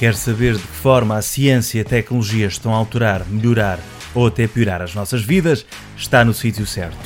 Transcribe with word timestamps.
Quer 0.00 0.14
saber 0.14 0.54
de 0.54 0.62
que 0.62 0.66
forma 0.66 1.14
a 1.14 1.20
ciência 1.20 1.76
e 1.76 1.80
a 1.82 1.84
tecnologia 1.84 2.46
estão 2.46 2.72
a 2.72 2.78
alterar, 2.78 3.22
melhorar 3.26 3.78
ou 4.14 4.28
até 4.28 4.48
piorar 4.48 4.80
as 4.80 4.94
nossas 4.94 5.22
vidas? 5.22 5.66
Está 5.94 6.24
no 6.24 6.32
sítio 6.32 6.64
certo. 6.64 6.96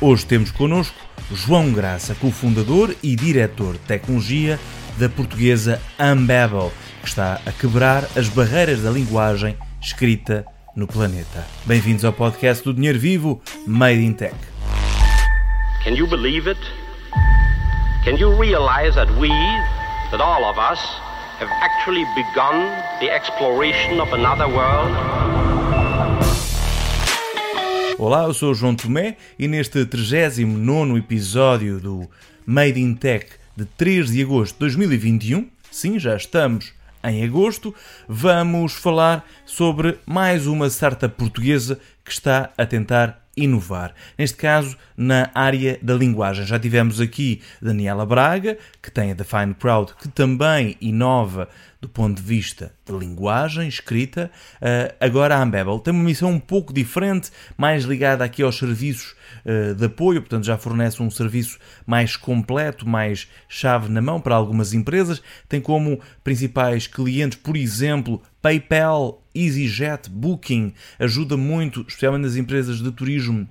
Hoje 0.00 0.24
temos 0.24 0.52
connosco 0.52 0.94
João 1.32 1.72
Graça, 1.72 2.14
cofundador 2.14 2.94
e 3.02 3.16
diretor 3.16 3.72
de 3.72 3.80
tecnologia 3.80 4.60
da 4.96 5.08
portuguesa 5.08 5.82
Unbabel, 5.98 6.72
que 7.02 7.08
está 7.08 7.40
a 7.44 7.50
quebrar 7.50 8.04
as 8.14 8.28
barreiras 8.28 8.80
da 8.80 8.92
linguagem 8.92 9.56
escrita 9.82 10.46
no 10.76 10.86
planeta. 10.86 11.44
Bem-vindos 11.64 12.04
ao 12.04 12.12
podcast 12.12 12.62
do 12.62 12.72
Dinheiro 12.72 13.00
Vivo, 13.00 13.42
Made 13.66 14.04
in 14.04 14.12
Tech. 14.12 14.36
Can 15.82 15.94
you 15.96 16.06
believe 16.06 16.48
it? 16.48 16.60
Can 18.04 18.16
you 18.16 18.40
realize 18.40 18.94
that 18.94 19.10
we, 19.18 19.30
that 20.12 20.20
all 20.20 20.44
of 20.44 20.56
us, 20.58 20.78
have 21.38 21.50
actually 21.60 22.04
begun 22.14 22.56
the 22.98 23.10
exploration 23.10 24.00
of 24.00 24.12
another 24.14 24.48
world? 24.48 24.90
Olá, 27.98 28.24
eu 28.24 28.32
sou 28.32 28.52
o 28.52 28.54
João 28.54 28.74
Tomé 28.74 29.16
e 29.38 29.46
neste 29.46 29.84
39 29.84 30.98
episódio 30.98 31.78
do 31.78 32.08
Made 32.46 32.80
in 32.80 32.94
Tech 32.94 33.26
de 33.54 33.66
3 33.66 34.12
de 34.12 34.22
agosto 34.22 34.54
de 34.54 34.60
2021, 34.60 35.48
sim, 35.70 35.98
já 35.98 36.16
estamos 36.16 36.72
em 37.04 37.22
agosto, 37.22 37.74
vamos 38.08 38.72
falar 38.72 39.24
sobre 39.44 39.98
mais 40.06 40.46
uma 40.46 40.68
startup 40.68 41.14
portuguesa 41.16 41.78
que 42.02 42.12
está 42.12 42.50
a 42.56 42.64
tentar 42.64 43.25
inovar. 43.36 43.94
Neste 44.18 44.36
caso, 44.36 44.76
na 44.96 45.30
área 45.34 45.78
da 45.82 45.94
linguagem. 45.94 46.46
Já 46.46 46.58
tivemos 46.58 47.00
aqui 47.00 47.42
Daniela 47.60 48.06
Braga, 48.06 48.56
que 48.82 48.90
tem 48.90 49.10
a 49.10 49.14
Define 49.14 49.54
Crowd, 49.54 49.92
que 49.94 50.08
também 50.08 50.76
inova 50.80 51.48
do 51.80 51.88
ponto 51.88 52.16
de 52.16 52.22
vista 52.22 52.72
de 52.84 52.92
linguagem, 52.92 53.68
escrita. 53.68 54.30
Uh, 54.56 54.94
agora 54.98 55.36
a 55.36 55.42
Ambebel 55.42 55.78
tem 55.78 55.92
uma 55.92 56.02
missão 56.02 56.30
um 56.30 56.40
pouco 56.40 56.72
diferente, 56.72 57.30
mais 57.56 57.84
ligada 57.84 58.24
aqui 58.24 58.42
aos 58.42 58.56
serviços 58.56 59.14
uh, 59.44 59.74
de 59.74 59.84
apoio, 59.84 60.20
portanto 60.20 60.44
já 60.44 60.56
fornece 60.56 61.02
um 61.02 61.10
serviço 61.10 61.58
mais 61.86 62.16
completo, 62.16 62.88
mais 62.88 63.28
chave 63.48 63.88
na 63.88 64.00
mão 64.00 64.20
para 64.20 64.34
algumas 64.34 64.72
empresas. 64.72 65.22
Tem 65.48 65.60
como 65.60 66.00
principais 66.24 66.86
clientes, 66.86 67.38
por 67.38 67.56
exemplo, 67.56 68.22
PayPal, 68.40 69.22
EasyJet, 69.36 70.08
Booking. 70.10 70.72
Ajuda 70.98 71.36
muito, 71.36 71.84
especialmente 71.86 72.22
nas 72.22 72.36
empresas 72.36 72.78
de 72.82 72.90
turismo 72.90 73.48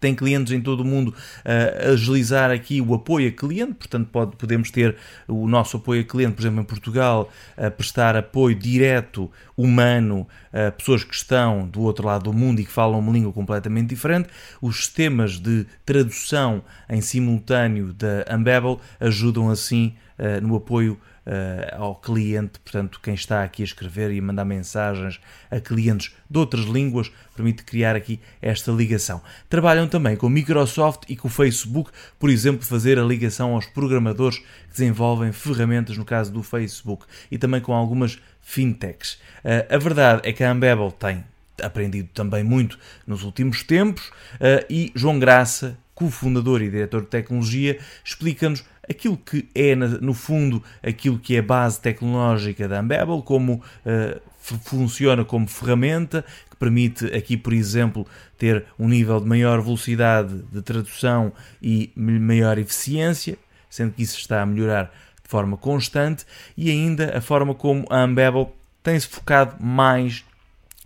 tem 0.00 0.14
clientes 0.14 0.52
em 0.52 0.60
todo 0.60 0.80
o 0.80 0.84
mundo 0.84 1.14
a 1.44 1.90
agilizar 1.90 2.50
aqui 2.50 2.80
o 2.80 2.94
apoio 2.94 3.28
a 3.28 3.32
cliente, 3.32 3.74
portanto 3.74 4.08
pode, 4.10 4.36
podemos 4.36 4.70
ter 4.70 4.96
o 5.26 5.48
nosso 5.48 5.76
apoio 5.76 6.02
a 6.02 6.04
cliente, 6.04 6.34
por 6.34 6.42
exemplo, 6.42 6.60
em 6.60 6.64
Portugal, 6.64 7.30
a 7.56 7.70
prestar 7.70 8.16
apoio 8.16 8.54
direto, 8.54 9.30
humano, 9.56 10.26
a 10.52 10.70
pessoas 10.70 11.04
que 11.04 11.14
estão 11.14 11.66
do 11.66 11.80
outro 11.82 12.06
lado 12.06 12.24
do 12.24 12.32
mundo 12.32 12.60
e 12.60 12.64
que 12.64 12.70
falam 12.70 12.98
uma 12.98 13.12
língua 13.12 13.32
completamente 13.32 13.88
diferente. 13.88 14.28
Os 14.60 14.76
sistemas 14.76 15.38
de 15.38 15.66
tradução 15.84 16.62
em 16.88 17.00
simultâneo 17.00 17.92
da 17.92 18.24
Unbabel 18.36 18.80
ajudam 19.00 19.50
assim 19.50 19.94
no 20.42 20.56
apoio 20.56 20.98
uh, 21.28 21.82
ao 21.82 21.94
cliente, 21.94 22.58
portanto, 22.58 22.98
quem 23.02 23.14
está 23.14 23.44
aqui 23.44 23.62
a 23.62 23.64
escrever 23.64 24.10
e 24.10 24.18
a 24.18 24.22
mandar 24.22 24.44
mensagens 24.44 25.20
a 25.50 25.60
clientes 25.60 26.14
de 26.28 26.38
outras 26.38 26.64
línguas, 26.64 27.12
permite 27.36 27.62
criar 27.62 27.94
aqui 27.94 28.18
esta 28.40 28.72
ligação. 28.72 29.20
Trabalham 29.48 29.86
também 29.86 30.16
com 30.16 30.28
Microsoft 30.28 31.04
e 31.08 31.16
com 31.16 31.28
o 31.28 31.30
Facebook, 31.30 31.90
por 32.18 32.30
exemplo, 32.30 32.64
fazer 32.64 32.98
a 32.98 33.04
ligação 33.04 33.54
aos 33.54 33.66
programadores 33.66 34.38
que 34.38 34.70
desenvolvem 34.70 35.30
ferramentas, 35.32 35.96
no 35.96 36.04
caso 36.04 36.32
do 36.32 36.42
Facebook, 36.42 37.04
e 37.30 37.36
também 37.36 37.60
com 37.60 37.74
algumas 37.74 38.18
fintechs. 38.40 39.14
Uh, 39.44 39.74
a 39.74 39.78
verdade 39.78 40.22
é 40.24 40.32
que 40.32 40.42
a 40.42 40.50
Ambebel 40.50 40.90
tem 40.92 41.24
aprendido 41.62 42.08
também 42.14 42.42
muito 42.42 42.78
nos 43.06 43.22
últimos 43.22 43.62
tempos 43.62 44.08
uh, 44.34 44.64
e 44.70 44.92
João 44.94 45.18
Graça, 45.18 45.76
cofundador 45.94 46.62
e 46.62 46.70
diretor 46.70 47.00
de 47.00 47.08
tecnologia, 47.08 47.78
explica-nos 48.04 48.64
aquilo 48.88 49.16
que 49.16 49.48
é, 49.54 49.74
no 49.74 50.14
fundo, 50.14 50.62
aquilo 50.82 51.18
que 51.18 51.36
é 51.36 51.38
a 51.38 51.42
base 51.42 51.80
tecnológica 51.80 52.66
da 52.66 52.80
Unbabel, 52.80 53.22
como 53.22 53.54
uh, 53.54 54.20
funciona 54.38 55.24
como 55.24 55.46
ferramenta, 55.46 56.24
que 56.50 56.56
permite 56.56 57.06
aqui, 57.06 57.36
por 57.36 57.52
exemplo, 57.52 58.06
ter 58.36 58.64
um 58.78 58.88
nível 58.88 59.20
de 59.20 59.26
maior 59.26 59.60
velocidade 59.60 60.42
de 60.50 60.62
tradução 60.62 61.32
e 61.62 61.92
maior 61.96 62.58
eficiência, 62.58 63.36
sendo 63.68 63.92
que 63.92 64.02
isso 64.02 64.18
está 64.18 64.42
a 64.42 64.46
melhorar 64.46 64.92
de 65.22 65.28
forma 65.28 65.56
constante, 65.56 66.24
e 66.56 66.70
ainda 66.70 67.16
a 67.16 67.20
forma 67.20 67.54
como 67.54 67.84
a 67.90 68.04
Unbabel 68.04 68.54
tem-se 68.82 69.06
focado 69.06 69.62
mais 69.62 70.24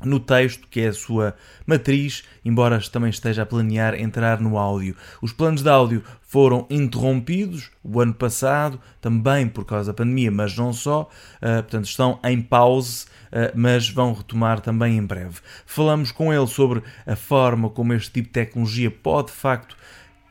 no 0.09 0.21
texto, 0.21 0.67
que 0.69 0.81
é 0.81 0.89
a 0.89 0.93
sua 0.93 1.35
matriz, 1.67 2.25
embora 2.45 2.81
também 2.91 3.11
esteja 3.11 3.43
a 3.43 3.47
planear 3.47 3.95
entrar 3.95 4.41
no 4.41 4.59
áudio. 4.59 4.97
Os 5.21 5.33
planos 5.33 5.63
de 5.63 5.69
áudio 5.69 6.03
foram 6.23 6.67
interrompidos 6.71 7.71
o 7.85 8.01
ano 8.01 8.15
passado, 8.15 8.81
também 9.01 9.47
por 9.47 9.65
causa 9.65 9.93
da 9.93 9.97
pandemia, 9.97 10.31
mas 10.31 10.57
não 10.57 10.73
só, 10.73 11.03
uh, 11.03 11.63
portanto 11.63 11.85
estão 11.85 12.19
em 12.25 12.41
pause, 12.41 13.05
uh, 13.05 13.53
mas 13.55 13.89
vão 13.89 14.15
retomar 14.15 14.61
também 14.61 14.97
em 14.97 15.05
breve. 15.05 15.41
Falamos 15.67 16.11
com 16.11 16.33
ele 16.33 16.47
sobre 16.47 16.83
a 17.07 17.17
forma 17.17 17.69
como 17.69 17.93
este 17.93 18.11
tipo 18.11 18.29
de 18.29 18.33
tecnologia 18.33 18.91
pode 18.91 19.29
de 19.29 19.35
facto 19.35 19.77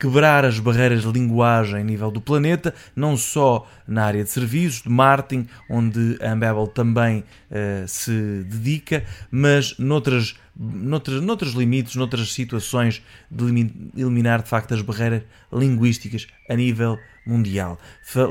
quebrar 0.01 0.44
as 0.44 0.57
barreiras 0.57 1.03
de 1.03 1.12
linguagem 1.12 1.79
a 1.79 1.84
nível 1.84 2.09
do 2.09 2.19
planeta, 2.19 2.73
não 2.95 3.16
só 3.16 3.69
na 3.88 4.03
área 4.03 4.23
de 4.23 4.31
serviços, 4.31 4.81
de 4.81 4.89
marketing, 4.89 5.47
onde 5.69 6.17
a 6.19 6.31
Ambabel 6.31 6.66
também 6.66 7.19
uh, 7.19 7.88
se 7.88 8.44
dedica, 8.47 9.06
mas 9.29 9.78
noutras, 9.78 10.35
noutras, 10.56 11.22
noutros 11.22 11.53
limites, 11.53 11.95
noutras 11.95 12.34
situações 12.34 13.03
de 13.29 13.44
eliminar 13.95 14.41
de 14.41 14.50
facto 14.50 14.73
as 14.73 14.81
barreiras 14.81 15.22
linguísticas 15.53 16.25
a 16.50 16.56
nível 16.56 16.97
mundial. 17.23 17.78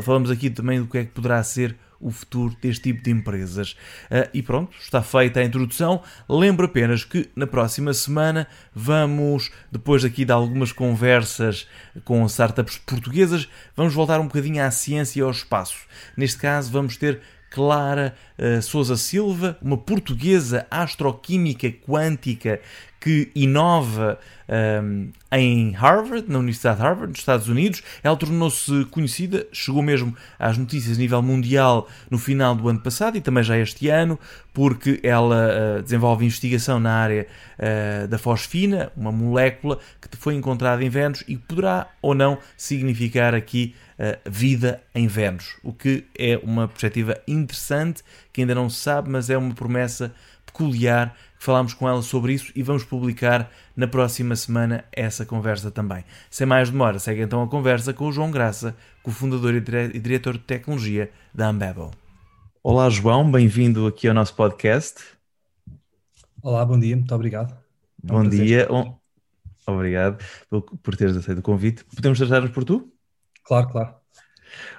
Falamos 0.03 0.29
aqui 0.29 0.51
também 0.51 0.81
do 0.81 0.89
que 0.89 0.99
é 0.99 1.05
que 1.05 1.13
poderá 1.13 1.41
ser 1.45 1.77
o 2.01 2.11
futuro 2.11 2.57
deste 2.61 2.85
tipo 2.85 3.03
de 3.03 3.11
empresas. 3.11 3.73
Uh, 4.11 4.29
e 4.33 4.43
pronto, 4.43 4.75
está 4.81 5.03
feita 5.03 5.41
a 5.41 5.45
introdução. 5.45 6.03
Lembro 6.29 6.67
apenas 6.67 7.05
que 7.05 7.29
na 7.37 7.47
próxima 7.47 7.93
semana 7.93 8.47
vamos, 8.75 9.51
depois 9.71 10.05
aqui 10.05 10.25
de 10.25 10.33
algumas 10.33 10.73
conversas 10.73 11.69
com 12.05 12.25
startups 12.27 12.79
portuguesas, 12.79 13.49
vamos 13.77 13.93
voltar 13.93 14.21
um 14.21 14.27
bocadinho 14.27 14.65
à 14.65 14.71
ciência 14.71 15.21
e 15.21 15.23
ao 15.23 15.31
espaço. 15.31 15.77
Neste 16.17 16.39
caso, 16.39 16.71
vamos 16.73 16.97
ter 16.97 17.21
Clara 17.51 18.15
uh, 18.39 18.63
Souza 18.63 18.97
Silva, 18.97 19.59
uma 19.61 19.77
portuguesa 19.77 20.67
astroquímica 20.71 21.71
quântica 21.71 22.61
que 23.01 23.31
inova 23.35 24.19
um, 24.83 25.11
em 25.33 25.71
Harvard, 25.71 26.31
na 26.31 26.39
Universidade 26.39 26.77
de 26.77 26.83
Harvard, 26.83 27.09
nos 27.09 27.19
Estados 27.19 27.49
Unidos. 27.49 27.83
Ela 28.03 28.15
tornou-se 28.15 28.85
conhecida, 28.91 29.47
chegou 29.53 29.83
mesmo 29.83 30.15
às 30.39 30.59
notícias 30.59 30.99
a 30.99 31.01
nível 31.01 31.23
mundial 31.23 31.89
no 32.11 32.19
final 32.19 32.55
do 32.55 32.69
ano 32.69 32.81
passado 32.81 33.17
e 33.17 33.21
também 33.23 33.43
já 33.43 33.57
este 33.57 33.89
ano, 33.89 34.19
porque 34.53 35.01
ela 35.03 35.79
uh, 35.79 35.83
desenvolve 35.83 36.27
investigação 36.27 36.79
na 36.79 36.93
área 36.93 37.27
uh, 37.59 38.07
da 38.07 38.19
fosfina, 38.19 38.93
uma 38.95 39.11
molécula 39.11 39.79
que 40.01 40.17
foi 40.19 40.35
encontrada 40.35 40.85
em 40.85 40.91
Vênus 40.91 41.25
e 41.27 41.39
poderá 41.39 41.89
ou 42.03 42.15
não 42.15 42.37
significar 42.55 43.35
aqui 43.35 43.75
vida 44.27 44.83
em 44.95 45.07
Vênus, 45.07 45.57
o 45.63 45.73
que 45.73 46.07
é 46.19 46.39
uma 46.43 46.67
perspectiva 46.67 47.21
interessante 47.29 48.03
que 48.33 48.41
ainda 48.41 48.55
não 48.55 48.71
se 48.71 48.79
sabe, 48.79 49.11
mas 49.11 49.29
é 49.29 49.37
uma 49.37 49.55
promessa 49.55 50.15
peculiar 50.47 51.15
falámos 51.41 51.73
com 51.73 51.89
ela 51.89 52.03
sobre 52.03 52.35
isso 52.35 52.53
e 52.55 52.63
vamos 52.63 52.85
publicar 52.85 53.51
na 53.75 53.89
próxima 53.89 54.37
semana 54.37 54.85
essa 54.93 55.25
conversa 55.25 55.71
também. 55.71 56.05
Sem 56.31 56.47
mais 56.47 56.71
demora, 56.71 56.99
segue 56.99 57.23
então 57.23 57.43
a 57.43 57.49
conversa 57.49 57.95
com 57.95 58.07
o 58.07 58.13
João 58.13 58.31
Graça, 58.31 58.77
cofundador 59.03 59.55
e 59.55 59.99
diretor 59.99 60.35
de 60.35 60.41
tecnologia 60.41 61.11
da 61.35 61.49
Ambabel. 61.49 61.91
Olá 62.63 62.91
João, 62.91 63.29
bem-vindo 63.31 63.87
aqui 63.87 64.07
ao 64.07 64.15
nosso 64.15 64.35
podcast. 64.35 65.01
Olá, 66.43 66.63
bom 66.65 66.79
dia, 66.79 66.95
muito 66.95 67.15
obrigado. 67.15 67.53
É 68.07 68.13
um 68.13 68.23
bom 68.23 68.29
dia, 68.29 68.69
obrigado 69.67 70.23
por 70.83 70.95
teres 70.95 71.17
aceito 71.17 71.39
o 71.39 71.43
convite. 71.43 71.85
Podemos 71.87 72.19
tratar-nos 72.19 72.51
por 72.51 72.65
tu? 72.65 72.93
Claro, 73.51 73.69
claro. 73.69 73.95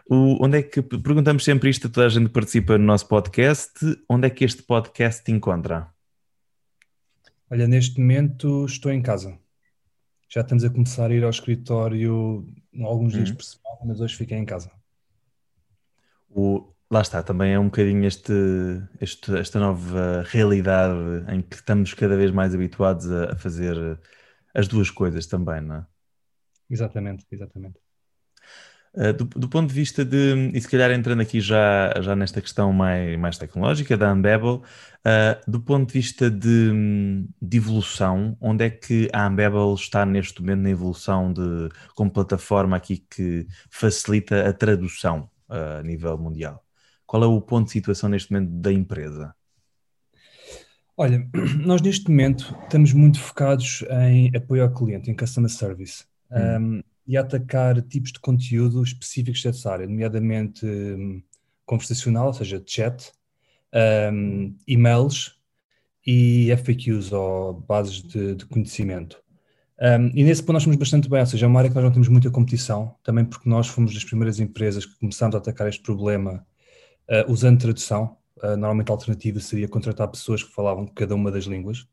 O, 0.10 0.46
onde 0.46 0.60
é 0.60 0.64
que 0.64 0.82
perguntamos 0.82 1.44
sempre 1.44 1.70
isto 1.70 1.88
a 1.88 1.90
toda 1.90 2.06
a 2.06 2.10
gente 2.10 2.28
que 2.28 2.34
participa 2.34 2.78
no 2.78 2.86
nosso 2.86 3.06
podcast? 3.06 3.74
Onde 4.08 4.28
é 4.28 4.30
que 4.30 4.46
este 4.46 4.64
podcast 4.64 5.26
te 5.26 5.32
encontra? 5.34 5.94
Olha, 7.50 7.68
neste 7.68 8.00
momento 8.00 8.64
estou 8.64 8.90
em 8.90 9.02
casa. 9.02 9.38
Já 10.30 10.40
estamos 10.40 10.64
a 10.64 10.70
começar 10.70 11.12
a 11.12 11.14
ir 11.14 11.22
ao 11.22 11.30
escritório 11.30 12.48
alguns 12.82 13.12
dias 13.12 13.30
uhum. 13.32 13.36
por 13.36 13.44
semana, 13.44 13.80
mas 13.88 14.00
hoje 14.00 14.16
fiquei 14.16 14.38
em 14.38 14.46
casa. 14.46 14.72
O, 16.30 16.74
lá 16.90 17.02
está, 17.02 17.22
também 17.22 17.52
é 17.52 17.60
um 17.60 17.66
bocadinho 17.66 18.06
este, 18.06 18.32
este, 19.02 19.38
esta 19.38 19.60
nova 19.60 20.24
realidade 20.28 21.26
em 21.28 21.42
que 21.42 21.58
estamos 21.58 21.94
cada 21.94 22.16
vez 22.16 22.32
mais 22.32 22.56
habituados 22.56 23.12
a, 23.12 23.34
a 23.34 23.36
fazer 23.36 24.00
as 24.56 24.70
duas 24.70 24.90
coisas 24.90 25.28
também, 25.28 25.60
não 25.60 25.76
é? 25.76 25.86
Exatamente, 26.70 27.26
exatamente. 27.30 27.78
Uh, 28.94 29.14
do, 29.14 29.24
do, 29.24 29.48
ponto 29.48 29.70
de 29.70 29.74
vista 29.74 30.04
de, 30.04 30.52
e 30.54 30.60
se 30.60 30.68
calhar 30.68 30.92
entrando 30.92 31.22
aqui 31.22 31.40
já, 31.40 31.94
já 32.02 32.14
nesta 32.14 32.42
questão 32.42 32.74
mais, 32.74 33.18
mais 33.18 33.38
tecnológica 33.38 33.96
da 33.96 34.12
Unbabel, 34.12 34.56
uh, 34.56 35.50
do 35.50 35.62
ponto 35.62 35.88
de 35.88 35.94
vista 35.94 36.30
de, 36.30 37.26
de, 37.42 37.58
evolução, 37.58 38.36
onde 38.42 38.66
é 38.66 38.70
que 38.70 39.10
a 39.14 39.30
Unbabel 39.30 39.74
está 39.76 40.06
neste 40.06 40.42
momento 40.42 40.60
na 40.64 40.70
evolução 40.72 41.32
de, 41.32 41.70
como 41.96 42.12
plataforma 42.12 42.76
aqui 42.76 42.98
que 43.10 43.48
facilita 43.70 44.50
a 44.50 44.52
tradução 44.52 45.30
uh, 45.50 45.80
a 45.80 45.84
nível 45.84 46.18
mundial? 46.18 46.62
Qual 47.06 47.24
é 47.24 47.28
o 47.28 47.40
ponto 47.40 47.68
de 47.68 47.72
situação 47.72 48.10
neste 48.10 48.30
momento 48.30 48.52
da 48.52 48.74
empresa? 48.74 49.34
Olha, 50.98 51.26
nós 51.66 51.82
neste 51.82 52.10
momento 52.10 52.54
estamos 52.64 52.92
muito 52.92 53.22
focados 53.22 53.86
em 54.02 54.36
apoio 54.36 54.64
ao 54.64 54.74
cliente, 54.74 55.10
em 55.10 55.16
customer 55.16 55.50
service. 55.50 56.04
Hum. 56.30 56.80
Um, 56.80 56.84
e 57.12 57.18
atacar 57.18 57.82
tipos 57.82 58.14
de 58.14 58.22
conteúdo 58.22 58.82
específicos 58.82 59.44
dessa 59.44 59.70
área, 59.70 59.86
nomeadamente 59.86 60.66
um, 60.66 61.22
conversacional, 61.66 62.28
ou 62.28 62.34
seja, 62.34 62.64
chat, 62.66 63.12
um, 64.14 64.56
e-mails 64.66 65.36
e 66.08 66.48
FAQs, 66.56 67.12
ou 67.12 67.54
bases 67.54 68.02
de, 68.02 68.36
de 68.36 68.46
conhecimento. 68.46 69.22
Um, 69.78 70.08
e 70.16 70.24
nesse 70.24 70.42
ponto 70.42 70.54
nós 70.54 70.64
somos 70.64 70.78
bastante 70.78 71.10
bem, 71.10 71.20
ou 71.20 71.26
seja, 71.26 71.46
é 71.46 71.50
uma 71.50 71.60
área 71.60 71.70
que 71.70 71.76
nós 71.76 71.84
não 71.84 71.92
temos 71.92 72.08
muita 72.08 72.32
competição, 72.32 72.96
também 73.04 73.26
porque 73.26 73.50
nós 73.50 73.68
fomos 73.68 73.94
das 73.94 74.06
primeiras 74.06 74.40
empresas 74.40 74.86
que 74.86 74.98
começámos 74.98 75.36
a 75.36 75.40
atacar 75.40 75.68
este 75.68 75.84
problema 75.84 76.48
uh, 77.10 77.30
usando 77.30 77.60
tradução. 77.60 78.16
Uh, 78.38 78.56
normalmente 78.56 78.90
a 78.90 78.94
alternativa 78.94 79.42
seria 79.42 79.68
contratar 79.68 80.08
pessoas 80.08 80.44
que 80.44 80.54
falavam 80.54 80.88
cada 80.88 81.14
uma 81.14 81.30
das 81.30 81.44
línguas. 81.44 81.86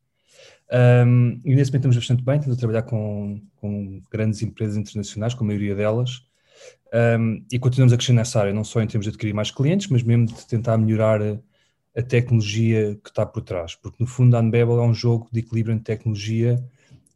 Um, 0.71 1.41
e 1.45 1.55
nesse 1.55 1.71
momento 1.71 1.89
estamos 1.89 1.97
bastante 1.97 2.23
bem, 2.23 2.37
estamos 2.37 2.57
a 2.57 2.61
trabalhar 2.61 2.83
com, 2.83 3.41
com 3.57 4.03
grandes 4.11 4.43
empresas 4.43 4.77
internacionais, 4.77 5.35
com 5.35 5.45
a 5.45 5.47
maioria 5.47 5.75
delas, 5.75 6.23
um, 7.19 7.45
e 7.51 7.59
continuamos 7.59 7.93
a 7.93 7.97
crescer 7.97 8.13
nessa 8.13 8.41
área, 8.41 8.53
não 8.53 8.65
só 8.65 8.81
em 8.83 8.87
termos 8.87 9.05
de 9.05 9.11
adquirir 9.11 9.35
mais 9.35 9.51
clientes, 9.51 9.89
mas 9.89 10.03
mesmo 10.03 10.27
de 10.27 10.47
tentar 10.47 10.77
melhorar 10.77 11.23
a, 11.23 11.39
a 11.97 12.03
tecnologia 12.03 12.99
que 13.03 13.09
está 13.09 13.25
por 13.25 13.43
trás, 13.43 13.75
porque 13.75 13.97
no 14.01 14.07
fundo 14.07 14.37
a 14.37 14.41
Unbabel 14.41 14.79
é 14.79 14.85
um 14.85 14.95
jogo 14.95 15.29
de 15.33 15.41
equilíbrio 15.41 15.75
entre 15.75 15.97
tecnologia 15.97 16.63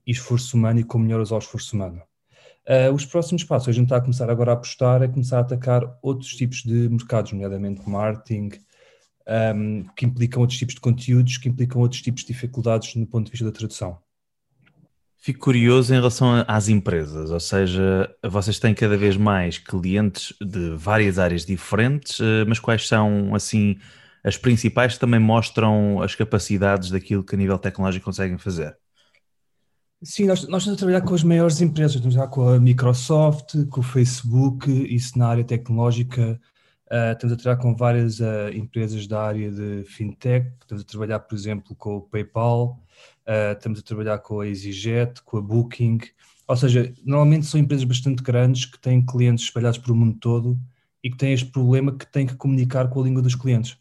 e 0.07 0.13
esforço 0.13 0.57
humano 0.57 0.81
e 0.81 0.85
como 0.85 1.05
melhor 1.05 1.21
usar 1.21 1.37
o 1.37 1.39
esforço 1.39 1.77
humano. 1.77 2.03
Uh, 2.67 2.95
os 2.95 3.05
próximos 3.05 3.43
passos, 3.43 3.69
a 3.69 3.73
gente 3.73 3.87
está 3.87 3.97
a 3.97 4.01
começar 4.01 4.31
agora 4.31 4.53
a 4.53 4.55
apostar, 4.55 5.03
é 5.03 5.09
começar 5.09 5.39
a 5.39 5.41
atacar 5.41 5.99
outros 6.01 6.35
tipos 6.37 6.63
de 6.63 6.89
mercados, 6.89 7.33
nomeadamente 7.33 7.89
marketing, 7.89 8.51
um, 9.55 9.85
que 9.97 10.07
implicam 10.07 10.41
outros 10.41 10.59
tipos 10.59 10.75
de 10.75 10.81
conteúdos, 10.81 11.37
que 11.37 11.49
implicam 11.49 11.81
outros 11.81 12.03
tipos 12.03 12.23
de 12.23 12.29
dificuldades 12.29 12.95
no 12.95 13.07
ponto 13.07 13.27
de 13.27 13.33
vista 13.33 13.45
da 13.45 13.53
tradução. 13.53 13.99
Fico 15.19 15.39
curioso 15.39 15.95
em 15.95 15.99
relação 15.99 16.45
às 16.49 16.69
empresas, 16.69 17.31
ou 17.31 17.39
seja, 17.39 18.13
vocês 18.29 18.59
têm 18.59 18.75
cada 18.75 18.97
vez 18.97 19.17
mais 19.17 19.57
clientes 19.57 20.35
de 20.41 20.71
várias 20.71 21.17
áreas 21.17 21.47
diferentes, 21.47 22.19
eh, 22.19 22.45
mas 22.45 22.59
quais 22.59 22.89
são, 22.89 23.33
assim, 23.33 23.79
as 24.25 24.37
principais 24.37 24.95
que 24.95 25.01
também 25.01 25.21
mostram 25.21 26.03
as 26.03 26.17
capacidades 26.17 26.91
daquilo 26.91 27.23
que 27.23 27.37
a 27.37 27.39
nível 27.39 27.57
tecnológico 27.57 28.05
conseguem 28.05 28.37
fazer? 28.37 28.77
Sim, 30.03 30.27
nós, 30.27 30.49
nós 30.49 30.63
estamos 30.63 30.77
a 30.77 30.81
trabalhar 30.81 31.03
com 31.03 31.15
as 31.15 31.23
maiores 31.23 31.61
empresas, 31.61 31.95
estamos 31.95 32.17
a 32.17 32.27
trabalhar 32.27 32.35
com 32.35 32.57
a 32.57 32.59
Microsoft, 32.59 33.55
com 33.71 33.79
o 33.79 33.85
Facebook, 33.85 34.69
isso 34.93 35.17
na 35.17 35.29
área 35.29 35.45
tecnológica 35.45 36.41
Uh, 36.93 37.13
estamos 37.13 37.33
a 37.33 37.37
trabalhar 37.39 37.63
com 37.63 37.75
várias 37.75 38.21
uh, 38.21 38.51
empresas 38.53 39.07
da 39.07 39.23
área 39.23 39.51
de 39.51 39.83
fintech, 39.87 40.53
estamos 40.61 40.83
a 40.83 40.87
trabalhar, 40.87 41.21
por 41.21 41.35
exemplo, 41.35 41.75
com 41.75 41.97
o 41.97 42.03
PayPal, 42.03 42.79
uh, 43.27 43.57
estamos 43.57 43.79
a 43.79 43.83
trabalhar 43.83 44.19
com 44.19 44.41
a 44.41 44.47
EasyJet, 44.47 45.23
com 45.25 45.39
a 45.39 45.41
Booking, 45.41 46.01
ou 46.47 46.55
seja, 46.55 46.93
normalmente 47.03 47.47
são 47.47 47.59
empresas 47.59 47.85
bastante 47.85 48.23
grandes 48.23 48.67
que 48.67 48.79
têm 48.79 49.01
clientes 49.03 49.47
espalhados 49.47 49.79
pelo 49.79 49.97
mundo 49.97 50.19
todo 50.21 50.61
e 51.03 51.11
que 51.11 51.17
têm 51.17 51.33
este 51.33 51.51
problema 51.51 51.97
que 51.97 52.05
têm 52.13 52.27
que 52.27 52.37
comunicar 52.37 52.91
com 52.91 53.01
a 53.01 53.05
língua 53.05 53.23
dos 53.23 53.35
clientes. 53.35 53.79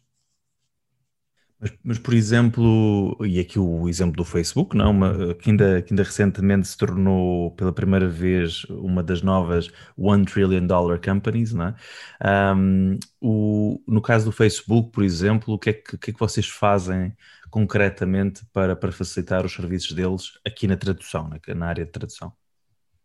Mas, 1.62 1.72
mas, 1.84 1.98
por 1.98 2.12
exemplo, 2.12 3.16
e 3.24 3.38
aqui 3.38 3.56
o 3.56 3.88
exemplo 3.88 4.16
do 4.16 4.24
Facebook, 4.24 4.76
não? 4.76 4.90
Uma, 4.90 5.32
que, 5.34 5.48
ainda, 5.48 5.80
que 5.80 5.94
ainda 5.94 6.02
recentemente 6.02 6.66
se 6.66 6.76
tornou 6.76 7.52
pela 7.52 7.72
primeira 7.72 8.08
vez 8.08 8.64
uma 8.64 9.00
das 9.00 9.22
novas 9.22 9.70
One 9.96 10.24
Trillion 10.24 10.66
Dollar 10.66 11.00
Companies, 11.00 11.52
não 11.52 11.66
é? 11.68 12.54
Um, 12.56 12.98
o, 13.20 13.80
no 13.86 14.02
caso 14.02 14.24
do 14.24 14.32
Facebook, 14.32 14.90
por 14.90 15.04
exemplo, 15.04 15.54
o 15.54 15.58
que 15.58 15.70
é 15.70 15.72
que, 15.72 15.96
que, 15.96 16.10
é 16.10 16.12
que 16.12 16.18
vocês 16.18 16.48
fazem 16.48 17.16
concretamente 17.48 18.44
para, 18.52 18.74
para 18.74 18.90
facilitar 18.90 19.46
os 19.46 19.52
serviços 19.52 19.92
deles 19.92 20.32
aqui 20.44 20.66
na 20.66 20.76
tradução, 20.76 21.28
na, 21.28 21.54
na 21.54 21.66
área 21.66 21.84
de 21.84 21.92
tradução? 21.92 22.32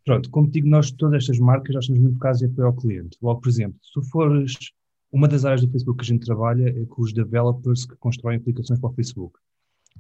Pronto, 0.04 0.32
como 0.32 0.50
digo, 0.50 0.68
nós, 0.68 0.90
todas 0.90 1.22
estas 1.22 1.38
marcas, 1.38 1.74
já 1.74 1.80
estamos 1.80 2.02
muito 2.02 2.16
focados 2.16 2.42
em 2.42 2.48
apoio 2.48 2.68
ao 2.68 2.74
cliente. 2.74 3.18
Logo, 3.22 3.40
por 3.40 3.50
exemplo, 3.50 3.78
se 3.84 3.92
tu 3.94 4.02
fores 4.10 4.56
uma 5.18 5.28
das 5.28 5.46
áreas 5.46 5.62
do 5.62 5.72
Facebook 5.72 5.98
que 5.98 6.04
a 6.04 6.14
gente 6.14 6.24
trabalha 6.24 6.70
é 6.70 6.86
com 6.86 7.02
os 7.02 7.12
developers 7.12 7.86
que 7.86 7.96
constroem 7.96 8.38
aplicações 8.38 8.80
para 8.80 8.92
o 8.92 8.94
Facebook. 8.94 9.40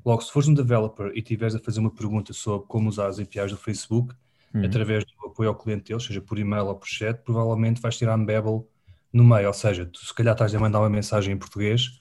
Logo, 0.06 0.22
se 0.22 0.32
fores 0.32 0.48
um 0.48 0.54
developer 0.54 1.12
e 1.16 1.24
tiveres 1.24 1.56
a 1.56 1.60
fazer 1.60 1.80
uma 1.80 1.90
pergunta 1.90 2.34
sobre 2.34 2.68
como 2.68 2.88
usar 2.88 3.08
as 3.08 3.20
APIs 3.20 3.50
do 3.50 3.58
Facebook, 3.58 4.14
uhum. 4.54 4.64
através 4.64 5.04
do 5.04 5.28
apoio 5.28 5.50
ao 5.50 5.56
cliente 5.56 5.86
deles, 5.86 6.04
seja 6.04 6.22
por 6.22 6.38
e-mail 6.38 6.68
ou 6.68 6.76
por 6.76 6.88
chat, 6.88 7.20
provavelmente 7.24 7.82
vais 7.82 7.98
tirar 7.98 8.16
um 8.16 8.24
Babel 8.24 8.70
no 9.12 9.24
meio. 9.24 9.48
Ou 9.48 9.54
seja, 9.54 9.88
tu 9.88 10.06
se 10.06 10.14
calhar 10.14 10.36
estás 10.36 10.54
a 10.54 10.60
mandar 10.60 10.82
uma 10.82 10.90
mensagem 10.90 11.34
em 11.34 11.38
português 11.38 12.00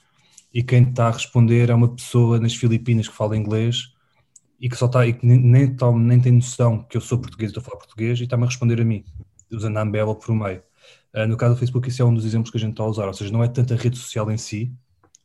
e 0.53 0.63
quem 0.63 0.83
está 0.83 1.09
a 1.09 1.11
responder 1.11 1.71
é 1.71 1.75
uma 1.75 1.89
pessoa 1.89 2.39
nas 2.39 2.55
Filipinas 2.55 3.09
que 3.09 3.15
fala 3.15 3.35
inglês 3.35 3.95
e 4.61 4.69
que 4.69 4.77
só 4.77 4.85
está 4.85 5.07
e 5.07 5.15
que 5.15 5.25
nem, 5.25 5.39
nem, 5.39 5.75
nem 5.97 6.21
tem 6.21 6.33
noção 6.33 6.83
que 6.83 6.99
eu 6.99 7.01
sou 7.01 7.19
português 7.19 7.49
e 7.49 7.53
estou 7.53 7.63
a 7.63 7.65
falar 7.65 7.79
português 7.79 8.21
e 8.21 8.25
está-me 8.25 8.43
a 8.43 8.47
responder 8.47 8.79
a 8.79 8.85
mim, 8.85 9.03
usando 9.51 9.79
a 9.79 9.85
Babel 9.87 10.15
por 10.17 10.35
meio. 10.35 10.63
Uh, 11.17 11.27
no 11.27 11.37
caso 11.37 11.55
do 11.55 11.59
Facebook, 11.59 11.89
isso 11.89 12.03
é 12.03 12.05
um 12.05 12.13
dos 12.13 12.27
exemplos 12.27 12.51
que 12.51 12.59
a 12.59 12.61
gente 12.61 12.73
está 12.73 12.83
a 12.83 12.89
usar, 12.89 13.07
ou 13.07 13.15
seja, 13.15 13.33
não 13.33 13.43
é 13.43 13.49
tanto 13.49 13.73
a 13.73 13.77
rede 13.77 13.97
social 13.97 14.31
em 14.31 14.37
si, 14.37 14.71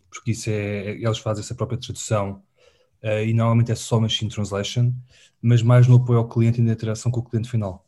porque 0.10 0.32
isso 0.32 0.50
é, 0.50 0.92
eles 0.92 1.18
fazem 1.18 1.44
essa 1.44 1.54
própria 1.54 1.78
tradução 1.78 2.42
uh, 3.04 3.24
e 3.26 3.34
normalmente 3.34 3.72
é 3.72 3.76
só 3.76 4.00
machine 4.00 4.32
translation, 4.32 4.94
mas 5.42 5.62
mais 5.62 5.88
no 5.88 5.98
apoio 5.98 6.20
ao 6.20 6.30
cliente 6.30 6.62
e 6.62 6.64
na 6.64 6.72
interação 6.72 7.12
com 7.12 7.20
o 7.20 7.24
cliente 7.24 7.50
final. 7.50 7.86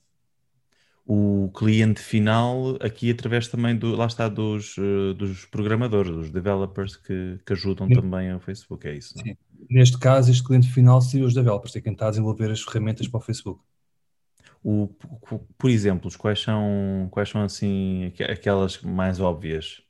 O 1.05 1.51
cliente 1.53 2.01
final, 2.01 2.77
aqui 2.79 3.11
através 3.11 3.47
também 3.47 3.75
do, 3.75 3.95
lá 3.95 4.06
está, 4.06 4.27
dos, 4.27 4.77
uh, 4.77 5.13
dos 5.13 5.45
programadores, 5.45 6.11
dos 6.11 6.29
developers 6.29 6.95
que, 6.95 7.39
que 7.45 7.53
ajudam 7.53 7.88
Sim. 7.88 7.95
também 7.95 8.31
ao 8.31 8.39
Facebook, 8.39 8.88
é 8.88 8.95
isso? 8.95 9.17
Não? 9.17 9.23
Sim. 9.23 9.38
Neste 9.69 9.97
caso, 9.97 10.29
este 10.29 10.44
cliente 10.44 10.69
final 10.69 11.01
seria 11.01 11.25
os 11.25 11.33
developers, 11.33 11.75
é 11.75 11.81
quem 11.81 11.94
está 11.94 12.07
a 12.07 12.09
desenvolver 12.09 12.51
as 12.51 12.61
ferramentas 12.61 13.07
para 13.07 13.17
o 13.17 13.21
Facebook. 13.21 13.61
O, 14.63 14.88
por 15.57 15.69
exemplo, 15.69 16.10
quais 16.18 16.39
são, 16.39 17.10
quais 17.12 17.27
são 17.27 17.42
assim 17.42 18.13
aquelas 18.30 18.81
mais 18.81 19.19
óbvias? 19.19 19.81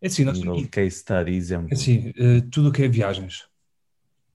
É 0.00 0.06
assim, 0.06 0.24
nós 0.24 0.38
nível 0.38 0.68
case 0.68 1.04
exemplo. 1.28 1.68
É 1.70 1.74
assim, 1.74 2.10
uh, 2.10 2.42
tudo 2.50 2.68
o 2.68 2.72
que 2.72 2.82
é 2.82 2.88
viagens. 2.88 3.48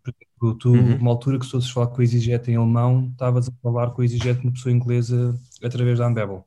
Por 0.04 0.14
exemplo, 0.14 0.58
tu, 0.58 0.72
uhum. 0.72 0.96
uma 0.96 1.12
altura 1.12 1.40
que 1.40 1.46
se 1.46 1.52
fosses 1.52 1.70
falar 1.70 1.88
com 1.88 2.02
a 2.02 2.04
EasyJet 2.04 2.52
em 2.52 2.56
alemão, 2.56 3.10
estavas 3.12 3.48
a 3.48 3.52
falar 3.62 3.92
com 3.92 4.02
a 4.02 4.06
EasyJet 4.06 4.42
uma 4.42 4.52
pessoa 4.52 4.74
inglesa 4.74 5.40
através 5.64 6.00
da 6.00 6.08
Unbabel. 6.08 6.46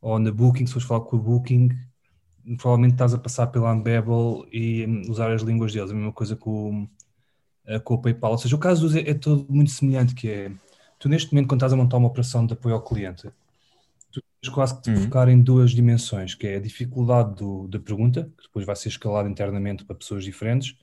Ou 0.00 0.18
na 0.18 0.30
Booking, 0.30 0.66
se 0.66 0.72
fores 0.72 0.88
falar 0.88 1.00
com 1.00 1.16
a 1.16 1.18
Booking, 1.18 1.70
provavelmente 2.58 2.92
estás 2.92 3.14
a 3.14 3.18
passar 3.18 3.46
pela 3.48 3.72
Unbabel 3.72 4.46
e 4.50 4.86
hum, 4.86 5.02
usar 5.08 5.30
as 5.30 5.42
línguas 5.42 5.72
deles. 5.72 5.90
A 5.90 5.94
mesma 5.94 6.12
coisa 6.12 6.36
com, 6.36 6.84
uh, 7.66 7.80
com 7.84 7.94
o 7.94 8.02
PayPal. 8.02 8.32
Ou 8.32 8.38
seja, 8.38 8.56
o 8.56 8.58
caso 8.58 8.98
é 8.98 9.14
todo 9.14 9.46
muito 9.48 9.70
semelhante, 9.70 10.14
que 10.14 10.28
é 10.28 10.52
tu 11.02 11.08
neste 11.08 11.32
momento, 11.32 11.48
quando 11.48 11.58
estás 11.58 11.72
a 11.72 11.76
montar 11.76 11.96
uma 11.96 12.06
operação 12.06 12.46
de 12.46 12.52
apoio 12.52 12.76
ao 12.76 12.80
cliente, 12.80 13.28
tu 14.12 14.22
tens 14.40 14.54
quase 14.54 14.76
que 14.76 14.82
te 14.82 14.90
uhum. 14.90 15.02
focar 15.02 15.28
em 15.28 15.42
duas 15.42 15.72
dimensões, 15.72 16.36
que 16.36 16.46
é 16.46 16.54
a 16.54 16.60
dificuldade 16.60 17.34
do, 17.34 17.66
da 17.66 17.80
pergunta, 17.80 18.30
que 18.38 18.44
depois 18.44 18.64
vai 18.64 18.76
ser 18.76 18.88
escalada 18.88 19.28
internamente 19.28 19.84
para 19.84 19.96
pessoas 19.96 20.22
diferentes, 20.22 20.76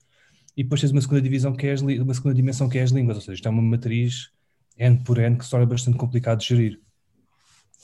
e 0.57 0.63
depois 0.63 0.81
tens 0.81 0.91
uma 0.91 0.99
segunda 0.99 1.21
divisão 1.21 1.55
que 1.55 1.67
é 1.67 1.71
as, 1.71 1.81
uma 1.81 2.13
segunda 2.13 2.35
dimensão 2.35 2.67
que 2.67 2.77
é 2.77 2.81
as 2.81 2.91
línguas, 2.91 3.15
ou 3.15 3.21
seja, 3.21 3.35
isto 3.35 3.47
é 3.47 3.49
uma 3.49 3.61
matriz 3.61 4.29
N 4.77 4.97
por 5.05 5.17
N 5.19 5.37
que 5.37 5.45
se 5.45 5.51
torna 5.51 5.65
bastante 5.65 5.97
complicado 5.97 6.39
de 6.39 6.47
gerir. 6.47 6.81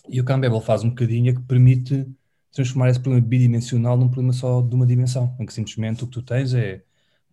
E 0.10 0.20
o 0.20 0.26
Campbell 0.26 0.60
faz 0.60 0.84
um 0.84 0.90
bocadinho 0.90 1.34
que 1.34 1.42
permite 1.42 2.06
transformar 2.52 2.90
esse 2.90 3.00
problema 3.00 3.26
bidimensional 3.26 3.96
num 3.96 4.10
problema 4.10 4.34
só 4.34 4.62
de 4.62 4.76
uma 4.76 4.86
dimensão, 4.86 5.34
em 5.40 5.46
que 5.46 5.54
simplesmente 5.54 6.04
o 6.04 6.08
que 6.08 6.14
tu 6.14 6.22
tens 6.22 6.54
é 6.54 6.84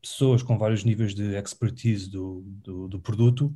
pessoas 0.00 0.44
com 0.44 0.56
vários 0.56 0.84
níveis 0.84 1.12
de 1.12 1.34
expertise 1.34 2.08
do, 2.08 2.44
do, 2.62 2.86
do 2.86 3.00
produto 3.00 3.52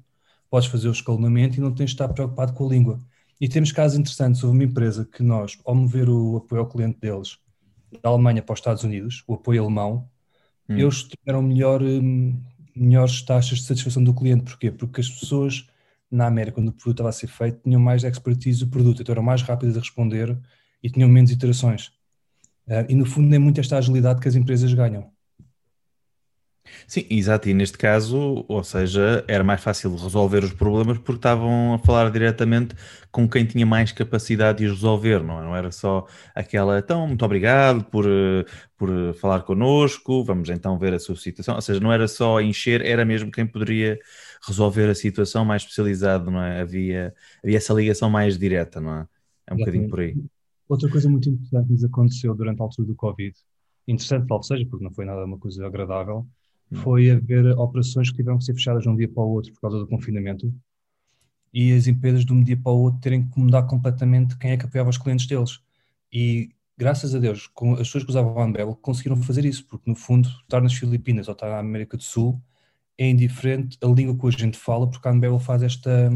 podes 0.56 0.70
fazer 0.70 0.88
o 0.88 0.92
escalonamento 0.92 1.58
e 1.58 1.60
não 1.60 1.70
tens 1.70 1.90
de 1.90 1.96
estar 1.96 2.08
preocupado 2.08 2.54
com 2.54 2.64
a 2.64 2.68
língua. 2.70 2.98
E 3.38 3.46
temos 3.46 3.72
casos 3.72 3.98
interessantes 3.98 4.40
sobre 4.40 4.56
uma 4.56 4.64
empresa 4.64 5.04
que 5.04 5.22
nós, 5.22 5.58
ao 5.66 5.74
mover 5.74 6.08
o 6.08 6.38
apoio 6.38 6.62
ao 6.62 6.66
cliente 6.66 6.98
deles 6.98 7.36
da 8.02 8.08
Alemanha 8.08 8.40
para 8.40 8.54
os 8.54 8.58
Estados 8.58 8.82
Unidos, 8.82 9.22
o 9.26 9.34
apoio 9.34 9.62
alemão, 9.62 10.08
hum. 10.66 10.78
eles 10.78 11.02
tiveram 11.02 11.42
melhor, 11.42 11.82
hum, 11.82 12.40
melhores 12.74 13.20
taxas 13.20 13.58
de 13.58 13.64
satisfação 13.66 14.02
do 14.02 14.14
cliente. 14.14 14.44
Porquê? 14.44 14.70
Porque 14.70 15.02
as 15.02 15.10
pessoas 15.10 15.66
na 16.10 16.26
América, 16.26 16.54
quando 16.54 16.68
o 16.68 16.72
produto 16.72 16.92
estava 16.92 17.10
a 17.10 17.12
ser 17.12 17.26
feito, 17.26 17.60
tinham 17.62 17.78
mais 17.80 18.02
expertise 18.02 18.64
do 18.64 18.70
produto, 18.70 19.02
então 19.02 19.12
eram 19.12 19.22
mais 19.22 19.42
rápidas 19.42 19.76
a 19.76 19.80
responder 19.80 20.38
e 20.82 20.88
tinham 20.88 21.10
menos 21.10 21.30
iterações. 21.30 21.88
Uh, 22.66 22.88
e 22.88 22.94
no 22.94 23.04
fundo 23.04 23.34
é 23.34 23.38
muito 23.38 23.60
esta 23.60 23.76
agilidade 23.76 24.20
que 24.22 24.28
as 24.28 24.34
empresas 24.34 24.72
ganham. 24.72 25.10
Sim, 26.86 27.04
exato, 27.10 27.48
e 27.48 27.54
neste 27.54 27.78
caso, 27.78 28.44
ou 28.48 28.62
seja, 28.62 29.24
era 29.28 29.42
mais 29.42 29.62
fácil 29.62 29.94
resolver 29.94 30.44
os 30.44 30.52
problemas 30.52 30.98
porque 30.98 31.18
estavam 31.18 31.74
a 31.74 31.78
falar 31.78 32.10
diretamente 32.10 32.74
com 33.10 33.28
quem 33.28 33.44
tinha 33.46 33.64
mais 33.64 33.92
capacidade 33.92 34.58
de 34.58 34.66
os 34.66 34.72
resolver, 34.72 35.22
não, 35.22 35.40
é? 35.40 35.42
não 35.42 35.56
era 35.56 35.70
só 35.72 36.06
aquela, 36.34 36.78
então, 36.78 37.06
muito 37.06 37.24
obrigado 37.24 37.84
por, 37.84 38.04
por 38.76 39.14
falar 39.14 39.42
connosco, 39.42 40.22
vamos 40.22 40.48
então 40.50 40.78
ver 40.78 40.94
a 40.94 40.98
sua 40.98 41.16
situação, 41.16 41.54
ou 41.54 41.60
seja, 41.62 41.80
não 41.80 41.92
era 41.92 42.06
só 42.06 42.40
encher, 42.40 42.84
era 42.84 43.04
mesmo 43.04 43.30
quem 43.30 43.46
poderia 43.46 43.98
resolver 44.46 44.88
a 44.88 44.94
situação 44.94 45.44
mais 45.44 45.62
especializado, 45.62 46.30
não 46.30 46.42
é? 46.42 46.60
Havia, 46.60 47.14
havia 47.42 47.56
essa 47.56 47.72
ligação 47.72 48.10
mais 48.10 48.38
direta, 48.38 48.80
não 48.80 49.00
é? 49.00 49.06
É 49.46 49.54
um 49.54 49.56
bocadinho 49.56 49.88
por 49.88 50.00
aí. 50.00 50.16
Outra 50.68 50.90
coisa 50.90 51.08
muito 51.08 51.28
importante 51.28 51.66
que 51.66 51.72
nos 51.72 51.84
aconteceu 51.84 52.34
durante 52.34 52.60
a 52.60 52.64
altura 52.64 52.88
do 52.88 52.94
Covid, 52.94 53.36
interessante, 53.86 54.26
tal 54.26 54.42
seja, 54.42 54.66
porque 54.68 54.84
não 54.84 54.92
foi 54.92 55.04
nada 55.04 55.24
uma 55.24 55.38
coisa 55.38 55.64
agradável, 55.66 56.26
foi 56.72 57.10
haver 57.10 57.46
operações 57.58 58.10
que 58.10 58.16
tiveram 58.16 58.38
que 58.38 58.44
ser 58.44 58.54
fechadas 58.54 58.82
de 58.82 58.88
um 58.88 58.96
dia 58.96 59.08
para 59.08 59.22
o 59.22 59.30
outro 59.30 59.52
por 59.52 59.60
causa 59.60 59.78
do 59.78 59.86
confinamento 59.86 60.52
e 61.52 61.72
as 61.72 61.86
empresas 61.86 62.24
de 62.24 62.32
um 62.32 62.42
dia 62.42 62.56
para 62.56 62.72
o 62.72 62.82
outro 62.82 63.00
terem 63.00 63.26
que 63.26 63.38
mudar 63.38 63.62
completamente 63.62 64.36
quem 64.36 64.50
é 64.50 64.56
que 64.56 64.66
apoiava 64.66 64.90
os 64.90 64.98
clientes 64.98 65.26
deles. 65.26 65.60
E 66.12 66.50
graças 66.76 67.14
a 67.14 67.18
Deus, 67.18 67.46
com 67.46 67.72
as 67.72 67.80
pessoas 67.80 68.04
que 68.04 68.10
usavam 68.10 68.34
o 68.34 68.44
Unbabel 68.44 68.74
conseguiram 68.76 69.16
fazer 69.22 69.44
isso, 69.44 69.64
porque 69.66 69.88
no 69.88 69.96
fundo, 69.96 70.28
estar 70.28 70.60
nas 70.60 70.74
Filipinas 70.74 71.28
ou 71.28 71.32
estar 71.32 71.48
na 71.48 71.58
América 71.58 71.96
do 71.96 72.02
Sul 72.02 72.38
é 72.98 73.08
indiferente 73.08 73.78
a 73.82 73.86
língua 73.86 74.16
que 74.18 74.26
a 74.26 74.30
gente 74.38 74.58
fala, 74.58 74.88
porque 74.88 75.06
a 75.08 75.12
Unbabel 75.12 75.38
faz 75.38 75.62
esta, 75.62 76.10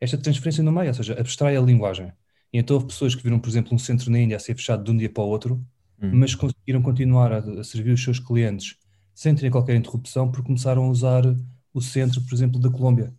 esta 0.00 0.16
transferência 0.16 0.62
no 0.62 0.72
meio, 0.72 0.88
ou 0.88 0.94
seja, 0.94 1.20
abstrai 1.20 1.56
a 1.56 1.60
linguagem. 1.60 2.12
E 2.52 2.58
então 2.58 2.76
houve 2.76 2.86
pessoas 2.86 3.14
que 3.14 3.22
viram, 3.22 3.38
por 3.38 3.48
exemplo, 3.50 3.74
um 3.74 3.78
centro 3.78 4.10
na 4.10 4.18
Índia 4.18 4.36
a 4.36 4.40
ser 4.40 4.54
fechado 4.54 4.84
de 4.84 4.90
um 4.90 4.96
dia 4.96 5.10
para 5.10 5.22
o 5.22 5.26
outro, 5.26 5.62
hum. 6.00 6.12
mas 6.14 6.34
conseguiram 6.34 6.80
continuar 6.80 7.32
a, 7.32 7.38
a 7.38 7.64
servir 7.64 7.92
os 7.92 8.02
seus 8.02 8.18
clientes 8.18 8.78
sem 9.16 9.34
ter 9.34 9.50
qualquer 9.50 9.74
interrupção, 9.76 10.30
porque 10.30 10.46
começaram 10.46 10.84
a 10.84 10.88
usar 10.90 11.24
o 11.72 11.80
centro, 11.80 12.20
por 12.20 12.34
exemplo, 12.34 12.60
da 12.60 12.68
Colômbia. 12.70 13.14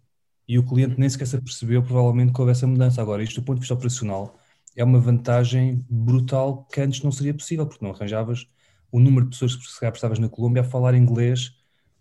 E 0.48 0.60
o 0.60 0.64
cliente 0.64 0.96
nem 1.00 1.10
sequer 1.10 1.26
se 1.26 1.36
apercebeu, 1.36 1.82
provavelmente, 1.82 2.32
que 2.32 2.40
houve 2.40 2.52
essa 2.52 2.68
mudança. 2.68 3.02
Agora, 3.02 3.24
isto 3.24 3.42
do 3.42 3.44
ponto 3.44 3.56
de 3.56 3.62
vista 3.62 3.74
operacional 3.74 4.38
é 4.76 4.84
uma 4.84 5.00
vantagem 5.00 5.84
brutal 5.90 6.66
que 6.72 6.80
antes 6.82 7.02
não 7.02 7.12
seria 7.12 7.34
possível, 7.34 7.66
porque 7.66 7.84
não 7.84 7.92
arranjavas 7.92 8.48
o 8.92 9.00
número 9.00 9.26
de 9.26 9.32
pessoas 9.32 9.56
que 9.56 9.66
se 9.66 9.80
precisavas 9.80 10.20
na 10.20 10.30
Colômbia 10.30 10.62
a 10.62 10.66
falar 10.66 10.94
inglês 10.94 11.52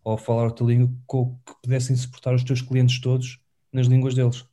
ou 0.04 0.12
a 0.12 0.18
falar 0.18 0.44
outra 0.44 0.66
língua 0.66 0.88
que 1.10 1.54
pudessem 1.62 1.96
suportar 1.96 2.34
os 2.34 2.44
teus 2.44 2.60
clientes 2.60 3.00
todos 3.00 3.40
nas 3.72 3.86
línguas 3.86 4.14
deles. 4.14 4.44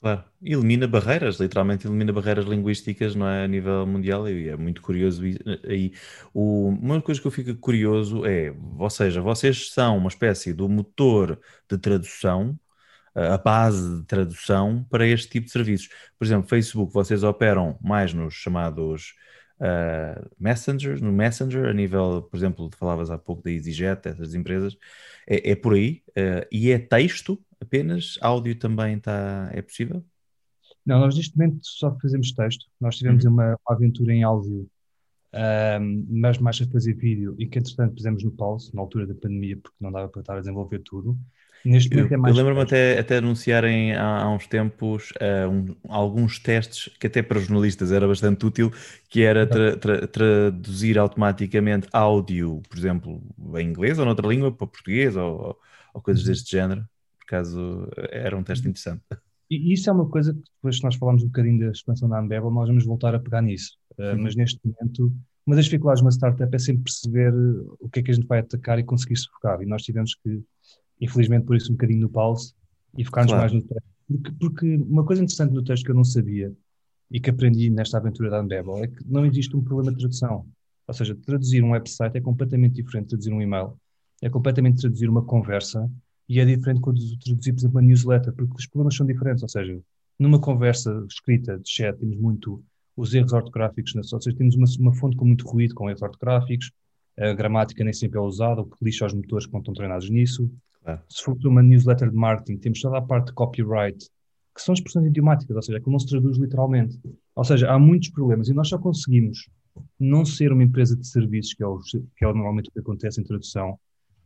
Claro, 0.00 0.24
elimina 0.40 0.86
barreiras, 0.86 1.40
literalmente 1.40 1.84
elimina 1.86 2.12
barreiras 2.12 2.44
linguísticas 2.46 3.16
não 3.16 3.26
é, 3.28 3.44
a 3.44 3.48
nível 3.48 3.84
mundial 3.84 4.28
e 4.28 4.48
é 4.48 4.56
muito 4.56 4.80
curioso 4.80 5.22
aí. 5.64 5.92
O, 6.32 6.68
uma 6.68 7.02
coisa 7.02 7.20
que 7.20 7.26
eu 7.26 7.32
fico 7.32 7.52
curioso 7.56 8.24
é, 8.24 8.54
ou 8.78 8.88
seja, 8.90 9.20
vocês 9.20 9.72
são 9.72 9.98
uma 9.98 10.08
espécie 10.08 10.52
do 10.52 10.68
motor 10.68 11.40
de 11.68 11.76
tradução, 11.78 12.56
a 13.14 13.36
base 13.38 14.00
de 14.00 14.06
tradução 14.06 14.84
para 14.90 15.06
este 15.06 15.28
tipo 15.30 15.46
de 15.46 15.52
serviços. 15.52 15.88
Por 16.18 16.24
exemplo, 16.24 16.48
Facebook, 16.48 16.92
vocês 16.92 17.24
operam 17.24 17.76
mais 17.82 18.14
nos 18.14 18.34
chamados 18.34 19.14
uh, 19.60 20.30
messengers, 20.38 21.00
no 21.00 21.12
Messenger, 21.12 21.66
a 21.66 21.72
nível, 21.72 22.22
por 22.30 22.36
exemplo, 22.36 22.70
falavas 22.78 23.10
há 23.10 23.18
pouco 23.18 23.42
da 23.42 23.50
EasyJet, 23.50 24.06
essas 24.08 24.34
empresas, 24.34 24.76
é, 25.26 25.50
é 25.52 25.56
por 25.56 25.74
aí, 25.74 26.02
uh, 26.10 26.46
e 26.50 26.70
é 26.70 26.78
texto 26.78 27.38
apenas? 27.60 28.18
Áudio 28.20 28.54
também 28.56 28.96
está, 28.96 29.50
é 29.52 29.62
possível? 29.62 30.04
Não, 30.88 31.00
nós 31.00 31.14
neste 31.14 31.36
momento 31.36 31.58
só 31.62 31.94
fazemos 32.00 32.32
texto. 32.32 32.64
Nós 32.80 32.96
tivemos 32.96 33.24
uhum. 33.26 33.32
uma 33.32 33.58
aventura 33.68 34.12
em 34.14 34.22
áudio, 34.22 34.66
um, 35.34 36.06
mas 36.08 36.38
mais 36.38 36.60
a 36.62 36.66
fazer 36.66 36.94
vídeo, 36.94 37.36
e 37.38 37.46
que 37.46 37.58
entretanto 37.58 37.94
fizemos 37.94 38.24
no 38.24 38.30
pause, 38.30 38.74
na 38.74 38.80
altura 38.80 39.06
da 39.06 39.14
pandemia, 39.14 39.58
porque 39.58 39.76
não 39.78 39.92
dava 39.92 40.08
para 40.08 40.20
estar 40.20 40.36
a 40.36 40.40
desenvolver 40.40 40.78
tudo. 40.78 41.18
Neste 41.62 41.90
momento 41.90 42.12
eu, 42.12 42.14
é 42.14 42.16
mais. 42.16 42.34
Eu 42.34 42.42
lembro-me 42.42 42.62
até, 42.62 42.98
até 42.98 43.18
anunciarem 43.18 43.94
há, 43.94 44.22
há 44.22 44.30
uns 44.30 44.46
tempos 44.46 45.10
uh, 45.20 45.50
um, 45.50 45.76
alguns 45.88 46.38
testes 46.38 46.90
que, 46.98 47.06
até 47.06 47.20
para 47.20 47.38
jornalistas, 47.38 47.92
era 47.92 48.08
bastante 48.08 48.46
útil, 48.46 48.72
que 49.10 49.22
era 49.22 49.46
tra, 49.46 49.76
tra, 49.76 50.06
traduzir 50.06 50.98
automaticamente 50.98 51.86
áudio, 51.92 52.62
por 52.66 52.78
exemplo, 52.78 53.22
em 53.56 53.68
inglês 53.68 53.98
ou 53.98 54.06
noutra 54.06 54.26
língua, 54.26 54.50
para 54.50 54.66
português 54.66 55.16
ou, 55.16 55.58
ou 55.92 56.00
coisas 56.00 56.22
uhum. 56.22 56.30
deste 56.30 56.50
género 56.50 56.88
caso 57.28 57.88
era 58.10 58.36
um 58.36 58.42
teste 58.42 58.68
interessante. 58.68 59.02
E 59.50 59.72
isso 59.72 59.88
é 59.88 59.92
uma 59.92 60.08
coisa 60.08 60.34
que 60.34 60.42
depois 60.56 60.78
que 60.78 60.84
nós 60.84 60.96
falamos 60.96 61.22
um 61.22 61.26
bocadinho 61.26 61.60
da 61.60 61.70
expansão 61.70 62.08
da 62.08 62.20
Unbabel, 62.20 62.50
nós 62.50 62.68
vamos 62.68 62.84
voltar 62.84 63.14
a 63.14 63.18
pegar 63.18 63.40
nisso. 63.40 63.78
Uh, 63.92 64.16
mas 64.18 64.36
neste 64.36 64.60
momento, 64.62 65.14
uma 65.46 65.56
das 65.56 65.64
dificuldades 65.64 66.00
de 66.00 66.04
uma 66.04 66.10
startup 66.10 66.54
é 66.54 66.58
sempre 66.58 66.84
perceber 66.84 67.32
o 67.80 67.88
que 67.88 68.00
é 68.00 68.02
que 68.02 68.10
a 68.10 68.14
gente 68.14 68.26
vai 68.26 68.40
atacar 68.40 68.78
e 68.78 68.84
conseguir 68.84 69.16
se 69.16 69.26
focar. 69.28 69.62
E 69.62 69.66
nós 69.66 69.82
tivemos 69.82 70.14
que, 70.14 70.42
infelizmente, 71.00 71.46
por 71.46 71.56
isso 71.56 71.72
um 71.72 71.76
bocadinho 71.76 72.00
no 72.00 72.10
pause 72.10 72.52
e 72.96 73.04
focar-nos 73.04 73.32
claro. 73.32 73.50
mais 73.50 73.52
no 73.52 73.66
texto. 73.66 73.88
Porque, 74.06 74.32
porque, 74.38 74.76
uma 74.76 75.04
coisa 75.04 75.22
interessante 75.22 75.54
no 75.54 75.64
texto 75.64 75.84
que 75.84 75.90
eu 75.90 75.94
não 75.94 76.04
sabia 76.04 76.52
e 77.10 77.18
que 77.18 77.30
aprendi 77.30 77.70
nesta 77.70 77.96
aventura 77.96 78.28
da 78.28 78.42
Unbabel 78.42 78.84
é 78.84 78.88
que 78.88 79.02
não 79.06 79.24
existe 79.24 79.56
um 79.56 79.64
problema 79.64 79.92
de 79.92 79.98
tradução. 79.98 80.46
Ou 80.86 80.94
seja, 80.94 81.14
traduzir 81.14 81.62
um 81.62 81.70
website 81.70 82.16
é 82.16 82.20
completamente 82.20 82.74
diferente 82.74 83.04
de 83.04 83.08
traduzir 83.10 83.32
um 83.32 83.40
e-mail. 83.40 83.74
É 84.20 84.28
completamente 84.28 84.80
traduzir 84.80 85.08
uma 85.08 85.24
conversa 85.24 85.90
e 86.28 86.40
é 86.40 86.44
diferente 86.44 86.80
quando 86.80 87.00
traduzir, 87.18 87.52
por 87.52 87.60
exemplo, 87.60 87.76
uma 87.76 87.82
newsletter, 87.82 88.32
porque 88.34 88.54
os 88.56 88.66
problemas 88.66 88.96
são 88.96 89.06
diferentes, 89.06 89.42
ou 89.42 89.48
seja, 89.48 89.80
numa 90.18 90.40
conversa 90.40 91.04
escrita 91.08 91.58
de 91.58 91.70
chat 91.70 91.96
temos 91.98 92.16
muito 92.16 92.62
os 92.96 93.14
erros 93.14 93.32
ortográficos, 93.32 93.94
ou 93.94 94.20
seja, 94.20 94.36
temos 94.36 94.56
uma, 94.56 94.66
uma 94.80 94.92
fonte 94.92 95.16
com 95.16 95.24
muito 95.24 95.46
ruído, 95.48 95.74
com 95.74 95.88
erros 95.88 96.02
ortográficos, 96.02 96.72
a 97.18 97.32
gramática 97.32 97.82
nem 97.82 97.92
sempre 97.92 98.18
é 98.18 98.20
usada, 98.20 98.60
o 98.60 98.66
que 98.66 98.84
lixa 98.84 99.06
os 99.06 99.14
motores 99.14 99.46
que 99.46 99.52
não 99.52 99.60
estão 99.60 99.74
treinados 99.74 100.08
nisso. 100.08 100.50
Claro. 100.82 101.00
Se 101.08 101.22
for 101.22 101.36
uma 101.44 101.62
newsletter 101.62 102.10
de 102.10 102.16
marketing, 102.16 102.58
temos 102.58 102.80
toda 102.80 102.98
a 102.98 103.02
parte 103.02 103.26
de 103.26 103.32
copyright, 103.32 104.08
que 104.54 104.62
são 104.62 104.74
expressões 104.74 105.06
idiomáticas, 105.06 105.54
ou 105.54 105.62
seja, 105.62 105.80
que 105.80 105.90
não 105.90 105.98
se 105.98 106.06
traduz 106.06 106.36
literalmente. 106.38 106.98
Ou 107.34 107.44
seja, 107.44 107.70
há 107.70 107.78
muitos 107.78 108.10
problemas 108.10 108.48
e 108.48 108.54
nós 108.54 108.68
só 108.68 108.78
conseguimos 108.78 109.48
não 109.98 110.24
ser 110.24 110.52
uma 110.52 110.62
empresa 110.62 110.96
de 110.96 111.06
serviços, 111.06 111.54
que 111.54 111.62
é, 111.62 111.66
o, 111.66 111.78
que 111.78 112.24
é 112.24 112.26
normalmente 112.26 112.68
o 112.68 112.72
que 112.72 112.80
acontece 112.80 113.20
em 113.20 113.24
tradução, 113.24 113.78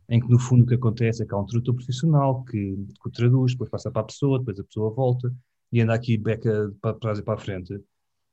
em 0.09 0.19
que 0.19 0.29
no 0.29 0.39
fundo 0.39 0.63
o 0.63 0.67
que 0.67 0.75
acontece 0.75 1.23
é 1.23 1.25
que 1.25 1.33
há 1.33 1.37
um 1.37 1.45
tradutor 1.45 1.75
profissional 1.75 2.43
que, 2.43 2.75
que 2.75 3.07
o 3.07 3.11
traduz, 3.11 3.53
depois 3.53 3.69
passa 3.69 3.91
para 3.91 4.01
a 4.01 4.05
pessoa, 4.05 4.39
depois 4.39 4.59
a 4.59 4.63
pessoa 4.63 4.91
volta 4.91 5.33
e 5.71 5.81
anda 5.81 5.93
aqui 5.93 6.17
beca 6.17 6.71
para 6.81 6.93
trás 6.95 7.19
e 7.19 7.23
para 7.23 7.35
a 7.35 7.37
frente. 7.37 7.79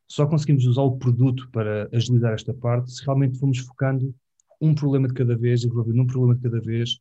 Só 0.08 0.26
conseguimos 0.26 0.66
usar 0.66 0.82
o 0.82 0.98
produto 0.98 1.48
para 1.52 1.88
agilizar 1.92 2.34
esta 2.34 2.52
parte 2.52 2.92
se 2.92 3.04
realmente 3.04 3.38
formos 3.38 3.58
focando 3.58 4.14
um 4.60 4.74
problema 4.74 5.08
de 5.08 5.14
cada 5.14 5.36
vez, 5.36 5.64
resolvendo 5.64 6.02
um 6.02 6.06
problema 6.06 6.34
de 6.34 6.42
cada 6.42 6.60
vez 6.60 6.98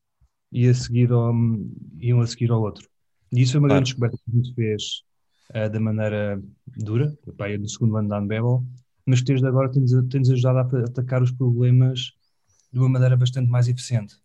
e 0.51 0.67
a 0.67 0.73
seguir 0.73 1.11
ao, 1.11 1.33
a 1.33 2.27
seguir 2.27 2.51
ao 2.51 2.61
outro. 2.61 2.87
E 3.33 3.41
isso 3.41 3.57
é 3.57 3.59
uma 3.59 3.67
claro. 3.67 3.79
grande 3.79 3.89
descoberta 3.89 4.17
que 4.17 4.31
a 4.31 4.35
gente 4.35 4.53
fez 4.53 5.03
uh, 5.49 5.69
da 5.69 5.79
maneira 5.79 6.41
dura, 6.77 7.17
pai, 7.37 7.57
no 7.57 7.67
segundo 7.67 7.97
ano 7.97 8.09
da 8.09 8.19
Unbabel, 8.19 8.63
mas 9.05 9.19
que 9.19 9.27
desde 9.27 9.47
agora 9.47 9.69
tem-nos 9.69 9.91
tem 10.09 10.21
ajudado 10.21 10.77
a 10.77 10.79
atacar 10.85 11.21
os 11.21 11.31
problemas 11.31 12.11
de 12.71 12.79
uma 12.79 12.89
maneira 12.89 13.17
bastante 13.17 13.49
mais 13.49 13.67
eficiente 13.67 14.15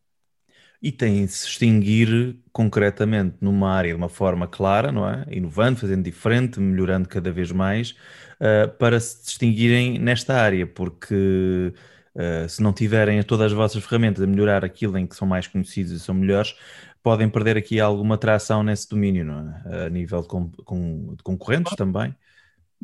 e 0.85 0.93
tem 0.93 1.25
de 1.25 1.33
se 1.33 1.47
distinguir 1.47 2.37
concretamente 2.53 3.37
numa 3.41 3.71
área 3.71 3.93
de 3.93 3.97
uma 3.97 4.11
forma 4.11 4.47
clara, 4.47 4.93
não 4.93 5.09
é? 5.09 5.25
Inovando, 5.31 5.81
fazendo 5.81 6.03
diferente, 6.03 6.61
melhorando 6.61 7.09
cada 7.09 7.33
vez 7.33 7.50
mais, 7.50 7.93
uh, 8.38 8.69
para 8.79 9.00
se 9.00 9.25
distinguirem 9.25 9.99
nesta 9.99 10.35
área, 10.35 10.67
porque 10.67 11.73
uh, 12.14 12.47
se 12.47 12.62
não 12.62 12.71
tiverem 12.71 13.23
todas 13.23 13.47
as 13.47 13.53
vossas 13.55 13.83
ferramentas 13.83 14.23
a 14.23 14.26
melhorar 14.26 14.62
aquilo 14.62 14.99
em 14.99 15.07
que 15.07 15.17
são 15.17 15.26
mais 15.26 15.47
conhecidos 15.47 15.91
e 15.91 15.99
são 15.99 16.14
melhores, 16.14 16.55
podem 17.03 17.31
perder 17.31 17.57
aqui 17.57 17.81
alguma 17.81 18.19
tração 18.19 18.62
nesse 18.62 18.87
domínio, 18.87 19.25
não 19.25 19.55
é? 19.64 19.87
A 19.87 19.88
nível 19.88 20.21
de, 20.21 20.29
com, 20.29 20.50
com, 20.50 21.14
de 21.17 21.23
concorrentes 21.23 21.75
também. 21.76 22.14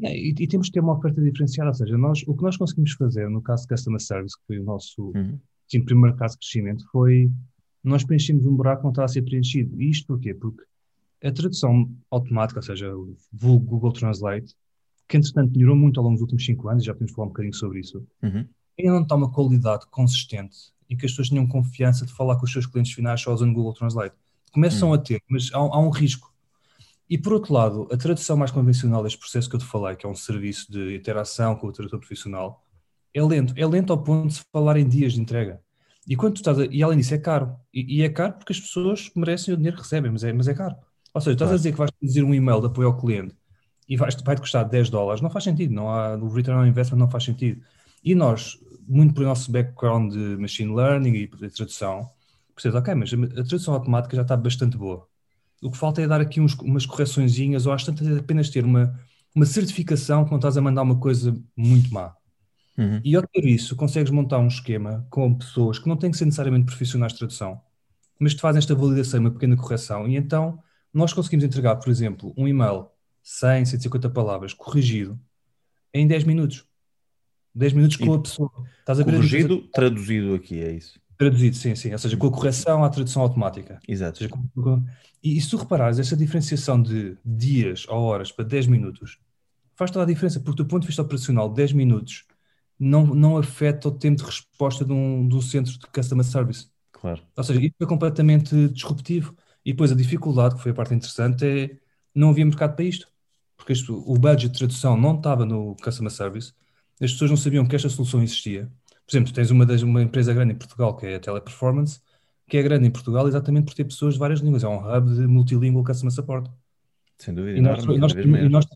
É, 0.02 0.16
e, 0.16 0.34
e, 0.38 0.48
temos 0.48 0.68
que 0.68 0.72
ter 0.72 0.80
uma 0.80 0.96
oferta 0.96 1.20
diferenciada, 1.20 1.68
ou 1.68 1.74
seja, 1.74 1.98
nós, 1.98 2.22
o 2.26 2.34
que 2.34 2.44
nós 2.44 2.56
conseguimos 2.56 2.92
fazer 2.92 3.28
no 3.28 3.42
caso 3.42 3.64
de 3.64 3.68
Customer 3.68 4.00
Service, 4.00 4.38
que 4.38 4.46
foi 4.46 4.58
o 4.58 4.64
nosso 4.64 5.12
uhum. 5.14 5.38
primeiro 5.84 6.16
caso 6.16 6.36
de 6.36 6.38
crescimento, 6.38 6.82
foi 6.90 7.30
nós 7.82 8.04
preenchemos 8.04 8.46
um 8.46 8.54
buraco 8.54 8.82
que 8.82 8.84
não 8.84 8.90
está 8.90 9.04
a 9.04 9.08
ser 9.08 9.22
preenchido. 9.22 9.80
E 9.80 9.90
isto 9.90 10.06
porquê? 10.06 10.34
Porque 10.34 10.62
a 11.22 11.30
tradução 11.30 11.90
automática, 12.10 12.60
ou 12.60 12.62
seja, 12.62 12.94
o 12.94 13.16
Google 13.32 13.92
Translate, 13.92 14.54
que 15.08 15.16
entretanto 15.16 15.52
melhorou 15.52 15.76
muito 15.76 15.98
ao 15.98 16.04
longo 16.04 16.14
dos 16.14 16.22
últimos 16.22 16.44
5 16.44 16.68
anos, 16.68 16.84
já 16.84 16.92
podemos 16.92 17.12
falar 17.12 17.26
um 17.26 17.30
bocadinho 17.30 17.54
sobre 17.54 17.80
isso, 17.80 18.06
uhum. 18.22 18.46
ainda 18.78 18.92
não 18.92 19.02
está 19.02 19.14
uma 19.16 19.30
qualidade 19.30 19.86
consistente 19.90 20.56
e 20.88 20.96
que 20.96 21.04
as 21.04 21.12
pessoas 21.12 21.28
tenham 21.28 21.46
confiança 21.46 22.06
de 22.06 22.12
falar 22.12 22.36
com 22.36 22.44
os 22.44 22.52
seus 22.52 22.66
clientes 22.66 22.92
finais 22.92 23.20
só 23.20 23.32
usando 23.32 23.50
o 23.50 23.54
Google 23.54 23.74
Translate. 23.74 24.14
Começam 24.52 24.88
uhum. 24.88 24.94
a 24.94 24.98
ter, 24.98 25.22
mas 25.28 25.50
há, 25.52 25.58
há, 25.58 25.78
um 25.78 25.90
risco. 25.90 26.32
E 27.08 27.18
por 27.18 27.32
outro 27.32 27.52
lado, 27.52 27.88
a 27.92 27.96
tradução 27.96 28.36
mais 28.36 28.50
convencional 28.50 29.02
deste 29.02 29.18
processo 29.18 29.48
que 29.48 29.56
eu 29.56 29.60
te 29.60 29.66
falei, 29.66 29.96
que 29.96 30.06
é 30.06 30.08
um 30.08 30.14
serviço 30.14 30.70
de 30.70 30.96
interação 30.96 31.56
com 31.56 31.66
o 31.66 31.72
tradutor 31.72 31.98
profissional, 31.98 32.64
é 33.12 33.22
lento. 33.22 33.52
É 33.56 33.66
lento 33.66 33.92
ao 33.92 34.02
ponto 34.02 34.28
de 34.28 34.34
se 34.34 34.44
falar 34.52 34.76
em 34.76 34.88
dias 34.88 35.12
de 35.12 35.20
entrega. 35.20 35.60
E 36.10 36.16
quando 36.16 36.34
tu 36.34 36.38
estás 36.38 36.58
a, 36.58 36.66
e 36.66 36.82
além 36.82 36.98
disso 36.98 37.14
é 37.14 37.18
caro. 37.18 37.54
E, 37.72 37.98
e, 37.98 38.02
é 38.02 38.08
caro 38.08 38.32
porque 38.32 38.52
as 38.52 38.58
pessoas 38.58 39.12
merecem 39.14 39.54
o 39.54 39.56
dinheiro 39.56 39.76
que 39.76 39.84
recebem, 39.84 40.10
mas 40.10 40.24
é, 40.24 40.32
mas 40.32 40.48
é 40.48 40.54
caro. 40.54 40.74
Ou 41.14 41.20
seja, 41.20 41.34
estás 41.34 41.48
claro. 41.48 41.54
a 41.54 41.56
dizer 41.56 41.70
que 41.70 41.78
vais 41.78 41.90
dizer 42.02 42.24
um 42.24 42.34
e-mail 42.34 42.60
de 42.60 42.66
apoio 42.66 42.88
ao 42.88 42.98
cliente 42.98 43.36
e 43.88 43.96
vais, 43.96 44.16
vai-te 44.16 44.40
custar 44.40 44.68
10 44.68 44.90
dólares, 44.90 45.22
não 45.22 45.30
faz 45.30 45.44
sentido. 45.44 45.72
Não 45.72 45.88
há, 45.88 46.16
o 46.16 46.28
return 46.28 46.60
on 46.60 46.66
investment 46.66 46.98
não 46.98 47.08
faz 47.08 47.22
sentido. 47.22 47.62
E 48.02 48.12
nós, 48.12 48.58
muito 48.88 49.14
pelo 49.14 49.26
nosso 49.26 49.52
background 49.52 50.12
de 50.12 50.36
machine 50.36 50.74
learning 50.74 51.14
e 51.14 51.26
de 51.28 51.48
tradução, 51.50 52.10
percebes, 52.56 52.76
ok, 52.76 52.94
mas 52.94 53.12
a 53.12 53.44
tradução 53.44 53.74
automática 53.74 54.16
já 54.16 54.22
está 54.22 54.36
bastante 54.36 54.76
boa. 54.76 55.06
O 55.62 55.70
que 55.70 55.78
falta 55.78 56.02
é 56.02 56.08
dar 56.08 56.20
aqui 56.20 56.40
uns, 56.40 56.54
umas 56.54 56.86
correçõezinhas, 56.86 57.66
ou 57.66 57.72
às 57.72 57.84
tantas 57.84 58.18
apenas 58.18 58.50
ter 58.50 58.64
uma, 58.64 58.98
uma 59.32 59.46
certificação 59.46 60.24
que 60.24 60.32
não 60.32 60.38
estás 60.38 60.56
a 60.56 60.60
mandar 60.60 60.82
uma 60.82 60.98
coisa 60.98 61.40
muito 61.56 61.94
má. 61.94 62.16
Uhum. 62.78 63.00
E 63.04 63.14
ao 63.14 63.22
ter 63.26 63.44
isso, 63.44 63.76
consegues 63.76 64.10
montar 64.10 64.38
um 64.38 64.48
esquema 64.48 65.06
com 65.10 65.34
pessoas 65.34 65.78
que 65.78 65.88
não 65.88 65.96
têm 65.96 66.10
que 66.10 66.16
ser 66.16 66.24
necessariamente 66.24 66.66
profissionais 66.66 67.12
de 67.12 67.18
tradução, 67.18 67.60
mas 68.18 68.34
que 68.34 68.40
fazem 68.40 68.58
esta 68.58 68.74
validação, 68.74 69.20
uma 69.20 69.30
pequena 69.30 69.56
correção, 69.56 70.08
e 70.08 70.16
então 70.16 70.58
nós 70.92 71.12
conseguimos 71.12 71.44
entregar, 71.44 71.76
por 71.76 71.90
exemplo, 71.90 72.32
um 72.36 72.48
e-mail 72.48 72.86
100, 73.22 73.66
150 73.66 74.10
palavras, 74.10 74.54
corrigido, 74.54 75.18
em 75.92 76.06
10 76.06 76.24
minutos. 76.24 76.64
10 77.54 77.72
minutos 77.72 77.96
com 77.96 78.14
e 78.14 78.16
a 78.16 78.18
pessoa. 78.18 78.50
Estás 78.78 79.00
a 79.00 79.02
ver 79.02 79.12
corrigido, 79.12 79.68
a 79.68 79.76
traduzido 79.76 80.34
aqui, 80.34 80.60
é 80.60 80.72
isso? 80.72 81.00
Traduzido, 81.18 81.56
sim, 81.56 81.74
sim. 81.74 81.92
Ou 81.92 81.98
seja, 81.98 82.16
com 82.16 82.26
a 82.28 82.30
correção 82.30 82.84
à 82.84 82.88
tradução 82.88 83.22
automática. 83.22 83.78
Exato. 83.86 84.18
Seja, 84.18 84.30
com... 84.30 84.82
e, 85.22 85.36
e 85.36 85.40
se 85.40 85.50
tu 85.50 85.56
reparares, 85.56 85.98
essa 85.98 86.16
diferenciação 86.16 86.80
de 86.80 87.16
dias 87.24 87.86
ou 87.88 88.00
horas 88.02 88.32
para 88.32 88.44
10 88.44 88.68
minutos 88.68 89.18
faz 89.74 89.90
toda 89.90 90.04
a 90.04 90.08
diferença, 90.08 90.40
porque 90.40 90.62
do 90.62 90.66
ponto 90.66 90.82
de 90.82 90.88
vista 90.88 91.02
operacional, 91.02 91.48
10 91.48 91.72
minutos 91.72 92.24
não, 92.80 93.06
não 93.06 93.36
afeta 93.36 93.88
o 93.88 93.92
tempo 93.92 94.16
de 94.16 94.24
resposta 94.24 94.86
de 94.86 94.92
um, 94.92 95.28
de 95.28 95.36
um 95.36 95.42
centro 95.42 95.70
de 95.70 95.86
customer 95.86 96.24
service. 96.24 96.68
Claro. 96.90 97.22
Ou 97.36 97.44
seja, 97.44 97.60
isso 97.60 97.74
é 97.78 97.86
completamente 97.86 98.68
disruptivo. 98.68 99.36
E 99.62 99.72
depois 99.72 99.92
a 99.92 99.94
dificuldade, 99.94 100.54
que 100.54 100.62
foi 100.62 100.72
a 100.72 100.74
parte 100.74 100.94
interessante, 100.94 101.44
é 101.44 101.78
não 102.14 102.30
havia 102.30 102.46
mercado 102.46 102.74
para 102.74 102.84
isto. 102.86 103.06
Porque 103.54 103.74
isto, 103.74 104.02
o 104.10 104.14
budget 104.14 104.48
de 104.48 104.58
tradução 104.58 104.96
não 104.96 105.16
estava 105.16 105.44
no 105.44 105.76
customer 105.76 106.10
service, 106.10 106.54
as 106.98 107.12
pessoas 107.12 107.30
não 107.30 107.36
sabiam 107.36 107.66
que 107.66 107.76
esta 107.76 107.90
solução 107.90 108.22
existia. 108.22 108.70
Por 109.06 109.12
exemplo, 109.12 109.32
tens 109.32 109.50
uma, 109.50 109.66
das, 109.66 109.82
uma 109.82 110.02
empresa 110.02 110.32
grande 110.32 110.54
em 110.54 110.56
Portugal, 110.56 110.96
que 110.96 111.06
é 111.06 111.16
a 111.16 111.20
Teleperformance, 111.20 112.00
que 112.48 112.56
é 112.56 112.62
grande 112.62 112.86
em 112.86 112.90
Portugal 112.90 113.28
exatamente 113.28 113.66
por 113.66 113.74
ter 113.74 113.84
pessoas 113.84 114.14
de 114.14 114.20
várias 114.20 114.40
línguas. 114.40 114.64
É 114.64 114.68
um 114.68 114.78
hub 114.78 115.14
de 115.14 115.26
multilingual 115.26 115.84
customer 115.84 116.12
support. 116.12 116.50
Sem 117.18 117.34
dúvida. 117.34 117.58
E 117.58 117.60
nós, 117.60 117.84
nós, 117.84 118.12
e 118.14 118.48
nós, 118.48 118.66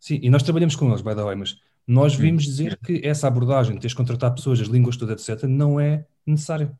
sim, 0.00 0.18
e 0.20 0.28
nós 0.28 0.42
trabalhamos 0.42 0.74
com 0.74 0.88
eles, 0.88 1.02
by 1.02 1.14
the 1.14 1.22
way, 1.22 1.36
mas 1.36 1.56
nós 1.86 2.14
vimos 2.14 2.44
dizer 2.44 2.78
que 2.78 3.00
essa 3.04 3.26
abordagem, 3.26 3.76
teres 3.76 3.92
de 3.92 3.96
contratar 3.96 4.34
pessoas, 4.34 4.60
as 4.60 4.68
línguas 4.68 4.96
todas, 4.96 5.28
etc., 5.28 5.44
não 5.44 5.78
é 5.78 6.06
necessária. 6.26 6.72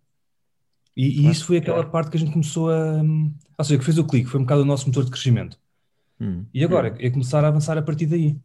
E, 0.97 1.27
e, 1.27 1.31
isso 1.31 1.47
foi 1.47 1.59
aquela 1.59 1.85
parte 1.85 2.11
que 2.11 2.17
a 2.17 2.21
gente 2.21 2.33
começou 2.33 2.71
a. 2.71 3.03
Ou 3.59 3.65
seja, 3.65 3.79
que 3.79 3.85
fez 3.85 3.99
o 3.99 4.05
clique, 4.05 4.29
foi 4.29 4.41
um 4.41 4.45
bocado 4.45 4.63
o 4.63 4.65
nosso 4.65 4.87
motor 4.87 5.05
de 5.05 5.11
crescimento. 5.11 5.59
Hum. 6.21 6.45
E 6.55 6.65
agora 6.65 6.95
é 6.99 7.11
começar 7.11 7.45
a 7.45 7.49
avançar 7.49 7.77
a 7.77 7.83
partir 7.83 8.07
daí. 8.07 8.37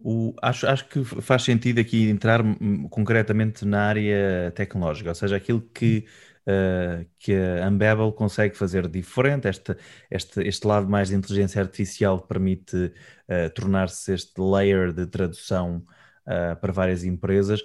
O, 0.00 0.34
acho, 0.42 0.66
acho 0.66 0.88
que 0.88 1.04
faz 1.04 1.44
sentido 1.44 1.78
aqui 1.78 2.08
entrar 2.08 2.42
concretamente 2.90 3.64
na 3.64 3.82
área 3.84 4.52
tecnológica, 4.54 5.10
ou 5.10 5.14
seja, 5.14 5.36
aquilo 5.36 5.60
que, 5.72 6.04
uh, 6.46 7.06
que 7.18 7.34
a 7.34 7.68
Unbabel 7.68 8.12
consegue 8.12 8.56
fazer 8.56 8.88
diferente, 8.88 9.48
este, 9.48 9.76
este, 10.10 10.42
este 10.42 10.66
lado 10.66 10.88
mais 10.88 11.08
de 11.08 11.14
inteligência 11.14 11.60
artificial 11.60 12.20
permite 12.20 12.76
uh, 12.76 13.50
tornar-se 13.54 14.12
este 14.12 14.40
layer 14.40 14.92
de 14.92 15.06
tradução 15.06 15.84
uh, 16.26 16.56
para 16.60 16.72
várias 16.72 17.04
empresas. 17.04 17.62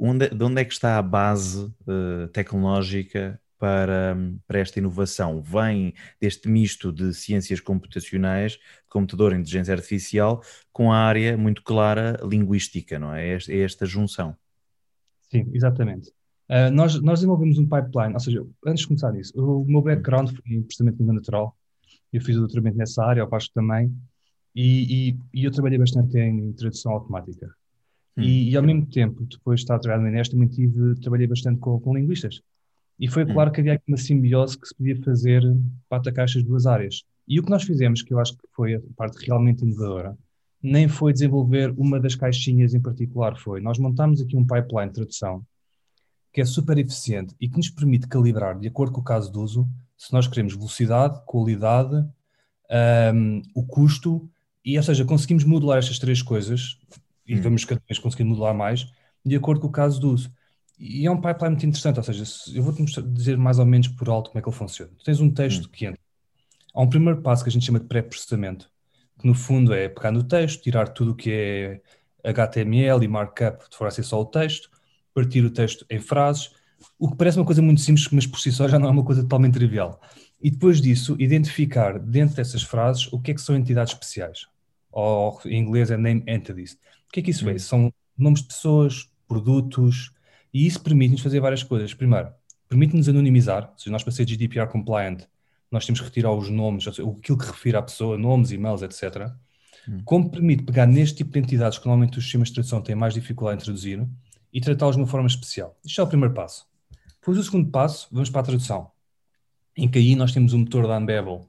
Onde, 0.00 0.28
de 0.28 0.44
onde 0.44 0.60
é 0.60 0.64
que 0.64 0.72
está 0.72 0.96
a 0.96 1.02
base 1.02 1.74
tecnológica 2.32 3.40
para, 3.58 4.16
para 4.46 4.60
esta 4.60 4.78
inovação? 4.78 5.42
Vem 5.42 5.92
deste 6.20 6.48
misto 6.48 6.92
de 6.92 7.12
ciências 7.12 7.58
computacionais, 7.58 8.60
computador 8.88 9.32
e 9.32 9.36
inteligência 9.36 9.74
artificial, 9.74 10.40
com 10.72 10.92
a 10.92 10.98
área 10.98 11.36
muito 11.36 11.64
clara 11.64 12.16
linguística, 12.22 12.96
não 12.96 13.12
é? 13.12 13.30
É 13.30 13.38
é 13.48 13.58
esta 13.58 13.84
junção. 13.86 14.36
Sim, 15.28 15.50
exatamente. 15.52 16.12
Uh, 16.48 16.70
nós, 16.72 17.00
nós 17.02 17.18
desenvolvemos 17.18 17.58
um 17.58 17.68
pipeline, 17.68 18.14
ou 18.14 18.20
seja, 18.20 18.46
antes 18.66 18.80
de 18.80 18.88
começar 18.88 19.14
isso, 19.18 19.32
o, 19.36 19.66
meu 19.66 19.82
background 19.82 20.30
foi 20.30 20.56
em 20.56 20.62
processamento 20.62 20.96
de 20.96 21.12
natural, 21.12 21.54
eu 22.10 22.22
fiz 22.22 22.36
o 22.36 22.40
doutoramento 22.40 22.78
nessa 22.78 23.04
área, 23.04 23.24
o 23.24 23.28
Vasco 23.28 23.52
também, 23.52 23.94
e, 24.54 25.10
e, 25.10 25.40
e, 25.40 25.44
eu 25.44 25.50
trabalhei 25.50 25.78
bastante 25.78 26.18
em 26.18 26.52
tradução 26.54 26.92
automática. 26.92 27.46
Hum. 28.16 28.22
E, 28.22 28.50
e, 28.50 28.56
ao 28.56 28.62
mesmo 28.62 28.86
tempo, 28.86 29.26
depois 29.26 29.60
de 29.60 29.64
estar 29.64 29.76
a 29.76 29.78
trabalhar 29.78 30.02
no 30.02 30.08
Inés, 30.08 30.30
também 30.30 30.48
tive, 30.48 30.94
trabalhei 31.00 31.26
bastante 31.26 31.60
com, 31.60 31.78
com 31.78 31.94
linguistas. 31.94 32.40
E 32.98 33.08
foi 33.08 33.24
hum. 33.24 33.32
claro 33.34 33.52
que 33.52 33.60
havia 33.60 33.74
aqui 33.74 33.84
uma 33.86 33.98
simbiose 33.98 34.58
que 34.58 34.66
se 34.66 34.74
podia 34.74 34.96
fazer 35.02 35.42
para 35.88 35.98
atacar 35.98 36.24
estas 36.24 36.42
duas 36.42 36.66
áreas. 36.66 37.04
E 37.28 37.38
o 37.38 37.42
que 37.42 37.50
nós 37.50 37.62
fizemos, 37.62 38.02
que 38.02 38.14
eu 38.14 38.18
acho 38.18 38.32
que 38.32 38.48
foi 38.56 38.74
a 38.74 38.80
parte 38.96 39.22
realmente 39.24 39.62
inovadora, 39.62 40.16
nem 40.62 40.88
foi 40.88 41.12
desenvolver 41.12 41.72
uma 41.76 42.00
das 42.00 42.14
caixinhas 42.14 42.74
em 42.74 42.80
particular, 42.80 43.36
foi 43.36 43.60
nós 43.60 43.78
montámos 43.78 44.20
aqui 44.20 44.34
um 44.34 44.46
pipeline 44.46 44.88
de 44.88 44.94
tradução 44.94 45.44
que 46.32 46.40
é 46.40 46.44
super 46.44 46.78
eficiente 46.78 47.34
e 47.40 47.48
que 47.48 47.56
nos 47.56 47.70
permite 47.70 48.06
calibrar, 48.06 48.58
de 48.58 48.68
acordo 48.68 48.92
com 48.92 49.00
o 49.00 49.04
caso 49.04 49.30
de 49.32 49.38
uso, 49.38 49.68
se 49.96 50.12
nós 50.12 50.26
queremos 50.26 50.54
velocidade, 50.54 51.20
qualidade, 51.26 52.06
um, 53.14 53.42
o 53.54 53.66
custo, 53.66 54.30
e 54.64 54.76
ou 54.76 54.82
seja, 54.82 55.04
conseguimos 55.04 55.44
modular 55.44 55.78
estas 55.78 55.98
três 55.98 56.22
coisas, 56.22 56.78
e 57.26 57.34
hum. 57.34 57.42
vamos 57.42 57.64
cada 57.64 57.82
vez 57.86 57.98
conseguir 57.98 58.24
modular 58.24 58.54
mais, 58.54 58.86
de 59.24 59.36
acordo 59.36 59.60
com 59.60 59.66
o 59.66 59.72
caso 59.72 60.00
de 60.00 60.06
uso. 60.06 60.32
E 60.78 61.06
é 61.06 61.10
um 61.10 61.20
pipeline 61.20 61.50
muito 61.50 61.66
interessante, 61.66 61.98
ou 61.98 62.04
seja, 62.04 62.24
eu 62.54 62.62
vou-te 62.62 63.02
dizer 63.02 63.36
mais 63.36 63.58
ou 63.58 63.66
menos 63.66 63.88
por 63.88 64.08
alto 64.08 64.30
como 64.30 64.38
é 64.38 64.42
que 64.42 64.48
ele 64.48 64.56
funciona. 64.56 64.92
Tu 64.96 65.04
tens 65.04 65.20
um 65.20 65.30
texto 65.30 65.66
hum. 65.66 65.70
que 65.72 65.86
entra. 65.86 66.00
Há 66.74 66.82
um 66.82 66.88
primeiro 66.88 67.20
passo 67.20 67.42
que 67.42 67.50
a 67.50 67.52
gente 67.52 67.66
chama 67.66 67.80
de 67.80 67.86
pré-processamento, 67.86 68.70
que 69.18 69.26
no 69.26 69.34
fundo 69.34 69.74
é 69.74 69.88
pegar 69.88 70.12
no 70.12 70.22
texto, 70.22 70.62
tirar 70.62 70.88
tudo 70.88 71.12
o 71.12 71.14
que 71.14 71.32
é 71.32 71.80
HTML 72.22 73.04
e 73.04 73.08
markup 73.08 73.68
de 73.68 73.76
forma 73.76 73.88
a 73.88 73.90
ser 73.90 74.04
só 74.04 74.20
o 74.20 74.24
texto, 74.24 74.70
partir 75.14 75.44
o 75.44 75.50
texto 75.50 75.84
em 75.90 75.98
frases, 75.98 76.50
o 76.98 77.10
que 77.10 77.16
parece 77.16 77.38
uma 77.38 77.44
coisa 77.44 77.62
muito 77.62 77.80
simples, 77.80 78.08
mas 78.10 78.26
por 78.26 78.38
si 78.38 78.52
só 78.52 78.68
já 78.68 78.78
não 78.78 78.88
é 78.88 78.90
uma 78.90 79.04
coisa 79.04 79.22
totalmente 79.22 79.54
trivial. 79.54 80.00
E 80.40 80.50
depois 80.50 80.80
disso, 80.80 81.16
identificar 81.18 81.98
dentro 81.98 82.36
dessas 82.36 82.62
frases 82.62 83.12
o 83.12 83.20
que 83.20 83.32
é 83.32 83.34
que 83.34 83.40
são 83.40 83.56
entidades 83.56 83.92
especiais. 83.92 84.46
Ou 84.90 85.40
em 85.44 85.60
inglês 85.60 85.90
é 85.90 85.96
name 85.96 86.22
entities. 86.26 86.74
O 87.08 87.12
que 87.12 87.20
é 87.20 87.22
que 87.22 87.30
isso 87.30 87.46
hum. 87.46 87.50
é? 87.50 87.58
São 87.58 87.92
nomes 88.16 88.42
de 88.42 88.48
pessoas, 88.48 89.08
produtos, 89.26 90.12
e 90.52 90.66
isso 90.66 90.80
permite-nos 90.80 91.20
fazer 91.20 91.40
várias 91.40 91.62
coisas. 91.62 91.92
Primeiro, 91.92 92.30
permite-nos 92.68 93.08
anonimizar, 93.08 93.72
se 93.76 93.90
nós 93.90 94.02
para 94.02 94.12
ser 94.12 94.26
GDPR 94.26 94.68
compliant, 94.68 95.22
nós 95.70 95.84
temos 95.84 96.00
que 96.00 96.06
retirar 96.06 96.32
os 96.32 96.48
nomes, 96.48 96.86
aquilo 96.88 97.36
que 97.36 97.46
refere 97.46 97.76
à 97.76 97.82
pessoa, 97.82 98.16
nomes, 98.16 98.50
e-mails, 98.52 98.82
etc. 98.82 99.30
Hum. 99.88 100.00
Como 100.04 100.30
permite 100.30 100.62
pegar 100.62 100.86
neste 100.86 101.18
tipo 101.18 101.32
de 101.32 101.38
entidades 101.40 101.78
que 101.78 101.86
normalmente 101.86 102.18
os 102.18 102.24
sistemas 102.24 102.48
de 102.48 102.54
tradução 102.54 102.80
têm 102.80 102.94
mais 102.94 103.14
dificuldade 103.14 103.60
em 103.60 103.64
traduzir 103.64 104.06
e 104.58 104.60
tratá-los 104.60 104.96
de 104.96 105.02
uma 105.02 105.06
forma 105.06 105.28
especial. 105.28 105.78
Isto 105.84 106.00
é 106.00 106.04
o 106.04 106.08
primeiro 106.08 106.34
passo. 106.34 106.66
Depois, 107.20 107.38
o 107.38 107.44
segundo 107.44 107.70
passo, 107.70 108.08
vamos 108.10 108.28
para 108.28 108.40
a 108.40 108.44
tradução, 108.44 108.90
em 109.76 109.88
que 109.88 109.98
aí 109.98 110.16
nós 110.16 110.32
temos 110.32 110.52
um 110.52 110.58
motor 110.58 110.84
da 110.88 110.98
Unbabel, 110.98 111.48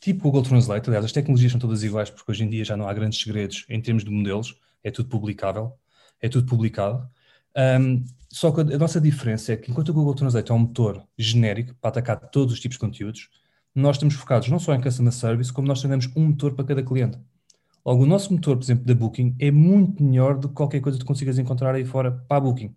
tipo 0.00 0.22
Google 0.22 0.42
Translate. 0.42 0.88
Aliás, 0.88 1.04
as 1.04 1.12
tecnologias 1.12 1.52
são 1.52 1.60
todas 1.60 1.82
iguais, 1.82 2.08
porque 2.08 2.32
hoje 2.32 2.44
em 2.44 2.48
dia 2.48 2.64
já 2.64 2.74
não 2.74 2.88
há 2.88 2.94
grandes 2.94 3.20
segredos 3.20 3.66
em 3.68 3.78
termos 3.78 4.04
de 4.04 4.10
modelos, 4.10 4.58
é 4.82 4.90
tudo 4.90 5.10
publicável, 5.10 5.74
é 6.18 6.30
tudo 6.30 6.46
publicado. 6.46 7.06
Um, 7.78 8.02
só 8.30 8.50
que 8.50 8.62
a 8.62 8.78
nossa 8.78 8.98
diferença 8.98 9.52
é 9.52 9.56
que 9.58 9.70
enquanto 9.70 9.90
o 9.90 9.92
Google 9.92 10.14
Translate 10.14 10.50
é 10.50 10.54
um 10.54 10.60
motor 10.60 11.06
genérico 11.18 11.74
para 11.74 11.90
atacar 11.90 12.18
todos 12.30 12.54
os 12.54 12.60
tipos 12.60 12.76
de 12.76 12.80
conteúdos, 12.80 13.28
nós 13.74 13.96
estamos 13.96 14.14
focados 14.14 14.48
não 14.48 14.58
só 14.58 14.74
em 14.74 14.80
Customer 14.80 15.12
Service, 15.12 15.52
como 15.52 15.68
nós 15.68 15.82
temos 15.82 16.08
um 16.16 16.28
motor 16.28 16.54
para 16.54 16.64
cada 16.64 16.82
cliente. 16.82 17.18
Logo, 17.86 18.02
o 18.02 18.06
nosso 18.06 18.32
motor, 18.32 18.56
por 18.56 18.64
exemplo, 18.64 18.84
da 18.84 18.96
Booking, 18.96 19.36
é 19.38 19.48
muito 19.52 20.02
melhor 20.02 20.36
do 20.36 20.48
que 20.48 20.54
qualquer 20.54 20.80
coisa 20.80 20.98
que 20.98 21.04
consigas 21.04 21.38
encontrar 21.38 21.72
aí 21.72 21.84
fora 21.84 22.10
para 22.10 22.38
a 22.38 22.40
Booking. 22.40 22.74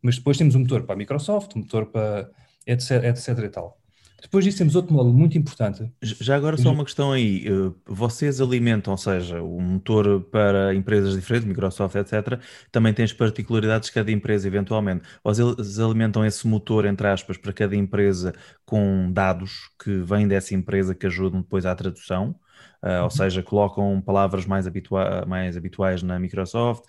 Mas 0.00 0.16
depois 0.16 0.38
temos 0.38 0.54
um 0.54 0.60
motor 0.60 0.84
para 0.84 0.94
a 0.94 0.96
Microsoft, 0.96 1.54
um 1.54 1.58
motor 1.58 1.84
para 1.86 2.30
etc, 2.66 3.04
etc 3.04 3.38
e 3.44 3.48
tal. 3.50 3.78
Depois 4.22 4.44
disso 4.44 4.56
temos 4.56 4.74
outro 4.74 4.94
módulo 4.94 5.14
muito 5.14 5.36
importante. 5.36 5.92
Já 6.02 6.34
agora 6.34 6.56
só 6.56 6.72
uma 6.72 6.82
questão 6.82 7.12
aí. 7.12 7.46
Eh, 7.46 7.72
vocês 7.86 8.40
alimentam, 8.40 8.92
ou 8.92 8.96
seja, 8.96 9.42
o 9.42 9.60
motor 9.60 10.22
para 10.22 10.74
empresas 10.74 11.14
diferentes, 11.14 11.46
Microsoft, 11.46 11.94
etc., 11.96 12.40
também 12.72 12.94
tem 12.94 13.04
as 13.04 13.12
particularidades 13.12 13.88
de 13.88 13.94
cada 13.94 14.10
empresa, 14.10 14.48
eventualmente. 14.48 15.02
Vocês 15.22 15.78
alimentam 15.78 16.24
esse 16.24 16.48
motor, 16.48 16.86
entre 16.86 17.06
aspas, 17.06 17.36
para 17.36 17.52
cada 17.52 17.76
empresa 17.76 18.34
com 18.64 19.12
dados 19.12 19.70
que 19.78 19.98
vêm 19.98 20.26
dessa 20.26 20.54
empresa 20.54 20.94
que 20.94 21.06
ajudam 21.06 21.42
depois 21.42 21.66
à 21.66 21.74
tradução. 21.74 22.34
Uh, 22.82 23.02
ou 23.02 23.10
seja, 23.10 23.42
colocam 23.42 24.00
palavras 24.00 24.46
mais, 24.46 24.66
habitua 24.66 25.24
mais 25.26 25.56
habituais 25.56 26.02
na 26.02 26.18
Microsoft, 26.18 26.84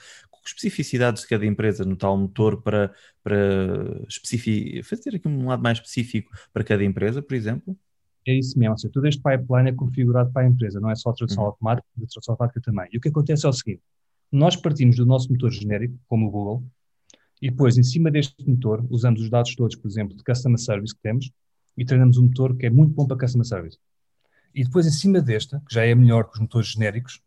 especificidades 0.46 1.24
de 1.24 1.28
cada 1.28 1.46
empresa 1.46 1.86
no 1.86 1.96
tal 1.96 2.18
motor 2.18 2.62
para, 2.62 2.94
para 3.24 3.38
fazer 4.84 5.16
aqui 5.16 5.28
um 5.28 5.48
lado 5.48 5.62
mais 5.62 5.78
específico 5.78 6.32
para 6.54 6.64
cada 6.64 6.84
empresa, 6.84 7.22
por 7.22 7.36
exemplo? 7.36 7.78
É 8.28 8.34
isso 8.38 8.58
mesmo, 8.58 8.74
ou 8.74 8.78
seja, 8.78 8.92
todo 8.92 9.08
este 9.08 9.22
pipeline 9.22 9.70
é 9.70 9.74
configurado 9.74 10.32
para 10.32 10.44
a 10.44 10.50
empresa, 10.50 10.80
não 10.80 10.90
é 10.90 10.96
só 10.96 11.10
a 11.10 11.14
tradução 11.14 11.44
uhum. 11.44 11.50
automática, 11.50 11.88
a 11.96 12.08
tradução 12.08 12.34
automática 12.34 12.62
também. 12.62 12.88
E 12.92 12.98
o 12.98 13.02
que 13.02 13.10
acontece 13.10 13.46
é 13.46 13.50
o 13.50 13.54
seguinte, 13.54 13.82
nós 14.32 14.56
partimos 14.56 14.96
do 14.96 15.06
nosso 15.06 15.32
motor 15.32 15.52
genérico, 15.52 15.98
como 16.08 16.28
o 16.28 16.32
Google, 16.32 16.64
e 17.42 17.50
depois, 17.50 17.78
em 17.78 17.84
cima 17.84 18.12
deste 18.12 18.48
motor, 18.48 18.86
usamos 18.90 19.22
os 19.22 19.30
dados 19.30 19.56
todos, 19.56 19.76
por 19.76 19.88
exemplo, 19.88 20.16
de 20.16 20.24
Customer 20.24 20.60
Service 20.60 20.94
que 20.94 21.02
temos, 21.02 21.32
e 21.78 21.86
treinamos 21.86 22.18
um 22.18 22.24
motor 22.24 22.56
que 22.56 22.66
é 22.66 22.70
muito 22.70 22.94
bom 22.94 23.08
para 23.08 23.18
Customer 23.18 23.46
Service. 23.48 23.78
E 24.54 24.64
depois, 24.64 24.86
em 24.86 24.92
cima 24.92 25.22
desta, 25.22 25.62
que 25.68 25.74
já 25.74 25.86
é 25.86 25.94
melhor 25.94 26.26
que 26.26 26.34
os 26.34 26.40
motores 26.40 26.70
genéricos, 26.70 27.22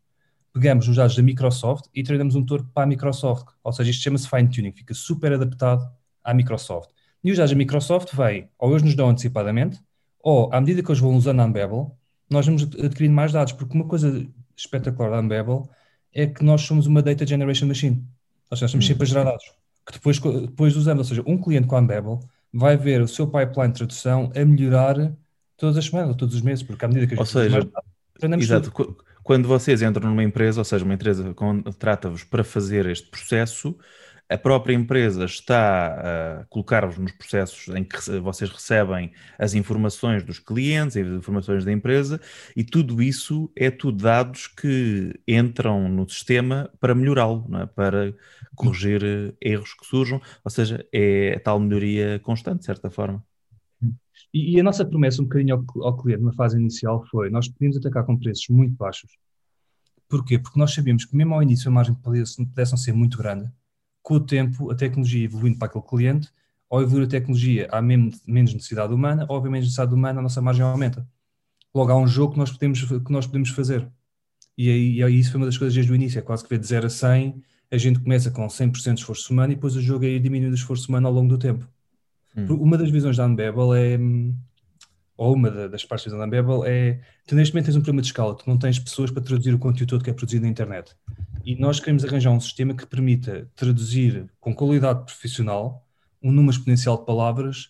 pegamos 0.53 0.87
os 0.87 0.95
dados 0.95 1.15
da 1.15 1.23
Microsoft 1.23 1.85
e 1.93 2.03
treinamos 2.03 2.35
um 2.35 2.41
motor 2.41 2.63
para 2.73 2.83
a 2.83 2.85
Microsoft. 2.85 3.47
Ou 3.63 3.73
seja, 3.73 3.89
isto 3.89 4.03
chama-se 4.03 4.29
fine 4.29 4.47
tuning, 4.47 4.71
fica 4.71 4.93
super 4.93 5.33
adaptado 5.33 5.89
à 6.23 6.33
Microsoft. 6.33 6.91
E 7.23 7.31
os 7.31 7.37
dados 7.37 7.51
da 7.51 7.57
Microsoft 7.57 8.13
vêm, 8.13 8.49
ou 8.59 8.71
eles 8.71 8.83
nos 8.83 8.95
dão 8.95 9.09
antecipadamente, 9.09 9.79
ou 10.19 10.53
à 10.53 10.59
medida 10.59 10.83
que 10.83 10.89
eles 10.89 10.99
vão 10.99 11.15
usando 11.15 11.39
a 11.39 11.45
Unbabel, 11.45 11.97
nós 12.29 12.45
vamos 12.45 12.63
adquirindo 12.63 13.13
mais 13.13 13.31
dados, 13.31 13.53
porque 13.53 13.75
uma 13.75 13.85
coisa 13.85 14.25
espetacular 14.55 15.09
da 15.09 15.19
Unbabel 15.19 15.69
é 16.13 16.27
que 16.27 16.43
nós 16.43 16.61
somos 16.61 16.85
uma 16.85 17.01
data 17.01 17.25
generation 17.25 17.67
machine. 17.67 18.05
Nós 18.49 18.61
estamos 18.61 18.85
hum. 18.85 18.87
sempre 18.87 19.03
a 19.03 19.07
gerar 19.07 19.23
dados, 19.23 19.45
que 19.85 19.93
depois, 19.93 20.19
depois 20.19 20.75
usamos, 20.75 20.99
ou 20.99 21.15
seja, 21.15 21.23
um 21.25 21.37
cliente 21.37 21.67
com 21.67 21.75
a 21.75 21.79
Unbabel 21.79 22.19
vai 22.53 22.77
ver 22.77 23.01
o 23.01 23.07
seu 23.07 23.25
pipeline 23.25 23.73
de 23.73 23.79
tradução 23.79 24.31
a 24.35 24.45
melhorar 24.45 25.13
todas 25.57 25.77
as 25.77 25.85
semanas 25.85 26.09
ou 26.09 26.15
todos 26.15 26.35
os 26.35 26.41
meses, 26.41 26.63
porque 26.63 26.83
à 26.83 26.87
medida 26.87 27.07
que 27.07 27.13
a 27.13 27.17
gente 27.17 27.19
ou 27.19 27.25
seja, 27.25 27.69
mais 28.29 28.43
exato, 28.43 28.71
quando 29.23 29.47
vocês 29.47 29.81
entram 29.81 30.09
numa 30.09 30.23
empresa, 30.23 30.61
ou 30.61 30.65
seja, 30.65 30.83
uma 30.83 30.93
empresa 30.93 31.33
contrata-vos 31.33 32.23
para 32.23 32.43
fazer 32.43 32.85
este 32.85 33.09
processo, 33.09 33.77
a 34.29 34.37
própria 34.37 34.73
empresa 34.73 35.25
está 35.25 36.39
a 36.41 36.45
colocar-vos 36.45 36.97
nos 36.97 37.11
processos 37.11 37.73
em 37.75 37.83
que 37.83 37.97
vocês 38.19 38.49
recebem 38.49 39.11
as 39.37 39.53
informações 39.53 40.23
dos 40.23 40.39
clientes, 40.39 40.97
as 40.97 41.05
informações 41.05 41.63
da 41.63 41.71
empresa, 41.71 42.19
e 42.55 42.63
tudo 42.63 43.01
isso 43.01 43.51
é 43.55 43.69
tudo 43.69 44.03
dados 44.03 44.47
que 44.47 45.13
entram 45.27 45.87
no 45.87 46.07
sistema 46.09 46.69
para 46.79 46.95
melhorá-lo, 46.95 47.47
é? 47.57 47.65
para 47.65 48.13
corrigir 48.55 49.35
erros 49.41 49.73
que 49.73 49.85
surjam, 49.85 50.21
ou 50.43 50.51
seja, 50.51 50.85
é 50.91 51.39
tal 51.39 51.59
melhoria 51.59 52.19
constante, 52.19 52.59
de 52.59 52.65
certa 52.65 52.89
forma. 52.89 53.23
E, 54.33 54.55
e 54.55 54.59
a 54.59 54.63
nossa 54.63 54.85
promessa 54.85 55.21
um 55.21 55.25
bocadinho 55.25 55.55
ao, 55.55 55.83
ao 55.83 55.97
cliente 55.97 56.23
na 56.23 56.33
fase 56.33 56.57
inicial 56.57 57.05
foi, 57.07 57.29
nós 57.29 57.47
podíamos 57.47 57.77
atacar 57.77 58.05
com 58.05 58.17
preços 58.17 58.47
muito 58.49 58.75
baixos. 58.75 59.11
Porquê? 60.07 60.37
Porque 60.37 60.59
nós 60.59 60.73
sabíamos 60.73 61.05
que 61.05 61.15
mesmo 61.15 61.33
ao 61.33 61.41
início 61.41 61.69
a 61.69 61.71
margem 61.71 61.95
pudesse, 61.95 62.45
pudesse 62.45 62.77
ser 62.77 62.93
muito 62.93 63.17
grande, 63.17 63.49
com 64.01 64.15
o 64.15 64.19
tempo, 64.19 64.69
a 64.69 64.75
tecnologia 64.75 65.23
evoluindo 65.23 65.57
para 65.57 65.67
aquele 65.67 65.83
cliente, 65.85 66.29
ao 66.69 66.81
evoluir 66.81 67.07
a 67.07 67.09
tecnologia, 67.09 67.67
há 67.71 67.81
menos 67.81 68.21
necessidade 68.25 68.93
humana, 68.93 69.25
ou 69.29 69.41
menos 69.41 69.61
necessidade 69.61 69.93
humana, 69.93 70.19
a 70.19 70.23
nossa 70.23 70.41
margem 70.41 70.63
aumenta. 70.63 71.07
Logo, 71.73 71.91
há 71.91 71.95
um 71.95 72.07
jogo 72.07 72.33
que 72.33 72.39
nós 72.39 72.51
podemos, 72.51 72.83
que 72.83 73.11
nós 73.11 73.25
podemos 73.25 73.49
fazer. 73.49 73.87
E 74.57 74.69
aí, 74.69 75.01
e 75.01 75.19
isso 75.19 75.31
foi 75.31 75.39
uma 75.39 75.45
das 75.47 75.57
coisas 75.57 75.73
desde 75.73 75.91
o 75.91 75.95
início, 75.95 76.19
é 76.19 76.21
quase 76.21 76.43
que 76.43 76.49
ver 76.49 76.59
de 76.59 76.67
0 76.67 76.87
a 76.87 76.89
100, 76.89 77.43
a 77.71 77.77
gente 77.77 77.99
começa 77.99 78.29
com 78.29 78.45
100% 78.45 78.93
de 78.93 78.99
esforço 78.99 79.33
humano 79.33 79.51
e 79.51 79.55
depois 79.55 79.75
o 79.75 79.81
jogo 79.81 80.05
aí 80.05 80.19
diminui 80.19 80.51
o 80.51 80.53
esforço 80.53 80.89
humano 80.89 81.07
ao 81.07 81.13
longo 81.13 81.29
do 81.29 81.39
tempo. 81.39 81.67
Hum. 82.35 82.45
Uma 82.55 82.77
das 82.77 82.89
visões 82.89 83.17
da 83.17 83.25
Unbabel 83.25 83.73
é, 83.73 83.97
ou 85.15 85.33
uma 85.33 85.49
das 85.69 85.85
partes 85.85 86.11
da 86.11 86.17
Unbabel 86.17 86.63
é, 86.65 86.99
tu 87.27 87.35
neste 87.35 87.53
momento 87.53 87.65
tens 87.65 87.75
um 87.75 87.81
problema 87.81 88.01
de 88.01 88.07
escala, 88.07 88.35
tu 88.35 88.43
não 88.47 88.57
tens 88.57 88.79
pessoas 88.79 89.11
para 89.11 89.23
traduzir 89.23 89.53
o 89.53 89.59
conteúdo 89.59 89.89
todo 89.89 90.03
que 90.03 90.09
é 90.09 90.13
produzido 90.13 90.43
na 90.43 90.51
internet. 90.51 90.95
E 91.45 91.55
nós 91.55 91.79
queremos 91.79 92.03
arranjar 92.03 92.31
um 92.31 92.39
sistema 92.39 92.73
que 92.73 92.85
permita 92.85 93.49
traduzir 93.55 94.25
com 94.39 94.53
qualidade 94.55 95.03
profissional 95.05 95.85
um 96.23 96.31
número 96.31 96.51
exponencial 96.51 96.97
de 96.97 97.05
palavras, 97.05 97.69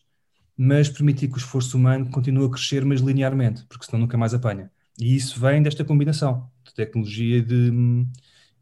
mas 0.56 0.88
permitir 0.88 1.28
que 1.28 1.34
o 1.34 1.38
esforço 1.38 1.76
humano 1.76 2.10
continue 2.12 2.46
a 2.46 2.50
crescer, 2.50 2.86
mas 2.86 3.02
linearmente, 3.02 3.66
porque 3.66 3.86
senão 3.86 4.02
nunca 4.02 4.16
mais 4.16 4.34
apanha. 4.34 4.70
E 5.00 5.16
isso 5.16 5.40
vem 5.40 5.64
desta 5.64 5.84
combinação 5.84 6.48
de 6.64 6.72
tecnologia 6.74 7.38
e 7.38 7.42
de, 7.42 7.72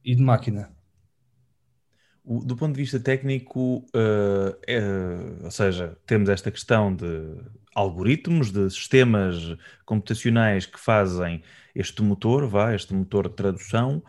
e 0.04 0.16
de 0.16 0.24
máquina. 0.24 0.72
Do 2.40 2.56
ponto 2.56 2.74
de 2.74 2.82
vista 2.82 3.00
técnico, 3.00 3.86
uh, 3.96 4.56
é, 4.66 4.80
ou 5.44 5.52
seja, 5.52 5.98
temos 6.06 6.30
esta 6.30 6.50
questão 6.50 6.96
de 6.96 7.36
algoritmos, 7.76 8.52
de 8.52 8.70
sistemas 8.70 9.56
computacionais 9.86 10.66
que 10.66 10.80
fazem 10.80 11.42
este 11.74 12.02
motor, 12.02 12.48
vá, 12.48 12.74
este 12.76 12.94
motor 12.94 13.30
de 13.30 13.36
tradução, 13.36 14.04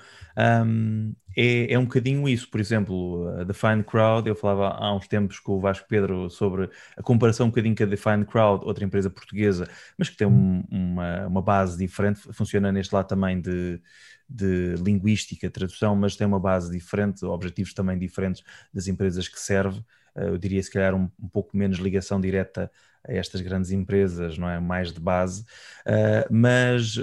um, 0.67 1.15
é, 1.37 1.73
é, 1.73 1.79
um 1.79 1.85
bocadinho 1.85 2.29
isso. 2.29 2.51
Por 2.51 2.61
exemplo, 2.61 3.29
a 3.39 3.45
Define 3.45 3.83
Crowd, 3.85 4.29
eu 4.29 4.35
falava 4.35 4.69
há 4.71 4.95
uns 4.95 5.07
tempos 5.07 5.39
com 5.39 5.53
o 5.53 5.61
Vasco 5.61 5.87
Pedro 5.89 6.29
sobre 6.29 6.69
a 6.97 7.03
comparação 7.03 7.47
um 7.47 7.51
bocadinho 7.51 7.77
com 7.77 7.85
a 7.85 7.87
Define 7.87 8.25
Crowd, 8.25 8.65
outra 8.65 8.85
empresa 8.85 9.09
portuguesa, 9.09 9.69
mas 9.97 10.09
que 10.09 10.17
tem 10.17 10.27
um, 10.27 10.65
uma, 10.71 11.27
uma 11.27 11.43
base 11.43 11.79
diferente, 11.79 12.21
funciona 12.33 12.73
neste 12.73 12.95
lado 12.95 13.07
também 13.07 13.41
de, 13.41 13.81
de 14.29 14.75
linguística, 14.77 15.51
tradução, 15.51 15.95
mas 15.95 16.17
tem 16.17 16.27
uma 16.27 16.41
base 16.41 16.71
diferente, 16.71 17.25
objetivos 17.25 17.73
também 17.75 17.99
diferentes 17.99 18.43
das 18.73 18.89
empresas 18.89 19.29
que 19.29 19.39
serve. 19.39 19.83
Eh, 20.17 20.29
eu 20.29 20.39
diria 20.39 20.63
se 20.63 20.71
calhar 20.71 20.95
um, 20.95 21.11
um 21.21 21.29
pouco 21.29 21.57
menos 21.57 21.79
ligação 21.79 22.21
direta 22.21 22.71
a 23.07 23.13
estas 23.13 23.41
grandes 23.41 23.71
empresas, 23.71 24.39
não 24.39 24.49
é? 24.49 24.61
Mais 24.61 24.93
de 24.93 25.01
base. 25.01 25.43
Uh, 25.87 26.27
mas, 26.31 26.97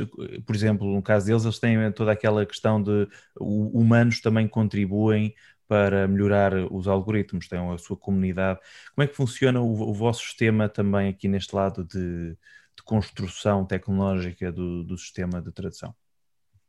por 0.46 0.56
exemplo, 0.56 0.88
no 0.88 1.02
caso 1.02 1.26
deles, 1.26 1.44
eles 1.44 1.60
têm 1.60 1.92
toda 1.92 2.12
aquela 2.12 2.46
questão 2.46 2.82
de 2.82 3.08
humanos 3.40 4.22
também 4.22 4.48
contribuem 4.48 5.34
para 5.68 6.08
melhorar 6.08 6.54
os 6.72 6.88
algoritmos, 6.88 7.48
têm 7.48 7.60
a 7.60 7.78
sua 7.78 7.96
comunidade. 7.96 8.60
Como 8.96 9.04
é 9.04 9.08
que 9.08 9.16
funciona 9.16 9.62
o, 9.62 9.90
o 9.90 9.94
vosso 9.94 10.22
sistema 10.22 10.68
também 10.68 11.10
aqui 11.10 11.28
neste 11.28 11.56
lado 11.56 11.84
de, 11.84 12.32
de 12.32 12.84
construção 12.84 13.66
tecnológica 13.66 14.52
do, 14.52 14.84
do, 14.84 14.98
sistema 14.98 15.40
de 15.40 15.52
tradução? 15.52 15.94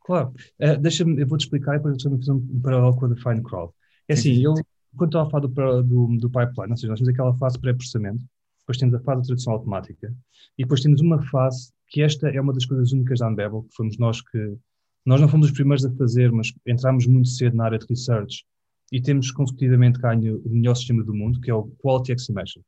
Claro, 0.01 0.33
uh, 0.59 0.77
deixa-me, 0.79 1.19
eu 1.19 1.27
vou-te 1.27 1.45
explicar 1.45 1.75
e 1.75 1.77
depois 1.77 2.03
eu 2.03 2.17
fazer 2.17 2.31
um 2.31 2.61
paralelo 2.61 2.95
com 2.95 3.05
a 3.05 3.09
Define 3.09 3.41
Crowd. 3.41 3.73
É 4.07 4.13
assim, 4.13 4.43
eu, 4.43 4.53
quando 4.95 5.09
estava 5.09 5.27
a 5.27 5.31
falar 5.31 5.47
do, 5.47 5.83
do, 5.83 6.17
do 6.17 6.29
pipeline, 6.29 6.71
ou 6.71 6.77
seja, 6.77 6.89
nós 6.89 6.99
temos 6.99 7.09
aquela 7.13 7.33
fase 7.35 7.59
pré-processamento, 7.59 8.23
depois 8.61 8.77
temos 8.77 8.95
a 8.95 8.99
fase 8.99 9.21
de 9.21 9.27
tradução 9.27 9.53
automática 9.53 10.13
e 10.57 10.63
depois 10.63 10.81
temos 10.81 11.01
uma 11.01 11.21
fase 11.29 11.71
que 11.87 12.01
esta 12.01 12.29
é 12.29 12.39
uma 12.39 12.53
das 12.53 12.65
coisas 12.65 12.91
únicas 12.91 13.19
da 13.19 13.27
Unbabel, 13.27 13.63
que 13.63 13.75
fomos 13.75 13.97
nós 13.97 14.21
que 14.21 14.57
nós 15.05 15.19
não 15.19 15.27
fomos 15.27 15.47
os 15.47 15.53
primeiros 15.53 15.83
a 15.83 15.91
fazer, 15.95 16.31
mas 16.31 16.53
entramos 16.65 17.07
muito 17.07 17.27
cedo 17.27 17.57
na 17.57 17.65
área 17.65 17.79
de 17.79 17.87
research 17.87 18.45
e 18.91 19.01
temos 19.01 19.31
consecutivamente 19.31 19.99
ganho 19.99 20.41
o 20.45 20.49
melhor 20.49 20.75
sistema 20.75 21.03
do 21.03 21.13
mundo, 21.13 21.41
que 21.41 21.49
é 21.49 21.53
o 21.53 21.67
Quality 21.83 22.11
Estimation. 22.11 22.61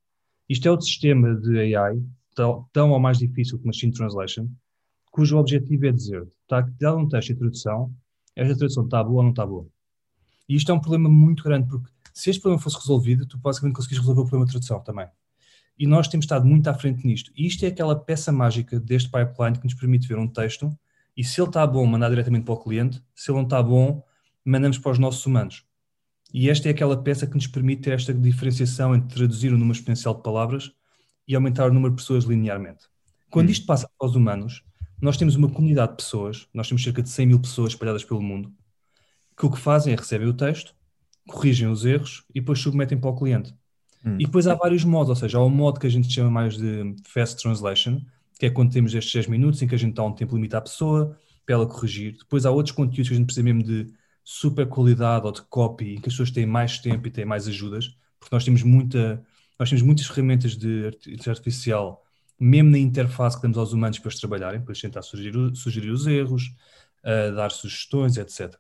Isto 0.50 0.68
é 0.68 0.72
outro 0.72 0.86
sistema 0.86 1.36
de 1.36 1.76
AI, 1.76 2.02
tão, 2.36 2.68
tão 2.74 2.92
ou 2.92 3.00
mais 3.00 3.20
difícil 3.20 3.60
que 3.60 3.68
Machine 3.68 3.94
Translation, 3.94 4.50
cujo 5.12 5.38
objetivo 5.38 5.86
é 5.86 5.92
dizer, 5.92 6.28
está 6.42 6.62
dado 6.80 6.98
um 6.98 7.08
texto 7.08 7.34
de 7.34 7.40
tradução, 7.40 7.94
esta 8.36 8.58
tradução 8.58 8.86
está 8.86 9.04
boa 9.04 9.18
ou 9.18 9.24
não 9.24 9.30
está 9.30 9.46
boa. 9.46 9.68
E 10.50 10.56
isto 10.56 10.72
é 10.72 10.76
um 10.76 10.80
problema 10.80 11.10
muito 11.10 11.44
grande, 11.44 11.68
porque 11.68 11.90
se 12.14 12.30
este 12.30 12.42
problema 12.42 12.62
fosse 12.62 12.78
resolvido, 12.78 13.28
tu 13.28 13.38
basicamente 13.38 13.76
conseguis 13.76 14.00
resolver 14.00 14.22
o 14.22 14.26
problema 14.26 14.46
de 14.46 14.52
tradução 14.52 14.80
também. 14.82 15.08
E 15.78 15.88
nós 15.88 16.08
temos 16.08 16.26
estado 16.26 16.46
muito 16.46 16.68
à 16.68 16.74
frente 16.74 17.06
nisto. 17.06 17.32
E 17.36 17.48
isto 17.48 17.64
é 17.66 17.68
aquela 17.68 18.00
peça 18.00 18.32
mágica 18.32 18.80
deste 18.80 19.10
pipeline 19.10 19.58
que 19.58 19.66
nos 19.66 19.74
permite 19.74 20.08
ver 20.08 20.18
um 20.18 20.28
texto 20.28 20.78
e 21.16 21.24
se 21.24 21.40
ele 21.40 21.50
está 21.50 21.66
bom, 21.66 21.86
mandar 21.86 22.10
diretamente 22.10 22.46
para 22.46 22.54
o 22.56 22.58
cliente, 22.58 23.02
se 23.16 23.30
ele 23.30 23.38
não 23.38 23.44
está 23.44 23.62
bom, 23.62 24.04
mandamos 24.44 24.78
para 24.78 24.92
os 24.92 25.00
nossos 25.00 25.26
humanos. 25.26 25.66
E 26.34 26.50
esta 26.50 26.68
é 26.68 26.72
aquela 26.72 27.02
peça 27.02 27.28
que 27.28 27.36
nos 27.36 27.46
permite 27.46 27.84
ter 27.84 27.92
esta 27.92 28.14
diferenciação 28.14 28.96
entre 28.96 29.16
traduzir 29.16 29.50
o 29.50 29.58
número 29.58 29.78
exponencial 29.78 30.16
de 30.16 30.24
palavras 30.24 30.72
e 31.28 31.36
aumentar 31.36 31.70
o 31.70 31.74
número 31.74 31.96
de 31.96 32.02
pessoas 32.02 32.24
linearmente. 32.24 32.86
Quando 33.30 33.50
hum. 33.50 33.52
isto 33.52 33.66
passa 33.68 33.88
para 33.98 34.08
os 34.08 34.16
humanos, 34.16 34.64
nós 35.00 35.18
temos 35.18 35.36
uma 35.36 35.50
comunidade 35.50 35.92
de 35.92 35.98
pessoas, 35.98 36.48
nós 36.54 36.68
temos 36.68 36.84
cerca 36.84 37.04
de 37.04 37.10
100 37.10 37.28
mil 37.28 37.40
pessoas 37.40 37.74
espalhadas 37.74 38.04
pelo 38.04 38.22
mundo, 38.22 38.52
que 39.38 39.46
o 39.46 39.52
que 39.52 39.60
fazem 39.60 39.94
é 39.94 39.96
recebem 39.96 40.28
o 40.28 40.34
texto, 40.34 40.76
corrigem 41.28 41.68
os 41.68 41.86
erros 41.86 42.24
e 42.30 42.40
depois 42.40 42.60
submetem 42.60 42.98
para 42.98 43.10
o 43.10 43.16
cliente. 43.16 43.54
Hum. 44.06 44.18
E 44.20 44.26
depois 44.26 44.48
há 44.48 44.56
vários 44.56 44.84
modos, 44.84 45.10
ou 45.10 45.16
seja, 45.16 45.38
há 45.38 45.46
um 45.46 45.50
modo 45.50 45.80
que 45.80 45.88
a 45.88 45.90
gente 45.90 46.12
chama 46.12 46.30
mais 46.30 46.58
de 46.58 46.96
fast 47.06 47.42
translation, 47.42 48.02
que 48.38 48.46
é 48.46 48.50
quando 48.50 48.72
temos 48.72 48.94
estes 48.94 49.12
6 49.12 49.28
minutos 49.28 49.62
em 49.62 49.68
que 49.68 49.76
a 49.76 49.78
gente 49.78 49.94
dá 49.94 50.04
um 50.04 50.12
tempo 50.12 50.36
limitado 50.36 50.60
à 50.60 50.70
pessoa 50.70 51.18
para 51.46 51.56
ela 51.56 51.66
corrigir. 51.66 52.18
Depois 52.18 52.46
há 52.46 52.52
outros 52.52 52.76
conteúdos 52.76 53.08
que 53.08 53.14
a 53.14 53.18
gente 53.18 53.26
precisa 53.26 53.44
mesmo 53.44 53.64
de 53.64 53.88
super 54.24 54.68
qualidade 54.68 55.26
ou 55.26 55.32
de 55.32 55.42
copy, 55.44 55.96
em 55.96 56.02
que 56.02 56.10
as 56.10 56.14
pessoas 56.14 56.32
têm 56.32 56.46
mais 56.46 56.80
tempo 56.80 57.08
e 57.08 57.12
têm 57.12 57.26
mais 57.26 57.48
ajudas, 57.48 57.96
porque 58.20 58.34
nós 58.34 58.44
temos 58.44 58.64
muita, 58.64 59.24
nós 59.60 59.70
temos 59.70 59.82
muitas 59.82 60.08
ferramentas 60.08 60.56
de 60.56 60.88
inteligência 60.88 61.32
artificial, 61.32 62.04
mesmo 62.40 62.70
na 62.72 62.78
interface 62.78 63.36
que 63.36 63.44
damos 63.44 63.58
aos 63.58 63.74
humanos 63.74 64.00
para 64.00 64.10
eles 64.10 64.20
trabalharem, 64.20 64.62
para 64.62 64.72
eles 64.72 64.82
tentar 64.82 65.02
sugerir, 65.02 65.56
sugerir 65.56 65.92
os 65.92 66.08
erros, 66.08 66.54
uh, 67.04 67.36
dar 67.36 67.52
sugestões, 67.52 68.18
etc. 68.18 68.56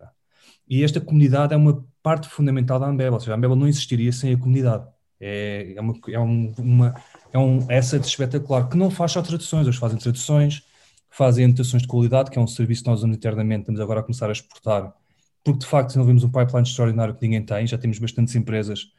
E 0.67 0.84
esta 0.84 1.01
comunidade 1.01 1.53
é 1.53 1.58
uma 1.58 1.86
parte 2.01 2.27
fundamental 2.27 2.79
da 2.79 2.88
Ambeba, 2.88 3.15
ou 3.15 3.19
seja, 3.19 3.34
a 3.34 3.36
Ambeba 3.36 3.56
não 3.56 3.67
existiria 3.67 4.12
sem 4.12 4.34
a 4.34 4.38
comunidade. 4.38 4.88
É, 5.25 5.73
é, 5.77 5.81
uma, 5.81 5.93
é, 6.09 6.19
um, 6.19 6.51
uma, 6.59 6.93
é 7.31 7.38
um 7.38 7.59
asset 7.71 8.05
espetacular 8.05 8.67
que 8.67 8.75
não 8.75 8.91
faz 8.91 9.13
só 9.13 9.21
traduções, 9.21 9.65
eles 9.65 9.79
fazem 9.79 9.97
traduções, 9.97 10.63
fazem 11.09 11.45
anotações 11.45 11.83
de 11.83 11.88
qualidade, 11.88 12.29
que 12.29 12.38
é 12.38 12.41
um 12.41 12.47
serviço 12.47 12.83
que 12.83 12.89
nós 12.89 13.03
internamente, 13.03 13.62
estamos 13.62 13.79
agora 13.79 14.01
a 14.01 14.03
começar 14.03 14.27
a 14.27 14.33
exportar, 14.33 14.93
porque 15.41 15.59
de 15.59 15.65
facto 15.65 15.88
desenvolvemos 15.88 16.25
um 16.25 16.29
pipeline 16.29 16.67
extraordinário 16.67 17.15
que 17.15 17.21
ninguém 17.21 17.41
tem, 17.41 17.65
já 17.65 17.77
temos 17.77 17.99
bastantes 17.99 18.36
empresas 18.36 18.91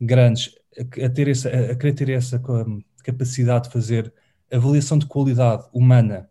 grandes 0.00 0.54
a, 1.04 1.08
ter 1.08 1.26
essa, 1.26 1.48
a, 1.48 1.72
a 1.72 1.74
querer 1.74 1.94
ter 1.94 2.08
essa 2.10 2.40
capacidade 3.02 3.64
de 3.64 3.72
fazer 3.72 4.12
avaliação 4.52 4.96
de 4.96 5.06
qualidade 5.06 5.64
humana 5.72 6.30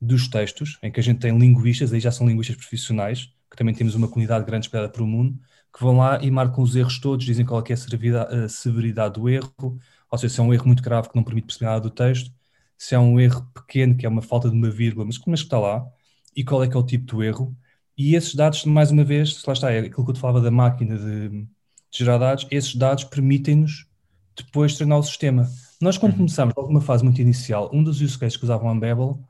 dos 0.00 0.28
textos, 0.28 0.78
em 0.80 0.92
que 0.92 1.00
a 1.00 1.02
gente 1.02 1.18
tem 1.18 1.36
linguistas, 1.36 1.92
aí 1.92 1.98
já 1.98 2.12
são 2.12 2.28
linguistas 2.28 2.54
profissionais, 2.54 3.32
que 3.50 3.56
também 3.56 3.74
temos 3.74 3.94
uma 3.94 4.08
comunidade 4.08 4.44
grande 4.44 4.66
espalhada 4.66 4.92
pelo 4.92 5.06
mundo, 5.06 5.38
que 5.72 5.82
vão 5.82 5.96
lá 5.96 6.22
e 6.22 6.30
marcam 6.30 6.62
os 6.62 6.74
erros 6.76 6.98
todos, 6.98 7.24
dizem 7.24 7.44
qual 7.44 7.62
é, 7.68 7.72
a 7.72 8.48
severidade 8.48 9.14
do 9.14 9.28
erro, 9.28 9.78
ou 10.10 10.18
seja, 10.18 10.34
se 10.34 10.40
é 10.40 10.42
um 10.42 10.52
erro 10.52 10.66
muito 10.66 10.82
grave 10.82 11.08
que 11.08 11.16
não 11.16 11.24
permite 11.24 11.46
perceber 11.46 11.66
nada 11.66 11.80
do 11.80 11.90
texto, 11.90 12.32
se 12.76 12.94
é 12.94 12.98
um 12.98 13.20
erro 13.20 13.46
pequeno, 13.54 13.96
que 13.96 14.06
é 14.06 14.08
uma 14.08 14.22
falta 14.22 14.48
de 14.48 14.56
uma 14.56 14.70
vírgula, 14.70 15.04
mas 15.06 15.18
como 15.18 15.34
é 15.34 15.38
que 15.38 15.44
está 15.44 15.58
lá, 15.58 15.86
e 16.34 16.44
qual 16.44 16.62
é 16.64 16.68
que 16.68 16.76
é 16.76 16.80
o 16.80 16.82
tipo 16.84 17.06
do 17.06 17.22
erro, 17.22 17.56
e 17.96 18.14
esses 18.14 18.34
dados, 18.34 18.64
mais 18.64 18.90
uma 18.90 19.04
vez, 19.04 19.42
lá 19.44 19.52
está, 19.52 19.70
é 19.70 19.80
aquilo 19.80 20.04
que 20.04 20.10
eu 20.10 20.14
te 20.14 20.20
falava 20.20 20.40
da 20.40 20.50
máquina 20.50 20.96
de, 20.96 21.28
de 21.28 21.48
gerar 21.92 22.18
dados, 22.18 22.46
esses 22.50 22.74
dados 22.74 23.04
permitem-nos 23.04 23.86
depois 24.34 24.74
treinar 24.74 24.98
o 24.98 25.02
sistema. 25.02 25.48
Nós, 25.80 25.98
quando 25.98 26.12
uhum. 26.12 26.18
começámos, 26.18 26.54
logo 26.56 26.70
uma 26.70 26.80
fase 26.80 27.04
muito 27.04 27.20
inicial, 27.20 27.70
um 27.72 27.82
dos 27.82 28.00
use 28.00 28.18
cases 28.18 28.36
que 28.36 28.44
usavam 28.44 28.70
a 28.70 28.74
Babel 28.74 29.22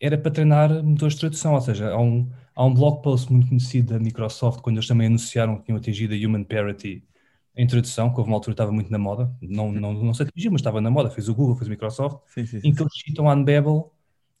era 0.00 0.18
para 0.18 0.30
treinar 0.30 0.82
motores 0.82 1.14
de 1.14 1.20
tradução, 1.20 1.54
ou 1.54 1.60
seja, 1.60 1.90
há 1.90 2.00
um, 2.00 2.30
há 2.54 2.64
um 2.64 2.72
blog 2.72 3.02
post 3.02 3.30
muito 3.32 3.48
conhecido 3.48 3.94
da 3.94 3.98
Microsoft, 3.98 4.60
quando 4.60 4.76
eles 4.76 4.86
também 4.86 5.06
anunciaram 5.06 5.56
que 5.58 5.64
tinham 5.64 5.78
atingido 5.78 6.14
a 6.14 6.16
Human 6.16 6.44
Parity 6.44 7.02
em 7.56 7.66
tradução, 7.66 8.10
que 8.10 8.18
houve 8.18 8.30
uma 8.30 8.36
altura 8.36 8.52
que 8.52 8.54
estava 8.54 8.72
muito 8.72 8.90
na 8.90 8.98
moda, 8.98 9.32
não, 9.40 9.70
não, 9.70 9.92
não 9.92 10.14
se 10.14 10.22
atingiu, 10.22 10.50
mas 10.50 10.60
estava 10.60 10.80
na 10.80 10.90
moda, 10.90 11.10
fez 11.10 11.28
o 11.28 11.34
Google, 11.34 11.54
fez 11.54 11.68
o 11.68 11.70
Microsoft, 11.70 12.18
sim, 12.26 12.44
sim, 12.46 12.60
sim. 12.60 12.68
em 12.68 12.74
que 12.74 12.82
eles 12.82 12.92
citam 12.94 13.28
a 13.28 13.34
Unbabel 13.34 13.92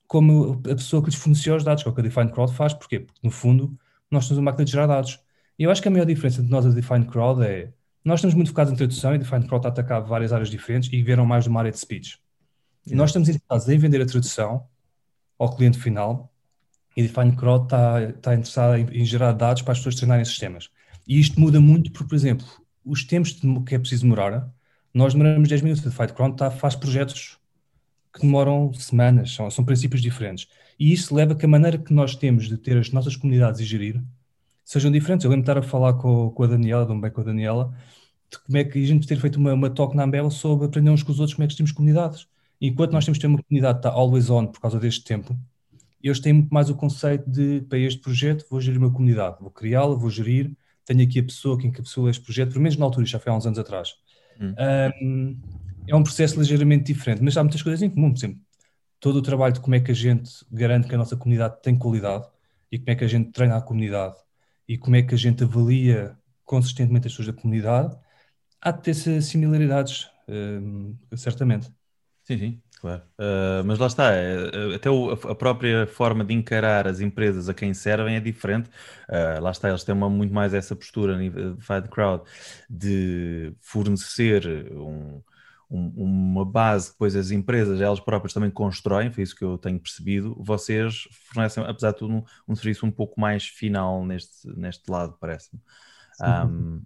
como 0.06 0.60
a 0.70 0.74
pessoa 0.74 1.02
que 1.02 1.10
lhes 1.10 1.18
forneceu 1.18 1.56
os 1.56 1.64
dados, 1.64 1.82
que 1.82 1.88
é 1.88 1.92
o 1.92 1.94
que 1.94 2.00
a 2.00 2.04
Define 2.04 2.30
Crowd 2.30 2.52
faz, 2.54 2.74
porquê? 2.74 3.00
Porque, 3.00 3.20
no 3.22 3.30
fundo, 3.30 3.78
nós 4.10 4.26
temos 4.26 4.38
uma 4.38 4.50
máquina 4.50 4.64
de 4.64 4.72
gerar 4.72 4.86
dados. 4.86 5.20
E 5.58 5.62
eu 5.62 5.70
acho 5.70 5.80
que 5.80 5.88
a 5.88 5.90
maior 5.90 6.04
diferença 6.04 6.40
entre 6.40 6.50
nós 6.50 6.64
e 6.64 6.68
a 6.68 6.70
Define 6.72 7.04
Crowd 7.06 7.42
é 7.44 7.72
nós 8.04 8.18
estamos 8.18 8.34
muito 8.34 8.48
focados 8.48 8.70
em 8.72 8.76
tradução 8.76 9.14
e 9.14 9.18
Define 9.18 9.46
Crowd 9.46 9.66
está 9.66 9.68
a 9.68 9.72
atacar 9.72 10.02
várias 10.02 10.32
áreas 10.32 10.50
diferentes 10.50 10.92
e 10.92 11.02
viram 11.02 11.24
mais 11.24 11.44
de 11.44 11.50
uma 11.50 11.60
área 11.60 11.70
de 11.70 11.78
speech. 11.78 12.18
Nós 12.86 13.10
estamos 13.10 13.30
interessados 13.30 13.66
em 13.68 13.78
vender 13.78 14.02
a 14.02 14.06
tradução 14.06 14.66
ao 15.38 15.56
cliente 15.56 15.78
final 15.78 16.33
e 16.96 17.02
Define 17.02 17.34
Crowd 17.36 17.64
está, 17.64 18.02
está 18.02 18.34
interessado 18.34 18.76
em, 18.76 19.02
em, 19.02 19.04
gerar 19.04 19.32
dados 19.32 19.62
para 19.62 19.72
as 19.72 19.78
pessoas 19.78 19.96
treinarem 19.96 20.24
sistemas. 20.24 20.70
E 21.06 21.18
isto 21.18 21.40
muda 21.40 21.60
muito 21.60 21.90
porque, 21.90 22.08
por 22.08 22.14
exemplo, 22.14 22.46
os 22.84 23.04
tempos 23.04 23.40
que 23.66 23.74
é 23.74 23.78
preciso 23.78 24.02
demorar, 24.02 24.48
nós 24.92 25.12
demoramos 25.12 25.48
10 25.48 25.62
minutos. 25.62 25.86
A 25.86 25.90
Define 25.90 26.16
Crowd 26.16 26.34
está, 26.34 26.50
faz 26.50 26.76
projetos 26.76 27.38
que 28.12 28.20
demoram 28.20 28.72
semanas, 28.74 29.32
são, 29.34 29.50
são 29.50 29.64
princípios 29.64 30.00
diferentes. 30.00 30.46
E 30.78 30.92
isso 30.92 31.14
leva 31.14 31.32
a 31.32 31.36
que 31.36 31.44
a 31.44 31.48
maneira 31.48 31.78
que 31.78 31.92
nós 31.92 32.14
temos 32.14 32.48
de 32.48 32.56
ter 32.56 32.76
as 32.78 32.90
nossas 32.90 33.16
comunidades 33.16 33.60
e 33.60 33.64
gerir 33.64 34.00
sejam 34.64 34.90
diferentes. 34.90 35.24
Eu 35.24 35.30
lembro 35.30 35.44
de 35.44 35.50
estar 35.50 35.58
a 35.58 35.62
falar 35.62 35.94
com, 35.94 36.30
com 36.30 36.42
a 36.42 36.46
Daniela, 36.46 36.86
de 36.86 36.92
um 36.92 37.00
bem 37.00 37.10
com 37.10 37.20
a 37.20 37.24
Daniela, 37.24 37.74
de 38.30 38.38
como 38.38 38.56
é 38.56 38.64
que 38.64 38.82
a 38.82 38.86
gente 38.86 39.06
ter 39.06 39.18
feito 39.18 39.36
uma, 39.36 39.52
uma 39.52 39.70
talk 39.70 39.96
na 39.96 40.04
Ambel 40.04 40.30
sobre 40.30 40.66
aprender 40.66 40.90
uns 40.90 41.02
com 41.02 41.12
os 41.12 41.20
outros 41.20 41.34
como 41.34 41.44
é 41.44 41.48
que 41.48 41.56
temos 41.56 41.72
comunidades. 41.72 42.26
Enquanto 42.60 42.92
nós 42.92 43.04
temos 43.04 43.18
que 43.18 43.22
ter 43.22 43.26
uma 43.26 43.42
comunidade 43.42 43.80
que 43.80 43.86
está 43.86 43.90
always 43.90 44.30
on 44.30 44.46
por 44.46 44.60
causa 44.60 44.78
deste 44.78 45.04
tempo, 45.04 45.36
eles 46.08 46.20
têm 46.20 46.32
muito 46.32 46.52
mais 46.52 46.68
o 46.68 46.74
conceito 46.74 47.28
de, 47.30 47.62
para 47.62 47.78
este 47.78 48.00
projeto, 48.00 48.46
vou 48.50 48.60
gerir 48.60 48.78
uma 48.78 48.92
comunidade, 48.92 49.36
vou 49.40 49.50
criá-la, 49.50 49.94
vou 49.94 50.10
gerir, 50.10 50.54
tenho 50.84 51.02
aqui 51.02 51.18
a 51.18 51.22
pessoa 51.22 51.58
que 51.58 51.66
encapsula 51.66 52.10
este 52.10 52.22
projeto, 52.22 52.50
pelo 52.50 52.62
menos 52.62 52.76
na 52.76 52.84
altura, 52.84 53.06
já 53.06 53.18
foi 53.18 53.32
há 53.32 53.36
uns 53.36 53.46
anos 53.46 53.58
atrás. 53.58 53.94
Hum. 54.40 54.54
Um, 55.02 55.40
é 55.86 55.94
um 55.94 56.02
processo 56.02 56.38
ligeiramente 56.38 56.92
diferente, 56.92 57.22
mas 57.22 57.36
há 57.36 57.42
muitas 57.42 57.62
coisas 57.62 57.82
em 57.82 57.90
comum. 57.90 58.12
Por 58.12 58.18
exemplo, 58.18 58.40
todo 59.00 59.16
o 59.16 59.22
trabalho 59.22 59.54
de 59.54 59.60
como 59.60 59.74
é 59.74 59.80
que 59.80 59.90
a 59.90 59.94
gente 59.94 60.30
garante 60.50 60.88
que 60.88 60.94
a 60.94 60.98
nossa 60.98 61.16
comunidade 61.16 61.60
tem 61.62 61.76
qualidade 61.76 62.26
e 62.70 62.78
como 62.78 62.90
é 62.90 62.94
que 62.94 63.04
a 63.04 63.08
gente 63.08 63.32
treina 63.32 63.56
a 63.56 63.62
comunidade 63.62 64.16
e 64.68 64.78
como 64.78 64.96
é 64.96 65.02
que 65.02 65.14
a 65.14 65.18
gente 65.18 65.44
avalia 65.44 66.16
consistentemente 66.44 67.06
as 67.06 67.12
pessoas 67.12 67.34
da 67.34 67.40
comunidade, 67.40 67.96
há 68.60 68.70
de 68.70 68.82
ter 68.82 69.22
similaridades, 69.22 70.04
uh, 70.28 71.16
certamente. 71.16 71.70
Sim, 72.22 72.38
sim, 72.38 72.62
claro. 72.84 73.02
Uh, 73.18 73.64
mas 73.64 73.78
lá 73.78 73.86
está, 73.86 74.10
uh, 74.10 74.74
até 74.74 74.90
o, 74.90 75.10
a 75.10 75.34
própria 75.34 75.86
forma 75.86 76.22
de 76.22 76.34
encarar 76.34 76.86
as 76.86 77.00
empresas 77.00 77.48
a 77.48 77.54
quem 77.54 77.72
servem 77.72 78.16
é 78.16 78.20
diferente. 78.20 78.68
Uh, 79.08 79.40
lá 79.40 79.50
está, 79.50 79.70
eles 79.70 79.82
têm 79.84 79.94
uma, 79.94 80.10
muito 80.10 80.34
mais 80.34 80.52
essa 80.52 80.76
postura 80.76 81.16
de 81.16 81.30
Fight 81.62 81.88
Crowd 81.88 82.22
de 82.68 83.54
fornecer 83.58 84.70
um, 84.70 85.22
um, 85.70 85.92
uma 85.96 86.44
base 86.44 86.90
depois 86.90 87.16
as 87.16 87.30
empresas, 87.30 87.80
elas 87.80 88.00
próprias 88.00 88.34
também 88.34 88.50
constroem, 88.50 89.10
foi 89.10 89.24
isso 89.24 89.34
que 89.34 89.44
eu 89.44 89.56
tenho 89.56 89.80
percebido. 89.80 90.36
Vocês 90.38 91.08
fornecem, 91.32 91.64
apesar 91.66 91.92
de 91.92 91.98
tudo, 91.98 92.12
um, 92.12 92.24
um 92.46 92.54
serviço 92.54 92.84
um 92.84 92.90
pouco 92.90 93.18
mais 93.18 93.46
final 93.46 94.04
neste, 94.04 94.46
neste 94.58 94.90
lado, 94.90 95.16
parece-me. 95.18 95.58
Um, 96.20 96.82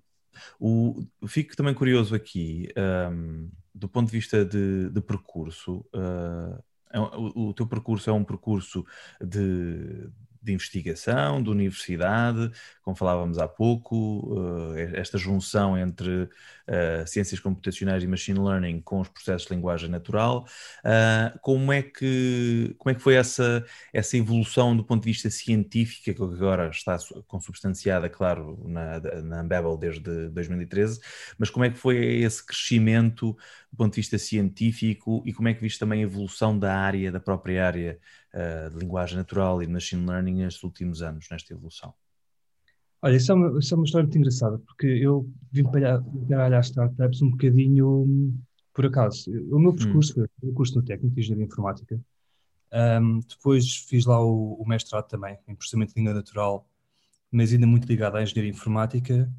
o, 0.59 1.05
fico 1.27 1.57
também 1.57 1.75
curioso 1.75 2.15
aqui, 2.15 2.69
um, 3.13 3.51
do 3.75 3.89
ponto 3.89 4.07
de 4.07 4.13
vista 4.13 4.45
de, 4.45 4.91
de 4.91 5.01
percurso, 5.01 5.85
uh, 5.95 6.63
o, 6.95 7.49
o, 7.49 7.55
teu 7.55 7.67
percurso 7.67 8.09
é 8.09 8.13
um 8.13 8.25
percurso 8.25 8.85
de, 9.21 10.09
de 10.49 10.55
investigação, 10.55 11.43
de 11.43 11.51
universidade, 11.51 12.51
como 12.83 12.97
falávamos 12.97 13.39
há 13.39 13.47
pouco, 13.47 14.33
uh, 14.35 14.75
esta 14.95 15.19
junção 15.19 15.77
entre 15.77 16.23
uh, 16.23 17.07
ciências 17.07 17.39
computacionais 17.39 18.03
e 18.03 18.07
machine 18.07 18.39
learning 18.39 18.81
com 18.81 19.01
os 19.01 19.09
processos 19.09 19.47
de 19.47 19.55
linguagem 19.55 19.91
natural. 19.91 20.47
Uh, 20.81 21.39
como, 21.41 21.73
é 21.73 21.83
que, 21.83 22.75
como 22.79 22.91
é 22.91 22.95
que 22.95 23.03
foi 23.03 23.15
essa, 23.15 23.65
essa 23.93 24.17
evolução 24.17 24.77
do 24.77 24.83
ponto 24.83 25.03
de 25.03 25.11
vista 25.11 25.29
científico, 25.29 26.05
que 26.05 26.11
agora 26.11 26.71
está 26.71 26.97
consubstanciada, 27.27 28.09
claro, 28.09 28.59
na, 28.65 29.01
na 29.23 29.43
Babel 29.45 29.77
desde 29.77 30.31
2013, 30.31 31.01
mas 31.37 31.51
como 31.51 31.65
é 31.67 31.71
que 31.71 31.77
foi 31.77 32.23
esse 32.23 32.45
crescimento 32.45 33.37
do 33.71 33.77
ponto 33.77 33.93
de 33.93 34.01
vista 34.01 34.17
científico 34.19 35.23
e 35.27 35.33
como 35.33 35.49
é 35.49 35.55
que 35.55 35.61
viste 35.61 35.79
também 35.79 36.01
a 36.01 36.05
evolução 36.05 36.59
da 36.59 36.75
área, 36.75 37.13
da 37.13 37.21
própria 37.21 37.67
área 37.67 37.99
uh, 38.39 38.71
de 38.71 38.79
linguagem 38.79 39.17
natural 39.17 39.63
e 39.63 39.67
de 39.67 39.73
machine 39.73 40.07
learning 40.07 40.37
nestes 40.37 40.63
últimos 40.63 41.03
anos, 41.03 41.27
nesta 41.31 41.53
evolução? 41.53 41.93
Olha, 43.03 43.17
isso 43.17 43.31
é, 43.31 43.35
uma, 43.35 43.59
isso 43.59 43.75
é 43.75 43.77
uma 43.77 43.85
história 43.85 44.05
muito 44.05 44.19
engraçada, 44.19 44.59
porque 44.59 44.87
eu 44.87 45.31
vim 45.53 45.65
para 45.65 46.03
trabalhar 46.27 46.61
startups 46.61 47.23
um 47.23 47.31
bocadinho 47.31 48.35
por 48.75 48.87
acaso. 48.87 49.31
O 49.51 49.59
meu 49.59 49.71
hum. 49.71 49.77
percurso 49.77 50.21
hum. 50.21 50.27
o 50.43 50.53
curso 50.53 50.77
no 50.77 50.85
técnico 50.85 51.15
de 51.15 51.21
engenharia 51.21 51.47
informática. 51.47 52.01
Um, 52.73 53.21
depois 53.21 53.77
fiz 53.89 54.05
lá 54.05 54.23
o, 54.23 54.55
o, 54.55 54.69
mestrado 54.69 55.09
também, 55.09 55.39
em 55.49 55.55
processamento 55.55 55.95
de 55.95 56.01
língua 56.01 56.13
natural, 56.13 56.69
mas 57.31 57.53
ainda 57.53 57.67
muito 57.67 57.87
ligado 57.87 58.17
à 58.17 58.23
engenharia 58.23 58.51
informática. 58.51 59.31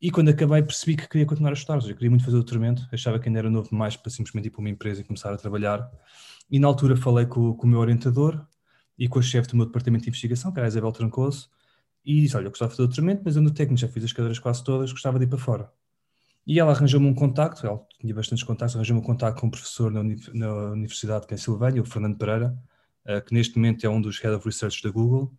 E 0.00 0.10
quando 0.10 0.28
acabei 0.28 0.62
percebi 0.62 0.94
que 0.94 1.08
queria 1.08 1.24
continuar 1.24 1.50
a 1.50 1.54
estudar, 1.54 1.78
eu 1.78 1.94
queria 1.94 2.10
muito 2.10 2.24
fazer 2.24 2.36
doutoramento, 2.36 2.86
achava 2.92 3.18
que 3.18 3.28
ainda 3.28 3.38
era 3.38 3.50
novo 3.50 3.70
demais 3.70 3.96
para 3.96 4.10
simplesmente 4.10 4.48
ir 4.48 4.50
para 4.50 4.60
uma 4.60 4.68
empresa 4.68 5.00
e 5.00 5.04
começar 5.04 5.32
a 5.32 5.36
trabalhar. 5.36 5.90
E 6.50 6.58
na 6.58 6.68
altura 6.68 6.96
falei 6.96 7.26
com, 7.26 7.54
com 7.54 7.66
o 7.66 7.70
meu 7.70 7.80
orientador 7.80 8.46
e 8.98 9.08
com 9.08 9.18
a 9.18 9.22
chefe 9.22 9.48
do 9.48 9.56
meu 9.56 9.66
departamento 9.66 10.04
de 10.04 10.10
investigação, 10.10 10.52
que 10.52 10.58
era 10.58 10.66
a 10.66 10.68
Isabel 10.68 10.92
Trancoso, 10.92 11.50
e 12.04 12.20
disse: 12.20 12.36
Olha, 12.36 12.46
eu 12.46 12.50
gostava 12.50 12.70
de 12.70 12.76
fazer 12.76 12.86
doutoramento, 12.86 13.22
mas 13.24 13.36
eu 13.36 13.42
no 13.42 13.50
técnico 13.50 13.80
já 13.80 13.88
fiz 13.88 14.04
as 14.04 14.12
cadeiras 14.12 14.38
quase 14.38 14.62
todas, 14.62 14.92
gostava 14.92 15.18
de 15.18 15.24
ir 15.24 15.28
para 15.28 15.38
fora. 15.38 15.70
E 16.46 16.60
ela 16.60 16.70
arranjou-me 16.70 17.06
um 17.08 17.14
contacto, 17.14 17.66
ela 17.66 17.84
tinha 18.00 18.14
bastantes 18.14 18.44
contactos, 18.44 18.76
arranjou-me 18.76 19.02
um 19.02 19.04
contacto 19.04 19.40
com 19.40 19.48
um 19.48 19.50
professor 19.50 19.90
na, 19.90 20.02
na 20.32 20.70
Universidade 20.70 21.22
de 21.22 21.26
Pensilvânia, 21.26 21.82
o 21.82 21.84
Fernando 21.84 22.16
Pereira, 22.16 22.56
uh, 23.04 23.20
que 23.24 23.34
neste 23.34 23.56
momento 23.56 23.84
é 23.84 23.90
um 23.90 24.00
dos 24.00 24.20
Head 24.20 24.36
of 24.36 24.46
Research 24.46 24.80
da 24.80 24.90
Google, 24.90 25.32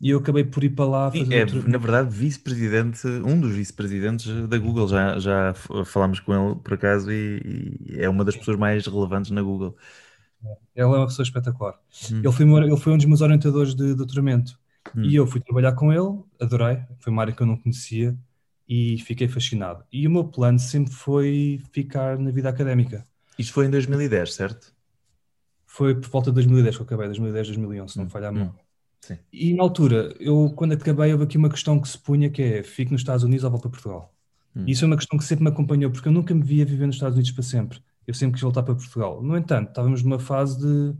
e 0.00 0.10
eu 0.10 0.18
acabei 0.18 0.44
por 0.44 0.62
ir 0.64 0.70
para 0.70 0.84
lá 0.84 1.10
fazer 1.10 1.34
é, 1.34 1.40
outro... 1.42 1.68
na 1.68 1.78
verdade, 1.78 2.10
vice-presidente, 2.10 3.06
um 3.06 3.40
dos 3.40 3.52
vice-presidentes 3.52 4.48
da 4.48 4.58
Google, 4.58 4.88
já, 4.88 5.18
já 5.18 5.54
falámos 5.84 6.18
com 6.20 6.34
ele 6.34 6.56
por 6.56 6.74
acaso 6.74 7.10
e, 7.10 7.76
e 7.80 8.00
é 8.00 8.08
uma 8.08 8.24
das 8.24 8.36
pessoas 8.36 8.56
mais 8.56 8.86
relevantes 8.86 9.30
na 9.30 9.42
Google. 9.42 9.76
Ele 10.42 10.58
é 10.74 10.86
uma 10.86 11.06
pessoa 11.06 11.24
espetacular. 11.24 11.74
Hum. 12.12 12.18
Ele, 12.18 12.32
foi, 12.32 12.46
ele 12.46 12.76
foi 12.76 12.92
um 12.92 12.96
dos 12.96 13.06
meus 13.06 13.20
orientadores 13.20 13.74
de 13.74 13.94
doutoramento. 13.94 14.58
Hum. 14.96 15.04
E 15.04 15.14
eu 15.14 15.26
fui 15.26 15.40
trabalhar 15.40 15.72
com 15.72 15.92
ele, 15.92 16.22
adorei, 16.40 16.82
foi 17.00 17.12
uma 17.12 17.22
área 17.22 17.34
que 17.34 17.42
eu 17.42 17.46
não 17.46 17.56
conhecia 17.56 18.16
e 18.68 18.98
fiquei 18.98 19.28
fascinado. 19.28 19.84
E 19.92 20.06
o 20.06 20.10
meu 20.10 20.24
plano 20.24 20.58
sempre 20.58 20.92
foi 20.92 21.60
ficar 21.72 22.18
na 22.18 22.30
vida 22.30 22.48
académica. 22.48 23.04
Isto 23.38 23.52
foi 23.52 23.66
em 23.66 23.70
2010, 23.70 24.34
certo? 24.34 24.72
Foi 25.66 25.94
por 25.94 26.08
volta 26.08 26.30
de 26.30 26.34
2010 26.34 26.76
que 26.76 26.82
eu 26.82 26.86
acabei, 26.86 27.06
2010, 27.06 27.48
2011, 27.48 27.92
se 27.92 27.98
não 27.98 28.06
hum. 28.06 28.10
falhar 28.10 28.30
a 28.30 28.32
mão. 28.32 28.54
Hum. 29.10 29.16
E 29.32 29.54
na 29.54 29.62
altura, 29.62 30.14
eu 30.20 30.52
quando 30.54 30.72
acabei, 30.72 31.12
houve 31.12 31.24
aqui 31.24 31.38
uma 31.38 31.48
questão 31.48 31.80
que 31.80 31.88
se 31.88 31.98
punha 31.98 32.28
que 32.28 32.42
é, 32.42 32.62
fico 32.62 32.92
nos 32.92 33.00
Estados 33.00 33.24
Unidos 33.24 33.44
ou 33.44 33.50
volto 33.50 33.62
para 33.62 33.70
Portugal? 33.70 34.14
Hum. 34.54 34.64
E 34.66 34.72
isso 34.72 34.84
é 34.84 34.86
uma 34.86 34.96
questão 34.96 35.18
que 35.18 35.24
sempre 35.24 35.44
me 35.44 35.50
acompanhou, 35.50 35.90
porque 35.90 36.08
eu 36.08 36.12
nunca 36.12 36.34
me 36.34 36.42
via 36.42 36.64
viver 36.64 36.86
nos 36.86 36.96
Estados 36.96 37.14
Unidos 37.14 37.32
para 37.32 37.42
sempre 37.42 37.80
eu 38.08 38.14
sempre 38.14 38.32
quis 38.32 38.42
voltar 38.42 38.62
para 38.62 38.74
Portugal. 38.74 39.22
No 39.22 39.36
entanto, 39.36 39.68
estávamos 39.68 40.02
numa 40.02 40.18
fase 40.18 40.58
de. 40.58 40.96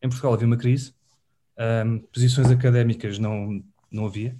Em 0.00 0.08
Portugal 0.08 0.34
havia 0.34 0.46
uma 0.46 0.56
crise, 0.56 0.94
um, 1.84 1.98
posições 2.12 2.50
académicas 2.50 3.18
não, 3.18 3.60
não 3.90 4.06
havia, 4.06 4.36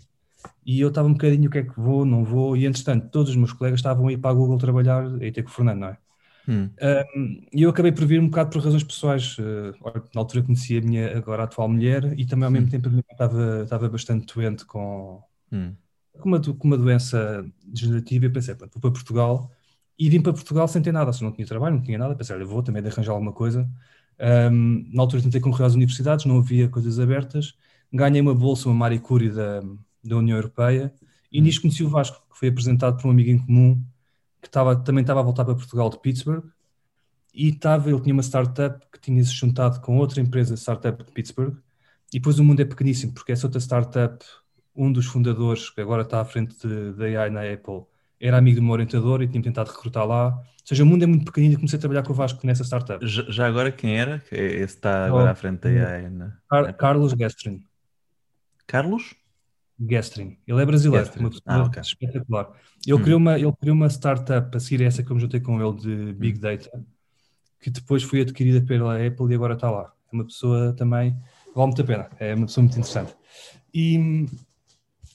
e 0.64 0.81
eu 0.81 0.88
estava 0.88 1.09
um 1.09 1.14
bocadinho 1.14 1.48
o 1.48 1.50
que 1.50 1.59
é 1.59 1.62
que 1.62 1.81
vou, 1.81 2.05
não 2.05 2.22
vou, 2.22 2.57
e 2.57 2.66
entretanto 2.66 3.11
todos 3.11 3.31
os 3.31 3.37
meus 3.37 3.53
colegas 3.53 3.81
estavam 3.81 4.07
a 4.07 4.12
ir 4.12 4.18
para 4.18 4.31
a 4.31 4.35
Google 4.35 4.59
trabalhar, 4.59 5.07
aí 5.20 5.33
ter 5.33 5.42
com 5.42 5.48
o 5.48 5.53
Fernando, 5.53 5.81
não 5.81 5.88
é? 5.88 5.98
Hum. 6.46 6.70
Um, 7.16 7.46
e 7.53 7.62
eu 7.62 7.70
acabei 7.70 7.90
por 7.90 8.05
vir 8.05 8.20
um 8.20 8.29
bocado 8.29 8.50
por 8.50 8.62
razões 8.62 8.85
pessoais. 8.85 9.38
Uh, 9.38 9.72
na 10.14 10.20
altura 10.20 10.44
conheci 10.44 10.77
a 10.77 10.83
minha 10.83 11.16
agora 11.16 11.44
atual 11.44 11.68
mulher 11.70 12.12
e 12.18 12.27
também 12.27 12.44
ao 12.44 12.50
mesmo 12.50 12.66
hum. 12.66 12.70
tempo 12.70 12.90
estava, 13.11 13.62
estava 13.62 13.88
bastante 13.88 14.33
doente 14.33 14.66
com, 14.66 15.22
hum. 15.50 15.74
com, 16.20 16.29
uma, 16.29 16.40
com 16.40 16.66
uma 16.66 16.77
doença 16.77 17.44
degenerativa 17.64 18.27
e 18.27 18.31
pensei, 18.31 18.55
pronto, 18.55 18.72
vou 18.74 18.83
para 18.83 18.92
Portugal 18.92 19.50
e 19.98 20.09
vim 20.09 20.20
para 20.20 20.33
Portugal 20.33 20.66
sem 20.66 20.83
ter 20.83 20.92
nada, 20.92 21.12
se 21.12 21.22
não 21.22 21.33
tinha 21.33 21.46
trabalho, 21.46 21.76
não 21.76 21.83
tinha 21.83 21.98
nada, 21.98 22.14
pensei, 22.14 22.35
olha, 22.35 22.44
vou 22.44 22.62
também 22.62 22.83
de 22.83 22.88
arranjar 22.88 23.12
alguma 23.12 23.33
coisa. 23.33 23.68
Um, 24.50 24.88
na 24.92 25.02
altura 25.02 25.22
tentei 25.22 25.40
concorrer 25.40 25.66
às 25.66 25.74
universidades, 25.74 26.24
não 26.24 26.38
havia 26.38 26.68
coisas 26.68 26.98
abertas, 26.98 27.54
ganhei 27.92 28.20
uma 28.20 28.35
bolsa, 28.35 28.68
uma 28.68 28.74
Marie 28.74 28.98
Curie 28.98 29.30
da, 29.30 29.61
da 30.02 30.16
União 30.16 30.37
Europeia, 30.37 30.92
e 31.30 31.40
nisto 31.40 31.62
conheci 31.62 31.83
o 31.83 31.88
Vasco, 31.88 32.24
que 32.30 32.38
foi 32.38 32.48
apresentado 32.48 32.96
por 33.00 33.09
um 33.09 33.11
amigo 33.11 33.30
em 33.30 33.38
comum, 33.38 33.85
que 34.40 34.48
estava, 34.48 34.76
também 34.76 35.02
estava 35.02 35.20
a 35.20 35.22
voltar 35.22 35.44
para 35.44 35.54
Portugal 35.54 35.90
de 35.90 35.98
Pittsburgh, 35.98 36.44
e 37.33 37.48
estava, 37.48 37.90
ele 37.90 38.00
tinha 38.00 38.12
uma 38.12 38.22
startup 38.22 38.85
que 38.92 39.00
tinha 39.00 39.22
se 39.24 39.33
juntado 39.33 39.80
com 39.80 39.98
outra 39.98 40.20
empresa, 40.20 40.57
startup 40.57 41.02
de 41.02 41.11
Pittsburgh, 41.11 41.57
e 42.12 42.18
depois 42.18 42.38
o 42.38 42.44
mundo 42.44 42.61
é 42.61 42.64
pequeníssimo, 42.64 43.12
porque 43.12 43.33
essa 43.33 43.46
outra 43.46 43.61
startup, 43.61 44.24
um 44.76 44.92
dos 44.92 45.07
fundadores, 45.07 45.70
que 45.70 45.80
agora 45.80 46.02
está 46.02 46.20
à 46.20 46.24
frente 46.24 46.57
da 46.96 47.04
AI 47.04 47.30
na 47.30 47.40
Apple, 47.40 47.85
era 48.26 48.38
amigo 48.38 48.56
do 48.56 48.62
meu 48.62 48.72
orientador 48.72 49.22
e 49.22 49.28
tinha 49.28 49.42
tentado 49.42 49.70
recrutar 49.70 50.06
lá. 50.06 50.28
Ou 50.28 50.44
seja, 50.64 50.82
o 50.82 50.87
mundo 50.87 51.02
é 51.02 51.06
muito 51.06 51.26
pequenino 51.26 51.54
e 51.54 51.56
comecei 51.56 51.76
a 51.76 51.80
trabalhar 51.80 52.02
com 52.02 52.12
o 52.12 52.16
Vasco 52.16 52.46
nessa 52.46 52.64
startup. 52.64 53.06
Já, 53.06 53.22
já 53.28 53.46
agora 53.46 53.70
quem 53.70 53.98
era? 53.98 54.22
Esse 54.32 54.76
está 54.76 55.06
agora 55.06 55.26
oh, 55.26 55.32
à 55.32 55.34
frente 55.34 55.68
aí. 55.68 56.08
Na... 56.08 56.32
Car 56.48 56.74
Carlos 56.74 57.12
Gestrin. 57.12 57.62
Carlos? 58.66 59.14
Gestrin. 59.78 60.38
Ele 60.46 60.62
é 60.62 60.64
brasileiro, 60.64 61.04
Gestrin. 61.04 61.22
uma 61.22 61.30
pessoa 61.30 61.44
ah, 61.46 61.62
okay. 61.64 61.82
espetacular. 61.82 62.50
Ele, 62.87 62.94
hum. 62.94 63.02
criou 63.02 63.18
uma, 63.18 63.38
ele 63.38 63.52
criou 63.60 63.76
uma 63.76 63.88
startup, 63.88 64.56
a 64.56 64.60
seguir 64.60 64.84
essa 64.84 65.02
que 65.02 65.10
eu 65.10 65.16
me 65.16 65.20
juntei 65.20 65.40
com 65.40 65.60
ele, 65.60 65.76
de 65.78 66.12
Big 66.14 66.38
hum. 66.38 66.40
Data, 66.40 66.84
que 67.60 67.68
depois 67.68 68.02
foi 68.02 68.22
adquirida 68.22 68.64
pela 68.64 68.94
Apple 68.94 69.30
e 69.30 69.34
agora 69.34 69.52
está 69.52 69.70
lá. 69.70 69.92
É 70.10 70.16
uma 70.16 70.24
pessoa 70.24 70.72
também, 70.72 71.14
vale 71.54 71.66
muito 71.66 71.82
a 71.82 71.84
pena, 71.84 72.08
é 72.18 72.34
uma 72.34 72.46
pessoa 72.46 72.62
muito 72.62 72.74
interessante. 72.74 73.14
E 73.74 74.26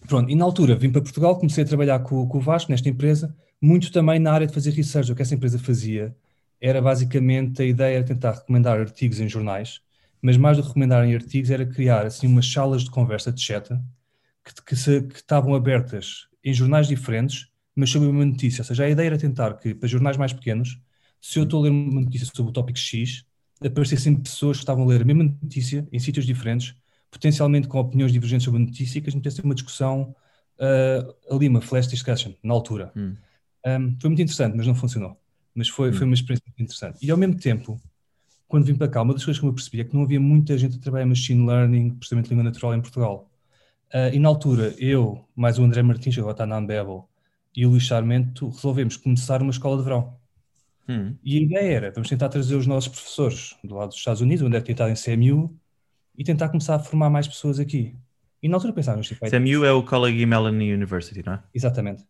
pronto, 0.10 0.30
e 0.30 0.36
na 0.36 0.44
altura 0.44 0.76
vim 0.76 0.92
para 0.92 1.02
Portugal, 1.02 1.38
comecei 1.38 1.64
a 1.64 1.68
trabalhar 1.68 2.00
com, 2.00 2.28
com 2.28 2.38
o 2.40 2.42
Vasco 2.42 2.72
nesta 2.72 2.90
empresa, 2.90 3.34
muito 3.62 3.92
também 3.92 4.20
na 4.20 4.34
área 4.34 4.48
de 4.48 4.54
fazer 4.54 4.72
research. 4.72 5.12
O 5.12 5.16
que 5.16 5.22
essa 5.22 5.36
empresa 5.36 5.60
fazia 5.60 6.16
era 6.60 6.82
basicamente 6.82 7.62
a 7.62 7.66
ideia 7.66 8.02
de 8.02 8.08
tentar 8.08 8.32
recomendar 8.32 8.80
artigos 8.80 9.20
em 9.20 9.30
jornais, 9.30 9.82
mas 10.22 10.36
mais 10.36 10.58
do 10.58 10.64
que 10.64 10.70
recomendar 10.70 11.06
em 11.06 11.14
artigos 11.14 11.52
era 11.52 11.66
criar 11.66 12.06
assim 12.06 12.28
umas 12.28 12.52
salas 12.52 12.84
de 12.84 12.90
conversa 12.90 13.32
de 13.32 13.40
chat 13.40 13.70
que, 14.44 14.64
que, 14.66 14.76
se, 14.76 15.04
que 15.04 15.16
estavam 15.16 15.54
abertas 15.54 16.28
em 16.44 16.54
jornais 16.54 16.88
diferentes, 16.88 17.48
mas 17.76 17.90
sobre 17.90 18.10
uma 18.10 18.26
notícia. 18.26 18.62
Ou 18.62 18.66
seja, 18.66 18.86
a 18.86 18.90
ideia 18.90 19.08
era 19.08 19.18
tentar 19.18 19.54
que, 19.58 19.76
para 19.76 19.88
jornais 19.88 20.18
mais 20.18 20.34
pequenos, 20.34 20.80
se 21.22 21.38
eu 21.38 21.44
estou 21.44 21.60
a 21.60 21.64
ler 21.64 21.70
uma 21.70 22.02
notícia 22.02 22.28
sobre 22.34 22.50
o 22.50 22.54
tópico 22.54 22.80
X, 22.80 23.26
aparecessem 23.64 24.16
pessoas 24.16 24.58
que 24.58 24.64
estavam 24.64 24.84
a 24.86 24.88
ler 24.88 25.02
a 25.02 25.06
mesma 25.06 25.24
notícia 25.24 25.88
em 25.92 26.00
sítios 26.00 26.26
diferentes, 26.26 26.76
potencialmente 27.12 27.68
com 27.68 27.80
opiniões 27.80 28.12
divergentes 28.12 28.46
sobre 28.46 28.62
a 28.62 28.66
notícia, 28.66 29.00
e 29.00 29.02
que 29.02 29.10
a 29.10 29.12
gente 29.12 29.42
uma 29.44 29.56
discussão 29.56 30.16
uh, 30.60 31.36
ali, 31.36 31.48
uma 31.48 31.62
flash 31.62 31.88
discussion, 31.88 32.34
na 32.44 32.54
altura. 32.54 32.92
Hum. 32.96 33.16
Um, 33.66 33.98
foi 34.00 34.10
muito 34.10 34.22
interessante, 34.22 34.56
mas 34.56 34.68
não 34.68 34.76
funcionou. 34.76 35.18
Mas 35.54 35.70
foi, 35.70 35.90
hum. 35.90 35.94
foi 35.94 36.06
uma 36.06 36.14
experiência 36.14 36.46
muito 36.48 36.62
interessante. 36.62 37.06
E 37.06 37.10
ao 37.10 37.18
mesmo 37.18 37.36
tempo, 37.36 37.80
quando 38.48 38.66
vim 38.66 38.76
para 38.76 38.88
cá, 38.88 39.02
uma 39.02 39.14
das 39.14 39.24
coisas 39.24 39.40
que 39.40 39.46
eu 39.46 39.54
percebi 39.54 39.82
é 39.82 39.84
que 39.84 39.96
não 39.96 40.04
havia 40.04 40.20
muita 40.20 40.58
gente 40.58 40.78
a 40.78 40.80
trabalhar 40.80 41.06
machine 41.06 41.46
learning, 41.46 41.92
processamento 41.92 42.30
de 42.30 42.36
língua 42.36 42.44
natural 42.44 42.74
em 42.76 42.82
Portugal. 42.82 43.30
Uh, 43.94 44.14
e 44.14 44.20
na 44.20 44.30
altura, 44.30 44.74
eu, 44.78 45.26
mais 45.36 45.58
o 45.58 45.64
André 45.64 45.82
Martins, 45.82 46.14
que 46.14 46.20
agora 46.20 46.34
está 46.34 46.46
na 46.46 46.58
Ambebel, 46.58 47.10
e 47.56 47.66
o 47.66 47.70
Luís 47.70 47.84
Charmento, 47.84 48.50
resolvemos 48.50 48.96
começar 48.98 49.42
uma 49.42 49.52
escola 49.52 49.78
de 49.78 49.84
verão. 49.84 50.18
Hum. 50.88 51.16
E 51.24 51.38
a 51.38 51.42
ideia 51.42 51.74
era, 51.74 51.92
vamos 51.92 52.10
tentar 52.10 52.30
trazer 52.30 52.56
os 52.56 52.66
nossos 52.66 52.90
professores 52.90 53.56
do 53.64 53.76
lado 53.76 53.90
dos 53.90 53.98
Estados 53.98 54.22
Unidos, 54.22 54.46
onde 54.46 54.58
é 54.58 54.62
que 54.62 54.72
estado 54.72 54.92
em 54.92 54.96
CMU, 54.96 55.60
e 56.20 56.24
tentar 56.26 56.50
começar 56.50 56.76
a 56.76 56.80
formar 56.80 57.10
mais 57.10 57.30
pessoas 57.30 57.62
aqui. 57.62 57.96
E 58.44 58.50
na 58.50 58.58
altura 58.58 58.74
pensávamos... 58.74 59.08
Tipo, 59.08 59.26
CMU 59.30 59.64
é 59.64 59.72
o 59.72 59.82
Carnegie 59.82 60.26
Mellon 60.26 60.50
University, 60.50 61.24
não 61.26 61.34
é? 61.34 61.44
Exatamente. 61.56 62.04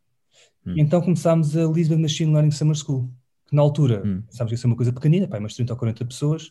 Hum. 0.66 0.74
E 0.76 0.82
então 0.82 1.00
começámos 1.00 1.56
a 1.56 1.64
Lisbon 1.66 2.00
Machine 2.00 2.34
Learning 2.34 2.50
Summer 2.50 2.76
School, 2.76 3.08
que 3.48 3.56
na 3.56 3.62
altura 3.62 4.02
hum. 4.04 4.24
pensámos 4.24 4.50
que 4.50 4.56
ia 4.56 4.58
ser 4.58 4.66
uma 4.66 4.76
coisa 4.76 4.92
pequenina, 4.92 5.28
pá, 5.28 5.38
umas 5.38 5.54
30 5.54 5.74
ou 5.74 5.78
40 5.78 6.06
pessoas. 6.06 6.48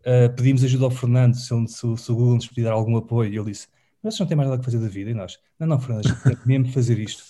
Uh, 0.00 0.34
pedimos 0.36 0.64
ajuda 0.64 0.84
ao 0.84 0.90
Fernando, 0.90 1.34
se, 1.34 1.66
se, 1.68 1.96
se 1.96 2.12
o 2.12 2.16
Google 2.16 2.34
nos 2.34 2.48
pedir 2.48 2.66
algum 2.66 2.96
apoio, 2.96 3.32
e 3.32 3.36
ele 3.36 3.52
disse, 3.52 3.68
mas 4.02 4.14
vocês 4.14 4.20
não 4.20 4.26
têm 4.26 4.36
mais 4.36 4.48
nada 4.48 4.58
que 4.58 4.64
fazer 4.64 4.80
da 4.80 4.88
vida, 4.88 5.10
e 5.10 5.14
nós, 5.14 5.38
não, 5.60 5.66
não, 5.68 5.80
Fernando, 5.80 6.06
a 6.06 6.08
gente 6.08 6.22
tem 6.22 6.36
mesmo 6.44 6.72
fazer 6.72 6.98
isto. 6.98 7.22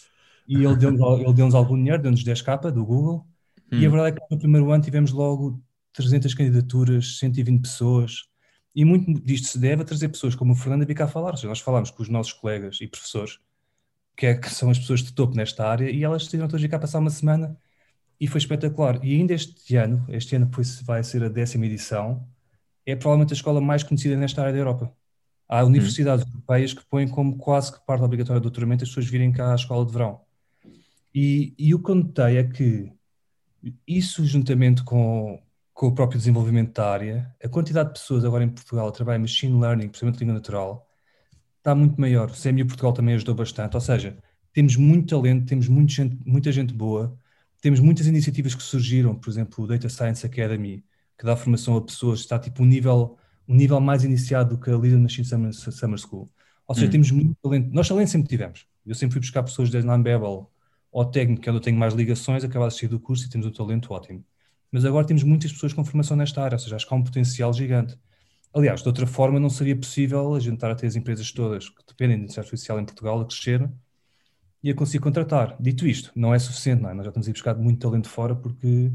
E 0.48 0.56
ele 0.56 0.76
deu-nos 0.76 1.20
ele 1.20 1.32
deu 1.34 1.54
algum 1.54 1.76
dinheiro, 1.76 2.02
deu-nos 2.02 2.24
10k 2.24 2.70
do 2.70 2.84
Google, 2.84 3.26
hum. 3.70 3.78
e 3.78 3.84
a 3.84 3.88
hum. 3.88 3.92
verdade 3.92 4.16
é 4.16 4.20
que 4.20 4.34
no 4.34 4.38
primeiro 4.38 4.70
ano 4.70 4.82
tivemos 4.82 5.12
logo 5.12 5.62
300 5.92 6.32
candidaturas, 6.34 7.18
120 7.18 7.60
pessoas, 7.60 8.22
e 8.76 8.84
muito 8.84 9.10
disto 9.22 9.48
se 9.48 9.58
deve 9.58 9.80
a 9.80 9.84
trazer 9.86 10.10
pessoas 10.10 10.34
como 10.34 10.52
o 10.52 10.54
Fernando 10.54 10.82
a 10.82 10.84
vir 10.84 10.94
cá 10.94 11.08
falar. 11.08 11.30
Ou 11.30 11.36
seja, 11.36 11.48
nós 11.48 11.60
falámos 11.60 11.90
com 11.90 12.02
os 12.02 12.10
nossos 12.10 12.34
colegas 12.34 12.78
e 12.82 12.86
professores, 12.86 13.40
que, 14.14 14.26
é, 14.26 14.34
que 14.34 14.50
são 14.50 14.68
as 14.68 14.78
pessoas 14.78 15.02
de 15.02 15.14
topo 15.14 15.34
nesta 15.34 15.66
área, 15.66 15.90
e 15.90 16.04
elas 16.04 16.24
decidiram 16.24 16.46
todas 16.46 16.66
cá 16.66 16.78
passar 16.78 16.98
uma 16.98 17.08
semana 17.08 17.58
e 18.20 18.26
foi 18.26 18.38
espetacular. 18.38 19.02
E 19.02 19.14
ainda 19.14 19.32
este 19.32 19.76
ano, 19.76 20.04
este 20.10 20.36
ano 20.36 20.50
vai 20.84 21.02
ser 21.02 21.24
a 21.24 21.28
décima 21.30 21.64
edição, 21.64 22.28
é 22.84 22.94
provavelmente 22.94 23.32
a 23.32 23.36
escola 23.36 23.62
mais 23.62 23.82
conhecida 23.82 24.14
nesta 24.14 24.42
área 24.42 24.52
da 24.52 24.58
Europa. 24.58 24.94
Há 25.48 25.64
universidades 25.64 26.26
hum. 26.26 26.28
europeias 26.28 26.74
que 26.74 26.84
põem 26.84 27.08
como 27.08 27.38
quase 27.38 27.72
que 27.72 27.86
parte 27.86 28.04
obrigatória 28.04 28.40
do 28.40 28.44
doutoramento 28.44 28.84
as 28.84 28.90
pessoas 28.90 29.06
virem 29.06 29.32
cá 29.32 29.52
à 29.52 29.54
escola 29.54 29.86
de 29.86 29.92
verão. 29.92 30.20
E, 31.14 31.54
e 31.58 31.74
o 31.74 31.82
que 31.82 31.90
eu 31.90 31.94
notei 31.94 32.36
é 32.36 32.44
que 32.44 32.92
isso, 33.86 34.24
juntamente 34.26 34.84
com, 34.84 35.42
com 35.76 35.88
o 35.88 35.94
próprio 35.94 36.18
desenvolvimento 36.18 36.72
da 36.72 36.90
área, 36.90 37.36
a 37.44 37.48
quantidade 37.50 37.90
de 37.90 38.00
pessoas 38.00 38.24
agora 38.24 38.42
em 38.42 38.48
Portugal 38.48 38.88
a 38.88 38.90
trabalhar 38.90 39.18
em 39.18 39.20
machine 39.20 39.60
learning, 39.60 39.88
de 39.88 40.18
língua 40.18 40.32
natural, 40.32 40.88
está 41.58 41.74
muito 41.74 42.00
maior. 42.00 42.30
O 42.30 42.32
CMU 42.32 42.66
Portugal 42.66 42.94
também 42.94 43.14
ajudou 43.14 43.34
bastante, 43.34 43.74
ou 43.74 43.80
seja, 43.82 44.16
temos 44.54 44.74
muito 44.76 45.14
talento, 45.14 45.44
temos 45.44 45.68
muito 45.68 45.92
gente, 45.92 46.18
muita 46.24 46.50
gente 46.50 46.72
boa, 46.72 47.14
temos 47.60 47.78
muitas 47.78 48.06
iniciativas 48.06 48.54
que 48.54 48.62
surgiram, 48.62 49.14
por 49.14 49.28
exemplo, 49.28 49.64
o 49.64 49.66
Data 49.66 49.86
Science 49.90 50.24
Academy, 50.24 50.82
que 51.18 51.26
dá 51.26 51.36
formação 51.36 51.76
a 51.76 51.82
pessoas, 51.82 52.20
está 52.20 52.38
tipo 52.38 52.62
um 52.62 52.66
nível, 52.66 53.18
um 53.46 53.54
nível 53.54 53.78
mais 53.78 54.02
iniciado 54.02 54.56
do 54.56 54.60
que 54.62 54.70
a 54.70 54.78
Leader 54.78 54.98
Machine 54.98 55.26
Summer, 55.26 55.52
Summer 55.52 55.98
School. 55.98 56.30
Ou 56.66 56.74
seja, 56.74 56.86
hum. 56.86 56.90
temos 56.90 57.10
muito 57.10 57.36
talento. 57.42 57.68
Nós 57.70 57.86
talento 57.86 58.08
sempre 58.08 58.28
tivemos. 58.28 58.66
Eu 58.86 58.94
sempre 58.94 59.12
fui 59.12 59.20
buscar 59.20 59.42
pessoas 59.42 59.68
desde 59.68 59.90
a 59.90 59.92
Ambebel 59.92 60.50
ao 60.90 61.04
técnico, 61.10 61.42
que 61.42 61.50
é 61.50 61.52
onde 61.52 61.58
eu 61.58 61.64
tenho 61.64 61.76
mais 61.76 61.92
ligações, 61.92 62.44
acabava 62.44 62.70
de 62.70 62.78
sair 62.78 62.88
do 62.88 62.98
curso 62.98 63.26
e 63.26 63.28
temos 63.28 63.46
um 63.46 63.50
talento 63.50 63.92
ótimo 63.92 64.24
mas 64.72 64.84
agora 64.84 65.06
temos 65.06 65.22
muitas 65.22 65.52
pessoas 65.52 65.72
com 65.72 65.84
formação 65.84 66.16
nesta 66.16 66.42
área, 66.42 66.56
ou 66.56 66.58
seja, 66.58 66.76
acho 66.76 66.86
que 66.86 66.94
há 66.94 66.96
um 66.96 67.04
potencial 67.04 67.52
gigante. 67.52 67.98
Aliás, 68.54 68.82
de 68.82 68.88
outra 68.88 69.06
forma, 69.06 69.38
não 69.38 69.50
seria 69.50 69.76
possível 69.76 70.34
a 70.34 70.40
gente 70.40 70.54
estar 70.54 70.70
a 70.70 70.74
ter 70.74 70.86
as 70.86 70.96
empresas 70.96 71.30
todas 71.30 71.68
que 71.68 71.84
dependem 71.86 72.16
de 72.16 72.24
inteligência 72.24 72.40
artificial 72.40 72.80
em 72.80 72.84
Portugal 72.84 73.20
a 73.20 73.26
crescer 73.26 73.70
e 74.62 74.70
a 74.70 74.74
conseguir 74.74 75.00
contratar. 75.00 75.56
Dito 75.60 75.86
isto, 75.86 76.10
não 76.14 76.34
é 76.34 76.38
suficiente, 76.38 76.82
não 76.82 76.90
é? 76.90 76.94
Nós 76.94 77.04
já 77.04 77.10
estamos 77.10 77.28
a 77.28 77.32
buscar 77.32 77.54
muito 77.56 77.80
talento 77.80 78.08
fora 78.08 78.34
porque 78.34 78.90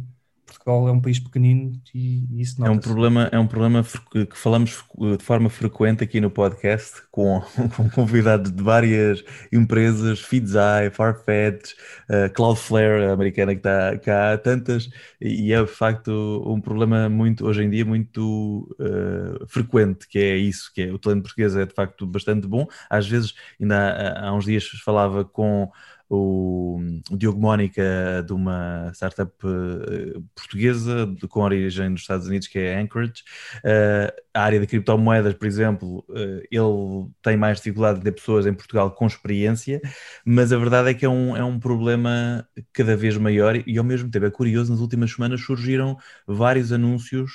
Portugal 0.51 0.87
é 0.87 0.91
um 0.91 0.99
país 0.99 1.19
pequenino 1.19 1.71
e, 1.95 2.41
isso 2.41 2.59
não 2.59 2.67
é 2.67 2.69
um 2.71 2.77
problema 2.77 3.29
É 3.31 3.39
um 3.39 3.47
problema 3.47 3.83
que 3.83 4.37
falamos 4.37 4.83
de 5.17 5.23
forma 5.23 5.49
frequente 5.49 6.03
aqui 6.03 6.19
no 6.19 6.29
podcast 6.29 7.01
com, 7.09 7.41
com 7.75 7.89
convidados 7.89 8.51
de 8.51 8.61
várias 8.61 9.23
empresas, 9.51 10.19
Feedzai, 10.19 10.89
Farfetch, 10.89 11.71
uh, 12.09 12.31
Cloudflare, 12.33 13.05
a 13.05 13.13
americana 13.13 13.53
que 13.53 13.59
está 13.59 13.97
cá, 13.97 14.37
tantas, 14.37 14.89
e 15.19 15.53
é 15.53 15.61
de 15.61 15.71
facto 15.71 16.43
um 16.45 16.59
problema 16.59 17.07
muito, 17.09 17.45
hoje 17.45 17.63
em 17.63 17.69
dia, 17.69 17.85
muito 17.85 18.67
uh, 18.79 19.47
frequente, 19.47 20.07
que 20.07 20.19
é 20.19 20.35
isso, 20.37 20.71
que 20.73 20.81
é 20.81 20.91
o 20.91 20.99
talento 20.99 21.23
português 21.23 21.55
é 21.55 21.65
de 21.65 21.73
facto 21.73 22.05
bastante 22.05 22.47
bom. 22.47 22.67
Às 22.89 23.07
vezes, 23.07 23.33
ainda 23.59 23.77
há, 23.77 24.27
há 24.27 24.33
uns 24.33 24.45
dias 24.45 24.67
falava 24.83 25.23
com 25.23 25.71
o, 26.13 26.77
o 27.09 27.17
Diogo 27.17 27.39
Mónica 27.39 28.21
de 28.27 28.33
uma 28.33 28.91
startup 28.93 29.31
uh, 29.45 30.21
portuguesa 30.35 31.07
de, 31.07 31.25
com 31.25 31.39
origem 31.39 31.87
nos 31.87 32.01
Estados 32.01 32.27
Unidos 32.27 32.49
que 32.49 32.59
é 32.59 32.81
Anchorage. 32.81 33.23
Uh, 33.59 34.11
a 34.33 34.41
área 34.43 34.59
de 34.59 34.67
criptomoedas, 34.67 35.33
por 35.33 35.47
exemplo, 35.47 36.05
uh, 36.09 36.41
ele 36.51 37.09
tem 37.21 37.37
mais 37.37 37.57
dificuldade 37.59 37.99
de 37.99 38.03
ter 38.03 38.11
pessoas 38.11 38.45
em 38.45 38.53
Portugal 38.53 38.91
com 38.91 39.07
experiência, 39.07 39.79
mas 40.25 40.51
a 40.51 40.57
verdade 40.57 40.89
é 40.89 40.93
que 40.93 41.05
é 41.05 41.09
um, 41.09 41.35
é 41.37 41.43
um 41.45 41.57
problema 41.57 42.45
cada 42.73 42.97
vez 42.97 43.15
maior 43.15 43.55
e 43.65 43.77
ao 43.77 43.83
mesmo 43.83 44.11
tempo 44.11 44.25
é 44.25 44.31
curioso, 44.31 44.69
nas 44.69 44.81
últimas 44.81 45.13
semanas 45.13 45.41
surgiram 45.41 45.97
vários 46.27 46.73
anúncios 46.73 47.31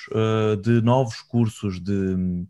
de 0.63 0.81
novos 0.81 1.21
cursos 1.21 1.81
de 1.81 2.45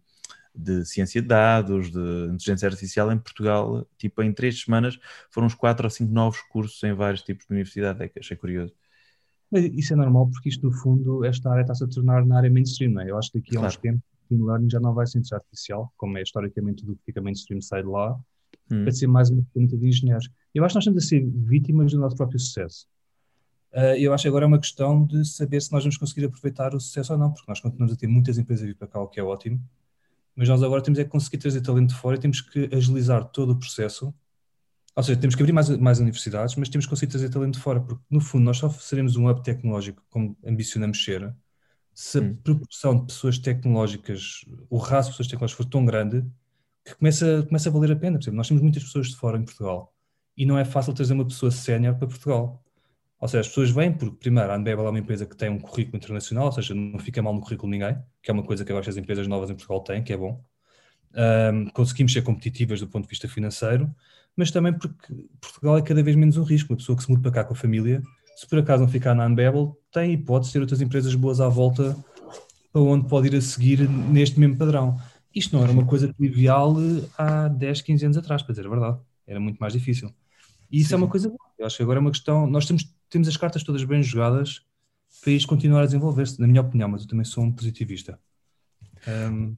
de 0.57 0.85
ciência 0.85 1.21
de 1.21 1.27
dados, 1.27 1.91
de 1.91 1.99
inteligência 2.33 2.67
artificial 2.67 3.11
em 3.11 3.17
Portugal, 3.17 3.87
tipo 3.97 4.23
em 4.23 4.33
três 4.33 4.61
semanas 4.61 4.97
foram 5.29 5.47
uns 5.47 5.53
quatro 5.53 5.85
ou 5.85 5.89
cinco 5.89 6.11
novos 6.11 6.41
cursos 6.41 6.81
em 6.83 6.93
vários 6.93 7.21
tipos 7.21 7.45
de 7.45 7.53
universidade, 7.53 8.03
é 8.03 8.07
que 8.07 8.19
achei 8.19 8.35
curioso. 8.35 8.73
Isso 9.53 9.93
é 9.93 9.95
normal 9.95 10.27
porque 10.29 10.49
isto 10.49 10.65
no 10.65 10.73
fundo, 10.73 11.23
esta 11.23 11.49
área 11.49 11.61
está-se 11.61 11.83
a 11.83 11.87
tornar 11.87 12.25
na 12.25 12.37
área 12.37 12.49
mainstream, 12.49 12.91
não 12.91 13.01
é? 13.01 13.09
Eu 13.09 13.17
acho 13.17 13.31
que 13.31 13.39
daqui 13.39 13.51
a 13.51 13.59
claro. 13.59 13.67
uns 13.67 13.77
tempos 13.77 14.01
o 14.29 14.45
learning 14.45 14.69
já 14.69 14.79
não 14.79 14.93
vai 14.93 15.05
ser 15.05 15.19
inteligência 15.19 15.37
artificial, 15.37 15.93
como 15.95 16.17
é 16.17 16.21
historicamente 16.21 16.83
tudo 16.83 16.97
que 16.97 17.05
fica 17.05 17.21
mainstream 17.21 17.61
sai 17.61 17.81
de 17.81 17.87
lá, 17.87 18.13
hum. 18.69 18.83
vai 18.83 18.91
ser 18.91 19.07
mais 19.07 19.29
uma 19.29 19.43
ferramenta 19.53 19.77
de 19.77 19.87
engenheiros. 19.87 20.29
Eu 20.53 20.65
acho 20.65 20.73
que 20.73 20.77
nós 20.77 20.83
estamos 20.83 21.03
a 21.03 21.07
ser 21.07 21.25
vítimas 21.25 21.91
do 21.93 21.99
nosso 21.99 22.15
próprio 22.15 22.39
sucesso. 22.39 22.87
Uh, 23.71 23.95
eu 23.97 24.13
acho 24.13 24.23
que 24.23 24.27
agora 24.27 24.45
é 24.45 24.47
uma 24.47 24.59
questão 24.59 25.05
de 25.05 25.25
saber 25.25 25.61
se 25.61 25.71
nós 25.71 25.83
vamos 25.83 25.97
conseguir 25.97 26.25
aproveitar 26.25 26.73
o 26.73 26.79
sucesso 26.79 27.13
ou 27.13 27.19
não, 27.19 27.31
porque 27.31 27.45
nós 27.47 27.59
continuamos 27.59 27.93
a 27.93 27.97
ter 27.97 28.07
muitas 28.07 28.37
empresas 28.37 28.63
a 28.63 28.67
vir 28.67 28.75
para 28.75 28.87
cá, 28.87 28.99
o 28.99 29.07
que 29.07 29.19
é 29.19 29.23
ótimo, 29.23 29.61
mas 30.37 30.47
nós 30.47 30.61
agora 30.61 30.81
temos 30.83 30.99
é 30.99 31.03
que 31.03 31.09
conseguir 31.09 31.39
trazer 31.39 31.61
talento 31.61 31.89
de 31.89 31.95
fora 31.95 32.15
e 32.15 32.19
temos 32.19 32.41
que 32.41 32.69
agilizar 32.71 33.25
todo 33.25 33.51
o 33.51 33.59
processo. 33.59 34.13
Ou 34.95 35.03
seja, 35.03 35.19
temos 35.19 35.35
que 35.35 35.41
abrir 35.41 35.53
mais, 35.53 35.69
mais 35.77 35.99
universidades, 35.99 36.55
mas 36.55 36.69
temos 36.69 36.85
que 36.85 36.91
conseguir 36.91 37.11
trazer 37.11 37.29
talento 37.29 37.55
de 37.55 37.59
fora, 37.59 37.81
porque 37.81 38.01
no 38.09 38.21
fundo 38.21 38.43
nós 38.45 38.57
só 38.57 38.69
seremos 38.69 39.15
um 39.15 39.27
hub 39.27 39.43
tecnológico 39.43 40.03
como 40.09 40.37
ambicionamos 40.45 41.03
ser, 41.03 41.35
se 41.93 42.19
a 42.19 42.21
hum. 42.21 42.35
proporção 42.43 42.99
de 42.99 43.07
pessoas 43.07 43.39
tecnológicas, 43.39 44.45
o 44.69 44.77
raço 44.77 45.09
de 45.09 45.13
pessoas 45.13 45.27
tecnológicas 45.27 45.65
for 45.65 45.69
tão 45.69 45.83
grande, 45.83 46.23
que 46.85 46.95
começa, 46.95 47.43
começa 47.47 47.69
a 47.69 47.71
valer 47.71 47.91
a 47.91 47.95
pena. 47.95 48.17
Por 48.17 48.23
exemplo, 48.23 48.37
nós 48.37 48.47
temos 48.47 48.61
muitas 48.61 48.83
pessoas 48.83 49.07
de 49.07 49.15
fora 49.15 49.37
em 49.37 49.43
Portugal 49.43 49.93
e 50.37 50.45
não 50.45 50.57
é 50.57 50.63
fácil 50.63 50.93
trazer 50.93 51.13
uma 51.13 51.25
pessoa 51.25 51.51
sénior 51.51 51.95
para 51.95 52.07
Portugal. 52.07 52.63
Ou 53.19 53.27
seja, 53.27 53.41
as 53.41 53.47
pessoas 53.47 53.71
vêm 53.71 53.91
porque, 53.91 54.15
primeiro, 54.17 54.51
a 54.51 54.55
Anbebel 54.55 54.85
é 54.85 54.89
uma 54.89 54.99
empresa 54.99 55.25
que 55.25 55.35
tem 55.35 55.49
um 55.49 55.59
currículo 55.59 55.97
internacional, 55.97 56.45
ou 56.45 56.51
seja, 56.51 56.75
não 56.75 56.99
fica 56.99 57.21
mal 57.21 57.33
no 57.33 57.41
currículo 57.41 57.71
ninguém, 57.71 57.97
que 58.21 58.29
é 58.29 58.33
uma 58.33 58.43
coisa 58.43 58.63
que 58.63 58.71
eu 58.71 58.77
acho 58.77 58.85
que 58.85 58.89
as 58.91 58.97
empresas 58.97 59.27
novas 59.27 59.49
em 59.49 59.55
Portugal 59.55 59.81
têm, 59.81 60.03
que 60.03 60.13
é 60.13 60.17
bom. 60.17 60.43
um, 61.53 61.65
conseguimos 61.71 62.13
ser 62.13 62.21
competitivas 62.21 62.79
do 62.79 62.87
ponto 62.87 63.03
de 63.03 63.09
vista 63.09 63.27
financeiro, 63.27 63.89
mas 64.35 64.51
também 64.51 64.71
porque 64.71 65.13
Portugal 65.41 65.77
é 65.77 65.81
cada 65.81 66.03
vez 66.03 66.15
menos 66.15 66.37
um 66.37 66.43
risco. 66.43 66.71
Uma 66.71 66.77
pessoa 66.77 66.95
que 66.95 67.03
se 67.03 67.09
muda 67.09 67.23
para 67.23 67.31
cá 67.31 67.43
com 67.43 67.53
a 67.53 67.57
família, 67.57 68.03
se 68.35 68.47
por 68.47 68.59
acaso 68.59 68.83
não 68.83 68.89
ficar 68.89 69.15
na 69.15 69.25
Unbabel, 69.25 69.75
tem 69.91 70.13
hipótese 70.13 70.49
de 70.49 70.53
ter 70.53 70.59
outras 70.59 70.79
empresas 70.79 71.15
boas 71.15 71.41
à 71.41 71.49
volta 71.49 71.97
para 72.71 72.81
onde 72.81 73.07
pode 73.07 73.27
ir 73.27 73.35
a 73.35 73.41
seguir 73.41 73.89
neste 73.89 74.39
mesmo 74.39 74.55
padrão. 74.55 74.95
Isto 75.33 75.55
não 75.55 75.63
era 75.63 75.71
uma 75.71 75.85
coisa 75.85 76.13
trivial 76.13 76.75
há 77.17 77.47
10, 77.47 77.81
15 77.81 78.05
anos 78.05 78.17
atrás, 78.17 78.43
para 78.43 78.53
dizer 78.53 78.67
a 78.67 78.69
verdade. 78.69 78.99
Era 79.25 79.39
muito 79.39 79.57
mais 79.57 79.73
difícil. 79.73 80.13
E 80.71 80.79
isso 80.79 80.89
Sim. 80.89 80.95
é 80.95 80.97
uma 80.97 81.07
coisa 81.07 81.29
boa. 81.29 81.39
Eu 81.57 81.65
acho 81.65 81.77
que 81.77 81.83
agora 81.83 81.99
é 81.99 82.01
uma 82.01 82.11
questão. 82.11 82.45
Nós 82.45 82.65
temos, 82.65 82.83
temos 83.09 83.27
as 83.27 83.37
cartas 83.37 83.63
todas 83.63 83.83
bem 83.83 84.01
jogadas 84.03 84.61
para 85.21 85.31
isto 85.31 85.47
continuar 85.47 85.81
a 85.81 85.85
desenvolver-se, 85.85 86.39
na 86.39 86.47
minha 86.47 86.61
opinião, 86.61 86.89
mas 86.89 87.03
eu 87.03 87.07
também 87.07 87.25
sou 87.25 87.43
um 87.43 87.51
positivista. 87.51 88.19
Um... 89.07 89.55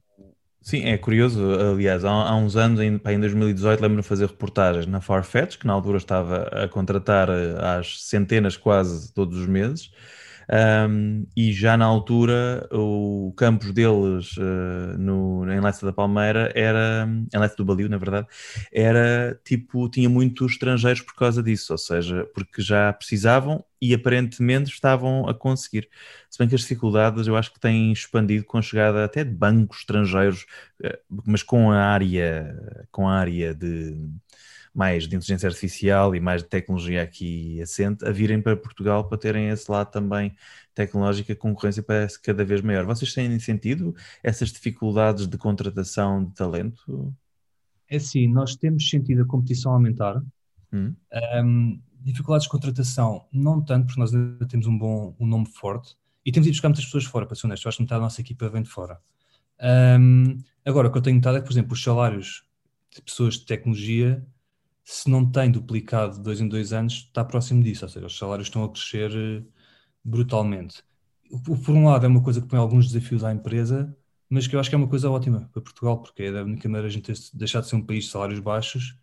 Sim, 0.62 0.84
é 0.84 0.98
curioso. 0.98 1.42
Aliás, 1.54 2.04
há, 2.04 2.10
há 2.10 2.36
uns 2.36 2.54
anos, 2.54 2.80
em, 2.80 3.00
em 3.06 3.20
2018, 3.20 3.80
lembro-me 3.80 4.02
de 4.02 4.08
fazer 4.08 4.26
reportagens 4.26 4.86
na 4.86 5.00
Farfetch, 5.00 5.56
que 5.56 5.66
na 5.66 5.72
altura 5.72 5.96
estava 5.96 6.42
a 6.48 6.68
contratar 6.68 7.30
eh, 7.30 7.56
às 7.58 8.04
centenas 8.04 8.56
quase 8.56 9.12
todos 9.14 9.38
os 9.38 9.46
meses. 9.46 9.90
Um, 10.52 11.26
e 11.36 11.52
já 11.52 11.76
na 11.76 11.84
altura 11.84 12.68
o 12.72 13.32
campus 13.36 13.72
deles 13.72 14.36
uh, 14.36 14.98
no, 14.98 15.48
em 15.48 15.60
Leça 15.60 15.86
da 15.86 15.92
Palmeira 15.92 16.50
era, 16.56 17.08
em 17.32 17.38
Leça 17.38 17.54
do 17.56 17.64
Balio, 17.64 17.88
na 17.88 17.98
verdade, 17.98 18.26
era 18.72 19.38
tipo, 19.44 19.88
tinha 19.88 20.08
muitos 20.08 20.52
estrangeiros 20.52 21.02
por 21.02 21.14
causa 21.14 21.40
disso, 21.40 21.72
ou 21.72 21.78
seja, 21.78 22.28
porque 22.34 22.60
já 22.60 22.92
precisavam 22.92 23.64
e 23.80 23.94
aparentemente 23.94 24.70
estavam 24.70 25.28
a 25.28 25.34
conseguir. 25.34 25.88
Se 26.28 26.36
bem 26.36 26.48
que 26.48 26.56
as 26.56 26.62
dificuldades 26.62 27.28
eu 27.28 27.36
acho 27.36 27.52
que 27.52 27.60
têm 27.60 27.92
expandido 27.92 28.44
com 28.44 28.58
a 28.58 28.62
chegada 28.62 29.04
até 29.04 29.22
de 29.22 29.30
bancos 29.30 29.78
estrangeiros, 29.78 30.46
uh, 30.82 30.98
mas 31.24 31.44
com 31.44 31.70
a 31.70 31.78
área, 31.78 32.56
com 32.90 33.08
a 33.08 33.14
área 33.14 33.54
de 33.54 33.96
mais 34.74 35.08
de 35.08 35.16
inteligência 35.16 35.48
artificial 35.48 36.14
e 36.14 36.20
mais 36.20 36.42
de 36.42 36.48
tecnologia 36.48 37.02
aqui 37.02 37.60
assente 37.60 38.04
a 38.04 38.10
virem 38.10 38.40
para 38.40 38.56
Portugal 38.56 39.08
para 39.08 39.18
terem 39.18 39.48
esse 39.48 39.70
lado 39.70 39.90
também 39.90 40.34
tecnológico, 40.74 41.32
a 41.32 41.36
concorrência 41.36 41.82
parece 41.82 42.20
cada 42.20 42.44
vez 42.44 42.60
maior. 42.60 42.84
Vocês 42.84 43.12
têm 43.12 43.38
sentido 43.38 43.94
essas 44.22 44.50
dificuldades 44.50 45.26
de 45.26 45.36
contratação 45.36 46.24
de 46.24 46.32
talento? 46.34 47.14
É 47.88 47.98
sim, 47.98 48.28
nós 48.28 48.54
temos 48.54 48.88
sentido 48.88 49.22
a 49.22 49.26
competição 49.26 49.72
aumentar. 49.72 50.22
Hum. 50.72 50.94
Um, 51.44 51.80
dificuldades 52.00 52.44
de 52.44 52.50
contratação, 52.50 53.26
não 53.32 53.60
tanto, 53.60 53.86
porque 53.86 54.00
nós 54.00 54.14
ainda 54.14 54.46
temos 54.46 54.66
um 54.66 54.78
bom 54.78 55.14
um 55.18 55.26
nome 55.26 55.46
forte 55.46 55.96
e 56.24 56.30
temos 56.30 56.46
ido 56.46 56.54
buscar 56.54 56.68
muitas 56.68 56.84
pessoas 56.84 57.04
fora, 57.04 57.26
para 57.26 57.34
ser 57.34 57.46
honesto. 57.46 57.66
Eu 57.66 57.68
acho 57.68 57.78
que 57.78 57.82
metade 57.82 57.98
da 57.98 58.04
nossa 58.04 58.20
equipa 58.20 58.48
vem 58.48 58.62
de 58.62 58.68
fora. 58.68 59.00
Um, 59.98 60.38
agora, 60.64 60.88
o 60.88 60.92
que 60.92 60.98
eu 60.98 61.02
tenho 61.02 61.16
notado 61.16 61.36
é 61.36 61.40
que, 61.40 61.46
por 61.46 61.52
exemplo, 61.52 61.72
os 61.72 61.82
salários 61.82 62.44
de 62.94 63.02
pessoas 63.02 63.34
de 63.34 63.46
tecnologia 63.46 64.24
se 64.84 65.08
não 65.10 65.30
tem 65.30 65.50
duplicado 65.50 66.16
de 66.16 66.22
dois 66.22 66.40
em 66.40 66.48
dois 66.48 66.72
anos, 66.72 66.94
está 66.94 67.24
próximo 67.24 67.62
disso, 67.62 67.84
ou 67.84 67.88
seja, 67.88 68.06
os 68.06 68.18
salários 68.18 68.48
estão 68.48 68.64
a 68.64 68.70
crescer 68.70 69.10
eh, 69.14 69.42
brutalmente. 70.04 70.82
Por 71.64 71.74
um 71.74 71.86
lado, 71.86 72.04
é 72.06 72.08
uma 72.08 72.22
coisa 72.22 72.40
que 72.40 72.48
põe 72.48 72.58
alguns 72.58 72.90
desafios 72.90 73.22
à 73.22 73.32
empresa, 73.32 73.96
mas 74.28 74.46
que 74.46 74.56
eu 74.56 74.60
acho 74.60 74.68
que 74.68 74.74
é 74.74 74.78
uma 74.78 74.88
coisa 74.88 75.10
ótima 75.10 75.48
para 75.52 75.62
Portugal, 75.62 76.00
porque 76.02 76.24
é 76.24 76.38
a 76.38 76.42
única 76.42 76.68
maneira 76.68 76.88
a 76.88 76.90
gente 76.90 77.12
deixar 77.34 77.60
de 77.60 77.68
ser 77.68 77.76
um 77.76 77.86
país 77.86 78.04
de 78.04 78.10
salários 78.10 78.40
baixos. 78.40 78.96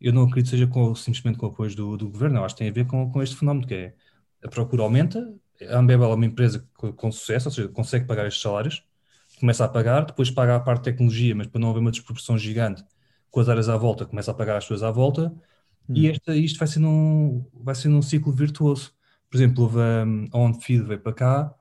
Eu 0.00 0.12
não 0.12 0.22
acredito 0.22 0.46
que 0.46 0.50
seja 0.50 0.66
com, 0.66 0.94
simplesmente 0.94 1.38
com 1.38 1.46
o 1.46 1.48
apoio 1.50 1.74
do, 1.74 1.96
do 1.96 2.10
governo, 2.10 2.38
eu 2.38 2.44
acho 2.44 2.54
que 2.54 2.60
tem 2.60 2.68
a 2.68 2.72
ver 2.72 2.86
com, 2.86 3.10
com 3.10 3.22
este 3.22 3.36
fenómeno, 3.36 3.66
que 3.66 3.74
é 3.74 3.94
a 4.42 4.48
procura 4.48 4.82
aumenta, 4.82 5.34
a 5.68 5.78
Ambebel 5.78 6.10
é 6.10 6.14
uma 6.14 6.26
empresa 6.26 6.66
com, 6.74 6.92
com 6.92 7.12
sucesso, 7.12 7.48
ou 7.48 7.52
seja, 7.52 7.68
consegue 7.68 8.06
pagar 8.06 8.26
estes 8.26 8.42
salários, 8.42 8.82
começa 9.38 9.64
a 9.64 9.68
pagar, 9.68 10.06
depois 10.06 10.30
paga 10.30 10.56
a 10.56 10.60
parte 10.60 10.84
de 10.84 10.90
tecnologia, 10.92 11.34
mas 11.34 11.46
para 11.46 11.60
não 11.60 11.70
haver 11.70 11.80
uma 11.80 11.90
desproporção 11.90 12.38
gigante, 12.38 12.82
com 13.30 13.40
as 13.40 13.48
áreas 13.48 13.68
à 13.68 13.76
volta, 13.76 14.04
começa 14.04 14.30
a 14.30 14.34
pagar 14.34 14.56
as 14.56 14.64
suas 14.64 14.82
à 14.82 14.90
volta, 14.90 15.32
hum. 15.88 15.94
e 15.94 16.08
esta, 16.08 16.34
isto 16.36 16.58
vai 16.58 16.68
ser, 16.68 16.80
num, 16.80 17.44
vai 17.54 17.74
ser 17.74 17.88
num 17.88 18.02
ciclo 18.02 18.32
virtuoso. 18.32 18.92
Por 19.30 19.36
exemplo, 19.36 19.64
houve 19.64 19.78
um, 19.78 20.28
a 20.32 20.38
OnFeed 20.38 20.82
veio 20.82 21.00
para 21.00 21.12
cá 21.12 21.54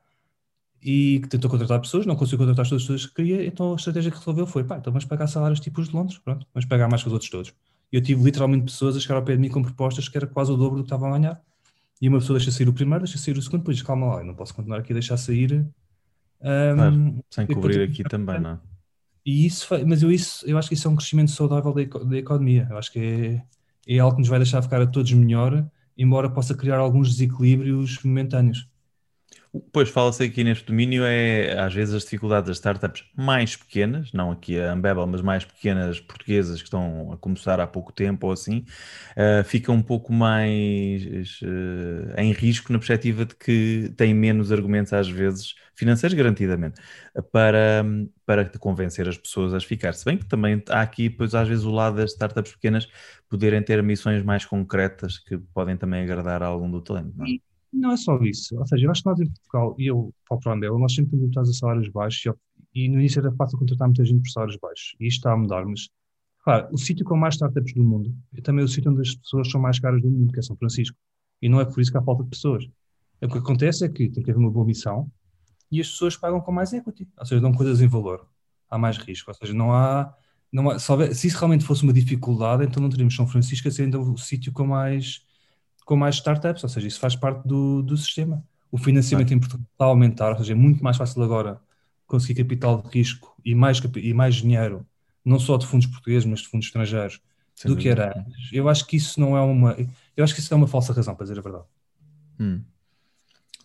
e 0.81 1.19
que 1.21 1.27
tentou 1.27 1.49
contratar 1.49 1.79
pessoas, 1.79 2.05
não 2.05 2.15
conseguiu 2.15 2.39
contratar 2.39 2.65
todas 2.65 2.81
as 2.81 2.87
pessoas 2.87 3.05
que 3.05 3.13
queria, 3.13 3.45
então 3.45 3.73
a 3.73 3.75
estratégia 3.75 4.11
que 4.11 4.17
resolveu 4.17 4.47
foi, 4.47 4.63
pá, 4.63 4.77
então 4.77 4.91
vamos 4.91 5.05
pagar 5.05 5.27
salários 5.27 5.59
tipos 5.59 5.89
de 5.89 5.95
Londres, 5.95 6.17
pronto, 6.17 6.47
vamos 6.53 6.67
pagar 6.67 6.89
mais 6.89 7.01
que 7.03 7.07
os 7.07 7.13
outros 7.13 7.29
todos. 7.29 7.53
E 7.91 7.97
eu 7.97 8.01
tive 8.01 8.23
literalmente 8.23 8.65
pessoas 8.65 8.95
a 8.95 8.99
chegar 8.99 9.15
ao 9.15 9.23
pé 9.23 9.33
de 9.33 9.39
mim 9.39 9.49
com 9.49 9.61
propostas 9.61 10.07
que 10.07 10.17
era 10.17 10.27
quase 10.27 10.51
o 10.51 10.57
dobro 10.57 10.77
do 10.77 10.83
que 10.83 10.87
estavam 10.87 11.09
a 11.13 11.17
ganhar. 11.17 11.41
E 12.01 12.07
uma 12.07 12.19
pessoa 12.19 12.39
deixa 12.39 12.51
sair 12.51 12.69
o 12.69 12.73
primeiro, 12.73 13.03
deixa 13.03 13.17
sair 13.17 13.37
o 13.37 13.41
segundo, 13.41 13.59
depois 13.59 13.81
calma 13.81 14.07
lá, 14.07 14.21
eu 14.21 14.25
não 14.25 14.35
posso 14.35 14.53
continuar 14.53 14.79
aqui 14.79 14.93
a 14.93 14.95
deixar 14.95 15.17
sair. 15.17 15.65
Um, 16.41 16.75
claro, 16.75 17.23
sem 17.29 17.47
cobrir 17.47 17.81
aqui 17.81 18.03
também, 18.03 18.39
não 18.39 18.51
é? 18.51 18.59
E 19.29 19.45
isso, 19.45 19.67
mas 19.85 20.01
eu, 20.01 20.11
isso, 20.11 20.43
eu 20.47 20.57
acho 20.57 20.67
que 20.67 20.73
isso 20.73 20.87
é 20.87 20.91
um 20.91 20.95
crescimento 20.95 21.29
saudável 21.29 21.71
da, 21.71 21.83
da 21.83 22.17
economia. 22.17 22.65
Eu 22.67 22.79
acho 22.79 22.91
que 22.91 22.99
é, 23.87 23.95
é 23.95 23.99
algo 23.99 24.15
que 24.15 24.21
nos 24.21 24.27
vai 24.27 24.39
deixar 24.39 24.59
ficar 24.63 24.81
a 24.81 24.87
todos 24.87 25.13
melhor, 25.13 25.69
embora 25.95 26.31
possa 26.31 26.55
criar 26.55 26.79
alguns 26.79 27.09
desequilíbrios 27.11 28.01
momentâneos. 28.03 28.67
Pois 29.71 29.89
fala-se 29.89 30.23
aqui 30.23 30.43
neste 30.43 30.65
domínio 30.65 31.03
é 31.03 31.59
às 31.59 31.73
vezes 31.73 31.95
as 31.95 32.03
dificuldades 32.03 32.47
das 32.47 32.57
startups 32.57 33.03
mais 33.17 33.55
pequenas, 33.55 34.13
não 34.13 34.31
aqui 34.31 34.59
a 34.59 34.73
Ambebel, 34.73 35.07
mas 35.07 35.23
mais 35.23 35.43
pequenas 35.43 35.99
portuguesas 35.99 36.59
que 36.59 36.67
estão 36.67 37.11
a 37.11 37.17
começar 37.17 37.59
há 37.59 37.65
pouco 37.65 37.91
tempo 37.91 38.27
ou 38.27 38.33
assim, 38.33 38.63
uh, 39.17 39.43
ficam 39.43 39.73
um 39.73 39.81
pouco 39.81 40.13
mais 40.13 41.41
uh, 41.41 42.13
em 42.19 42.31
risco 42.31 42.71
na 42.71 42.77
perspectiva 42.77 43.25
de 43.25 43.35
que 43.35 43.91
têm 43.97 44.13
menos 44.13 44.51
argumentos 44.51 44.93
às 44.93 45.09
vezes 45.09 45.55
financeiros 45.73 46.15
garantidamente 46.15 46.79
para, 47.31 47.83
para 48.27 48.45
convencer 48.59 49.07
as 49.07 49.17
pessoas 49.17 49.53
a 49.55 49.59
ficar. 49.59 49.93
Se 49.93 50.05
bem 50.05 50.17
que 50.17 50.25
também 50.25 50.61
há 50.69 50.81
aqui, 50.81 51.09
pois 51.09 51.33
às 51.33 51.47
vezes 51.47 51.63
o 51.65 51.71
lado 51.71 51.97
das 51.97 52.11
startups 52.11 52.51
pequenas 52.51 52.87
poderem 53.27 53.63
ter 53.63 53.81
missões 53.81 54.23
mais 54.23 54.45
concretas 54.45 55.17
que 55.17 55.37
podem 55.53 55.75
também 55.75 56.03
agradar 56.03 56.43
a 56.43 56.47
algum 56.47 56.69
do 56.69 56.81
talento. 56.81 57.13
Não 57.17 57.25
é? 57.25 57.48
Não 57.71 57.91
é 57.91 57.97
só 57.97 58.17
isso. 58.23 58.57
Ou 58.57 58.65
seja, 58.65 58.85
eu 58.85 58.91
acho 58.91 59.03
que 59.03 59.09
nós 59.09 59.19
em 59.19 59.27
Portugal, 59.27 59.75
e 59.77 59.87
eu 59.87 60.13
falo 60.27 60.41
para 60.41 60.51
o 60.51 60.55
Andel, 60.55 60.79
nós 60.79 60.93
sempre 60.93 61.17
estamos 61.25 61.49
a 61.49 61.53
salários 61.53 61.89
baixos 61.89 62.33
e, 62.73 62.83
e 62.85 62.89
no 62.89 62.99
início 62.99 63.19
era 63.19 63.31
fácil 63.33 63.57
contratar 63.59 63.87
muita 63.87 64.03
gente 64.05 64.21
por 64.21 64.29
salários 64.29 64.57
baixos. 64.57 64.95
E 64.99 65.07
isto 65.07 65.17
está 65.17 65.33
a 65.33 65.37
mudar, 65.37 65.65
mas, 65.65 65.89
claro, 66.43 66.67
o 66.71 66.77
sítio 66.77 67.05
com 67.05 67.15
mais 67.15 67.35
startups 67.35 67.73
do 67.73 67.83
mundo 67.83 68.15
é 68.35 68.41
também 68.41 68.63
o 68.65 68.67
sítio 68.67 68.91
onde 68.91 69.01
as 69.01 69.15
pessoas 69.15 69.49
são 69.49 69.61
mais 69.61 69.79
caras 69.79 70.01
do 70.01 70.09
mundo, 70.09 70.33
que 70.33 70.39
é 70.39 70.41
São 70.41 70.55
Francisco. 70.55 70.97
E 71.41 71.47
não 71.47 71.61
é 71.61 71.65
por 71.65 71.79
isso 71.79 71.91
que 71.91 71.97
há 71.97 72.01
falta 72.01 72.23
de 72.23 72.29
pessoas. 72.29 72.65
O 73.21 73.27
que 73.27 73.37
acontece 73.37 73.85
é 73.85 73.89
que 73.89 74.09
tem 74.09 74.23
que 74.23 74.31
haver 74.31 74.39
uma 74.39 74.51
boa 74.51 74.65
missão 74.65 75.11
e 75.71 75.79
as 75.79 75.89
pessoas 75.89 76.17
pagam 76.17 76.41
com 76.41 76.51
mais 76.51 76.73
equity. 76.73 77.07
Ou 77.17 77.25
seja, 77.25 77.41
dão 77.41 77.53
coisas 77.53 77.81
em 77.81 77.87
valor. 77.87 78.27
Há 78.69 78.77
mais 78.77 78.97
risco. 78.97 79.29
Ou 79.29 79.35
seja, 79.35 79.53
não 79.53 79.73
há. 79.73 80.13
Não 80.51 80.69
há 80.69 80.79
se 80.79 81.27
isso 81.27 81.37
realmente 81.37 81.63
fosse 81.63 81.83
uma 81.83 81.93
dificuldade, 81.93 82.63
então 82.65 82.81
não 82.81 82.89
teríamos 82.89 83.15
São 83.15 83.27
Francisco 83.27 83.67
a 83.67 83.71
ser 83.71 83.83
ainda 83.83 83.99
o 83.99 84.17
sítio 84.17 84.51
com 84.51 84.65
mais 84.65 85.21
com 85.89 85.95
mais 85.95 86.17
startups, 86.17 86.63
ou 86.63 86.69
seja, 86.69 86.87
isso 86.87 86.99
faz 86.99 87.15
parte 87.15 87.47
do, 87.47 87.81
do 87.81 87.97
sistema. 87.97 88.43
O 88.71 88.77
financiamento 88.77 89.33
em 89.33 89.39
Portugal 89.39 89.65
está 89.71 89.85
a 89.85 89.87
aumentar, 89.87 90.29
ou 90.33 90.37
seja, 90.37 90.53
é 90.53 90.55
muito 90.55 90.83
mais 90.83 90.95
fácil 90.97 91.23
agora 91.23 91.59
conseguir 92.05 92.43
capital 92.43 92.79
de 92.79 92.95
risco 92.95 93.35
e 93.43 93.55
mais, 93.55 93.81
e 93.95 94.13
mais 94.13 94.35
dinheiro, 94.35 94.85
não 95.25 95.39
só 95.39 95.57
de 95.57 95.65
fundos 95.65 95.87
portugueses, 95.87 96.25
mas 96.25 96.41
de 96.41 96.47
fundos 96.47 96.67
estrangeiros, 96.67 97.19
Sem 97.55 97.71
do 97.71 97.75
que 97.75 97.89
era 97.89 98.15
antes. 98.15 98.53
Eu 98.53 98.69
acho 98.69 98.85
que 98.85 98.97
isso 98.97 99.19
não 99.19 99.35
é 99.35 99.41
uma. 99.41 99.75
Eu 100.15 100.23
acho 100.23 100.35
que 100.35 100.41
isso 100.41 100.53
é 100.53 100.57
uma 100.57 100.67
falsa 100.67 100.93
razão, 100.93 101.15
para 101.15 101.23
dizer 101.23 101.39
a 101.39 101.41
verdade. 101.41 101.65
Hum. 102.39 102.61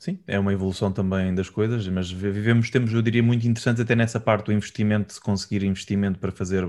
Sim, 0.05 0.19
é 0.27 0.39
uma 0.39 0.53
evolução 0.53 0.93
também 0.93 1.35
das 1.35 1.49
coisas, 1.49 1.89
mas 1.89 2.11
vivemos 2.11 2.69
tempos, 2.69 2.93
eu 2.93 3.01
diria, 3.01 3.23
muito 3.23 3.49
interessantes 3.49 3.81
até 3.81 3.97
nessa 3.97 4.21
parte 4.21 4.45
do 4.45 4.53
investimento, 4.53 5.15
de 5.15 5.19
conseguir 5.19 5.65
investimento 5.65 6.19
para 6.19 6.31
fazer, 6.31 6.63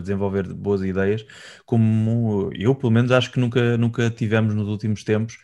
desenvolver 0.00 0.54
boas 0.54 0.82
ideias, 0.82 1.26
como 1.64 2.48
eu, 2.54 2.76
pelo 2.76 2.92
menos, 2.92 3.10
acho 3.10 3.32
que 3.32 3.40
nunca, 3.40 3.76
nunca 3.76 4.08
tivemos 4.08 4.54
nos 4.54 4.68
últimos 4.68 5.02
tempos 5.02 5.36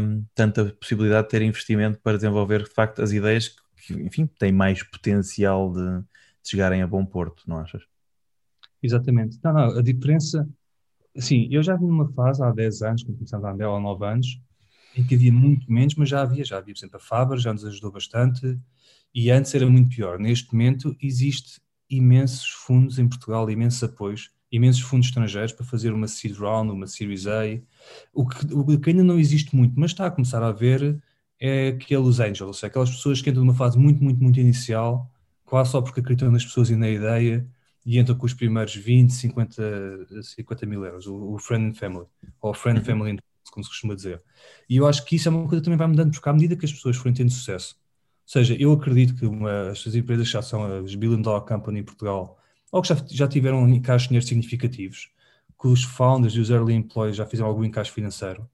um, 0.00 0.24
tanta 0.36 0.66
possibilidade 0.66 1.24
de 1.24 1.30
ter 1.30 1.42
investimento 1.42 1.98
para 1.98 2.16
desenvolver, 2.16 2.62
de 2.62 2.70
facto, 2.70 3.02
as 3.02 3.10
ideias 3.10 3.56
que, 3.84 3.94
enfim, 3.94 4.28
têm 4.38 4.52
mais 4.52 4.84
potencial 4.84 5.72
de, 5.72 5.98
de 5.98 6.48
chegarem 6.48 6.80
a 6.80 6.86
bom 6.86 7.04
porto, 7.04 7.42
não 7.44 7.58
achas? 7.58 7.82
Exatamente. 8.80 9.36
Não, 9.42 9.52
não, 9.52 9.78
a 9.80 9.82
diferença, 9.82 10.48
assim, 11.16 11.48
eu 11.50 11.60
já 11.60 11.74
vi 11.74 11.86
numa 11.86 12.08
fase 12.12 12.40
há 12.40 12.52
10 12.52 12.82
anos, 12.82 13.02
quando 13.02 13.16
começamos 13.16 13.46
a 13.46 13.50
andar 13.50 13.66
há 13.66 13.80
9 13.80 14.06
anos, 14.06 14.40
em 14.96 15.04
que 15.04 15.14
havia 15.14 15.32
muito 15.32 15.70
menos, 15.70 15.94
mas 15.94 16.08
já 16.08 16.22
havia, 16.22 16.44
já 16.44 16.58
havia, 16.58 16.74
por 16.74 16.78
exemplo, 16.78 16.96
a 16.96 17.00
Faber, 17.00 17.38
já 17.38 17.52
nos 17.52 17.64
ajudou 17.64 17.90
bastante, 17.92 18.58
e 19.14 19.30
antes 19.30 19.54
era 19.54 19.68
muito 19.68 19.94
pior. 19.94 20.18
Neste 20.18 20.52
momento 20.52 20.96
existe 21.00 21.60
imensos 21.88 22.48
fundos 22.48 22.98
em 22.98 23.08
Portugal, 23.08 23.50
imensos 23.50 23.82
apoios, 23.82 24.30
imensos 24.50 24.82
fundos 24.82 25.08
estrangeiros 25.08 25.52
para 25.52 25.64
fazer 25.64 25.92
uma 25.92 26.06
seed 26.06 26.36
round, 26.36 26.70
uma 26.70 26.86
Series 26.86 27.26
A, 27.26 27.42
o 28.12 28.26
que, 28.26 28.54
o 28.54 28.80
que 28.80 28.90
ainda 28.90 29.02
não 29.02 29.18
existe 29.18 29.54
muito, 29.56 29.78
mas 29.78 29.92
está 29.92 30.06
a 30.06 30.10
começar 30.10 30.42
a 30.42 30.48
haver 30.48 31.02
é 31.40 31.68
aqueles 31.68 32.20
angels, 32.20 32.40
ou 32.42 32.52
seja, 32.52 32.68
aquelas 32.68 32.90
pessoas 32.90 33.20
que 33.20 33.28
entram 33.28 33.44
numa 33.44 33.54
fase 33.54 33.76
muito, 33.76 34.02
muito, 34.02 34.22
muito 34.22 34.38
inicial, 34.38 35.10
quase 35.44 35.72
só 35.72 35.82
porque 35.82 35.98
acreditam 35.98 36.30
nas 36.30 36.44
pessoas 36.44 36.70
e 36.70 36.76
na 36.76 36.88
ideia, 36.88 37.44
e 37.84 37.98
entram 37.98 38.16
com 38.16 38.26
os 38.26 38.32
primeiros 38.32 38.76
20, 38.76 39.12
50, 39.12 40.22
50 40.22 40.66
mil 40.66 40.84
euros, 40.84 41.06
o, 41.08 41.34
o 41.34 41.38
Friend 41.40 41.70
and 41.70 41.74
Family, 41.74 42.06
ou 42.40 42.54
Friend 42.54 42.78
and 42.78 42.84
Family 42.84 43.18
como 43.50 43.64
se 43.64 43.70
costuma 43.70 43.94
dizer. 43.94 44.22
E 44.68 44.76
eu 44.76 44.86
acho 44.86 45.04
que 45.04 45.16
isso 45.16 45.28
é 45.28 45.30
uma 45.30 45.48
coisa 45.48 45.60
que 45.60 45.64
também 45.64 45.78
vai 45.78 45.86
mudando, 45.86 46.12
porque 46.12 46.28
à 46.28 46.32
medida 46.32 46.56
que 46.56 46.64
as 46.64 46.72
pessoas 46.72 46.96
forem 46.96 47.14
tendo 47.14 47.30
sucesso, 47.30 47.76
ou 48.24 48.32
seja, 48.32 48.56
eu 48.58 48.72
acredito 48.72 49.14
que 49.14 49.26
uma, 49.26 49.68
estas 49.70 49.94
empresas 49.94 50.28
já 50.28 50.40
são 50.40 50.64
as 50.84 50.94
billion 50.94 51.20
dollar 51.20 51.42
company 51.42 51.80
em 51.80 51.84
Portugal 51.84 52.38
ou 52.70 52.80
que 52.80 52.88
já, 52.88 52.96
já 53.10 53.28
tiveram 53.28 53.68
encaixes 53.68 54.04
de 54.04 54.08
dinheiro 54.08 54.26
significativos, 54.26 55.10
que 55.60 55.68
os 55.68 55.84
founders 55.84 56.34
e 56.34 56.40
os 56.40 56.48
early 56.48 56.74
employees 56.74 57.16
já 57.16 57.26
fizeram 57.26 57.50
algum 57.50 57.64
encaixe 57.64 57.90
financeiro, 57.90 58.48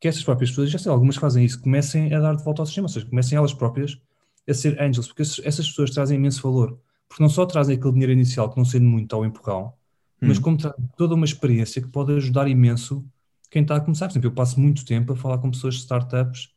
que 0.00 0.08
essas 0.08 0.24
próprias 0.24 0.50
pessoas, 0.50 0.70
já 0.70 0.78
sei, 0.78 0.90
algumas 0.90 1.16
fazem 1.16 1.44
isso, 1.44 1.60
comecem 1.60 2.12
a 2.12 2.18
dar 2.18 2.34
de 2.34 2.42
volta 2.42 2.62
ao 2.62 2.66
sistema, 2.66 2.86
ou 2.86 2.88
seja, 2.88 3.06
comecem 3.06 3.38
elas 3.38 3.52
próprias 3.52 4.00
a 4.48 4.54
ser 4.54 4.80
angels, 4.80 5.06
porque 5.06 5.22
essas 5.22 5.68
pessoas 5.68 5.90
trazem 5.90 6.16
imenso 6.16 6.42
valor. 6.42 6.78
Porque 7.08 7.22
não 7.22 7.28
só 7.28 7.44
trazem 7.44 7.76
aquele 7.76 7.92
dinheiro 7.92 8.12
inicial, 8.12 8.50
que 8.50 8.56
não 8.56 8.64
sendo 8.64 8.86
muito 8.86 9.14
ao 9.14 9.24
empurrão, 9.24 9.74
hum. 10.22 10.28
mas 10.28 10.38
como 10.38 10.56
trazem 10.56 10.88
toda 10.96 11.14
uma 11.14 11.24
experiência 11.24 11.82
que 11.82 11.88
pode 11.88 12.12
ajudar 12.14 12.48
imenso 12.48 13.04
quem 13.50 13.62
está 13.62 13.76
a 13.76 13.80
começar. 13.80 14.06
Por 14.06 14.12
exemplo, 14.12 14.28
eu 14.28 14.34
passo 14.34 14.60
muito 14.60 14.84
tempo 14.84 15.12
a 15.12 15.16
falar 15.16 15.38
com 15.38 15.50
pessoas 15.50 15.74
de 15.74 15.80
startups, 15.80 16.50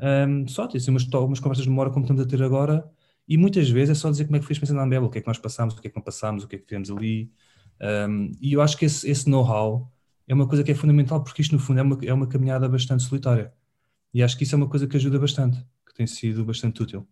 um, 0.00 0.46
só 0.46 0.66
ter 0.66 0.78
assim, 0.78 0.90
umas, 0.90 1.04
umas 1.04 1.40
conversas 1.40 1.64
de 1.64 1.70
memória 1.70 1.92
como 1.92 2.04
estamos 2.04 2.22
a 2.22 2.26
ter 2.26 2.42
agora, 2.42 2.88
e 3.28 3.36
muitas 3.36 3.68
vezes 3.68 3.90
é 3.90 3.94
só 3.94 4.10
dizer 4.10 4.24
como 4.24 4.36
é 4.36 4.40
que 4.40 4.46
fez 4.46 4.58
pensando 4.58 4.76
na 4.76 4.84
Ambel, 4.84 5.04
o 5.04 5.10
que 5.10 5.18
é 5.18 5.20
que 5.20 5.26
nós 5.26 5.38
passamos, 5.38 5.74
o 5.74 5.80
que 5.80 5.88
é 5.88 5.90
que 5.90 5.96
não 5.96 6.02
passamos, 6.02 6.44
o 6.44 6.48
que 6.48 6.56
é 6.56 6.58
que 6.58 6.64
fizemos 6.64 6.90
ali. 6.90 7.30
Um, 8.08 8.32
e 8.40 8.54
eu 8.54 8.62
acho 8.62 8.76
que 8.76 8.86
esse, 8.86 9.08
esse 9.08 9.28
know-how 9.28 9.92
é 10.26 10.32
uma 10.32 10.46
coisa 10.46 10.64
que 10.64 10.70
é 10.70 10.74
fundamental, 10.74 11.22
porque 11.22 11.42
isto, 11.42 11.52
no 11.52 11.58
fundo, 11.58 11.80
é 11.80 11.82
uma, 11.82 11.98
é 12.02 12.12
uma 12.12 12.26
caminhada 12.26 12.68
bastante 12.68 13.02
solitária. 13.02 13.52
E 14.14 14.22
acho 14.22 14.36
que 14.38 14.44
isso 14.44 14.54
é 14.54 14.56
uma 14.58 14.68
coisa 14.68 14.86
que 14.86 14.96
ajuda 14.96 15.18
bastante, 15.18 15.58
que 15.86 15.94
tem 15.94 16.06
sido 16.06 16.44
bastante 16.44 16.82
útil. 16.82 17.06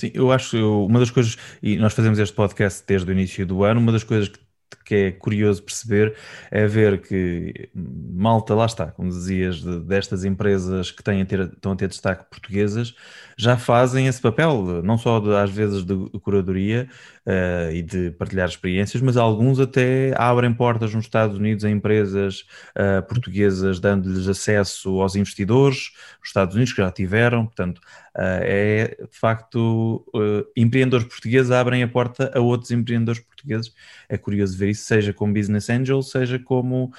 Sim, 0.00 0.10
eu 0.14 0.32
acho 0.32 0.56
eu, 0.56 0.86
uma 0.86 0.98
das 0.98 1.10
coisas, 1.10 1.36
e 1.62 1.76
nós 1.76 1.92
fazemos 1.92 2.18
este 2.18 2.34
podcast 2.34 2.84
desde 2.86 3.10
o 3.10 3.12
início 3.12 3.46
do 3.46 3.64
ano, 3.64 3.80
uma 3.80 3.92
das 3.92 4.04
coisas 4.04 4.28
que 4.28 4.38
que 4.84 4.94
é 4.94 5.12
curioso 5.12 5.62
perceber 5.62 6.16
é 6.50 6.66
ver 6.66 7.00
que 7.02 7.70
malta, 7.74 8.54
lá 8.54 8.66
está, 8.66 8.86
como 8.90 9.10
dizias, 9.10 9.60
de, 9.60 9.80
destas 9.80 10.24
empresas 10.24 10.90
que 10.90 11.02
têm 11.02 11.22
a 11.22 11.26
ter, 11.26 11.40
estão 11.40 11.72
a 11.72 11.76
ter 11.76 11.88
destaque 11.88 12.24
portuguesas, 12.30 12.94
já 13.36 13.56
fazem 13.56 14.06
esse 14.06 14.20
papel, 14.20 14.82
não 14.82 14.98
só 14.98 15.20
de, 15.20 15.34
às 15.34 15.50
vezes 15.50 15.84
de 15.84 15.94
curadoria 16.20 16.88
uh, 17.28 17.70
e 17.70 17.82
de 17.82 18.10
partilhar 18.12 18.48
experiências, 18.48 19.02
mas 19.02 19.16
alguns 19.16 19.60
até 19.60 20.14
abrem 20.16 20.52
portas 20.52 20.94
nos 20.94 21.04
Estados 21.04 21.36
Unidos 21.36 21.64
a 21.64 21.70
empresas 21.70 22.46
uh, 22.74 23.06
portuguesas, 23.06 23.78
dando-lhes 23.78 24.26
acesso 24.26 25.00
aos 25.00 25.14
investidores, 25.14 25.92
os 26.22 26.28
Estados 26.28 26.54
Unidos 26.54 26.72
que 26.72 26.80
já 26.80 26.90
tiveram, 26.90 27.44
portanto, 27.44 27.78
uh, 27.78 28.40
é 28.42 28.96
de 29.10 29.18
facto 29.18 30.04
empreendedores 30.56 31.06
portugueses 31.06 31.50
abrem 31.50 31.82
a 31.82 31.88
porta 31.88 32.32
a 32.34 32.40
outros 32.40 32.70
empreendedores 32.70 33.20
portugueses. 33.20 33.72
É 34.08 34.16
curioso 34.16 34.56
ver 34.56 34.70
isso, 34.70 34.84
seja 34.84 35.12
como 35.12 35.34
business 35.34 35.68
angel, 35.68 36.02
seja 36.02 36.38
como 36.38 36.92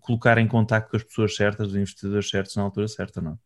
colocar 0.00 0.38
em 0.38 0.46
contato 0.48 0.90
com 0.90 0.96
as 0.96 1.04
pessoas 1.04 1.36
certas, 1.36 1.68
os 1.68 1.76
investidores 1.76 2.28
certos 2.28 2.56
na 2.56 2.62
altura 2.62 2.88
certa, 2.88 3.20
não? 3.20 3.38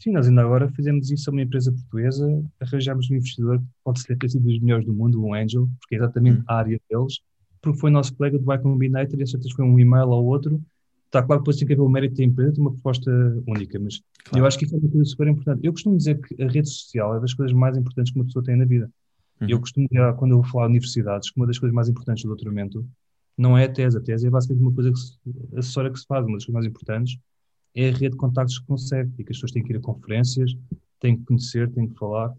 Sim, 0.00 0.12
nós 0.12 0.26
ainda 0.26 0.40
agora 0.40 0.66
fizemos 0.70 1.10
isso 1.10 1.28
a 1.28 1.32
uma 1.32 1.42
empresa 1.42 1.70
portuguesa, 1.70 2.42
arranjámos 2.58 3.10
um 3.10 3.16
investidor 3.16 3.58
que 3.58 3.66
pode 3.84 4.00
ser 4.00 4.16
ter 4.16 4.30
sido 4.30 4.44
dos 4.44 4.58
melhores 4.58 4.86
do 4.86 4.94
mundo, 4.94 5.22
um 5.22 5.34
Angel, 5.34 5.68
porque 5.78 5.94
é 5.94 5.98
exatamente 5.98 6.40
hum. 6.40 6.44
a 6.46 6.54
área 6.56 6.80
deles, 6.90 7.20
porque 7.60 7.78
foi 7.78 7.90
nosso 7.90 8.14
colega 8.14 8.38
do 8.38 8.50
Y 8.50 8.62
Combinator 8.62 9.20
e 9.20 9.22
a 9.22 9.26
certeza 9.26 9.54
foi 9.54 9.64
um 9.64 9.78
e-mail 9.78 10.10
ao 10.10 10.24
outro. 10.24 10.58
Está 11.04 11.22
claro 11.22 11.40
que 11.40 11.44
depois 11.44 11.56
tem 11.58 11.66
que 11.66 11.74
haver 11.74 11.82
o 11.82 11.88
mérito 11.88 12.16
da 12.16 12.24
empresa, 12.24 12.52
tem 12.54 12.62
uma 12.62 12.72
proposta 12.72 13.10
única, 13.46 13.78
mas 13.78 14.00
claro. 14.24 14.42
eu 14.42 14.46
acho 14.46 14.58
que 14.58 14.64
isso 14.64 14.74
é 14.74 14.78
uma 14.78 14.88
coisa 14.88 15.04
super 15.04 15.28
importante. 15.28 15.60
Eu 15.66 15.72
costumo 15.72 15.96
dizer 15.98 16.18
que 16.18 16.42
a 16.42 16.48
rede 16.48 16.70
social 16.70 17.16
é 17.16 17.20
das 17.20 17.34
coisas 17.34 17.54
mais 17.54 17.76
importantes 17.76 18.10
que 18.10 18.18
uma 18.18 18.24
pessoa 18.24 18.42
tem 18.42 18.56
na 18.56 18.64
vida. 18.64 18.90
Uhum. 19.38 19.48
Eu 19.50 19.60
costumo 19.60 19.86
dizer, 19.86 20.14
quando 20.14 20.30
eu 20.30 20.40
vou 20.40 20.50
falar 20.50 20.66
de 20.66 20.70
universidades, 20.70 21.30
que 21.30 21.38
uma 21.38 21.46
das 21.46 21.58
coisas 21.58 21.74
mais 21.74 21.90
importantes 21.90 22.22
do 22.24 22.28
doutoramento 22.28 22.88
não 23.36 23.58
é 23.58 23.64
a 23.64 23.68
tese. 23.68 23.98
A 23.98 24.00
tese 24.00 24.26
é 24.26 24.30
basicamente 24.30 24.62
uma 24.62 24.72
coisa 24.72 24.92
que 24.92 24.98
se, 24.98 25.18
acessória 25.56 25.90
que 25.90 25.98
se 25.98 26.06
faz, 26.06 26.24
uma 26.24 26.36
das 26.36 26.46
coisas 26.46 26.54
mais 26.54 26.66
importantes 26.66 27.18
é 27.74 27.88
a 27.88 27.92
rede 27.92 28.10
de 28.10 28.16
contactos 28.16 28.58
que 28.58 28.66
consegue 28.66 29.10
e 29.18 29.24
que 29.24 29.32
as 29.32 29.36
pessoas 29.36 29.52
têm 29.52 29.62
que 29.62 29.72
ir 29.72 29.76
a 29.76 29.80
conferências, 29.80 30.56
têm 30.98 31.16
que 31.16 31.24
conhecer, 31.24 31.70
têm 31.70 31.88
que 31.88 31.98
falar. 31.98 32.34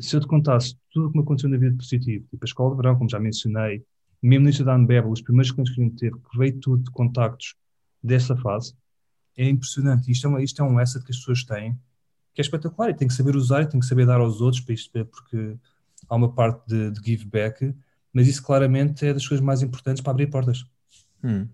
Se 0.00 0.16
eu 0.16 0.20
te 0.20 0.26
contasse 0.26 0.76
tudo 0.90 1.06
o 1.06 1.10
que 1.10 1.18
me 1.18 1.22
aconteceu 1.22 1.50
na 1.50 1.56
vida 1.56 1.76
positivo, 1.76 2.26
tipo 2.30 2.44
a 2.44 2.46
escola 2.46 2.70
de 2.70 2.76
verão, 2.76 2.96
como 2.96 3.08
já 3.08 3.18
mencionei, 3.18 3.84
mesmo 4.22 4.44
no 4.44 4.48
início 4.48 4.64
da 4.64 4.74
Anbebel, 4.74 5.10
os 5.10 5.20
primeiros 5.20 5.50
clientes 5.50 5.74
que 5.74 5.80
a 5.80 5.84
gente 5.84 5.96
teve, 5.96 6.16
que 6.16 6.38
veio 6.38 6.58
tudo 6.58 6.82
de 6.82 6.90
contactos 6.90 7.54
dessa 8.02 8.36
fase, 8.36 8.74
é 9.36 9.48
impressionante. 9.48 10.10
Isto 10.10 10.26
é, 10.26 10.30
uma, 10.30 10.42
isto 10.42 10.62
é 10.62 10.64
um 10.64 10.78
asset 10.78 11.04
que 11.04 11.10
as 11.10 11.18
pessoas 11.18 11.44
têm, 11.44 11.78
que 12.32 12.40
é 12.40 12.42
espetacular 12.42 12.90
e 12.90 12.94
tem 12.94 13.08
que 13.08 13.14
saber 13.14 13.36
usar 13.36 13.62
e 13.62 13.66
tem 13.66 13.80
que 13.80 13.86
saber 13.86 14.06
dar 14.06 14.20
aos 14.20 14.40
outros, 14.40 14.62
para 14.62 14.74
isto, 14.74 14.90
porque 15.06 15.56
há 16.08 16.16
uma 16.16 16.32
parte 16.32 16.66
de, 16.66 16.90
de 16.90 17.00
give 17.04 17.24
back, 17.26 17.74
mas 18.12 18.28
isso 18.28 18.42
claramente 18.42 19.04
é 19.06 19.12
das 19.12 19.26
coisas 19.26 19.44
mais 19.44 19.62
importantes 19.62 20.02
para 20.02 20.12
abrir 20.12 20.28
portas. 20.28 20.64
Hum. 21.22 21.48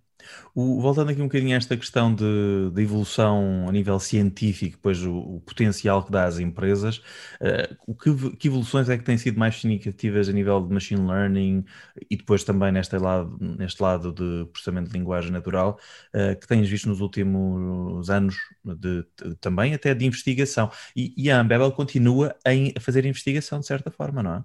O, 0.54 0.80
voltando 0.80 1.10
aqui 1.10 1.20
um 1.20 1.24
bocadinho 1.24 1.54
a 1.54 1.56
esta 1.56 1.76
questão 1.76 2.14
de, 2.14 2.70
de 2.72 2.82
evolução 2.82 3.66
a 3.68 3.72
nível 3.72 3.98
científico, 4.00 4.76
depois 4.76 5.02
o, 5.04 5.16
o, 5.16 5.40
potencial 5.40 6.04
que 6.04 6.10
dá 6.10 6.24
às 6.24 6.38
empresas, 6.38 6.98
uh, 7.40 7.96
que, 7.96 8.36
que, 8.36 8.48
evoluções 8.48 8.88
é 8.88 8.98
que 8.98 9.04
têm 9.04 9.18
sido 9.18 9.38
mais 9.38 9.60
significativas 9.60 10.28
a 10.28 10.32
nível 10.32 10.60
de 10.66 10.72
machine 10.72 11.06
learning 11.06 11.64
e 12.10 12.16
depois 12.16 12.44
também 12.44 12.72
neste 12.72 12.96
lado, 12.96 13.36
neste 13.40 13.82
lado 13.82 14.12
de 14.12 14.46
processamento 14.50 14.90
de 14.90 14.98
linguagem 14.98 15.30
natural, 15.30 15.78
uh, 16.14 16.38
que 16.38 16.46
tens 16.46 16.68
visto 16.68 16.88
nos 16.88 17.00
últimos 17.00 18.10
anos 18.10 18.36
de, 18.64 19.04
de, 19.22 19.34
também 19.36 19.74
até 19.74 19.94
de 19.94 20.04
investigação? 20.04 20.70
E, 20.96 21.14
e 21.16 21.30
a 21.30 21.40
Ambebel 21.40 21.72
continua 21.72 22.34
em, 22.46 22.72
a 22.76 22.80
fazer 22.80 23.04
investigação 23.06 23.60
de 23.60 23.66
certa 23.66 23.90
forma, 23.90 24.22
não 24.22 24.34
é? 24.34 24.44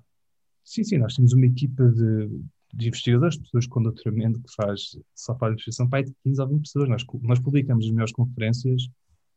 Sim, 0.63 0.83
sim, 0.83 0.97
nós 0.97 1.13
temos 1.13 1.31
uma 1.33 1.45
equipa 1.45 1.87
de 1.89 2.27
de 2.75 2.89
investigadores, 2.89 3.37
pessoas 3.37 3.67
com 3.67 3.81
doutoramento 3.81 4.39
que 4.41 4.53
faz, 4.53 4.97
só 5.15 5.33
faz 5.37 5.53
investigação, 5.53 5.87
para 5.87 6.03
de 6.03 6.13
15 6.23 6.41
ou 6.41 6.47
20 6.49 6.61
pessoas. 6.61 6.89
Nós, 6.89 7.05
nós 7.21 7.39
publicamos 7.39 7.85
as 7.85 7.91
melhores 7.91 8.11
conferências, 8.11 8.89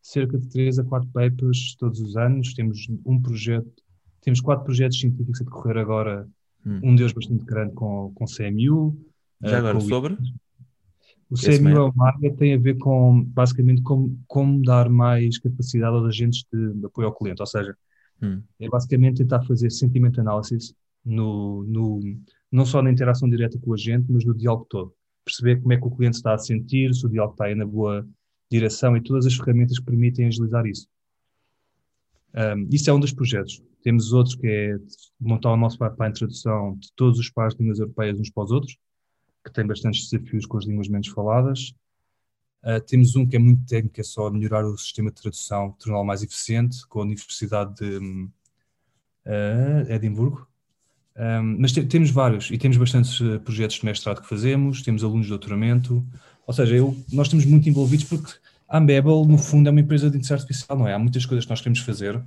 cerca 0.03 0.37
de 0.37 0.49
3 0.49 0.81
a 0.81 0.85
4 0.85 1.09
papers 1.11 1.77
todos 1.79 2.01
os 2.01 2.17
anos. 2.17 2.53
Temos 2.55 2.89
um 3.07 3.23
projeto, 3.23 3.71
temos 4.23 4.41
quatro 4.41 4.65
projetos 4.65 4.99
científicos 4.99 5.41
a 5.41 5.45
decorrer 5.45 5.77
agora, 5.77 6.29
hum. 6.67 6.81
um 6.83 6.97
deles 6.97 7.13
bastante 7.13 7.45
grande 7.45 7.75
com, 7.75 8.13
com 8.13 8.25
CMU. 8.25 8.99
Já 9.41 9.53
uh, 9.53 9.59
agora, 9.59 9.81
sobre? 9.81 10.19
O 11.31 11.37
CMU 11.37 11.69
é 11.69 11.83
uma 11.83 12.09
área 12.09 12.35
tem 12.35 12.55
a 12.55 12.59
ver 12.59 12.77
com, 12.79 13.23
basicamente, 13.23 13.83
como, 13.83 14.19
como 14.27 14.63
dar 14.63 14.89
mais 14.89 15.39
capacidade 15.39 15.95
aos 15.95 16.07
agentes 16.07 16.45
de, 16.53 16.73
de 16.73 16.87
apoio 16.87 17.07
ao 17.07 17.15
cliente. 17.15 17.41
Ou 17.41 17.47
seja, 17.47 17.77
hum. 18.21 18.43
é 18.59 18.69
basicamente 18.69 19.19
tentar 19.19 19.43
fazer 19.45 19.71
sentiment 19.71 20.19
analysis 20.19 20.75
no, 21.05 21.63
no 21.65 22.01
não 22.51 22.65
só 22.65 22.83
na 22.83 22.91
interação 22.91 23.29
direta 23.29 23.59
com 23.59 23.71
o 23.71 23.75
agente, 23.75 24.11
mas 24.11 24.25
no 24.25 24.35
diálogo 24.35 24.67
todo. 24.69 24.95
Perceber 25.25 25.61
como 25.61 25.73
é 25.73 25.77
que 25.77 25.87
o 25.87 25.91
cliente 25.91 26.17
está 26.17 26.35
a 26.35 26.39
sentir, 26.39 26.95
se 26.95 27.07
o 27.07 27.09
diálogo 27.09 27.35
está 27.35 27.47
aí 27.47 27.55
na 27.55 27.67
boa 27.67 28.07
direção 28.51 28.97
e 28.97 29.03
todas 29.03 29.27
as 29.27 29.35
ferramentas 29.35 29.79
que 29.79 29.85
permitem 29.85 30.27
agilizar 30.27 30.67
isso. 30.67 30.89
Um, 32.35 32.69
isso 32.71 32.89
é 32.89 32.93
um 32.93 33.01
dos 33.01 33.13
projetos. 33.13 33.63
Temos 33.83 34.13
outros 34.13 34.35
que 34.35 34.47
é 34.47 34.77
montar 35.21 35.53
o 35.53 35.57
nosso 35.57 35.79
pipeline 35.79 36.13
de 36.13 36.19
tradução 36.19 36.77
de 36.77 36.93
todos 36.95 37.19
os 37.19 37.31
pares 37.31 37.55
de 37.55 37.61
línguas 37.61 37.79
europeias 37.79 38.19
uns 38.19 38.31
para 38.31 38.45
os 38.45 38.51
outros, 38.51 38.77
que 39.45 39.53
tem 39.53 39.67
bastantes 39.67 40.09
desafios 40.09 40.47
com 40.47 40.59
as 40.59 40.65
línguas 40.65 40.89
menos 40.89 41.09
faladas. 41.09 41.75
Uh, 42.63 42.81
temos 42.87 43.15
um 43.15 43.27
que 43.27 43.37
é 43.37 43.39
muito 43.39 43.65
técnico, 43.67 43.95
que 43.95 44.01
é 44.01 44.05
só 44.05 44.31
melhorar 44.31 44.65
o 44.65 44.77
sistema 44.77 45.11
de 45.11 45.21
tradução, 45.21 45.73
torná-lo 45.79 46.05
mais 46.05 46.23
eficiente, 46.23 46.87
com 46.89 47.01
a 47.01 47.03
Universidade 47.03 47.75
de 47.77 47.99
uh, 47.99 48.31
Edimburgo, 49.89 50.47
um, 51.19 51.57
mas 51.59 51.73
te, 51.73 51.83
temos 51.85 52.11
vários 52.11 52.51
e 52.51 52.57
temos 52.57 52.77
bastantes 52.77 53.19
uh, 53.21 53.41
projetos 53.41 53.77
de 53.77 53.85
mestrado 53.85 54.23
que 54.23 54.29
fazemos, 54.29 54.83
temos 54.83 55.03
alunos 55.03 55.27
de 55.27 55.31
doutoramento, 55.31 56.07
ou 56.47 56.55
seja, 56.55 56.77
eu, 56.77 56.97
nós 57.13 57.27
estamos 57.27 57.45
muito 57.45 57.69
envolvidos 57.69 58.05
porque 58.05 58.33
a 58.69 58.79
Ambebel, 58.79 59.25
no 59.25 59.37
fundo, 59.37 59.69
é 59.69 59.71
uma 59.71 59.81
empresa 59.81 60.05
de 60.05 60.17
inteligência 60.17 60.35
artificial, 60.35 60.79
não 60.79 60.87
é? 60.87 60.95
Há 60.95 60.99
muitas 60.99 61.27
coisas 61.27 61.45
que 61.45 61.51
nós 61.51 61.61
queremos 61.61 61.81
fazer 61.81 62.23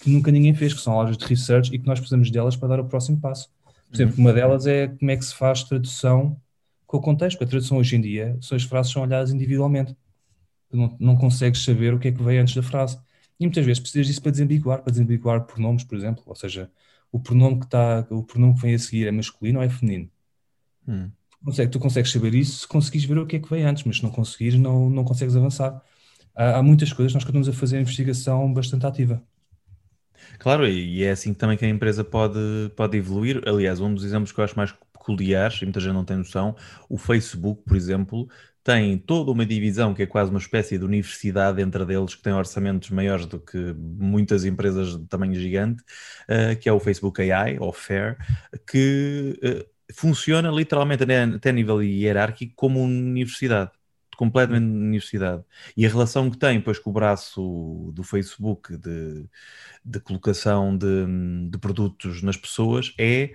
que 0.00 0.10
nunca 0.10 0.30
ninguém 0.30 0.54
fez, 0.54 0.74
que 0.74 0.80
são 0.80 0.92
aulas 0.92 1.16
de 1.16 1.24
research 1.24 1.74
e 1.74 1.78
que 1.78 1.86
nós 1.86 1.98
precisamos 1.98 2.30
delas 2.30 2.54
para 2.56 2.68
dar 2.68 2.80
o 2.80 2.84
próximo 2.84 3.18
passo. 3.18 3.48
Por 3.88 3.96
exemplo, 3.96 4.16
uma 4.18 4.32
delas 4.32 4.66
é 4.66 4.88
como 4.88 5.10
é 5.10 5.16
que 5.16 5.24
se 5.24 5.34
faz 5.34 5.64
tradução 5.64 6.36
com 6.86 6.98
o 6.98 7.00
contexto, 7.00 7.38
porque 7.38 7.44
a 7.44 7.48
tradução 7.48 7.78
hoje 7.78 7.96
em 7.96 8.00
dia, 8.00 8.36
as 8.52 8.62
frases 8.64 8.92
são 8.92 9.02
olhadas 9.02 9.32
individualmente. 9.32 9.96
Não, 10.70 10.96
não 11.00 11.16
consegues 11.16 11.64
saber 11.64 11.94
o 11.94 11.98
que 11.98 12.08
é 12.08 12.12
que 12.12 12.22
veio 12.22 12.42
antes 12.42 12.54
da 12.54 12.62
frase. 12.62 12.98
E 13.38 13.44
muitas 13.44 13.64
vezes 13.64 13.80
precisas 13.80 14.06
disso 14.06 14.22
para 14.22 14.30
desambiguar, 14.30 14.82
para 14.82 14.90
desambiguar 14.92 15.44
pronomes, 15.44 15.84
por 15.84 15.96
exemplo, 15.96 16.22
ou 16.26 16.34
seja, 16.34 16.70
o 17.10 17.20
pronome 17.20 17.58
que 17.58 17.66
está, 17.66 18.06
o 18.10 18.22
pronome 18.22 18.54
que 18.54 18.62
vem 18.62 18.74
a 18.74 18.78
seguir 18.78 19.06
é 19.06 19.10
masculino 19.10 19.58
ou 19.58 19.64
é 19.64 19.68
feminino. 19.68 20.10
Hum. 20.86 21.10
Consegue, 21.44 21.70
tu 21.70 21.78
consegues 21.78 22.10
saber 22.10 22.34
isso 22.34 22.60
se 22.60 22.68
conseguires 22.68 23.06
ver 23.06 23.18
o 23.18 23.26
que 23.26 23.36
é 23.36 23.38
que 23.38 23.50
veio 23.50 23.68
antes, 23.68 23.84
mas 23.84 23.98
se 23.98 24.02
não 24.02 24.10
conseguires, 24.10 24.58
não, 24.58 24.88
não 24.88 25.04
consegues 25.04 25.36
avançar. 25.36 25.82
Há, 26.34 26.58
há 26.58 26.62
muitas 26.62 26.92
coisas, 26.92 27.12
nós 27.12 27.24
continuamos 27.24 27.48
a 27.48 27.52
fazer 27.52 27.80
investigação 27.80 28.52
bastante 28.52 28.86
ativa. 28.86 29.22
Claro, 30.38 30.66
e 30.66 31.02
é 31.02 31.10
assim 31.10 31.34
também 31.34 31.56
que 31.56 31.64
a 31.64 31.68
empresa 31.68 32.02
pode, 32.02 32.38
pode 32.76 32.96
evoluir. 32.96 33.42
Aliás, 33.46 33.80
um 33.80 33.94
dos 33.94 34.04
exemplos 34.04 34.32
que 34.32 34.40
eu 34.40 34.44
acho 34.44 34.56
mais 34.56 34.72
peculiares, 34.92 35.60
e 35.60 35.64
muita 35.64 35.80
gente 35.80 35.92
não 35.92 36.04
tem 36.04 36.16
noção, 36.16 36.56
o 36.88 36.96
Facebook, 36.96 37.62
por 37.62 37.76
exemplo, 37.76 38.28
tem 38.64 38.96
toda 38.98 39.30
uma 39.30 39.44
divisão 39.44 39.92
que 39.94 40.02
é 40.02 40.06
quase 40.06 40.30
uma 40.30 40.38
espécie 40.38 40.78
de 40.78 40.84
universidade 40.84 41.60
entre 41.60 41.84
deles, 41.84 42.14
que 42.14 42.22
tem 42.22 42.32
orçamentos 42.32 42.88
maiores 42.90 43.26
do 43.26 43.38
que 43.38 43.74
muitas 43.78 44.46
empresas 44.46 44.98
de 44.98 45.06
tamanho 45.06 45.34
gigante, 45.34 45.82
uh, 45.82 46.58
que 46.58 46.68
é 46.68 46.72
o 46.72 46.80
Facebook 46.80 47.20
AI, 47.30 47.58
ou 47.60 47.72
FAIR, 47.72 48.16
que 48.66 49.38
uh, 49.44 49.94
funciona 49.94 50.50
literalmente 50.50 51.04
até 51.04 51.52
nível 51.52 51.82
hierárquico 51.82 52.54
como 52.56 52.80
uma 52.80 52.88
universidade 52.88 53.70
completamente 54.16 54.64
universidade. 54.64 55.42
E 55.76 55.84
a 55.84 55.88
relação 55.88 56.30
que 56.30 56.38
tem, 56.38 56.60
pois, 56.60 56.78
com 56.78 56.90
o 56.90 56.92
braço 56.92 57.90
do 57.92 58.02
Facebook 58.02 58.76
de, 58.76 59.26
de 59.84 60.00
colocação 60.00 60.76
de, 60.76 61.06
de 61.50 61.58
produtos 61.58 62.22
nas 62.22 62.36
pessoas 62.36 62.94
é 62.98 63.34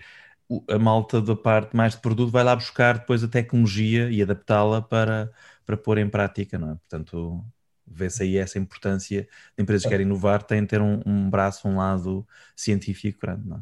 a 0.68 0.80
malta 0.80 1.22
da 1.22 1.36
parte 1.36 1.76
mais 1.76 1.94
de 1.94 2.02
produto 2.02 2.32
vai 2.32 2.44
lá 2.44 2.56
buscar 2.56 3.00
depois 3.00 3.24
a 3.24 3.28
tecnologia 3.28 4.10
e 4.10 4.22
adaptá-la 4.22 4.82
para, 4.82 5.32
para 5.66 5.78
pôr 5.78 5.98
em 5.98 6.10
prática, 6.10 6.58
não 6.58 6.72
é? 6.72 6.76
Portanto, 6.76 7.46
vê-se 7.86 8.24
aí 8.24 8.38
essa 8.38 8.58
importância 8.58 9.28
de 9.56 9.64
empresas 9.64 9.84
que 9.84 9.90
querem 9.90 10.06
inovar, 10.06 10.44
têm 10.44 10.62
de 10.62 10.68
ter 10.68 10.82
um, 10.82 11.02
um 11.06 11.30
braço, 11.30 11.68
um 11.68 11.78
lado 11.78 12.28
científico 12.56 13.20
grande, 13.22 13.48
não 13.48 13.58
é? 13.58 13.62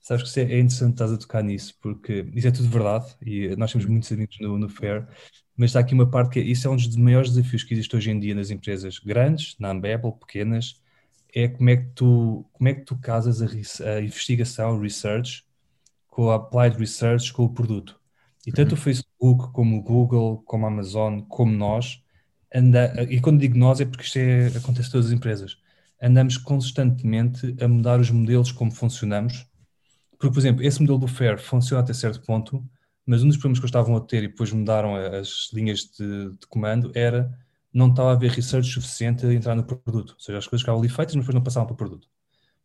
Sabes 0.00 0.32
que 0.32 0.40
é 0.40 0.58
interessante 0.58 0.94
estás 0.94 1.12
a 1.12 1.16
tocar 1.16 1.44
nisso, 1.44 1.76
porque 1.80 2.26
isso 2.34 2.48
é 2.48 2.50
tudo 2.50 2.68
verdade 2.68 3.14
e 3.24 3.54
nós 3.54 3.70
temos 3.70 3.86
muitos 3.86 4.10
amigos 4.10 4.36
no, 4.40 4.58
no 4.58 4.68
Fair, 4.68 5.06
mas 5.56 5.70
está 5.70 5.78
aqui 5.78 5.94
uma 5.94 6.10
parte 6.10 6.32
que 6.32 6.40
é, 6.40 6.42
isso 6.42 6.66
é 6.66 6.70
um 6.72 6.74
dos 6.74 6.96
maiores 6.96 7.32
desafios 7.32 7.62
que 7.62 7.72
existe 7.72 7.94
hoje 7.94 8.10
em 8.10 8.18
dia 8.18 8.34
nas 8.34 8.50
empresas 8.50 8.98
grandes, 8.98 9.56
na 9.60 9.70
Ambebel, 9.70 10.10
pequenas, 10.10 10.82
é 11.32 11.46
como 11.46 11.70
é 11.70 11.76
que 11.76 11.86
tu, 11.94 12.44
como 12.52 12.68
é 12.68 12.74
que 12.74 12.80
tu 12.80 12.98
casas 12.98 13.40
a, 13.40 13.90
a 13.90 14.00
investigação, 14.02 14.76
o 14.76 14.80
research, 14.80 15.44
com 16.12 16.30
a 16.30 16.34
applied 16.34 16.76
research, 16.76 17.32
com 17.32 17.44
o 17.44 17.48
produto. 17.48 17.98
E 18.46 18.52
tanto 18.52 18.72
uhum. 18.72 18.78
o 18.78 18.80
Facebook, 18.80 19.50
como 19.50 19.78
o 19.78 19.82
Google, 19.82 20.42
como 20.44 20.66
a 20.66 20.68
Amazon, 20.68 21.20
como 21.22 21.50
nós, 21.50 22.02
anda, 22.54 23.02
e 23.08 23.18
quando 23.18 23.40
digo 23.40 23.56
nós 23.56 23.80
é 23.80 23.86
porque 23.86 24.04
isto 24.04 24.18
é, 24.18 24.48
acontece 24.48 24.90
em 24.90 24.92
todas 24.92 25.06
as 25.06 25.12
empresas, 25.12 25.56
andamos 26.02 26.36
constantemente 26.36 27.56
a 27.58 27.66
mudar 27.66 27.98
os 27.98 28.10
modelos 28.10 28.52
como 28.52 28.70
funcionamos, 28.70 29.46
porque, 30.18 30.34
por 30.34 30.38
exemplo, 30.38 30.62
esse 30.62 30.80
modelo 30.82 30.98
do 30.98 31.08
FAIR 31.08 31.38
funciona 31.40 31.82
até 31.82 31.94
certo 31.94 32.20
ponto, 32.26 32.62
mas 33.06 33.22
um 33.22 33.28
dos 33.28 33.38
problemas 33.38 33.58
que 33.58 33.64
eles 33.64 33.70
estavam 33.70 33.96
a 33.96 34.00
ter 34.00 34.22
e 34.22 34.28
depois 34.28 34.52
mudaram 34.52 34.94
as 34.94 35.48
linhas 35.54 35.90
de, 35.98 36.30
de 36.32 36.46
comando 36.46 36.92
era 36.94 37.32
não 37.72 37.88
estava 37.88 38.10
a 38.10 38.12
haver 38.12 38.32
research 38.32 38.68
suficiente 38.68 39.24
a 39.24 39.32
entrar 39.32 39.54
no 39.54 39.64
produto. 39.64 40.10
Ou 40.10 40.20
seja, 40.20 40.38
as 40.38 40.46
coisas 40.46 40.60
ficavam 40.60 40.78
ali 40.78 40.90
feitas, 40.90 41.14
mas 41.14 41.24
depois 41.24 41.34
não 41.34 41.42
passavam 41.42 41.66
para 41.66 41.72
o 41.72 41.76
produto. 41.76 42.06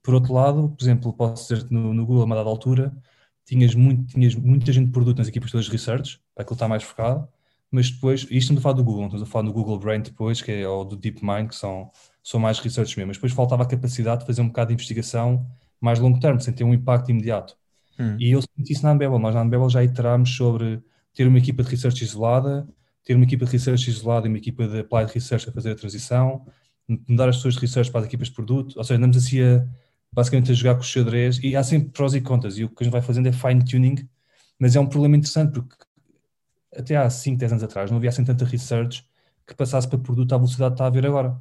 Por 0.04 0.14
outro 0.14 0.34
lado, 0.34 0.70
por 0.70 0.84
exemplo, 0.84 1.14
posso 1.14 1.56
dizer 1.56 1.72
no, 1.72 1.94
no 1.94 2.06
Google, 2.06 2.24
a 2.24 2.26
uma 2.26 2.36
dada 2.36 2.50
altura, 2.50 2.94
tinhas, 3.48 3.74
muito, 3.74 4.06
tinhas 4.14 4.36
muita 4.36 4.72
gente 4.74 4.88
de 4.88 4.92
produto 4.92 5.18
nas 5.18 5.28
equipas 5.30 5.50
todas 5.50 5.66
de 5.66 5.72
research, 5.72 6.20
para 6.36 6.44
aquilo 6.44 6.56
estar 6.56 6.68
mais 6.68 6.84
focado, 6.84 7.28
mas 7.72 7.90
depois, 7.90 8.22
isto 8.22 8.34
estamos 8.34 8.60
a 8.60 8.64
falar 8.64 8.76
do 8.76 8.84
Google, 8.84 9.02
não 9.02 9.08
estamos 9.08 9.28
a 9.28 9.32
falar 9.32 9.46
do 9.46 9.54
Google 9.54 9.80
Brain 9.80 10.02
depois, 10.02 10.42
que 10.42 10.52
é, 10.52 10.68
ou 10.68 10.84
do 10.84 10.96
DeepMind, 10.96 11.48
que 11.48 11.56
são, 11.56 11.90
são 12.22 12.40
mais 12.40 12.60
research 12.60 12.98
mesmo, 12.98 13.08
mas 13.08 13.18
depois 13.18 13.32
faltava 13.32 13.64
a 13.64 13.66
capacidade 13.66 14.22
de 14.22 14.28
fazer 14.28 14.42
um 14.42 14.48
bocado 14.48 14.68
de 14.68 14.74
investigação 14.74 15.46
mais 15.80 16.00
longo 16.00 16.20
termo, 16.20 16.40
sem 16.42 16.54
ter 16.54 16.64
um 16.64 16.74
impacto 16.74 17.10
imediato. 17.10 17.56
Hum. 18.00 18.18
E 18.20 18.32
eu 18.32 18.42
senti 18.42 18.74
isso 18.74 18.84
na 18.84 18.92
Unbabel. 18.92 19.20
Nós 19.20 19.34
na 19.34 19.42
Unbabel 19.42 19.70
já 19.70 19.84
iterámos 19.84 20.36
sobre 20.36 20.82
ter 21.14 21.28
uma 21.28 21.38
equipa 21.38 21.64
de 21.64 21.70
research 21.70 22.04
isolada, 22.04 22.68
ter 23.04 23.16
uma 23.16 23.26
equipa 23.26 23.46
de 23.46 23.52
research 23.52 23.90
isolada 23.90 24.28
e 24.28 24.30
uma 24.30 24.38
equipa 24.38 24.68
de 24.68 24.80
applied 24.80 25.12
research 25.14 25.50
a 25.50 25.52
fazer 25.52 25.72
a 25.72 25.76
transição, 25.76 26.46
mudar 27.08 27.30
as 27.30 27.38
pessoas 27.38 27.56
de 27.56 27.62
research 27.62 27.92
para 27.92 28.02
as 28.02 28.08
equipas 28.08 28.28
de 28.28 28.34
produto, 28.34 28.76
ou 28.78 28.84
seja, 28.84 28.98
andamos 28.98 29.18
assim 29.18 29.42
a, 29.42 29.66
basicamente 30.12 30.52
a 30.52 30.56
jogar 30.56 30.76
com 30.76 30.82
os 30.82 30.88
xadrez 30.88 31.40
e 31.44 31.56
há 31.56 31.64
sempre 31.64 31.90
prós 31.90 32.14
e 32.14 32.22
contras 32.22 32.58
e 32.58 32.64
o 32.64 32.70
que 32.70 32.84
a 32.84 32.86
gente 32.86 32.94
vai 32.94 33.02
fazendo 33.02 33.28
é 33.28 33.32
fine 33.32 33.64
tuning, 33.64 34.08
mas 34.60 34.76
é 34.76 34.80
um 34.80 34.88
problema 34.88 35.18
interessante 35.18 35.54
porque 35.54 35.76
até 36.76 36.96
há 36.96 37.10
5, 37.10 37.38
10 37.38 37.52
anos 37.54 37.64
atrás 37.64 37.92
não 37.92 37.98
havia 37.98 38.10
assim 38.10 38.24
tanta 38.24 38.46
research 38.46 39.08
que 39.46 39.56
passasse 39.56 39.88
para 39.88 40.00
produto 40.00 40.34
à 40.34 40.38
velocidade 40.38 40.72
que 40.72 40.76
está 40.76 40.86
a 40.86 40.88
haver 40.88 41.06
agora. 41.06 41.32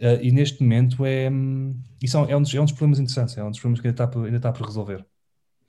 Uh, 0.00 0.20
e 0.22 0.30
neste 0.32 0.62
momento 0.62 1.04
é, 1.06 1.30
hum, 1.30 1.80
isso 2.02 2.18
é 2.18 2.36
um, 2.36 2.42
dos, 2.42 2.54
é 2.54 2.60
um 2.60 2.64
dos 2.64 2.72
problemas 2.72 2.98
interessantes, 2.98 3.36
é 3.38 3.44
um 3.44 3.50
dos 3.50 3.60
problemas 3.60 3.80
que 3.80 3.88
ainda 3.88 4.04
está, 4.04 4.18
ainda 4.20 4.36
está 4.36 4.52
por 4.52 4.66
resolver. 4.66 5.06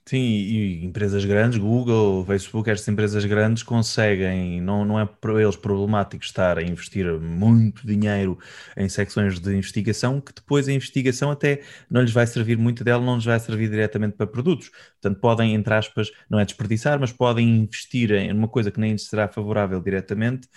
Sim, 0.08 0.16
e 0.16 0.84
empresas 0.86 1.22
grandes, 1.26 1.58
Google, 1.58 2.24
Facebook, 2.24 2.70
estas 2.70 2.88
empresas 2.88 3.22
grandes 3.26 3.62
conseguem, 3.62 4.58
não, 4.58 4.82
não 4.82 4.98
é 4.98 5.04
para 5.04 5.42
eles 5.42 5.54
problemático 5.54 6.24
estar 6.24 6.56
a 6.56 6.62
investir 6.62 7.04
muito 7.20 7.86
dinheiro 7.86 8.38
em 8.74 8.88
secções 8.88 9.38
de 9.38 9.54
investigação, 9.54 10.18
que 10.18 10.32
depois 10.32 10.66
a 10.66 10.72
investigação 10.72 11.30
até 11.30 11.60
não 11.90 12.00
lhes 12.00 12.10
vai 12.10 12.26
servir 12.26 12.56
muito 12.56 12.82
dela, 12.82 13.04
não 13.04 13.16
lhes 13.16 13.26
vai 13.26 13.38
servir 13.38 13.68
diretamente 13.68 14.16
para 14.16 14.26
produtos. 14.26 14.70
Portanto, 14.98 15.20
podem, 15.20 15.52
entre 15.54 15.74
aspas, 15.74 16.10
não 16.30 16.40
é 16.40 16.44
desperdiçar, 16.46 16.98
mas 16.98 17.12
podem 17.12 17.46
investir 17.46 18.10
em 18.12 18.32
uma 18.32 18.48
coisa 18.48 18.70
que 18.70 18.80
nem 18.80 18.92
lhes 18.92 19.06
será 19.06 19.28
favorável 19.28 19.78
diretamente, 19.78 20.48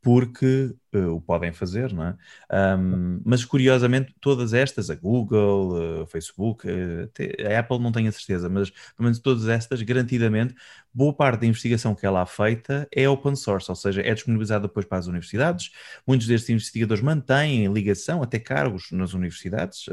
porque 0.00 0.74
uh, 0.94 1.14
o 1.14 1.20
podem 1.20 1.52
fazer, 1.52 1.92
não 1.92 2.04
é? 2.04 2.16
Um, 2.78 3.20
mas 3.24 3.44
curiosamente, 3.44 4.14
todas 4.20 4.54
estas, 4.54 4.90
a 4.90 4.94
Google, 4.94 5.72
uh, 5.72 6.02
o 6.02 6.06
Facebook, 6.06 6.66
uh, 6.66 7.10
a 7.52 7.58
Apple 7.58 7.80
não 7.80 7.90
tenho 7.90 8.08
a 8.08 8.12
certeza, 8.12 8.48
mas 8.48 8.70
pelo 8.70 9.04
menos 9.04 9.18
todas 9.18 9.48
estas, 9.48 9.82
garantidamente, 9.82 10.54
boa 10.94 11.12
parte 11.12 11.40
da 11.40 11.46
investigação 11.46 11.94
que 11.94 12.06
ela 12.06 12.22
é 12.22 12.26
feita 12.26 12.88
é 12.92 13.08
open 13.08 13.34
source, 13.34 13.70
ou 13.70 13.74
seja, 13.74 14.00
é 14.00 14.14
disponibilizada 14.14 14.68
depois 14.68 14.86
para 14.86 14.98
as 14.98 15.08
universidades. 15.08 15.72
Muitos 16.06 16.26
destes 16.26 16.50
investigadores 16.50 17.02
mantêm 17.02 17.66
ligação, 17.72 18.22
até 18.22 18.38
cargos 18.38 18.90
nas 18.92 19.14
universidades. 19.14 19.86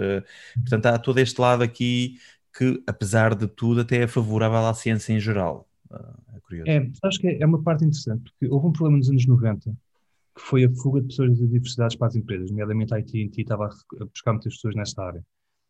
portanto, 0.55 0.85
há 0.85 0.99
todo 0.99 1.17
este 1.19 1.39
lado 1.41 1.63
aqui 1.63 2.17
que, 2.55 2.81
apesar 2.87 3.35
de 3.35 3.47
tudo, 3.47 3.81
até 3.81 4.03
é 4.03 4.07
favorável 4.07 4.65
à 4.65 4.73
ciência 4.73 5.13
em 5.13 5.19
geral. 5.19 5.67
é 5.91 6.39
curioso. 6.41 6.69
É, 6.69 6.89
acho 7.03 7.19
que 7.19 7.27
é 7.27 7.45
uma 7.45 7.61
parte 7.61 7.83
interessante, 7.83 8.31
porque 8.31 8.53
houve 8.53 8.67
um 8.67 8.71
problema 8.71 8.99
nos 8.99 9.09
anos 9.09 9.25
90 9.25 9.75
que 10.35 10.41
foi 10.41 10.65
a 10.65 10.69
fuga 10.69 11.01
de 11.01 11.07
pessoas 11.07 11.31
das 11.31 11.39
universidades 11.39 11.95
para 11.95 12.07
as 12.07 12.15
empresas, 12.15 12.51
nomeadamente 12.51 12.93
a 12.93 12.97
AT&T 12.97 13.31
estava 13.37 13.65
a 13.67 14.05
buscar 14.05 14.33
muitas 14.33 14.53
pessoas 14.55 14.75
nesta 14.75 15.01
área. 15.01 15.25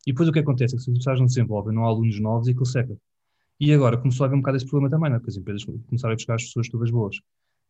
E 0.08 0.12
depois 0.12 0.28
o 0.28 0.32
que 0.32 0.40
acontece 0.40 0.76
é 0.76 0.78
que 0.78 0.84
se 0.84 0.86
as 0.86 0.88
universidades 0.88 1.22
não 1.22 1.28
se 1.28 1.36
desenvolvem, 1.36 1.74
não 1.74 1.86
há 1.86 1.88
alunos 1.88 2.20
novos 2.20 2.48
e 2.48 2.52
aquilo 2.52 2.66
seca. 2.66 2.98
E 3.60 3.72
agora 3.74 3.98
começou 3.98 4.24
a 4.24 4.28
haver 4.28 4.36
um 4.36 4.40
bocado 4.42 4.58
esse 4.58 4.66
problema 4.66 4.90
também, 4.90 5.10
não? 5.10 5.18
É? 5.18 5.20
porque 5.20 5.32
as 5.32 5.38
empresas 5.38 5.64
começaram 5.64 6.14
a 6.14 6.16
buscar 6.16 6.36
as 6.36 6.44
pessoas 6.44 6.68
todas 6.68 6.92
boas. 6.92 7.18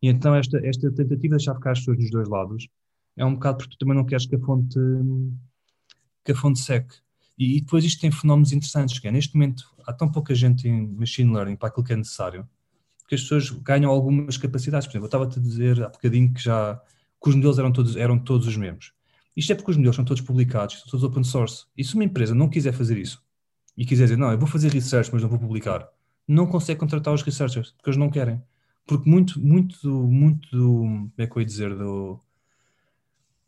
E 0.02 0.08
então 0.08 0.36
esta, 0.36 0.58
esta 0.66 0.90
tentativa 0.92 1.18
de 1.18 1.30
deixar 1.30 1.56
ficar 1.56 1.72
as 1.72 1.80
pessoas 1.80 1.98
dos 1.98 2.12
dois 2.12 2.28
lados 2.28 2.68
é 3.16 3.26
um 3.26 3.34
bocado 3.36 3.58
porque 3.58 3.76
tu 3.76 3.80
também 3.80 3.96
não 3.96 4.06
queres 4.06 4.26
que 4.26 4.36
a 4.36 4.40
fonte, 4.40 4.80
que 6.24 6.32
a 6.32 6.36
fonte 6.36 6.60
seque. 6.60 6.96
E, 7.38 7.58
e 7.58 7.62
depois 7.62 7.84
isto 7.84 8.02
tem 8.02 8.12
fenómenos 8.12 8.52
interessantes, 8.52 9.00
que 9.00 9.08
é, 9.08 9.12
neste 9.12 9.36
momento 9.36 9.64
há 9.86 9.94
tão 9.94 10.10
pouca 10.12 10.34
gente 10.34 10.68
em 10.68 10.88
machine 10.88 11.32
learning 11.34 11.56
para 11.56 11.70
aquilo 11.70 11.86
que 11.86 11.94
é 11.94 11.96
necessário, 11.96 12.48
que 13.08 13.16
as 13.16 13.22
pessoas 13.22 13.50
ganham 13.50 13.92
algumas 13.92 14.38
capacidades. 14.38 14.88
Por 14.88 14.92
exemplo, 14.92 15.06
eu 15.06 15.08
estava-te 15.08 15.40
a 15.40 15.42
dizer 15.42 15.84
há 15.84 15.90
bocadinho 15.90 16.34
que 16.34 16.42
já 16.42 16.82
que 17.22 17.30
os 17.30 17.36
modelos 17.36 17.60
eram 17.60 17.72
todos, 17.72 17.96
eram 17.96 18.20
todos 18.20 18.48
os 18.48 18.58
mesmos. 18.58 18.94
Isto 19.36 19.52
é 19.52 19.56
porque 19.56 19.72
os 19.72 19.78
modelos 19.78 19.96
são 19.96 20.06
todos 20.06 20.22
publicados, 20.22 20.80
são 20.80 20.90
todos 20.90 21.04
open 21.04 21.24
source. 21.24 21.66
E 21.78 21.84
se 21.84 21.96
uma 21.96 22.04
empresa 22.04 22.34
não 22.34 22.48
quiser 22.48 22.72
fazer 22.72 22.98
isso 22.98 23.22
e 23.76 23.86
quiser 23.86 24.06
dizer, 24.06 24.18
não, 24.18 24.32
eu 24.32 24.38
vou 24.38 24.48
fazer 24.48 24.72
research, 24.72 25.10
mas 25.12 25.22
não 25.22 25.30
vou 25.30 25.40
publicar, 25.40 25.88
não 26.28 26.48
consegue 26.48 26.80
contratar 26.80 27.14
os 27.14 27.22
researchers, 27.22 27.72
porque 27.72 27.90
eles 27.90 27.98
não 27.98 28.10
querem. 28.10 28.42
Porque 28.86 29.10
muito, 29.10 29.40
muito, 29.40 29.90
muito, 29.90 30.50
como 30.50 31.12
é 31.18 31.28
que 31.28 31.36
eu 31.36 31.42
ia 31.42 31.46
dizer, 31.46 31.76
do, 31.76 32.20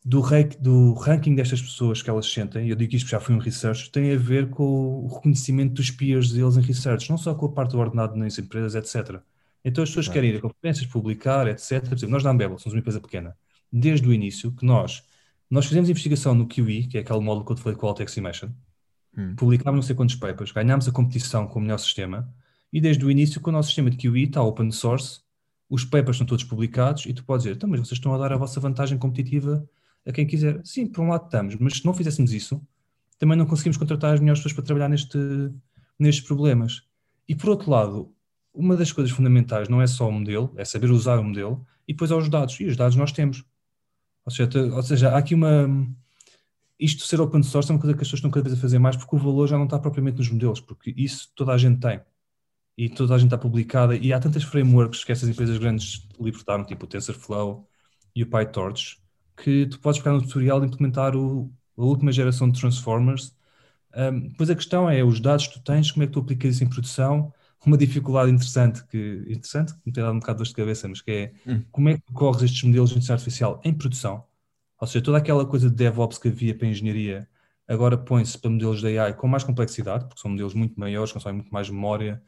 do, 0.03 0.21
do 0.59 0.93
ranking 0.93 1.35
destas 1.35 1.61
pessoas 1.61 2.01
que 2.01 2.09
elas 2.09 2.25
sentem, 2.25 2.67
eu 2.69 2.75
digo 2.75 2.91
que 2.91 2.97
isto 2.97 3.09
já 3.09 3.19
foi 3.19 3.35
um 3.35 3.39
research, 3.39 3.91
tem 3.91 4.11
a 4.13 4.17
ver 4.17 4.49
com 4.49 5.05
o 5.05 5.07
reconhecimento 5.07 5.73
dos 5.73 5.91
peers 5.91 6.31
deles 6.31 6.57
em 6.57 6.61
research, 6.61 7.09
não 7.09 7.17
só 7.17 7.35
com 7.35 7.45
a 7.45 7.51
parte 7.51 7.71
do 7.71 7.79
ordenado 7.79 8.15
nas 8.15 8.37
empresas, 8.37 8.73
etc. 8.75 9.21
Então 9.63 9.83
as 9.83 9.89
pessoas 9.89 10.07
querem 10.07 10.31
ir 10.31 10.37
a 10.37 10.41
conferências, 10.41 10.85
publicar, 10.85 11.47
etc. 11.47 11.81
Por 11.81 11.95
exemplo, 11.95 12.09
nós 12.09 12.23
da 12.23 12.31
Ambebel 12.31 12.57
somos 12.57 12.73
uma 12.73 12.79
empresa 12.79 12.99
pequena, 12.99 13.35
desde 13.71 14.07
o 14.07 14.13
início, 14.13 14.51
que 14.51 14.65
nós, 14.65 15.03
nós 15.49 15.65
fizemos 15.65 15.89
investigação 15.89 16.33
no 16.33 16.47
QE, 16.47 16.87
que 16.87 16.97
é 16.97 17.01
aquele 17.01 17.19
módulo 17.19 17.45
que 17.45 17.51
eu 17.51 17.55
te 17.55 17.61
falei 17.61 17.77
com 17.77 17.87
o 17.87 18.01
Estimation, 18.01 18.49
hum. 19.17 19.35
publicámos 19.35 19.77
não 19.77 19.81
sei 19.81 19.95
quantos 19.95 20.15
papers, 20.15 20.51
ganhámos 20.51 20.87
a 20.87 20.91
competição 20.91 21.47
com 21.47 21.59
o 21.59 21.61
melhor 21.61 21.79
sistema, 21.79 22.33
e 22.71 22.81
desde 22.81 23.03
o 23.05 23.11
início 23.11 23.41
que 23.41 23.49
o 23.49 23.51
nosso 23.51 23.67
sistema 23.67 23.89
de 23.89 23.97
QE 23.97 24.23
está 24.23 24.41
open 24.41 24.71
source, 24.71 25.21
os 25.69 25.83
papers 25.83 26.15
estão 26.15 26.27
todos 26.27 26.43
publicados, 26.43 27.05
e 27.05 27.13
tu 27.13 27.23
podes 27.23 27.43
dizer, 27.43 27.55
então, 27.55 27.69
mas 27.69 27.79
vocês 27.79 27.97
estão 27.97 28.13
a 28.13 28.17
dar 28.17 28.31
a 28.31 28.37
vossa 28.37 28.59
vantagem 28.59 28.97
competitiva 28.97 29.67
a 30.05 30.11
quem 30.11 30.25
quiser. 30.25 30.61
Sim, 30.63 30.87
por 30.87 31.03
um 31.03 31.09
lado 31.09 31.25
estamos, 31.25 31.55
mas 31.55 31.77
se 31.77 31.85
não 31.85 31.93
fizéssemos 31.93 32.31
isso, 32.31 32.61
também 33.19 33.37
não 33.37 33.45
conseguimos 33.45 33.77
contratar 33.77 34.13
as 34.13 34.19
melhores 34.19 34.39
pessoas 34.39 34.53
para 34.53 34.63
trabalhar 34.63 34.89
neste, 34.89 35.17
nestes 35.99 36.25
problemas. 36.25 36.83
E 37.27 37.35
por 37.35 37.49
outro 37.49 37.69
lado, 37.69 38.13
uma 38.57 38.75
das 38.75 38.91
coisas 38.91 39.13
fundamentais 39.15 39.69
não 39.69 39.81
é 39.81 39.87
só 39.87 40.09
o 40.09 40.11
modelo, 40.11 40.51
é 40.57 40.65
saber 40.65 40.89
usar 40.89 41.19
o 41.19 41.23
modelo, 41.23 41.65
e 41.87 41.93
depois 41.93 42.11
aos 42.11 42.27
dados. 42.27 42.59
E 42.59 42.65
os 42.65 42.75
dados 42.75 42.95
nós 42.95 43.11
temos. 43.11 43.45
Ou 44.25 44.31
seja, 44.31 44.49
ou 44.73 44.83
seja, 44.83 45.09
há 45.11 45.17
aqui 45.17 45.35
uma. 45.35 45.87
Isto 46.79 47.03
ser 47.05 47.21
open 47.21 47.43
source 47.43 47.71
é 47.71 47.73
uma 47.73 47.79
coisa 47.79 47.95
que 47.95 48.01
as 48.01 48.07
pessoas 48.07 48.19
estão 48.19 48.31
cada 48.31 48.43
vez 48.43 48.57
a 48.57 48.61
fazer 48.61 48.77
mais 48.79 48.95
porque 48.95 49.15
o 49.15 49.19
valor 49.19 49.47
já 49.47 49.57
não 49.57 49.65
está 49.65 49.79
propriamente 49.79 50.17
nos 50.17 50.29
modelos, 50.29 50.59
porque 50.59 50.93
isso 50.97 51.31
toda 51.35 51.53
a 51.53 51.57
gente 51.57 51.79
tem. 51.79 52.01
E 52.77 52.89
toda 52.89 53.15
a 53.15 53.17
gente 53.17 53.27
está 53.27 53.37
publicada. 53.37 53.95
E 53.95 54.13
há 54.13 54.19
tantas 54.19 54.43
frameworks 54.43 55.03
que 55.03 55.11
essas 55.11 55.29
empresas 55.29 55.57
grandes 55.57 56.07
libertaram, 56.19 56.65
tipo 56.65 56.85
o 56.85 56.87
TensorFlow 56.87 57.67
e 58.15 58.23
o 58.23 58.27
PyTorch, 58.27 58.99
que 59.35 59.67
tu 59.67 59.79
podes 59.79 59.99
pegar 59.99 60.13
no 60.15 60.21
tutorial 60.21 60.63
e 60.63 60.67
implementar 60.67 61.15
o, 61.15 61.51
a 61.77 61.83
última 61.83 62.11
geração 62.11 62.49
de 62.49 62.59
Transformers. 62.59 63.35
Um, 63.95 64.27
depois 64.29 64.49
a 64.49 64.55
questão 64.55 64.89
é 64.89 65.03
os 65.03 65.19
dados 65.19 65.47
que 65.47 65.53
tu 65.53 65.63
tens, 65.63 65.91
como 65.91 66.03
é 66.03 66.07
que 66.07 66.13
tu 66.13 66.19
aplicas 66.19 66.55
isso 66.55 66.63
em 66.63 66.69
produção 66.69 67.33
uma 67.65 67.77
dificuldade 67.77 68.31
interessante, 68.31 68.85
que, 68.87 69.23
interessante, 69.27 69.73
que 69.73 69.79
me 69.85 69.91
tem 69.91 70.03
dado 70.03 70.15
um 70.15 70.19
bocado 70.19 70.37
de 70.37 70.43
dor 70.43 70.49
de 70.49 70.55
cabeça, 70.55 70.87
mas 70.87 71.01
que 71.01 71.11
é 71.11 71.33
hum. 71.45 71.61
como 71.71 71.89
é 71.89 71.97
que 71.97 72.13
corres 72.13 72.43
estes 72.43 72.63
modelos 72.63 72.89
de 72.89 72.95
inteligência 72.95 73.13
artificial 73.13 73.61
em 73.63 73.73
produção? 73.73 74.23
Ou 74.79 74.87
seja, 74.87 75.03
toda 75.03 75.17
aquela 75.17 75.45
coisa 75.45 75.69
de 75.69 75.75
DevOps 75.75 76.17
que 76.17 76.27
havia 76.27 76.55
para 76.55 76.67
a 76.67 76.69
engenharia 76.69 77.27
agora 77.67 77.97
põe-se 77.97 78.37
para 78.37 78.49
modelos 78.49 78.79
de 78.79 78.97
AI 78.97 79.13
com 79.13 79.27
mais 79.27 79.43
complexidade, 79.43 80.05
porque 80.05 80.21
são 80.21 80.31
modelos 80.31 80.53
muito 80.53 80.79
maiores, 80.79 81.11
consomem 81.11 81.37
muito 81.37 81.51
mais 81.51 81.69
memória. 81.69 82.21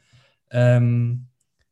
Um, 0.82 1.18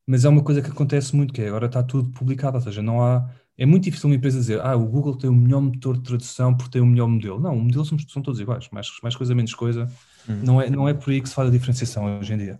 mas 0.07 0.25
é 0.25 0.29
uma 0.29 0.43
coisa 0.43 0.63
que 0.63 0.71
acontece 0.71 1.15
muito, 1.15 1.35
que 1.35 1.43
é 1.43 1.49
agora 1.49 1.67
está 1.67 1.83
tudo 1.83 2.11
publicado, 2.11 2.57
ou 2.57 2.63
seja, 2.63 2.81
não 2.81 3.03
há. 3.03 3.29
É 3.59 3.67
muito 3.67 3.85
difícil 3.85 4.09
uma 4.09 4.15
empresa 4.15 4.39
dizer, 4.39 4.61
ah, 4.65 4.77
o 4.77 4.87
Google 4.87 5.17
tem 5.17 5.29
o 5.29 5.35
melhor 5.35 5.61
motor 5.61 5.97
de 5.97 6.05
tradução 6.05 6.57
porque 6.57 6.71
tem 6.71 6.81
o 6.81 6.87
melhor 6.87 7.09
modelo. 7.09 7.41
Não, 7.41 7.57
o 7.57 7.61
modelo 7.61 7.85
são, 7.85 7.99
são 7.99 8.23
todos 8.23 8.41
iguais, 8.41 8.69
mais, 8.71 8.89
mais 9.03 9.17
coisa, 9.17 9.35
menos 9.35 9.53
coisa. 9.53 9.89
Hum. 10.29 10.41
Não, 10.45 10.63
é, 10.63 10.71
não 10.71 10.89
é 10.89 10.95
por 10.95 11.11
aí 11.11 11.21
que 11.21 11.29
se 11.29 11.35
faz 11.35 11.49
a 11.49 11.51
diferenciação 11.51 12.19
hoje 12.21 12.33
em 12.33 12.39
dia. 12.39 12.59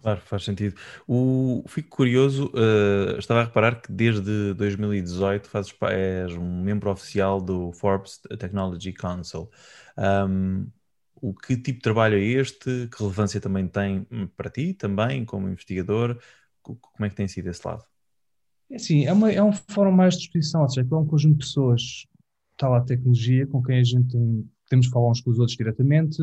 Claro, 0.00 0.20
faz 0.20 0.44
sentido. 0.44 0.76
O, 1.06 1.64
fico 1.66 1.88
curioso, 1.88 2.52
uh, 2.54 3.18
estava 3.18 3.40
a 3.40 3.44
reparar 3.44 3.80
que 3.80 3.90
desde 3.90 4.54
2018 4.54 5.48
fazes, 5.48 5.74
és 5.90 6.32
um 6.34 6.62
membro 6.62 6.90
oficial 6.90 7.40
do 7.40 7.72
Forbes 7.72 8.20
Technology 8.38 8.92
Council. 8.92 9.50
Um, 9.96 10.66
o 11.20 11.34
que 11.34 11.56
tipo 11.56 11.78
de 11.78 11.82
trabalho 11.82 12.16
é 12.16 12.22
este? 12.22 12.88
Que 12.88 12.98
relevância 12.98 13.40
também 13.40 13.66
tem 13.66 14.06
hum, 14.10 14.28
para 14.36 14.48
ti, 14.48 14.72
também, 14.72 15.24
como 15.24 15.48
investigador? 15.48 16.16
Como 16.62 17.04
é 17.04 17.08
que 17.08 17.16
tem 17.16 17.26
sido 17.26 17.48
esse 17.48 17.66
lado? 17.66 17.84
É 18.70 18.76
assim, 18.76 19.04
é, 19.04 19.12
uma, 19.12 19.32
é 19.32 19.42
um 19.42 19.52
fórum 19.52 19.90
mais 19.90 20.14
de 20.14 20.20
disposição, 20.20 20.62
ou 20.62 20.68
seja, 20.68 20.86
é 20.88 20.94
um 20.94 21.06
conjunto 21.06 21.38
de 21.38 21.46
pessoas 21.46 22.06
lá 22.62 22.78
a 22.78 22.84
tecnologia, 22.84 23.46
com 23.46 23.62
quem 23.62 23.78
a 23.78 23.84
gente 23.84 24.08
tem, 24.10 24.50
podemos 24.64 24.86
falar 24.88 25.10
uns 25.10 25.20
com 25.20 25.30
os 25.30 25.38
outros 25.38 25.56
diretamente, 25.56 26.18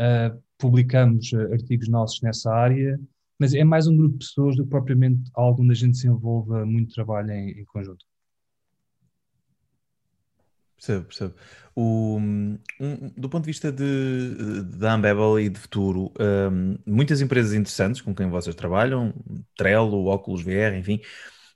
uh, 0.00 0.42
publicamos 0.58 1.32
uh, 1.32 1.52
artigos 1.52 1.88
nossos 1.88 2.20
nessa 2.22 2.52
área, 2.52 2.98
mas 3.38 3.54
é 3.54 3.62
mais 3.62 3.86
um 3.86 3.96
grupo 3.96 4.18
de 4.18 4.26
pessoas 4.26 4.56
do 4.56 4.64
que 4.64 4.70
propriamente 4.70 5.30
algo 5.34 5.62
onde 5.62 5.72
a 5.72 5.76
gente 5.76 5.96
se 5.96 6.08
envolva 6.08 6.64
muito 6.64 6.94
trabalho 6.94 7.30
em, 7.30 7.60
em 7.60 7.64
conjunto. 7.66 8.04
Percebo, 10.76 11.04
percebo. 11.04 11.34
O, 11.76 12.16
um, 12.18 12.58
do 13.16 13.28
ponto 13.28 13.44
de 13.44 13.50
vista 13.50 13.70
de, 13.70 14.62
da 14.78 14.94
Ambable 14.94 15.44
e 15.44 15.48
de 15.50 15.58
futuro, 15.58 16.10
um, 16.18 16.78
muitas 16.86 17.20
empresas 17.20 17.52
interessantes 17.52 18.00
com 18.00 18.14
quem 18.14 18.30
vocês 18.30 18.54
trabalham, 18.54 19.12
Trello, 19.56 20.06
Oculus 20.06 20.42
VR, 20.42 20.74
enfim, 20.78 21.00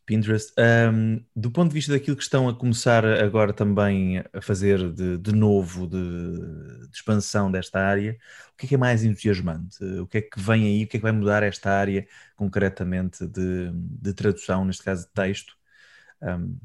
Pinterest, 0.06 0.52
um, 0.92 1.24
do 1.34 1.50
ponto 1.50 1.68
de 1.68 1.74
vista 1.74 1.92
daquilo 1.92 2.16
que 2.16 2.22
estão 2.22 2.48
a 2.48 2.54
começar 2.54 3.04
agora 3.04 3.52
também 3.52 4.22
a 4.32 4.40
fazer 4.40 4.92
de, 4.92 5.16
de 5.18 5.32
novo, 5.32 5.86
de, 5.86 6.88
de, 6.88 6.94
expansão 6.94 7.50
desta 7.50 7.80
área, 7.80 8.16
o 8.52 8.56
que 8.56 8.66
é, 8.66 8.68
que 8.68 8.74
é 8.74 8.78
mais 8.78 9.02
entusiasmante? 9.02 9.82
O 10.00 10.06
que 10.06 10.18
é 10.18 10.22
que 10.22 10.38
vem 10.38 10.66
aí? 10.66 10.84
O 10.84 10.86
que 10.86 10.96
é 10.96 11.00
que 11.00 11.02
vai 11.02 11.12
mudar 11.12 11.42
esta 11.42 11.70
área 11.70 12.06
concretamente 12.36 13.26
de, 13.26 13.70
de 13.72 14.12
tradução, 14.12 14.64
neste 14.64 14.82
caso 14.82 15.06
de 15.06 15.12
texto? 15.12 15.54
Um... 16.22 16.56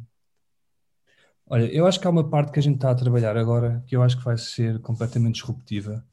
Olha, 1.47 1.65
eu 1.65 1.87
acho 1.87 1.99
que 1.99 2.05
há 2.05 2.09
uma 2.09 2.29
parte 2.29 2.51
que 2.51 2.59
a 2.59 2.61
gente 2.61 2.75
está 2.75 2.91
a 2.91 2.95
trabalhar 2.95 3.35
agora 3.35 3.83
que 3.87 3.95
eu 3.95 4.03
acho 4.03 4.17
que 4.17 4.23
vai 4.23 4.37
ser 4.37 4.79
completamente 4.81 5.35
disruptiva, 5.35 6.05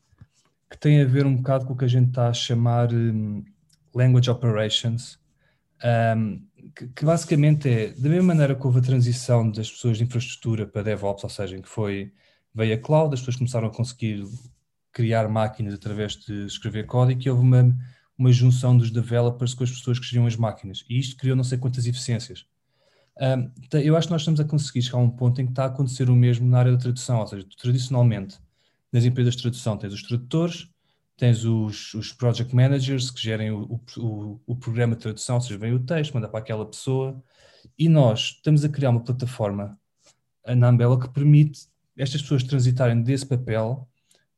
que 0.71 0.79
tem 0.79 1.03
a 1.03 1.05
ver 1.05 1.27
um 1.27 1.37
bocado 1.37 1.67
com 1.67 1.75
o 1.75 1.77
que 1.77 1.85
a 1.85 1.89
gente 1.89 2.09
está 2.09 2.29
a 2.29 2.33
chamar 2.33 2.93
um, 2.93 3.45
Language 3.95 4.31
Operations. 4.31 5.19
Um, 5.85 6.47
que, 6.75 6.89
que, 6.89 7.05
basicamente 7.05 7.69
é, 7.69 7.89
da 7.93 8.09
mesma 8.09 8.35
maneira 8.35 8.55
que 8.55 8.67
houve 8.67 8.79
a 8.79 8.83
transição 8.83 9.51
das 9.51 9.71
pessoas 9.71 9.99
de 9.99 10.05
infraestrutura 10.05 10.67
para 10.67 10.83
DevOps, 10.83 11.25
ou 11.25 11.31
seja, 11.31 11.57
em 11.57 11.63
que 11.63 11.69
foi, 11.69 12.13
veio 12.55 12.75
a 12.75 12.79
cloud, 12.79 13.15
as 13.15 13.21
pessoas 13.21 13.37
começaram 13.37 13.69
a 13.69 13.71
conseguir 13.71 14.25
criar 14.93 15.29
máquinas 15.29 15.75
através 15.75 16.17
de 16.17 16.47
escrever 16.47 16.87
código 16.87 17.21
e 17.23 17.31
houve 17.31 17.43
uma, 17.43 17.77
uma 18.19 18.33
junção 18.33 18.77
dos 18.77 18.91
developers 18.91 19.55
com 19.55 19.65
as 19.65 19.71
pessoas 19.71 19.99
que 19.99 20.07
geriam 20.07 20.27
as 20.27 20.37
máquinas. 20.37 20.85
E 20.89 20.99
isto 20.99 21.17
criou 21.17 21.37
não 21.37 21.45
sei 21.45 21.59
quantas 21.59 21.87
eficiências. 21.87 22.47
Um, 23.19 23.51
eu 23.79 23.97
acho 23.97 24.09
que 24.09 24.13
nós 24.13 24.23
estamos 24.23 24.41
a 24.41 24.45
conseguir 24.45 24.83
chegar 24.83 24.99
a 24.99 25.03
um 25.03 25.11
ponto 25.11 25.41
em 25.41 25.47
que 25.47 25.53
está 25.53 25.65
a 25.65 25.67
acontecer 25.69 26.11
o 26.11 26.17
mesmo 26.17 26.47
na 26.49 26.59
área 26.59 26.73
da 26.73 26.79
tradução, 26.79 27.21
ou 27.21 27.27
seja, 27.27 27.47
tradicionalmente, 27.59 28.39
nas 28.93 29.05
empresas 29.05 29.37
de 29.37 29.43
tradução 29.43 29.77
tens 29.77 29.93
os 29.93 30.03
tradutores, 30.03 30.69
tens 31.17 31.45
os, 31.45 31.95
os 31.95 32.13
project 32.13 32.55
managers 32.55 33.11
que 33.11 33.21
gerem 33.21 33.51
o, 33.51 33.81
o, 33.97 34.41
o, 34.47 34.57
programa 34.57 34.95
de 34.95 35.03
tradução, 35.03 35.37
ou 35.37 35.41
seja, 35.41 35.59
vem 35.59 35.73
o 35.73 35.81
texto, 35.81 36.13
manda 36.13 36.29
para 36.29 36.41
aquela 36.41 36.67
pessoa, 36.67 37.23
e 37.79 37.89
nós 37.89 38.37
estamos 38.37 38.65
a 38.65 38.69
criar 38.69 38.91
uma 38.91 39.03
plataforma 39.03 39.79
na 40.47 40.69
Ambela 40.69 41.01
que 41.01 41.09
permite 41.09 41.69
estas 41.97 42.23
pessoas 42.23 42.43
transitarem 42.43 43.03
desse 43.03 43.27
papel 43.27 43.89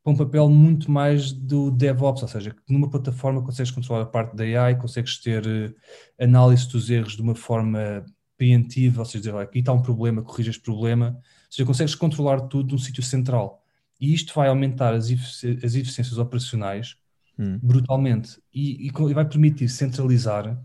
para 0.02 0.12
um 0.12 0.16
papel 0.16 0.48
muito 0.48 0.90
mais 0.90 1.32
do 1.32 1.70
DevOps, 1.70 2.22
ou 2.22 2.28
seja, 2.28 2.50
que 2.50 2.72
numa 2.72 2.88
plataforma 2.88 3.42
consegues 3.42 3.70
controlar 3.70 4.02
a 4.02 4.06
parte 4.06 4.34
da 4.34 4.44
AI, 4.44 4.76
consegues 4.76 5.18
ter 5.18 5.44
uh, 5.44 5.74
análise 6.18 6.68
dos 6.68 6.88
erros 6.88 7.14
de 7.14 7.22
uma 7.22 7.34
forma 7.34 8.04
preventiva, 8.36 9.02
ou 9.02 9.04
seja, 9.04 9.18
dizer, 9.18 9.36
aqui 9.36 9.58
está 9.58 9.72
um 9.72 9.82
problema, 9.82 10.22
corrige 10.22 10.50
este 10.50 10.62
problema, 10.62 11.10
ou 11.16 11.22
seja, 11.50 11.66
consegues 11.66 11.94
controlar 11.94 12.42
tudo 12.42 12.72
num 12.72 12.78
sítio 12.78 13.02
central. 13.02 13.62
E 14.00 14.14
isto 14.14 14.32
vai 14.34 14.48
aumentar 14.48 14.94
as, 14.94 15.10
efici 15.10 15.58
as 15.62 15.74
eficiências 15.74 16.18
operacionais 16.18 16.96
hum. 17.38 17.58
brutalmente 17.62 18.40
e, 18.52 18.86
e, 18.86 18.88
e, 18.88 19.14
vai 19.14 19.24
permitir 19.24 19.68
centralizar 19.68 20.60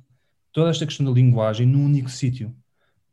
toda 0.52 0.70
esta 0.70 0.86
questão 0.86 1.06
da 1.06 1.12
linguagem 1.12 1.66
num 1.66 1.86
único 1.86 2.10
sítio. 2.10 2.56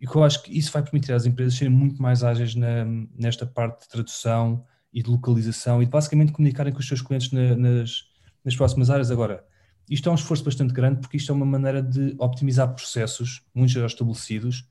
E 0.01 0.05
eu 0.05 0.25
acho 0.25 0.43
que 0.43 0.57
isso 0.57 0.73
vai 0.73 0.83
permitir 0.83 1.13
às 1.13 1.27
empresas 1.27 1.55
serem 1.55 1.73
muito 1.73 2.01
mais 2.01 2.23
ágeis 2.23 2.55
na, 2.55 2.85
nesta 3.17 3.47
parte 3.47 3.83
de 3.83 3.89
tradução 3.89 4.65
e 4.93 5.03
de 5.03 5.11
localização 5.11 5.83
e 5.83 5.87
de 5.87 5.91
basicamente 5.91 6.33
comunicarem 6.33 6.73
com 6.73 6.81
os 6.81 6.89
seus 6.89 7.03
clientes 7.03 7.31
na, 7.33 7.57
nas, 7.57 8.05
nas 8.45 8.57
próximas 8.57 8.91
áreas. 8.91 9.11
Agora, 9.11 9.45
isto 9.89 10.09
é 10.09 10.13
um 10.13 10.15
esforço 10.15 10.45
bastante 10.45 10.73
grande 10.73 11.01
porque 11.01 11.17
isto 11.17 11.33
é 11.33 11.35
uma 11.35 11.47
maneira 11.47 11.83
de 11.83 12.15
optimizar 12.19 12.73
processos 12.75 13.43
muito 13.55 13.73
já 13.73 13.85
estabelecidos 13.85 14.69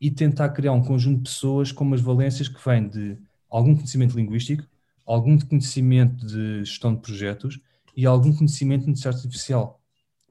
e 0.00 0.10
tentar 0.10 0.50
criar 0.50 0.72
um 0.72 0.82
conjunto 0.82 1.18
de 1.18 1.30
pessoas 1.30 1.72
com 1.72 1.84
umas 1.84 2.00
valências 2.00 2.48
que 2.48 2.64
vêm 2.64 2.88
de 2.88 3.16
algum 3.50 3.74
conhecimento 3.74 4.16
linguístico, 4.16 4.64
algum 5.08 5.38
conhecimento 5.38 6.26
de 6.26 6.64
gestão 6.64 6.94
de 6.94 7.00
projetos 7.00 7.58
e 7.96 8.04
algum 8.04 8.34
conhecimento 8.34 8.84
de 8.84 8.90
inteligência 8.90 9.10
artificial 9.10 9.80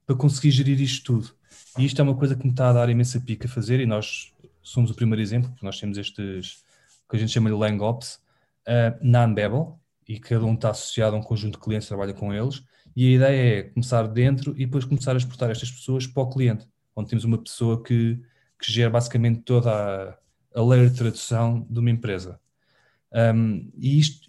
para 0.06 0.16
conseguir 0.16 0.52
gerir 0.52 0.80
isto 0.80 1.04
tudo. 1.04 1.36
E 1.78 1.86
isto 1.86 2.00
é 2.00 2.04
uma 2.04 2.16
coisa 2.16 2.36
que 2.36 2.44
me 2.44 2.52
está 2.52 2.70
a 2.70 2.74
dar 2.74 2.90
imensa 2.90 3.20
pica 3.20 3.48
a 3.48 3.50
fazer 3.50 3.80
e 3.80 3.86
nós 3.86 4.34
somos 4.62 4.92
o 4.92 4.94
primeiro 4.94 5.22
exemplo, 5.22 5.50
porque 5.50 5.66
nós 5.66 5.80
temos 5.80 5.98
estes, 5.98 6.64
que 7.10 7.16
a 7.16 7.20
gente 7.20 7.32
chama 7.32 7.50
de 7.50 7.56
LangOps, 7.56 8.16
uh, 8.68 8.98
na 9.02 9.26
Unbabel, 9.26 9.80
e 10.08 10.20
cada 10.20 10.46
um 10.46 10.54
está 10.54 10.70
associado 10.70 11.16
a 11.16 11.20
um 11.20 11.24
conjunto 11.24 11.54
de 11.54 11.64
clientes 11.64 11.88
que 11.88 11.90
trabalha 11.90 12.14
com 12.14 12.34
eles, 12.34 12.64
e 12.96 13.08
a 13.08 13.16
ideia 13.16 13.60
é 13.60 13.64
começar 13.64 14.08
dentro 14.08 14.54
e 14.58 14.66
depois 14.66 14.86
começar 14.86 15.14
a 15.14 15.18
exportar 15.18 15.50
estas 15.52 15.72
pessoas 15.72 16.08
para 16.08 16.24
o 16.24 16.30
cliente, 16.30 16.68
onde 16.96 17.10
temos 17.10 17.24
uma 17.26 17.38
pessoa 17.38 17.84
que, 17.84 18.20
que 18.60 18.72
gera 18.72 18.90
basicamente 18.90 19.42
toda 19.42 19.72
a, 19.72 20.18
a 20.60 20.64
layer 20.64 20.90
de 20.90 20.98
tradução 20.98 21.66
de 21.70 21.80
uma 21.80 21.92
empresa. 21.92 22.40
Um, 23.14 23.72
e 23.78 24.00
isto, 24.00 24.28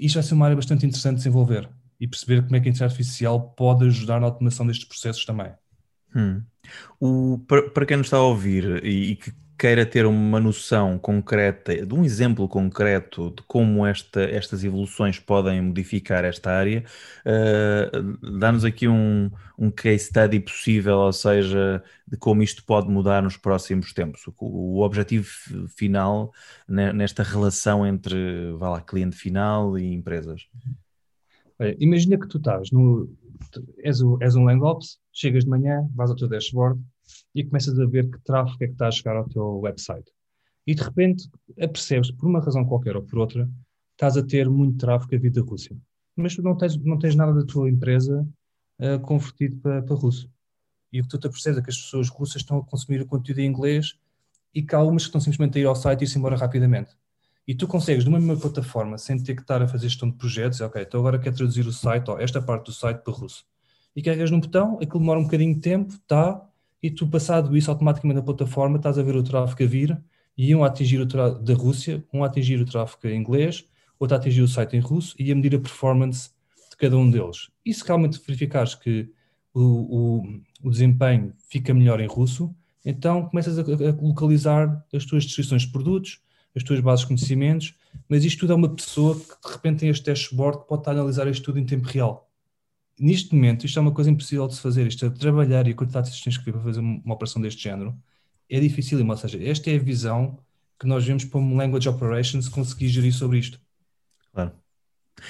isto 0.00 0.14
vai 0.14 0.22
ser 0.22 0.34
uma 0.34 0.46
área 0.46 0.56
bastante 0.56 0.86
interessante 0.86 1.16
de 1.16 1.24
desenvolver 1.24 1.68
e 1.98 2.06
perceber 2.06 2.42
como 2.42 2.56
é 2.56 2.60
que 2.60 2.68
a 2.68 2.70
inteligência 2.70 2.86
artificial 2.86 3.40
pode 3.56 3.86
ajudar 3.86 4.20
na 4.20 4.26
automação 4.26 4.66
destes 4.66 4.86
processos 4.86 5.24
também. 5.24 5.52
Hum. 6.14 6.42
O, 7.00 7.38
para, 7.46 7.70
para, 7.70 7.86
quem 7.86 7.96
nos 7.96 8.06
está 8.06 8.16
a 8.16 8.22
ouvir 8.22 8.84
e, 8.84 9.12
e, 9.12 9.16
que 9.16 9.32
queira 9.58 9.86
ter 9.86 10.06
uma 10.06 10.38
noção 10.38 10.98
concreta, 10.98 11.86
de 11.86 11.94
um 11.94 12.04
exemplo 12.04 12.48
concreto 12.48 13.30
de 13.30 13.42
como 13.42 13.86
esta, 13.86 14.22
estas 14.22 14.62
evoluções 14.64 15.18
podem 15.18 15.60
modificar 15.60 16.24
esta 16.24 16.50
área, 16.50 16.84
uh, 17.24 18.38
dá-nos 18.38 18.64
aqui 18.64 18.86
um, 18.86 19.30
um 19.58 19.70
case 19.70 20.06
study 20.06 20.40
possível, 20.40 20.98
ou 20.98 21.12
seja, 21.12 21.82
de 22.06 22.16
como 22.16 22.42
isto 22.42 22.64
pode 22.64 22.88
mudar 22.88 23.22
nos 23.22 23.36
próximos 23.36 23.92
tempos. 23.92 24.26
O, 24.26 24.34
o 24.38 24.80
objetivo 24.82 25.28
final 25.68 26.32
nesta 26.68 27.22
relação 27.22 27.86
entre 27.86 28.52
vá 28.52 28.70
lá, 28.70 28.80
cliente 28.80 29.16
final 29.16 29.78
e 29.78 29.92
empresas. 29.92 30.46
imagina 31.78 32.18
que 32.18 32.28
tu 32.28 32.38
estás 32.38 32.70
no. 32.70 33.08
És, 33.78 34.02
o, 34.02 34.18
és 34.20 34.34
um 34.34 34.44
LangOps, 34.44 34.98
chegas 35.12 35.44
de 35.44 35.50
manhã, 35.50 35.88
vais 35.94 36.10
ao 36.10 36.16
teu 36.16 36.28
dashboard 36.28 36.80
e 37.34 37.44
começas 37.44 37.78
a 37.78 37.86
ver 37.86 38.10
que 38.10 38.18
tráfego 38.20 38.64
é 38.64 38.66
que 38.66 38.72
está 38.72 38.88
a 38.88 38.90
chegar 38.90 39.16
ao 39.16 39.28
teu 39.28 39.60
website. 39.60 40.10
E 40.66 40.74
de 40.74 40.82
repente 40.82 41.28
apercebes, 41.60 42.10
por 42.10 42.26
uma 42.26 42.40
razão 42.40 42.64
qualquer 42.64 42.96
ou 42.96 43.02
por 43.02 43.18
outra, 43.18 43.48
estás 43.92 44.16
a 44.16 44.22
ter 44.22 44.48
muito 44.48 44.78
tráfego 44.78 45.14
a 45.14 45.18
vir 45.18 45.30
da 45.30 45.42
Rússia. 45.42 45.76
Mas 46.16 46.34
tu 46.34 46.42
não 46.42 46.56
tens, 46.56 46.76
não 46.76 46.98
tens 46.98 47.14
nada 47.14 47.32
da 47.32 47.44
tua 47.44 47.70
empresa 47.70 48.26
uh, 48.80 49.00
convertido 49.00 49.56
para, 49.58 49.82
para 49.82 49.94
russo. 49.94 50.30
E 50.92 51.00
o 51.00 51.02
que 51.02 51.08
tu 51.08 51.18
te 51.18 51.26
apercebes 51.26 51.58
é 51.58 51.62
que 51.62 51.70
as 51.70 51.76
pessoas 51.76 52.08
russas 52.08 52.42
estão 52.42 52.58
a 52.58 52.64
consumir 52.64 53.02
o 53.02 53.06
conteúdo 53.06 53.40
em 53.40 53.46
inglês 53.46 53.94
e 54.54 54.62
que 54.62 54.74
há 54.74 54.78
algumas 54.78 55.02
que 55.02 55.08
estão 55.08 55.20
simplesmente 55.20 55.58
a 55.58 55.60
ir 55.60 55.66
ao 55.66 55.76
site 55.76 56.00
e 56.00 56.04
ir-se 56.04 56.18
embora 56.18 56.36
rapidamente. 56.36 56.96
E 57.46 57.54
tu 57.54 57.68
consegues, 57.68 58.04
numa 58.04 58.18
mesma 58.18 58.36
plataforma, 58.36 58.98
sem 58.98 59.22
ter 59.22 59.34
que 59.34 59.42
estar 59.42 59.62
a 59.62 59.68
fazer 59.68 59.88
gestão 59.88 60.10
de 60.10 60.16
projetos, 60.16 60.60
ok, 60.60 60.82
então 60.82 60.98
agora 60.98 61.18
quero 61.18 61.36
traduzir 61.36 61.66
o 61.66 61.72
site, 61.72 62.10
ou 62.10 62.18
esta 62.18 62.42
parte 62.42 62.66
do 62.66 62.72
site 62.72 63.02
para 63.02 63.12
russo. 63.12 63.44
E 63.94 64.02
carregas 64.02 64.30
num 64.30 64.40
botão, 64.40 64.76
aquilo 64.76 64.98
demora 64.98 65.20
um 65.20 65.24
bocadinho 65.24 65.54
de 65.54 65.60
tempo, 65.60 65.94
está, 65.94 66.44
e 66.82 66.90
tu, 66.90 67.06
passado 67.06 67.56
isso, 67.56 67.70
automaticamente 67.70 68.16
na 68.16 68.22
plataforma, 68.22 68.76
estás 68.76 68.98
a 68.98 69.02
ver 69.02 69.16
o 69.16 69.22
tráfego 69.22 69.62
a 69.62 69.66
vir, 69.66 70.02
e 70.36 70.54
um 70.54 70.62
a 70.62 70.66
atingir 70.66 71.00
o 71.00 71.06
tráfego 71.06 71.42
da 71.42 71.54
Rússia, 71.54 72.04
um 72.12 72.22
a 72.22 72.26
atingir 72.26 72.60
o 72.60 72.64
tráfego 72.64 73.08
em 73.08 73.18
inglês, 73.18 73.64
outro 73.98 74.16
a 74.16 74.18
atingir 74.18 74.42
o 74.42 74.48
site 74.48 74.76
em 74.76 74.80
russo, 74.80 75.14
e 75.18 75.32
a 75.32 75.34
medir 75.34 75.54
a 75.54 75.60
performance 75.60 76.30
de 76.70 76.76
cada 76.76 76.96
um 76.96 77.10
deles. 77.10 77.50
E 77.64 77.72
se 77.72 77.84
realmente 77.84 78.20
verificares 78.20 78.74
que 78.74 79.10
o, 79.54 79.60
o, 79.60 80.42
o 80.64 80.70
desempenho 80.70 81.32
fica 81.48 81.72
melhor 81.72 82.00
em 82.00 82.06
russo, 82.06 82.54
então 82.84 83.26
começas 83.28 83.58
a, 83.58 83.62
a, 83.62 84.02
localizar 84.02 84.84
as 84.94 85.04
tuas 85.04 85.24
descrições 85.24 85.62
de 85.62 85.72
produtos, 85.72 86.20
as 86.54 86.62
tuas 86.62 86.80
bases 86.80 87.00
de 87.00 87.08
conhecimentos, 87.08 87.74
mas 88.08 88.24
isto 88.24 88.40
tudo 88.40 88.52
é 88.52 88.56
uma 88.56 88.74
pessoa 88.74 89.14
que 89.14 89.48
de 89.48 89.52
repente 89.54 89.80
tem 89.80 89.88
este 89.88 90.04
dashboard 90.04 90.60
que 90.60 90.68
pode 90.68 90.82
estar 90.82 90.92
a 90.92 90.94
analisar 90.94 91.26
isto 91.26 91.44
tudo 91.44 91.58
em 91.58 91.64
tempo 91.64 91.88
real 91.88 92.25
neste 92.98 93.34
momento, 93.34 93.66
isto 93.66 93.78
é 93.78 93.82
uma 93.82 93.92
coisa 93.92 94.10
impossível 94.10 94.46
de 94.46 94.54
se 94.54 94.60
fazer. 94.60 94.86
Isto 94.86 95.06
é 95.06 95.10
trabalhar 95.10 95.66
e 95.66 95.70
a 95.70 95.74
quantidade 95.74 96.10
de 96.10 96.38
que 96.38 96.52
para 96.52 96.60
fazer 96.60 96.80
uma 96.80 97.14
operação 97.14 97.40
deste 97.40 97.62
género 97.62 97.96
é 98.48 98.60
difícil. 98.60 99.06
Ou 99.06 99.16
seja, 99.16 99.42
esta 99.42 99.70
é 99.70 99.76
a 99.76 99.78
visão 99.78 100.38
que 100.78 100.86
nós 100.86 101.04
vemos 101.04 101.24
para 101.24 101.40
um 101.40 101.56
Language 101.56 101.88
Operations 101.88 102.48
conseguir 102.48 102.88
gerir 102.88 103.12
sobre 103.12 103.38
isto. 103.38 103.60
Claro. 104.32 104.52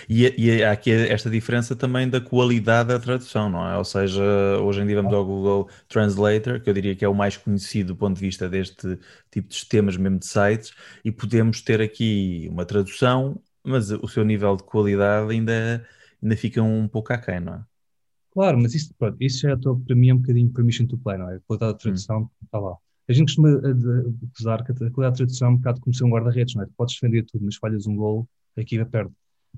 E, 0.08 0.34
e 0.36 0.64
há 0.64 0.72
aqui 0.72 0.90
esta 0.90 1.30
diferença 1.30 1.76
também 1.76 2.08
da 2.08 2.20
qualidade 2.20 2.88
da 2.88 2.98
tradução, 2.98 3.48
não 3.48 3.66
é? 3.68 3.76
Ou 3.76 3.84
seja, 3.84 4.22
hoje 4.60 4.80
em 4.80 4.86
dia 4.86 4.96
vamos 4.96 5.14
ao 5.14 5.24
Google 5.24 5.68
Translator, 5.88 6.60
que 6.60 6.68
eu 6.68 6.74
diria 6.74 6.96
que 6.96 7.04
é 7.04 7.08
o 7.08 7.14
mais 7.14 7.36
conhecido 7.36 7.94
do 7.94 7.96
ponto 7.96 8.16
de 8.16 8.20
vista 8.20 8.48
deste 8.48 8.98
tipo 9.30 9.48
de 9.48 9.54
sistemas, 9.54 9.96
mesmo 9.96 10.18
de 10.18 10.26
sites, 10.26 10.72
e 11.04 11.12
podemos 11.12 11.60
ter 11.60 11.80
aqui 11.80 12.48
uma 12.50 12.64
tradução, 12.64 13.40
mas 13.62 13.90
o 13.90 14.08
seu 14.08 14.24
nível 14.24 14.56
de 14.56 14.64
qualidade 14.64 15.30
ainda, 15.32 15.86
ainda 16.26 16.36
fica 16.36 16.62
um 16.62 16.88
pouco 16.88 17.12
aquém, 17.12 17.40
não 17.40 17.54
é? 17.54 17.64
Claro, 18.32 18.58
mas 18.60 18.74
isso, 18.74 18.92
pronto, 18.98 19.16
isso 19.20 19.40
já 19.40 19.52
é, 19.52 19.56
para 19.56 19.96
mim 19.96 20.10
é 20.10 20.14
um 20.14 20.18
bocadinho 20.18 20.52
permission 20.52 20.86
to 20.86 20.98
play, 20.98 21.16
não 21.16 21.30
é? 21.30 21.36
A 21.36 21.40
qualidade 21.40 21.72
da 21.72 21.78
tradução 21.78 22.22
hum. 22.22 22.28
está 22.44 22.58
lá. 22.58 22.76
A 23.08 23.12
gente 23.12 23.26
costuma 23.28 23.50
acusar 24.28 24.64
que 24.64 24.72
a 24.72 24.74
qualidade 24.74 25.12
da 25.12 25.16
tradução 25.16 25.48
é 25.48 25.50
um 25.52 25.56
bocado 25.56 25.80
como 25.80 25.94
ser 25.94 26.04
um 26.04 26.10
guarda-redes, 26.10 26.54
não 26.54 26.62
é? 26.62 26.66
Tu 26.66 26.72
podes 26.76 26.94
defender 26.96 27.24
tudo, 27.24 27.44
mas 27.44 27.56
falhas 27.56 27.86
um 27.86 27.96
gol, 27.96 28.28
a 28.56 28.60
equipa 28.60 28.84
perde. 28.84 29.12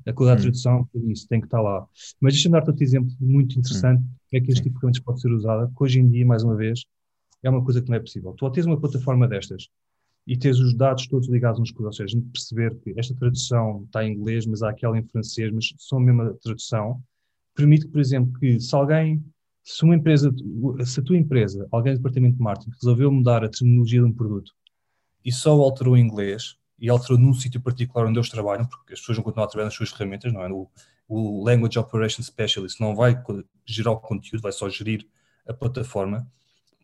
A 0.06 0.12
qualidade 0.12 0.42
hum. 0.42 0.50
da 0.50 0.52
tradução, 0.52 0.88
isso, 1.10 1.26
tem 1.26 1.40
que 1.40 1.46
estar 1.46 1.60
lá. 1.60 1.86
Mas 2.20 2.34
deixa-me 2.34 2.52
dar-te 2.52 2.68
outro 2.68 2.84
exemplo 2.84 3.10
muito 3.18 3.58
interessante, 3.58 4.02
hum. 4.02 4.14
é 4.32 4.40
que 4.40 4.52
este 4.52 4.62
tipo 4.62 4.74
de 4.74 4.80
ferramentas 4.80 5.02
pode 5.02 5.20
ser 5.20 5.32
usada, 5.32 5.66
que 5.66 5.82
hoje 5.82 5.98
em 5.98 6.08
dia, 6.08 6.26
mais 6.26 6.44
uma 6.44 6.54
vez, 6.54 6.84
é 7.42 7.50
uma 7.50 7.64
coisa 7.64 7.80
que 7.80 7.88
não 7.88 7.96
é 7.96 8.00
possível. 8.00 8.32
Tu 8.34 8.44
ao 8.44 8.52
teres 8.52 8.66
uma 8.66 8.78
plataforma 8.78 9.26
destas 9.26 9.68
e 10.28 10.36
tens 10.36 10.60
os 10.60 10.74
dados 10.74 11.06
todos 11.06 11.26
ligados 11.26 11.58
uns 11.58 11.70
com 11.70 11.78
os 11.78 11.86
outros, 11.86 12.00
ou 12.00 12.06
seja, 12.06 12.22
perceber 12.30 12.78
que 12.80 12.92
esta 12.98 13.14
tradução 13.14 13.84
está 13.86 14.04
em 14.04 14.12
inglês, 14.12 14.44
mas 14.44 14.62
há 14.62 14.68
aquela 14.68 14.98
em 14.98 15.02
francês, 15.02 15.50
mas 15.50 15.72
são 15.78 15.96
a 15.96 16.02
mesma 16.02 16.34
tradução, 16.42 17.02
permite, 17.54 17.88
por 17.88 17.98
exemplo, 17.98 18.38
que 18.38 18.60
se 18.60 18.74
alguém, 18.74 19.24
se 19.64 19.82
uma 19.84 19.96
empresa, 19.96 20.30
se 20.84 21.00
a 21.00 21.02
tua 21.02 21.16
empresa, 21.16 21.66
alguém 21.72 21.94
do 21.94 21.96
departamento 21.96 22.36
de 22.36 22.42
marketing, 22.42 22.72
resolveu 22.78 23.10
mudar 23.10 23.42
a 23.42 23.48
terminologia 23.48 24.00
de 24.00 24.06
um 24.06 24.12
produto 24.12 24.52
e 25.24 25.32
só 25.32 25.52
alterou 25.52 25.96
em 25.96 26.04
inglês 26.04 26.56
e 26.78 26.90
alterou 26.90 27.18
num 27.18 27.32
sítio 27.32 27.62
particular 27.62 28.06
onde 28.06 28.18
eles 28.18 28.28
trabalham, 28.28 28.66
porque 28.66 28.92
as 28.92 29.00
pessoas 29.00 29.16
vão 29.16 29.24
continuar 29.24 29.46
a 29.46 29.48
trabalhar 29.48 29.68
nas 29.68 29.74
suas 29.74 29.90
ferramentas, 29.90 30.30
não 30.30 30.42
é? 30.42 30.52
O, 30.52 30.68
o 31.08 31.42
Language 31.42 31.78
Operations 31.78 32.26
Specialist 32.26 32.78
não 32.80 32.94
vai 32.94 33.18
gerar 33.64 33.92
o 33.92 33.96
conteúdo, 33.98 34.42
vai 34.42 34.52
só 34.52 34.68
gerir 34.68 35.06
a 35.46 35.54
plataforma, 35.54 36.30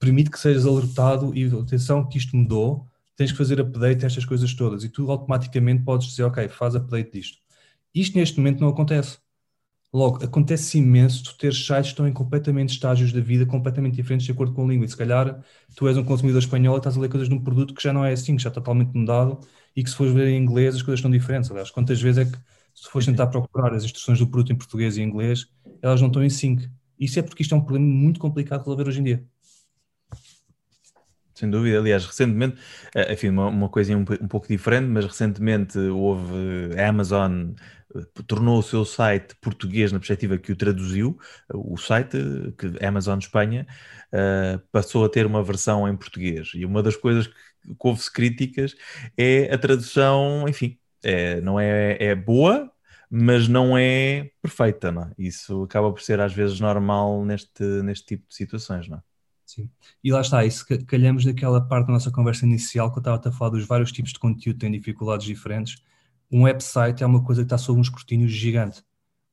permite 0.01 0.30
que 0.30 0.38
sejas 0.38 0.64
alertado 0.64 1.36
e 1.36 1.45
atenção 1.45 2.09
que 2.09 2.16
isto 2.16 2.34
mudou, 2.34 2.88
tens 3.17 3.33
que 3.33 3.39
fazer 3.39 3.61
update 3.61 4.05
estas 4.05 4.25
coisas 4.25 4.55
todas 4.55 4.85
e 4.85 4.89
tu 4.89 5.11
automaticamente 5.11 5.83
podes 5.85 6.09
dizer, 6.09 6.25
ok, 6.25 6.49
faz 6.49 6.75
update 6.75 7.12
disto. 7.12 7.39
Isto 7.95 8.19
neste 8.19 8.39
momento 8.39 8.61
não 8.61 8.69
acontece. 8.69 9.19
Logo, 9.93 10.25
acontece 10.25 10.79
imenso 10.79 11.23
tu 11.23 11.39
ter 11.39 11.55
sites 11.55 11.69
que 11.69 11.89
estão 11.91 12.09
em 12.09 12.12
completamente 12.12 12.71
estágios 12.71 13.12
da 13.12 13.21
vida 13.21 13.47
completamente 13.47 13.95
diferentes 13.95 14.27
de 14.27 14.33
acordo 14.33 14.53
com 14.53 14.65
a 14.65 14.69
língua. 14.69 14.87
E 14.87 14.89
se 14.89 14.97
calhar 14.97 15.41
tu 15.77 15.87
és 15.87 15.97
um 15.97 16.05
consumidor 16.05 16.41
espanhol 16.41 16.75
e 16.77 16.79
estás 16.79 16.97
a 16.97 17.01
ler 17.01 17.09
coisas 17.09 17.29
de 17.29 17.35
um 17.35 17.43
produto 17.43 17.73
que 17.75 17.83
já 17.83 17.93
não 17.93 18.05
é 18.05 18.12
assim, 18.12 18.37
que 18.37 18.43
já 18.43 18.49
está 18.49 18.61
totalmente 18.61 18.93
mudado 18.97 19.39
e 19.77 19.85
que 19.85 19.91
se 19.91 19.97
fores 19.97 20.12
ver 20.12 20.27
em 20.29 20.37
inglês 20.37 20.75
as 20.75 20.83
coisas 20.83 20.99
estão 20.99 21.11
diferentes. 21.11 21.51
Aliás, 21.51 21.71
quantas 21.71 22.01
vezes 22.03 22.27
é 22.27 22.31
que 22.31 22.37
se 22.75 22.89
fores 22.91 23.07
tentar 23.07 23.29
procurar 23.29 23.73
as 23.73 23.85
instruções 23.85 24.19
do 24.19 24.27
produto 24.27 24.53
em 24.53 24.57
português 24.57 24.97
e 24.97 25.03
inglês, 25.03 25.47
elas 25.81 26.01
não 26.01 26.09
estão 26.09 26.25
em 26.25 26.31
sync. 26.31 26.69
Isso 26.99 27.19
é 27.21 27.23
porque 27.23 27.43
isto 27.43 27.55
é 27.55 27.59
um 27.59 27.61
problema 27.61 27.87
muito 27.87 28.19
complicado 28.19 28.61
de 28.61 28.65
resolver 28.65 28.89
hoje 28.89 29.01
em 29.01 29.05
dia. 29.05 29.25
Sem 31.35 31.51
dúvida, 31.51 31.78
aliás, 31.78 32.07
recentemente, 32.07 32.57
eh, 32.95 33.12
enfim, 33.12 33.28
uma, 33.28 33.49
uma 33.49 33.68
coisinha 33.68 33.99
um, 33.99 34.03
um, 34.03 34.28
pouco 34.28 34.47
diferente, 34.47 34.87
mas 34.87 35.05
recentemente 35.05 35.78
houve 35.78 36.32
a 36.78 36.89
Amazon 36.89 37.53
tornou 38.26 38.59
o 38.59 38.62
seu 38.62 38.85
site 38.85 39.37
português 39.41 39.93
na 39.93 39.99
perspectiva 39.99 40.39
que 40.39 40.53
o 40.53 40.57
traduziu, 40.57 41.18
o 41.53 41.76
site 41.76 42.18
que 42.59 42.85
Amazon 42.85 43.18
Espanha 43.18 43.66
passou 44.72 45.05
a 45.05 45.09
ter 45.09 45.26
uma 45.26 45.43
versão 45.43 45.89
em 45.89 45.97
português. 45.97 46.51
E 46.55 46.64
uma 46.64 46.82
das 46.82 46.97
coisas 46.97 47.26
que, 47.26 47.35
que 47.68 47.76
houve-se 47.78 48.12
críticas 48.12 48.74
é 49.16 49.53
a 49.53 49.59
tradução, 49.59 50.47
enfim, 50.49 50.78
é, 51.03 51.41
não 51.41 51.59
é, 51.61 51.97
é 52.01 52.14
boa, 52.14 52.70
mas 53.11 53.49
não 53.49 53.76
é 53.78 54.30
perfeita, 54.43 54.91
não 54.91 55.03
é? 55.03 55.12
Isso 55.18 55.62
acaba 55.64 55.93
por 55.93 56.03
ser 56.03 56.20
às 56.20 56.32
vezes 56.32 56.59
normal 56.61 57.24
neste, 57.24 57.62
neste 57.82 58.07
tipo 58.07 58.28
de 58.28 58.35
situações, 58.35 58.89
não 58.89 58.99
é? 58.99 59.14
Sim. 59.55 59.71
E 60.03 60.11
lá 60.11 60.21
está, 60.21 60.45
isso 60.45 60.67
calhamos 60.87 61.25
daquela 61.25 61.61
parte 61.61 61.87
da 61.87 61.93
nossa 61.93 62.11
conversa 62.11 62.45
inicial 62.45 62.91
que 62.91 62.99
eu 62.99 63.01
estava 63.01 63.29
a 63.29 63.33
falar 63.33 63.51
dos 63.51 63.67
vários 63.67 63.93
tipos 63.93 64.13
de 64.13 64.19
conteúdo 64.19 64.57
que 64.57 64.61
têm 64.61 64.73
dificuldades 64.73 65.27
diferentes 65.27 65.83
um 66.31 66.43
website 66.43 67.03
é 67.03 67.07
uma 67.07 67.23
coisa 67.23 67.43
que 67.43 67.47
está 67.47 67.57
sob 67.59 67.79
um 67.79 67.83
escrutínio 67.83 68.27
gigante. 68.27 68.83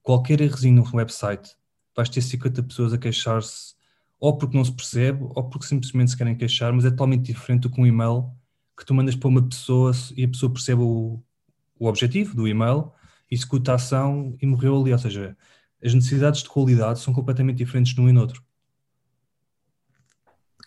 Qualquer 0.03 0.39
errozinho 0.41 0.75
no 0.83 0.97
website, 0.97 1.55
vais 1.95 2.09
ter 2.09 2.21
50 2.21 2.61
pessoas 2.63 2.93
a 2.93 2.97
queixar-se, 2.97 3.73
ou 4.19 4.37
porque 4.37 4.55
não 4.55 4.63
se 4.63 4.71
percebe, 4.71 5.23
ou 5.23 5.49
porque 5.49 5.65
simplesmente 5.65 6.11
se 6.11 6.17
querem 6.17 6.35
queixar, 6.37 6.71
mas 6.71 6.85
é 6.85 6.91
totalmente 6.91 7.23
diferente 7.25 7.61
do 7.61 7.71
que 7.71 7.81
um 7.81 7.87
e-mail 7.87 8.31
que 8.77 8.85
tu 8.85 8.93
mandas 8.93 9.15
para 9.15 9.27
uma 9.29 9.41
pessoa 9.47 9.91
e 10.15 10.23
a 10.23 10.27
pessoa 10.27 10.51
percebe 10.53 10.81
o, 10.81 11.19
o 11.79 11.87
objetivo 11.87 12.35
do 12.35 12.47
e-mail, 12.47 12.91
executa 13.29 13.71
a 13.71 13.75
ação 13.75 14.35
e 14.41 14.45
morreu 14.45 14.79
ali. 14.79 14.91
Ou 14.91 14.99
seja, 14.99 15.35
as 15.83 15.93
necessidades 15.93 16.43
de 16.43 16.49
qualidade 16.49 16.99
são 16.99 17.13
completamente 17.13 17.57
diferentes 17.57 17.95
num 17.95 18.09
e 18.09 18.11
no 18.11 18.21
outro. 18.21 18.43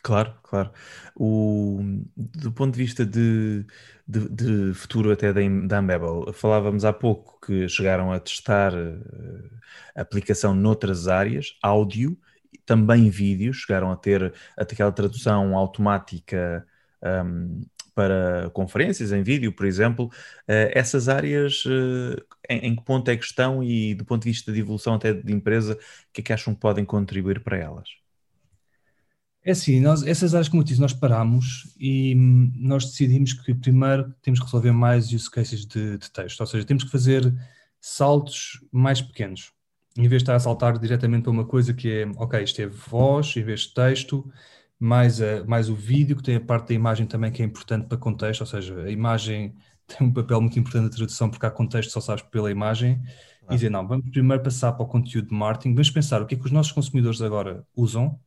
Claro, 0.05 0.35
claro. 0.43 0.71
O, 1.17 1.81
do 2.15 2.53
ponto 2.53 2.75
de 2.75 2.79
vista 2.79 3.07
de, 3.07 3.65
de, 4.07 4.29
de 4.29 4.75
futuro 4.75 5.11
até 5.11 5.33
da, 5.33 5.41
da 5.67 5.79
Ambevel, 5.79 6.31
falávamos 6.35 6.85
há 6.85 6.93
pouco 6.93 7.41
que 7.41 7.67
chegaram 7.71 8.13
a 8.13 8.21
testar 8.21 8.75
uh, 8.75 9.51
aplicação 9.95 10.55
noutras 10.55 11.09
áreas, 11.09 11.57
áudio, 11.63 12.19
também 12.67 13.09
vídeo, 13.09 13.55
chegaram 13.55 13.91
a 13.91 13.97
ter 13.97 14.35
aquela 14.59 14.93
tradução 14.93 15.57
automática 15.57 16.67
um, 17.03 17.63
para 17.95 18.51
conferências 18.53 19.11
em 19.11 19.23
vídeo, 19.23 19.55
por 19.55 19.65
exemplo. 19.65 20.07
Uh, 20.47 20.69
essas 20.73 21.09
áreas, 21.09 21.65
em, 22.51 22.59
em, 22.59 22.77
que 22.77 22.85
ponto 22.85 23.11
é 23.11 23.17
que 23.17 23.25
estão 23.25 23.63
e 23.65 23.95
do 23.95 24.05
ponto 24.05 24.23
de 24.25 24.31
vista 24.31 24.53
de 24.53 24.61
evolução 24.61 24.95
até 24.95 25.15
de 25.15 25.33
empresa, 25.33 25.75
o 25.75 25.79
que 26.13 26.21
é 26.21 26.25
que 26.25 26.33
acham 26.33 26.55
que 26.55 26.61
podem 26.61 26.85
contribuir 26.85 27.41
para 27.43 27.57
elas? 27.57 28.04
É 29.45 29.51
assim, 29.51 29.79
nós, 29.79 30.03
essas 30.03 30.35
áreas, 30.35 30.49
como 30.49 30.63
eu 30.63 30.65
disse, 30.65 30.81
nós 30.81 30.95
paramos 30.95 31.75
e 31.79 32.15
hum, 32.17 32.51
nós 32.57 32.87
decidimos 32.87 33.35
que 33.35 33.53
primeiro 33.55 34.15
temos 34.23 34.41
que 34.41 34.47
resolver 34.47 34.73
mais 34.73 35.13
use 35.13 35.31
cases 35.31 35.67
de, 35.67 35.99
de 35.99 36.11
texto, 36.11 36.41
ou 36.41 36.47
seja, 36.47 36.65
temos 36.65 36.83
que 36.83 36.91
fazer 36.91 37.33
saltos 37.79 38.65
mais 38.73 39.03
pequenos. 39.03 39.53
Em 39.97 40.09
vez 40.09 40.23
de 40.23 40.25
estar 40.25 40.35
a 40.35 40.41
saltar 40.41 40.79
diretamente 40.79 41.25
para 41.25 41.31
uma 41.31 41.45
coisa 41.45 41.75
que 41.75 41.89
é, 41.91 42.07
ok, 42.17 42.43
isto 42.43 42.63
é 42.63 42.67
voz, 42.67 43.37
em 43.37 43.43
vez 43.43 43.61
de 43.61 43.75
texto, 43.75 44.27
mais, 44.81 45.21
a, 45.21 45.45
mais 45.45 45.69
o 45.69 45.75
vídeo, 45.75 46.17
que 46.17 46.23
tem 46.23 46.37
a 46.37 46.41
parte 46.41 46.69
da 46.69 46.75
imagem 46.75 47.07
também 47.07 47.31
que 47.31 47.43
é 47.43 47.45
importante 47.45 47.87
para 47.87 47.99
contexto, 47.99 48.41
ou 48.41 48.47
seja, 48.47 48.83
a 48.83 48.91
imagem 48.91 49.55
tem 49.87 50.07
um 50.07 50.13
papel 50.13 50.41
muito 50.41 50.59
importante 50.59 50.85
na 50.85 50.91
tradução 50.91 51.29
porque 51.29 51.45
há 51.45 51.51
contexto 51.51 51.91
só 51.91 52.01
sabes 52.01 52.25
pela 52.25 52.51
imagem. 52.51 53.03
Ah. 53.47 53.53
E 53.53 53.57
dizer, 53.57 53.71
não, 53.71 53.87
vamos 53.87 54.09
primeiro 54.09 54.43
passar 54.43 54.73
para 54.73 54.85
o 54.85 54.89
conteúdo 54.89 55.29
de 55.29 55.35
marketing, 55.35 55.75
vamos 55.75 55.91
pensar 55.91 56.23
o 56.23 56.27
que 56.27 56.35
é 56.35 56.39
que 56.39 56.47
os 56.47 56.51
nossos 56.51 56.73
consumidores 56.73 57.21
agora 57.21 57.67
usam, 57.77 58.19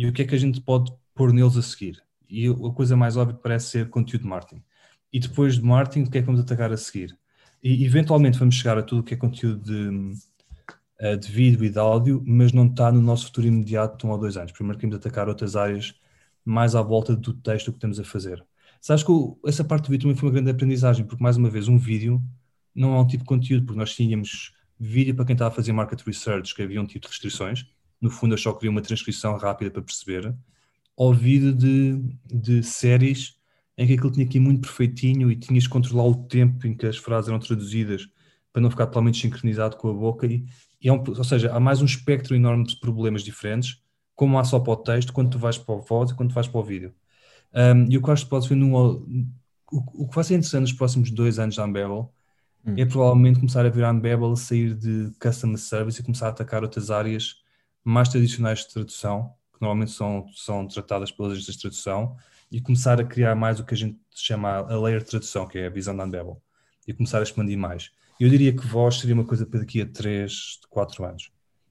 e 0.00 0.06
o 0.06 0.12
que 0.14 0.22
é 0.22 0.24
que 0.24 0.34
a 0.34 0.38
gente 0.38 0.62
pode 0.62 0.90
pôr 1.14 1.30
neles 1.30 1.58
a 1.58 1.62
seguir. 1.62 2.02
E 2.26 2.46
a 2.48 2.72
coisa 2.74 2.96
mais 2.96 3.18
óbvia 3.18 3.36
parece 3.36 3.66
ser 3.66 3.90
conteúdo 3.90 4.22
de 4.22 4.28
marketing. 4.28 4.62
E 5.12 5.20
depois 5.20 5.56
de 5.56 5.62
marketing, 5.62 6.08
o 6.08 6.10
que 6.10 6.16
é 6.16 6.20
que 6.22 6.26
vamos 6.26 6.40
atacar 6.40 6.72
a 6.72 6.76
seguir? 6.78 7.18
E 7.62 7.84
eventualmente 7.84 8.38
vamos 8.38 8.54
chegar 8.54 8.78
a 8.78 8.82
tudo 8.82 9.00
o 9.00 9.04
que 9.04 9.12
é 9.12 9.16
conteúdo 9.18 9.60
de, 9.60 10.14
eh, 11.00 11.16
de 11.16 11.30
vídeo 11.30 11.62
e 11.66 11.68
de 11.68 11.78
áudio, 11.78 12.24
mas 12.26 12.50
não 12.50 12.66
está 12.66 12.90
no 12.90 13.02
nosso 13.02 13.26
futuro 13.26 13.46
imediato 13.46 13.98
de 13.98 14.06
um 14.06 14.10
ou 14.10 14.18
dois 14.18 14.38
anos. 14.38 14.52
Primeiro 14.52 14.78
queremos 14.78 14.96
atacar 14.96 15.28
outras 15.28 15.54
áreas 15.54 15.94
mais 16.46 16.74
à 16.74 16.80
volta 16.80 17.14
do 17.14 17.34
texto 17.34 17.70
que 17.70 17.76
estamos 17.76 18.00
a 18.00 18.04
fazer. 18.04 18.42
Sabes 18.80 19.04
que 19.04 19.12
essa 19.44 19.62
parte 19.62 19.84
do 19.84 19.90
vídeo 19.90 20.04
também 20.04 20.16
foi 20.16 20.30
uma 20.30 20.32
grande 20.32 20.50
aprendizagem, 20.50 21.04
porque 21.04 21.22
mais 21.22 21.36
uma 21.36 21.50
vez 21.50 21.68
um 21.68 21.76
vídeo 21.76 22.22
não 22.74 22.94
é 22.94 23.00
um 23.00 23.06
tipo 23.06 23.24
de 23.24 23.28
conteúdo, 23.28 23.66
porque 23.66 23.78
nós 23.78 23.94
tínhamos 23.94 24.54
vídeo 24.78 25.14
para 25.14 25.26
quem 25.26 25.34
estava 25.34 25.52
a 25.52 25.54
fazer 25.54 25.72
market 25.72 26.00
research, 26.06 26.54
que 26.54 26.62
havia 26.62 26.80
um 26.80 26.86
tipo 26.86 27.04
de 27.04 27.08
restrições, 27.08 27.66
no 28.00 28.10
fundo 28.10 28.34
eu 28.34 28.38
só 28.38 28.52
queria 28.52 28.70
uma 28.70 28.80
transcrição 28.80 29.36
rápida 29.36 29.70
para 29.70 29.82
perceber, 29.82 30.34
ouvido 30.96 31.52
de, 31.52 32.00
de 32.26 32.62
séries 32.62 33.38
em 33.76 33.86
que 33.86 33.94
aquilo 33.94 34.10
tinha 34.10 34.26
aqui 34.26 34.38
muito 34.38 34.60
perfeitinho 34.60 35.30
e 35.30 35.36
tinhas 35.36 35.64
que 35.66 35.72
controlar 35.72 36.04
o 36.04 36.14
tempo 36.14 36.66
em 36.66 36.74
que 36.74 36.86
as 36.86 36.98
frases 36.98 37.28
eram 37.28 37.38
traduzidas 37.38 38.06
para 38.52 38.60
não 38.60 38.70
ficar 38.70 38.86
totalmente 38.86 39.18
sincronizado 39.18 39.76
com 39.76 39.88
a 39.88 39.94
boca. 39.94 40.26
E, 40.26 40.44
e 40.82 40.88
é 40.88 40.92
um, 40.92 41.02
ou 41.06 41.24
seja, 41.24 41.52
há 41.52 41.58
mais 41.58 41.80
um 41.80 41.86
espectro 41.86 42.34
enorme 42.34 42.64
de 42.64 42.78
problemas 42.78 43.22
diferentes, 43.22 43.82
como 44.14 44.38
há 44.38 44.44
só 44.44 44.60
para 44.60 44.72
o 44.72 44.76
texto, 44.76 45.12
quando 45.12 45.30
tu 45.30 45.38
vais 45.38 45.56
para 45.56 45.74
a 45.74 45.78
voz 45.78 46.10
e 46.10 46.14
quando 46.14 46.30
tu 46.30 46.34
vais 46.34 46.46
para 46.46 46.60
o 46.60 46.62
vídeo. 46.62 46.94
Um, 47.54 47.90
e 47.90 47.96
o 47.96 48.02
que 48.02 48.10
acho 48.10 48.24
que 48.24 48.30
podes 48.30 48.46
ver 48.46 48.56
num, 48.56 48.74
o, 48.74 49.02
o 49.70 50.08
que 50.08 50.14
vai 50.14 50.24
ser 50.24 50.34
interessante 50.34 50.62
nos 50.62 50.72
próximos 50.72 51.10
dois 51.10 51.38
anos 51.38 51.56
da 51.56 51.64
Unbevel 51.64 52.12
hum. 52.66 52.74
é 52.76 52.84
provavelmente 52.84 53.38
começar 53.38 53.64
a 53.64 53.70
ver 53.70 53.84
a 53.84 53.90
Unbevel 53.90 54.36
sair 54.36 54.74
de 54.74 55.10
customer 55.20 55.58
service 55.58 56.00
e 56.00 56.04
começar 56.04 56.26
a 56.26 56.30
atacar 56.30 56.62
outras 56.62 56.90
áreas 56.90 57.36
mais 57.84 58.08
tradicionais 58.08 58.60
de 58.60 58.72
tradução, 58.72 59.34
que 59.52 59.60
normalmente 59.60 59.92
são, 59.92 60.26
são 60.34 60.66
tratadas 60.66 61.10
pelas 61.10 61.32
agências 61.32 61.56
de 61.56 61.62
tradução, 61.62 62.16
e 62.50 62.60
começar 62.60 63.00
a 63.00 63.04
criar 63.04 63.34
mais 63.34 63.60
o 63.60 63.64
que 63.64 63.74
a 63.74 63.76
gente 63.76 63.98
chama 64.14 64.50
a 64.50 64.78
layer 64.78 65.00
de 65.00 65.06
tradução, 65.06 65.46
que 65.46 65.58
é 65.58 65.66
a 65.66 65.70
visão 65.70 65.96
da 65.96 66.04
Unbevel, 66.04 66.42
e 66.86 66.92
começar 66.92 67.20
a 67.20 67.22
expandir 67.22 67.56
mais. 67.56 67.90
Eu 68.18 68.28
diria 68.28 68.52
que 68.52 68.66
voz 68.66 68.96
seria 68.96 69.14
uma 69.14 69.24
coisa 69.24 69.46
para 69.46 69.60
daqui 69.60 69.80
a 69.80 69.86
3, 69.86 70.60
4 70.68 71.04
anos. 71.04 71.30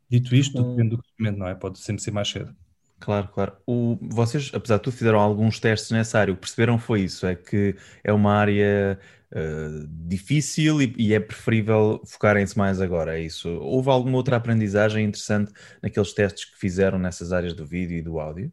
Dito 0.09 0.33
isto, 0.35 0.59
hum. 0.59 0.75
depende 0.75 0.95
do 0.95 1.03
crescimento, 1.03 1.37
não 1.37 1.47
é? 1.47 1.53
Pode 1.53 1.79
sempre 1.79 2.01
ser 2.01 2.11
mais 2.11 2.29
cedo. 2.29 2.55
Claro, 2.99 3.29
claro. 3.29 3.53
O, 3.65 3.97
vocês, 4.01 4.51
apesar 4.53 4.77
de 4.77 4.83
tudo, 4.83 4.97
fizeram 4.97 5.19
alguns 5.19 5.59
testes 5.59 5.91
nessa 5.91 6.19
área. 6.19 6.33
O 6.33 6.35
que 6.35 6.41
perceberam 6.41 6.77
foi 6.77 7.01
isso: 7.01 7.25
é 7.25 7.35
que 7.35 7.75
é 8.03 8.11
uma 8.11 8.33
área 8.33 8.99
uh, 9.33 9.87
difícil 10.07 10.81
e, 10.81 10.93
e, 10.97 11.13
é 11.13 11.19
preferível 11.19 12.01
focarem-se 12.05 12.57
mais 12.57 12.81
agora, 12.81 13.17
é 13.17 13.23
isso? 13.23 13.49
Houve 13.49 13.89
alguma 13.89 14.17
outra 14.17 14.37
aprendizagem 14.37 15.05
interessante 15.05 15.51
naqueles 15.81 16.13
testes 16.13 16.45
que 16.45 16.57
fizeram 16.57 16.97
nessas 16.97 17.31
áreas 17.31 17.53
do 17.53 17.65
vídeo 17.65 17.97
e 17.97 18.01
do 18.01 18.19
áudio? 18.19 18.51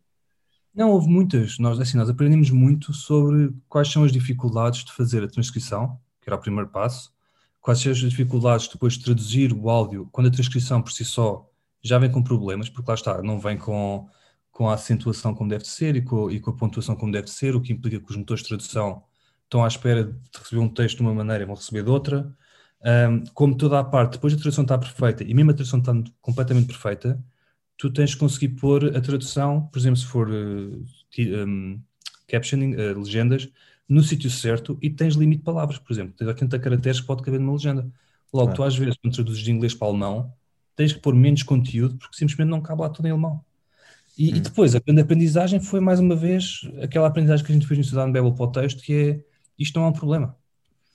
Não, 0.74 0.90
houve 0.90 1.08
muitas. 1.08 1.58
Nós, 1.58 1.80
assim, 1.80 1.96
nós 1.96 2.10
aprendemos 2.10 2.50
muito 2.50 2.92
sobre 2.92 3.50
quais 3.68 3.90
são 3.90 4.04
as 4.04 4.12
dificuldades 4.12 4.84
de 4.84 4.92
fazer 4.92 5.22
a 5.24 5.28
transcrição, 5.28 5.98
que 6.20 6.28
era 6.28 6.36
o 6.36 6.40
primeiro 6.40 6.68
passo, 6.68 7.14
quais 7.60 7.80
são 7.80 7.90
as 7.90 7.98
dificuldades 7.98 8.68
depois 8.68 8.92
de 8.92 9.04
traduzir 9.04 9.52
o 9.52 9.70
áudio, 9.70 10.06
quando 10.12 10.26
a 10.26 10.30
transcrição 10.30 10.82
por 10.82 10.92
si 10.92 11.04
só 11.04 11.48
já 11.82 11.98
vem 11.98 12.10
com 12.10 12.22
problemas, 12.22 12.68
porque 12.68 12.90
lá 12.90 12.94
está, 12.94 13.22
não 13.22 13.38
vem 13.38 13.56
com, 13.56 14.06
com 14.50 14.68
a 14.68 14.74
acentuação 14.74 15.34
como 15.34 15.48
deve 15.48 15.64
ser 15.64 15.96
e 15.96 16.02
com, 16.02 16.30
e 16.30 16.40
com 16.40 16.50
a 16.50 16.56
pontuação 16.56 16.94
como 16.94 17.12
deve 17.12 17.28
ser, 17.28 17.56
o 17.56 17.60
que 17.60 17.72
implica 17.72 17.98
que 17.98 18.10
os 18.10 18.16
motores 18.16 18.42
de 18.42 18.48
tradução 18.48 19.02
estão 19.46 19.64
à 19.64 19.68
espera 19.68 20.04
de 20.04 20.38
receber 20.38 20.60
um 20.60 20.68
texto 20.68 20.98
de 20.98 21.02
uma 21.02 21.14
maneira 21.14 21.42
e 21.42 21.46
vão 21.46 21.54
receber 21.54 21.82
de 21.82 21.90
outra. 21.90 22.34
Um, 22.84 23.24
como 23.32 23.56
toda 23.56 23.80
a 23.80 23.84
parte, 23.84 24.12
depois 24.12 24.34
a 24.34 24.36
tradução 24.36 24.62
está 24.62 24.76
perfeita 24.76 25.24
e 25.24 25.32
mesmo 25.34 25.50
a 25.50 25.54
tradução 25.54 25.78
está 25.78 25.92
completamente 26.20 26.66
perfeita, 26.66 27.22
tu 27.76 27.90
tens 27.90 28.10
de 28.10 28.16
conseguir 28.16 28.50
pôr 28.50 28.96
a 28.96 29.00
tradução, 29.00 29.66
por 29.68 29.78
exemplo, 29.78 29.96
se 29.96 30.06
for 30.06 30.28
uh, 30.28 30.84
um, 31.18 31.80
captioning, 32.28 32.74
uh, 32.74 32.98
legendas, 32.98 33.48
no 33.88 34.02
sítio 34.02 34.30
certo 34.30 34.78
e 34.82 34.90
tens 34.90 35.14
limite 35.14 35.38
de 35.38 35.44
palavras, 35.44 35.78
por 35.78 35.92
exemplo, 35.92 36.14
tens 36.16 36.26
80 36.26 36.58
caracteres 36.58 37.00
que 37.00 37.06
pode 37.06 37.22
caber 37.22 37.40
numa 37.40 37.52
legenda. 37.52 37.88
Logo, 38.32 38.52
tu 38.52 38.62
às 38.62 38.76
vezes, 38.76 38.96
quando 38.96 39.14
traduzes 39.14 39.42
de 39.42 39.52
inglês 39.52 39.74
para 39.74 39.88
alemão, 39.88 40.32
tens 40.74 40.92
que 40.92 40.98
pôr 40.98 41.14
menos 41.14 41.42
conteúdo 41.42 41.96
porque 41.96 42.16
simplesmente 42.16 42.48
não 42.48 42.60
cabe 42.60 42.82
lá 42.82 42.90
tudo 42.90 43.06
em 43.06 43.12
alemão. 43.12 43.44
E, 44.18 44.32
hum. 44.32 44.36
e, 44.36 44.40
depois, 44.40 44.74
a 44.74 44.80
grande 44.80 45.00
aprendizagem 45.00 45.60
foi, 45.60 45.80
mais 45.80 46.00
uma 46.00 46.16
vez, 46.16 46.62
aquela 46.82 47.06
aprendizagem 47.06 47.44
que 47.44 47.52
a 47.52 47.54
gente 47.54 47.66
fez 47.66 47.78
no 47.78 47.84
Estudar 47.84 48.06
no 48.06 48.12
Babel 48.12 48.32
para 48.32 48.44
o 48.44 48.52
texto, 48.52 48.82
que 48.82 48.94
é, 48.94 49.24
isto 49.58 49.78
não 49.78 49.86
é 49.86 49.88
um 49.90 49.92
problema. 49.92 50.36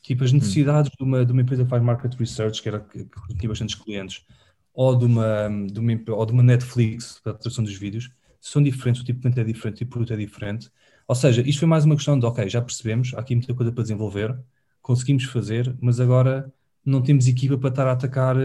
Tipo, 0.02 0.24
as 0.24 0.32
hum. 0.32 0.36
necessidades 0.36 0.92
hum. 0.92 0.96
de, 0.98 1.04
uma, 1.04 1.26
de 1.26 1.32
uma 1.32 1.42
empresa 1.42 1.64
que 1.64 1.70
faz 1.70 1.82
market 1.82 2.14
research, 2.16 2.62
que, 2.62 2.70
era, 2.70 2.80
que, 2.80 3.06
que 3.06 3.36
tinha 3.36 3.50
bastantes 3.50 3.76
clientes, 3.76 4.26
ou 4.74 4.96
de 4.96 5.06
uma, 5.06 5.50
de 5.72 5.80
uma, 5.80 6.16
ou 6.16 6.26
de 6.26 6.34
uma 6.34 6.44
Netflix 6.44 7.20
para 7.24 7.34
a 7.34 7.36
tradução 7.36 7.64
dos 7.64 7.76
vídeos 7.76 8.10
são 8.40 8.62
diferentes, 8.64 9.02
o 9.02 9.06
tipo 9.06 9.20
de 9.20 9.22
cliente 9.22 9.40
é 9.40 9.44
diferente, 9.44 9.76
o 9.76 9.78
tipo 9.78 9.90
de 9.90 9.94
produto 9.94 10.14
é 10.14 10.18
diferente. 10.18 10.72
Ou 11.08 11.14
seja, 11.14 11.42
isto 11.48 11.60
foi 11.60 11.68
mais 11.68 11.86
uma 11.86 11.96
questão 11.96 12.18
de, 12.18 12.26
ok, 12.26 12.50
já 12.50 12.62
percebemos, 12.62 13.14
há 13.14 13.20
aqui 13.20 13.36
muita 13.36 13.54
coisa 13.54 13.72
para 13.72 13.84
desenvolver, 13.84 14.36
conseguimos 14.82 15.26
fazer, 15.26 15.76
mas 15.80 16.00
agora 16.00 16.52
não 16.84 17.02
temos 17.04 17.28
equipa 17.28 17.58
para 17.58 17.70
estar 17.70 17.88
a 17.88 17.92
atacar 17.92 18.36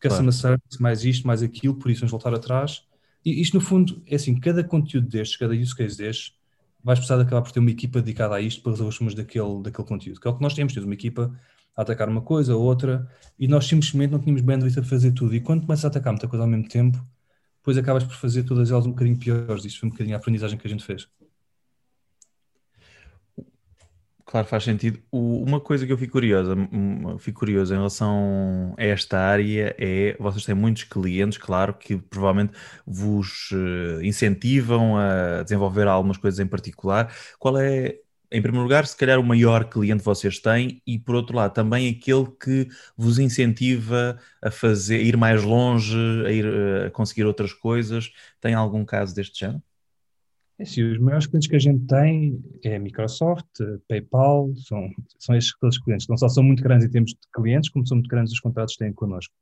customer 0.00 0.32
claro. 0.32 0.32
service, 0.32 0.80
mais 0.80 1.04
isto, 1.04 1.26
mais 1.26 1.42
aquilo, 1.42 1.74
por 1.74 1.90
isso 1.90 2.00
vamos 2.00 2.12
voltar 2.12 2.32
atrás. 2.34 2.84
E 3.24 3.40
isto, 3.40 3.54
no 3.54 3.60
fundo, 3.60 4.02
é 4.06 4.14
assim, 4.16 4.38
cada 4.38 4.62
conteúdo 4.62 5.08
destes, 5.08 5.36
cada 5.36 5.54
use 5.54 5.74
case 5.74 5.96
destes, 5.96 6.34
vais 6.84 6.98
precisar 6.98 7.16
de 7.16 7.22
acabar 7.22 7.42
por 7.42 7.52
ter 7.52 7.60
uma 7.60 7.70
equipa 7.70 8.00
dedicada 8.00 8.34
a 8.34 8.40
isto 8.40 8.62
para 8.62 8.72
resolver 8.72 8.90
os 8.90 8.96
problemas 8.96 9.14
daquele, 9.14 9.62
daquele 9.62 9.88
conteúdo, 9.88 10.20
que 10.20 10.28
é 10.28 10.30
o 10.30 10.34
que 10.34 10.42
nós 10.42 10.54
temos, 10.54 10.72
temos 10.72 10.86
uma 10.86 10.94
equipa 10.94 11.32
a 11.76 11.82
atacar 11.82 12.08
uma 12.08 12.20
coisa 12.20 12.54
ou 12.54 12.62
outra, 12.62 13.08
e 13.38 13.48
nós 13.48 13.66
simplesmente 13.66 14.10
não 14.10 14.18
tínhamos 14.18 14.42
bandwidth 14.42 14.78
a 14.78 14.82
fazer 14.82 15.12
tudo. 15.12 15.34
E 15.34 15.40
quando 15.40 15.62
começas 15.62 15.84
a 15.84 15.88
atacar 15.88 16.12
muita 16.12 16.28
coisa 16.28 16.44
ao 16.44 16.48
mesmo 16.48 16.68
tempo, 16.68 16.98
depois 17.58 17.78
acabas 17.78 18.04
por 18.04 18.14
fazer 18.14 18.42
todas 18.42 18.70
elas 18.70 18.86
um 18.86 18.90
bocadinho 18.90 19.16
piores. 19.16 19.64
Isto 19.64 19.80
foi 19.80 19.88
um 19.88 19.92
bocadinho 19.92 20.16
a 20.16 20.18
aprendizagem 20.18 20.58
que 20.58 20.66
a 20.66 20.70
gente 20.70 20.84
fez. 20.84 21.08
Claro, 24.24 24.46
faz 24.46 24.64
sentido. 24.64 25.02
O, 25.10 25.42
uma 25.42 25.60
coisa 25.60 25.84
que 25.86 25.92
eu 25.92 25.98
fico 25.98 26.12
curiosa, 26.12 26.54
fico 27.18 27.44
em 27.48 27.52
relação 27.76 28.74
a 28.78 28.84
esta 28.84 29.18
área 29.18 29.74
é 29.78 30.16
vocês 30.18 30.44
têm 30.44 30.54
muitos 30.54 30.84
clientes, 30.84 31.36
claro, 31.38 31.74
que 31.74 31.96
provavelmente 31.98 32.52
vos 32.86 33.50
eh, 33.52 34.06
incentivam 34.06 34.96
a 34.96 35.42
desenvolver 35.42 35.86
algumas 35.88 36.16
coisas 36.16 36.38
em 36.40 36.46
particular. 36.46 37.12
Qual 37.38 37.58
é 37.58 37.98
em 38.34 38.40
primeiro 38.40 38.62
lugar, 38.62 38.86
se 38.86 38.96
calhar 38.96 39.18
o 39.20 39.22
maior 39.24 39.64
cliente 39.68 40.02
vocês 40.02 40.38
têm 40.38 40.80
e, 40.86 40.98
por 40.98 41.14
outro 41.14 41.36
lado, 41.36 41.52
também 41.52 41.88
aquele 41.90 42.26
que 42.40 42.66
vos 42.96 43.18
incentiva 43.18 44.18
a 44.40 44.50
fazer, 44.50 44.96
a 44.96 45.02
ir 45.02 45.16
mais 45.18 45.42
longe, 45.42 45.94
a, 46.26 46.32
ir, 46.32 46.46
a 46.86 46.90
conseguir 46.92 47.24
outras 47.26 47.52
coisas. 47.52 48.10
Tem 48.40 48.54
algum 48.54 48.84
caso 48.86 49.14
deste 49.14 49.38
género? 49.40 49.62
É 50.58 50.64
sim, 50.64 50.82
os 50.82 50.98
maiores 50.98 51.26
clientes 51.26 51.48
que 51.48 51.56
a 51.56 51.58
gente 51.58 51.86
tem 51.86 52.40
é 52.62 52.76
a 52.76 52.78
Microsoft, 52.78 53.46
a 53.60 53.78
PayPal, 53.88 54.54
são, 54.56 54.88
são 55.18 55.34
estes 55.34 55.58
todos 55.58 55.76
os 55.76 55.82
clientes. 55.82 56.06
Não 56.08 56.16
só 56.16 56.28
são 56.28 56.42
muito 56.42 56.62
grandes 56.62 56.86
em 56.86 56.90
termos 56.90 57.10
de 57.12 57.18
clientes, 57.34 57.70
como 57.70 57.86
são 57.86 57.96
muito 57.96 58.08
grandes 58.08 58.32
os 58.32 58.40
contratos 58.40 58.74
que 58.76 58.84
têm 58.84 58.92
connosco. 58.92 59.34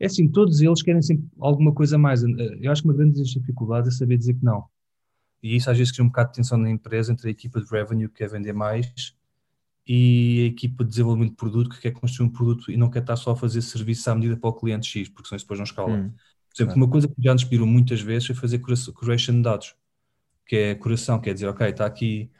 É 0.00 0.06
assim, 0.06 0.28
todos 0.28 0.60
eles 0.60 0.82
querem 0.82 1.02
sempre 1.02 1.26
alguma 1.38 1.72
coisa 1.72 1.96
mais. 1.96 2.22
Eu 2.24 2.72
acho 2.72 2.82
que 2.82 2.88
uma 2.88 2.94
grande 2.94 3.22
dificuldade 3.22 3.88
é 3.88 3.90
saber 3.92 4.18
dizer 4.18 4.34
que 4.34 4.44
não. 4.44 4.64
E 5.42 5.56
isso 5.56 5.70
às 5.70 5.78
vezes 5.78 5.92
cria 5.92 6.04
um 6.04 6.08
bocado 6.08 6.30
de 6.30 6.36
tensão 6.36 6.58
na 6.58 6.70
empresa 6.70 7.12
entre 7.12 7.28
a 7.28 7.30
equipa 7.30 7.60
de 7.60 7.70
revenue 7.70 8.08
que 8.08 8.16
quer 8.16 8.28
vender 8.30 8.52
mais 8.52 9.14
e 9.86 10.42
a 10.44 10.46
equipa 10.46 10.84
de 10.84 10.90
desenvolvimento 10.90 11.30
de 11.30 11.36
produto 11.36 11.70
que 11.70 11.80
quer 11.80 11.92
construir 11.92 12.28
um 12.28 12.32
produto 12.32 12.70
e 12.70 12.76
não 12.76 12.90
quer 12.90 13.00
estar 13.00 13.16
só 13.16 13.32
a 13.32 13.36
fazer 13.36 13.60
serviço 13.62 14.10
à 14.10 14.14
medida 14.14 14.36
para 14.36 14.50
o 14.50 14.54
cliente 14.54 14.86
X, 14.86 15.08
porque 15.08 15.28
senão 15.28 15.36
isso 15.36 15.44
depois 15.46 15.58
não 15.60 15.64
escala. 15.64 15.98
Hum, 15.98 16.10
Por 16.56 16.62
exemplo, 16.62 16.76
uma 16.76 16.90
coisa 16.90 17.08
que 17.08 17.14
já 17.22 17.32
nos 17.34 17.42
inspirou 17.42 17.66
muitas 17.66 18.00
vezes 18.00 18.30
é 18.30 18.34
fazer 18.34 18.60
curation 18.60 19.34
de 19.36 19.42
dados, 19.42 19.74
que 20.46 20.56
é 20.56 20.74
curação, 20.74 21.20
quer 21.20 21.34
dizer, 21.34 21.48
ok, 21.48 21.68
está 21.68 21.86
aqui 21.86 22.30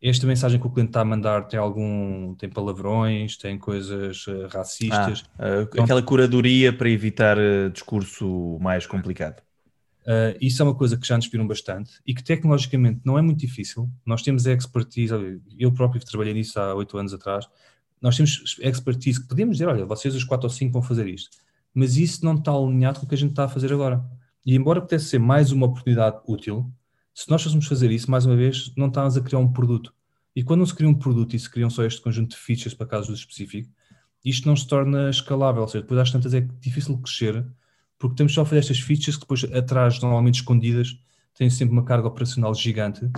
esta 0.00 0.26
mensagem 0.26 0.60
que 0.60 0.66
o 0.66 0.70
cliente 0.70 0.90
está 0.90 1.00
a 1.00 1.04
mandar 1.04 1.48
tem 1.48 1.58
algum, 1.58 2.34
tem 2.36 2.48
palavrões, 2.48 3.36
tem 3.36 3.58
coisas 3.58 4.26
uh, 4.28 4.46
racistas. 4.46 5.24
Ah, 5.36 5.66
uh, 5.74 5.82
aquela 5.82 6.02
curadoria 6.02 6.72
para 6.72 6.88
evitar 6.88 7.36
uh, 7.36 7.68
discurso 7.70 8.58
mais 8.60 8.86
complicado. 8.86 9.42
Isso 10.40 10.62
é 10.62 10.64
uma 10.64 10.74
coisa 10.74 10.96
que 10.96 11.06
já 11.06 11.16
nos 11.16 11.26
inspiram 11.26 11.46
bastante 11.46 12.00
e 12.06 12.14
que 12.14 12.24
tecnologicamente 12.24 13.00
não 13.04 13.18
é 13.18 13.20
muito 13.20 13.40
difícil. 13.40 13.90
Nós 14.06 14.22
temos 14.22 14.46
expertise, 14.46 15.12
eu 15.58 15.70
próprio 15.70 16.02
trabalhei 16.02 16.32
nisso 16.32 16.58
há 16.58 16.74
oito 16.74 16.96
anos 16.96 17.12
atrás, 17.12 17.46
nós 18.00 18.16
temos 18.16 18.56
expertise 18.62 19.20
que 19.20 19.28
podemos 19.28 19.58
dizer, 19.58 19.68
olha, 19.68 19.84
vocês 19.84 20.14
os 20.14 20.24
quatro 20.24 20.46
ou 20.46 20.50
cinco 20.50 20.72
vão 20.72 20.80
fazer 20.80 21.06
isto, 21.06 21.36
mas 21.74 21.98
isso 21.98 22.24
não 22.24 22.36
está 22.36 22.50
alinhado 22.50 23.00
com 23.00 23.04
o 23.04 23.08
que 23.10 23.16
a 23.16 23.18
gente 23.18 23.32
está 23.32 23.44
a 23.44 23.48
fazer 23.48 23.70
agora. 23.70 24.02
E 24.46 24.56
embora 24.56 24.80
pudesse 24.80 25.10
ser 25.10 25.18
mais 25.18 25.52
uma 25.52 25.66
oportunidade 25.66 26.18
útil, 26.26 26.72
se 27.18 27.28
nós 27.28 27.42
fôssemos 27.42 27.66
fazer 27.66 27.90
isso, 27.90 28.08
mais 28.08 28.24
uma 28.24 28.36
vez, 28.36 28.72
não 28.76 28.86
estamos 28.86 29.16
a 29.16 29.20
criar 29.20 29.40
um 29.40 29.52
produto. 29.52 29.92
E 30.36 30.44
quando 30.44 30.60
não 30.60 30.66
se 30.66 30.72
cria 30.72 30.88
um 30.88 30.94
produto 30.94 31.34
e 31.34 31.38
se 31.38 31.50
criam 31.50 31.68
só 31.68 31.84
este 31.84 32.00
conjunto 32.00 32.30
de 32.30 32.36
features 32.36 32.74
para 32.74 32.86
casos 32.86 33.18
específicos, 33.18 33.68
isto 34.24 34.46
não 34.46 34.54
se 34.54 34.68
torna 34.68 35.10
escalável, 35.10 35.62
ou 35.62 35.66
seja, 35.66 35.82
depois 35.82 35.98
às 35.98 36.12
tantas 36.12 36.32
é 36.32 36.40
difícil 36.40 36.96
crescer 36.98 37.44
porque 37.98 38.14
temos 38.14 38.32
só 38.32 38.42
a 38.42 38.44
fazer 38.44 38.60
estas 38.60 38.78
features 38.78 39.16
que 39.16 39.22
depois 39.22 39.42
atrás, 39.52 40.00
normalmente 40.00 40.36
escondidas, 40.36 40.96
têm 41.34 41.50
sempre 41.50 41.72
uma 41.72 41.84
carga 41.84 42.06
operacional 42.06 42.54
gigante 42.54 43.10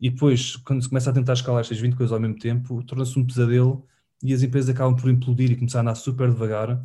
e 0.00 0.08
depois, 0.08 0.56
quando 0.56 0.80
se 0.80 0.88
começa 0.88 1.10
a 1.10 1.12
tentar 1.12 1.34
escalar 1.34 1.60
estas 1.60 1.78
20 1.78 1.94
coisas 1.94 2.12
ao 2.14 2.20
mesmo 2.20 2.38
tempo, 2.38 2.82
torna-se 2.84 3.18
um 3.18 3.26
pesadelo 3.26 3.86
e 4.22 4.32
as 4.32 4.42
empresas 4.42 4.70
acabam 4.70 4.96
por 4.96 5.10
implodir 5.10 5.50
e 5.50 5.56
começar 5.56 5.80
a 5.80 5.82
andar 5.82 5.94
super 5.96 6.30
devagar 6.30 6.82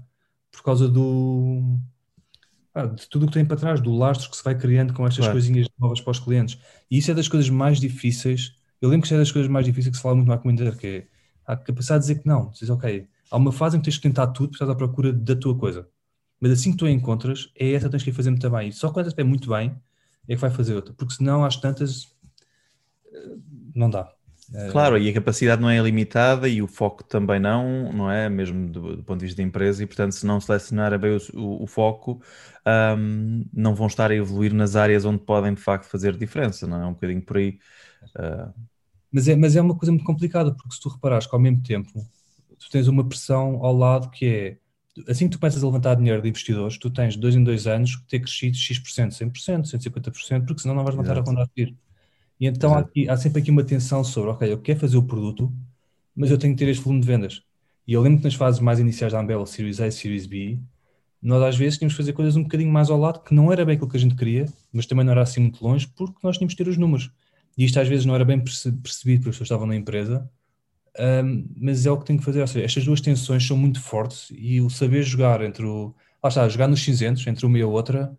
por 0.52 0.62
causa 0.64 0.90
do 0.90 1.80
de 2.86 3.08
tudo 3.10 3.24
o 3.24 3.28
que 3.28 3.34
tem 3.34 3.46
para 3.46 3.58
trás, 3.58 3.82
do 3.82 3.94
lastro 3.96 4.30
que 4.30 4.38
se 4.38 4.44
vai 4.44 4.56
criando 4.56 4.94
com 4.94 5.06
estas 5.06 5.20
claro. 5.20 5.34
coisinhas 5.34 5.68
novas 5.80 6.02
para 6.02 6.12
os 6.12 6.20
clientes. 6.20 6.60
E 6.90 6.98
isso 6.98 7.10
é 7.12 7.14
das 7.14 7.28
coisas 7.28 7.50
mais 7.50 7.80
difíceis. 7.80 8.54
Eu 8.82 8.90
lembro 8.90 9.02
que 9.02 9.08
isso 9.08 9.16
é 9.16 9.18
das 9.18 9.32
coisas 9.32 9.50
mais 9.50 9.66
difíceis 9.66 9.92
que 9.92 9.98
se 9.98 10.04
fala 10.04 10.16
muito 10.16 10.28
na 10.28 10.38
comunidade, 10.38 10.78
que 10.78 10.88
é 10.88 11.08
a 11.46 11.56
capacidade 11.56 12.04
de 12.04 12.08
dizer 12.10 12.22
que 12.22 12.28
não. 12.28 12.50
Dizes, 12.52 12.70
ok, 12.70 13.08
há 13.32 13.38
uma 13.38 13.52
fase 13.52 13.78
em 13.78 13.80
que 13.80 13.86
tens 13.86 13.98
que 13.98 14.04
tentar 14.04 14.28
tudo, 14.28 14.50
porque 14.50 14.64
estás 14.64 14.70
à 14.70 14.76
procura 14.76 15.12
da 15.12 15.36
tua 15.36 15.58
coisa. 15.58 15.88
Mas 16.40 16.52
assim 16.52 16.72
que 16.72 16.78
tu 16.78 16.86
a 16.86 16.92
encontras, 16.92 17.52
é 17.56 17.72
essa 17.72 17.86
que 17.86 17.92
tens 17.92 18.04
que 18.04 18.12
fazer 18.12 18.30
muito 18.30 18.50
bem. 18.50 18.70
E 18.70 18.74
só 18.74 18.92
quando 18.92 19.08
essa 19.08 19.20
é 19.20 19.24
muito 19.24 19.50
bem, 19.50 19.76
é 20.28 20.36
que 20.36 20.42
vai 20.42 20.52
fazer 20.52 20.76
outra. 20.76 20.94
Porque 20.94 21.14
senão, 21.16 21.44
às 21.44 21.56
tantas, 21.58 22.16
eh, 23.12 23.38
não 23.74 23.90
dá. 23.90 24.12
Eh, 24.54 24.70
claro, 24.72 24.98
e 24.98 25.10
a 25.10 25.14
capacidade 25.14 25.62
não 25.62 25.70
é 25.70 25.80
limitada 25.80 26.48
e 26.48 26.62
o 26.62 26.68
foco 26.68 27.04
também 27.04 27.40
não, 27.40 27.92
não 27.92 28.12
é? 28.12 28.30
Mesmo 28.30 28.70
do, 28.70 28.98
do 28.98 29.04
ponto 29.04 29.20
de 29.20 29.26
vista 29.26 29.42
da 29.42 29.48
empresa, 29.48 29.84
e 29.84 29.86
portanto, 29.86 30.14
se 30.14 30.26
não 30.26 30.40
selecionar 30.40 30.98
bem 30.98 31.18
o, 31.18 31.40
o, 31.40 31.64
o 31.64 31.68
foco, 31.68 32.22
um, 32.98 33.46
não 33.54 33.76
vão 33.76 33.88
estar 33.88 34.10
a 34.10 34.16
evoluir 34.16 34.54
nas 34.54 34.76
áreas 34.76 35.06
onde 35.06 35.20
podem 35.20 35.54
de 35.54 35.62
facto 35.62 35.90
fazer 35.90 36.16
diferença, 36.16 36.66
não 36.66 36.82
é? 36.82 36.86
Um 36.86 36.94
bocadinho 36.94 37.22
por 37.22 37.38
aí. 37.38 37.60
Uh... 38.16 38.54
Mas, 39.12 39.28
é, 39.28 39.36
mas 39.36 39.56
é 39.56 39.62
uma 39.62 39.76
coisa 39.76 39.92
muito 39.92 40.06
complicada, 40.06 40.54
porque 40.54 40.76
se 40.76 40.82
tu 40.82 40.90
reparares 40.90 41.28
que 41.28 41.36
ao 41.36 41.42
mesmo 41.42 41.62
tempo 41.62 41.92
tu 42.60 42.70
tens 42.72 42.88
uma 42.88 43.08
pressão 43.08 43.64
ao 43.64 43.76
lado 43.76 44.10
que 44.10 44.26
é 44.26 44.58
assim 45.08 45.28
que 45.28 45.38
tu 45.38 45.40
começas 45.40 45.64
a 45.64 45.66
levantar 45.66 45.96
dinheiro 45.96 46.22
de 46.22 46.30
investidores, 46.30 46.78
tu 46.78 46.90
tens 46.90 47.16
dois 47.16 47.36
em 47.36 47.44
dois 47.44 47.68
anos 47.68 47.96
que 47.96 48.08
ter 48.08 48.20
crescido 48.20 48.58
X%, 48.58 49.12
100%, 49.12 49.66
150%, 49.66 50.46
porque 50.46 50.62
senão 50.62 50.74
não 50.74 50.84
vais 50.84 50.96
levantar 50.96 51.14
Exato. 51.14 51.30
a 51.30 51.32
ronda 51.32 51.44
a 51.44 51.48
seguir. 51.48 51.76
E 52.40 52.46
então 52.46 52.74
há, 52.74 52.80
aqui, 52.80 53.10
há, 53.10 53.18
sempre 53.18 53.42
aqui 53.42 53.52
uma 53.52 53.64
tensão 53.64 54.04
sobre, 54.04 54.32
ok, 54.32 54.52
eu 54.52 54.60
quero 54.60 54.80
fazer 54.80 54.98
o 54.98 55.04
produto, 55.04 55.52
mas 56.16 56.32
eu 56.32 56.38
tenho 56.38 56.54
que 56.54 56.60
ter 56.60 56.70
este 56.70 56.84
volume 56.84 57.02
de 57.02 57.08
vendas. 57.08 57.42
E 57.88 57.94
eu 57.94 58.02
lembro 58.02 58.20
que 58.20 58.26
nas 58.26 58.36
fases 58.36 58.60
mais 58.60 58.80
iniciais 58.80 59.14
da 59.14 59.20
Umbrella, 59.20 59.46
Series 59.46 59.80
A 59.80 59.88
e 59.88 59.92
Series 59.92 60.26
B, 60.26 60.60
nós 61.22 61.42
às 61.42 61.58
vezes 61.58 61.78
tínhamos 61.78 61.94
que 61.94 61.98
fazer 61.98 62.14
coisas 62.14 62.36
um 62.36 62.44
bocadinho 62.44 62.72
mais 62.72 62.90
ao 62.90 63.00
lado, 63.00 63.22
que 63.24 63.34
não 63.34 63.52
era 63.52 63.66
bem 63.66 63.76
aquilo 63.76 63.90
que 63.90 63.98
a 63.98 64.00
gente 64.00 64.16
queria, 64.16 64.46
mas 64.72 64.86
também 64.86 65.04
não 65.06 65.12
era 65.12 65.22
assim 65.22 65.40
muito 65.42 65.64
longe, 65.64 65.88
porque 65.96 66.20
nós 66.24 66.38
tínhamos 66.38 66.54
que 66.54 66.64
ter 66.64 66.70
os 66.70 66.78
números. 66.78 67.10
E 67.58 67.66
isto 67.66 67.80
às 67.80 67.88
vezes 67.88 68.06
não 68.06 68.14
era 68.14 68.24
bem 68.24 68.40
percebido 68.40 69.22
porque 69.22 69.30
as 69.30 69.36
pessoas 69.36 69.48
estavam 69.48 69.66
na 69.66 69.76
empresa, 69.76 70.30
um, 71.00 71.48
mas 71.56 71.86
é 71.86 71.92
o 71.92 71.98
que 71.98 72.06
tem 72.06 72.18
que 72.18 72.24
fazer. 72.24 72.42
Ou 72.42 72.48
seja, 72.48 72.66
estas 72.66 72.86
duas 72.86 73.02
tensões 73.02 73.46
são 73.46 73.58
muito 73.58 73.82
fortes 73.82 74.32
e 74.32 74.62
o 74.62 74.70
saber 74.70 75.04
jogar 75.04 75.42
entre 75.42 75.66
o. 75.66 75.94
Lá 76.24 76.30
está, 76.30 76.48
jogar 76.50 76.68
nos 76.68 76.84
cinzentos, 76.84 77.26
entre 77.28 77.46
uma 77.46 77.58
e 77.58 77.62
a 77.62 77.68
outra, 77.68 78.18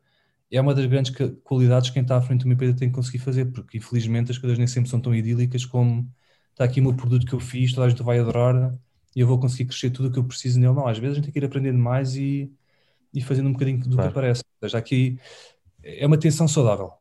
é 0.51 0.61
uma 0.61 0.75
das 0.75 0.87
grandes 0.87 1.13
qualidades 1.45 1.91
que 1.91 1.95
quem 1.95 2.03
está 2.03 2.17
à 2.17 2.23
frente 2.23 2.41
de 2.41 2.47
uma 2.47 2.55
empresa 2.55 2.77
tem 2.77 2.89
que 2.89 2.95
conseguir 2.95 3.19
fazer, 3.19 3.47
porque 3.47 3.79
infelizmente 3.79 4.31
as 4.31 4.39
coisas 4.39 4.59
nem 4.59 4.67
sempre 4.67 4.89
são 4.89 5.01
tão 5.01 5.15
idílicas 5.15 5.65
como 5.65 6.11
está 6.51 6.65
aqui 6.65 6.81
o 6.81 6.83
meu 6.83 6.95
produto 6.95 7.27
que 7.27 7.35
eu 7.35 7.41
fiz, 7.41 7.73
toda 7.73 7.87
a 7.87 7.91
gente 7.91 8.03
vai 8.03 8.19
adorar, 8.19 8.75
e 9.15 9.21
eu 9.21 9.27
vou 9.27 9.39
conseguir 9.39 9.67
crescer 9.67 9.91
tudo 9.91 10.09
o 10.09 10.13
que 10.13 10.19
eu 10.19 10.25
preciso 10.25 10.59
nele. 10.59 10.73
Não, 10.73 10.87
às 10.87 10.99
vezes 10.99 11.13
a 11.13 11.15
gente 11.17 11.25
tem 11.25 11.33
que 11.33 11.39
ir 11.39 11.45
aprendendo 11.45 11.79
mais 11.79 12.17
e, 12.17 12.53
e 13.13 13.21
fazendo 13.21 13.49
um 13.49 13.53
bocadinho 13.53 13.79
do 13.79 13.91
claro. 13.91 14.03
que 14.03 14.19
aparece. 14.19 14.43
Ou 14.61 14.69
seja, 14.69 14.79
aqui 14.79 15.19
é 15.83 16.07
uma 16.07 16.19
tensão 16.19 16.47
saudável. 16.49 16.93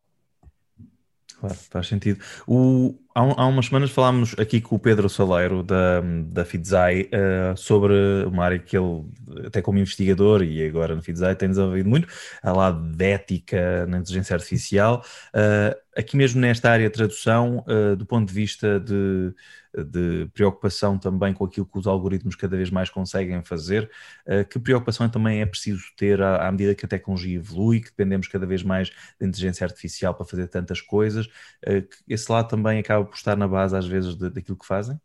Claro, 1.39 1.55
faz 1.69 1.88
sentido. 1.88 2.19
O, 2.47 2.95
há, 3.13 3.21
há, 3.21 3.45
umas 3.45 3.67
semanas 3.67 3.91
falámos 3.91 4.33
aqui 4.39 4.59
com 4.59 4.75
o 4.75 4.79
Pedro 4.79 5.07
Saleiro 5.07 5.61
da, 5.61 6.01
da 6.25 6.43
FIDZAI 6.43 7.03
uh, 7.03 7.55
sobre 7.55 7.93
uma 8.25 8.43
área 8.43 8.57
que 8.57 8.75
ele, 8.75 9.05
até 9.45 9.61
como 9.61 9.77
investigador 9.77 10.41
e 10.41 10.65
agora 10.65 10.95
no 10.95 11.01
FIDZAI, 11.03 11.35
tem 11.35 11.49
desenvolvido 11.49 11.88
muito, 11.88 12.07
a 12.41 12.51
lado 12.51 12.81
de 12.81 13.05
ética 13.05 13.85
na 13.85 13.99
inteligência 13.99 14.33
artificial. 14.33 15.05
Uh, 15.29 15.77
aqui 15.95 16.17
mesmo 16.17 16.41
nesta 16.41 16.71
área 16.71 16.89
de 16.89 16.95
tradução, 16.95 17.63
uh, 17.67 17.95
do 17.95 18.05
ponto 18.05 18.27
de 18.27 18.33
vista 18.33 18.79
de 18.79 19.31
de 19.74 20.30
preocupação 20.34 20.97
também 20.97 21.34
com 21.34 21.45
aquilo 21.45 21.65
que 21.65 21.78
os 21.78 21.88
algoritmos 21.88 22.36
cada 22.36 22.55
vez 22.55 22.70
mais 22.70 22.89
conseguem 22.89 23.43
fazer, 23.43 23.89
eh, 24.26 24.43
que 24.43 24.59
preocupação 24.59 25.09
também 25.09 25.41
é 25.41 25.45
preciso 25.45 25.84
ter 25.95 26.22
à, 26.22 26.51
medida 26.51 26.76
que 26.76 26.86
a 26.86 26.88
tecnologia 26.88 27.36
evolui, 27.36 27.82
que 27.82 27.89
dependemos 27.89 28.28
cada 28.28 28.45
vez 28.45 28.63
mais 28.63 28.89
da 29.20 29.28
inteligência 29.28 29.65
artificial 29.65 30.13
para 30.15 30.26
fazer 30.26 30.47
tantas 30.47 30.82
coisas, 30.82 31.28
eh, 31.65 31.86
esse 32.07 32.32
lado 32.32 32.47
também 32.47 32.80
acaba 32.80 33.05
por 33.05 33.15
estar 33.15 33.36
na 33.36 33.47
base 33.47 33.76
às 33.76 33.88
vezes 33.88 34.15
daquilo 34.15 34.57
que 34.57 34.65
fazem? 34.65 34.99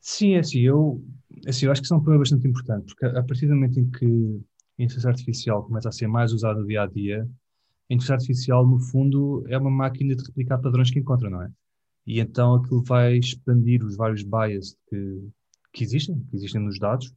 Sim, 0.00 0.34
é 0.34 0.40
assim, 0.40 0.60
eu, 0.60 1.02
é 1.46 1.50
assim, 1.50 1.66
eu 1.66 1.72
acho 1.72 1.80
que 1.80 1.86
isso 1.86 1.94
é 1.94 1.96
um 1.96 2.00
problema 2.00 2.20
bastante 2.20 2.46
importante, 2.46 2.94
porque 2.94 3.06
a 3.06 3.22
partir 3.22 3.46
do 3.46 3.54
momento 3.54 3.80
em 3.80 3.90
que 3.90 4.04
a 4.78 4.82
inteligência 4.82 5.08
artificial 5.08 5.64
começa 5.64 5.88
a 5.88 5.92
ser 5.92 6.06
mais 6.06 6.32
usada 6.32 6.60
no 6.60 6.66
dia 6.66 6.82
a 6.82 6.86
dia, 6.86 7.22
a 7.22 7.94
inteligência 7.94 8.14
artificial, 8.14 8.66
no 8.66 8.78
fundo, 8.78 9.44
é 9.48 9.56
uma 9.56 9.70
máquina 9.70 10.14
de 10.14 10.24
replicar 10.24 10.58
padrões 10.58 10.90
que 10.90 10.98
encontra, 10.98 11.30
não 11.30 11.42
é? 11.42 11.50
E 12.06 12.20
então 12.20 12.54
aquilo 12.54 12.82
vai 12.82 13.16
expandir 13.16 13.84
os 13.84 13.96
vários 13.96 14.22
bias 14.22 14.76
que, 14.88 15.28
que 15.72 15.84
existem, 15.84 16.20
que 16.30 16.36
existem 16.36 16.60
nos 16.60 16.78
dados, 16.78 17.12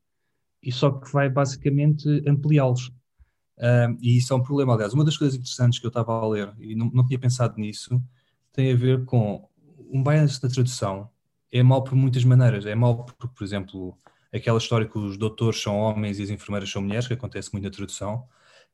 e 0.61 0.71
só 0.71 0.91
que 0.91 1.11
vai 1.11 1.29
basicamente 1.29 2.07
ampliá-los. 2.27 2.91
Um, 3.59 3.97
e 4.01 4.17
isso 4.17 4.33
é 4.33 4.35
um 4.35 4.43
problema. 4.43 4.73
Aliás, 4.73 4.93
uma 4.93 5.03
das 5.03 5.17
coisas 5.17 5.35
interessantes 5.35 5.79
que 5.79 5.85
eu 5.85 5.89
estava 5.89 6.13
a 6.13 6.27
ler, 6.27 6.53
e 6.59 6.75
não, 6.75 6.89
não 6.91 7.05
tinha 7.05 7.19
pensado 7.19 7.59
nisso, 7.59 8.01
tem 8.53 8.71
a 8.71 8.75
ver 8.75 9.05
com 9.05 9.47
um 9.91 10.03
bias 10.03 10.39
da 10.39 10.49
tradução. 10.49 11.09
É 11.51 11.63
mau 11.63 11.83
por 11.83 11.95
muitas 11.95 12.23
maneiras. 12.23 12.65
É 12.65 12.75
mau 12.75 13.05
porque, 13.05 13.33
por 13.35 13.43
exemplo, 13.43 13.97
aquela 14.33 14.57
história 14.57 14.87
que 14.87 14.97
os 14.97 15.17
doutores 15.17 15.61
são 15.61 15.77
homens 15.77 16.19
e 16.19 16.23
as 16.23 16.29
enfermeiras 16.29 16.69
são 16.69 16.81
mulheres, 16.81 17.07
que 17.07 17.13
acontece 17.13 17.51
muito 17.53 17.63
na 17.65 17.71
tradução, 17.71 18.27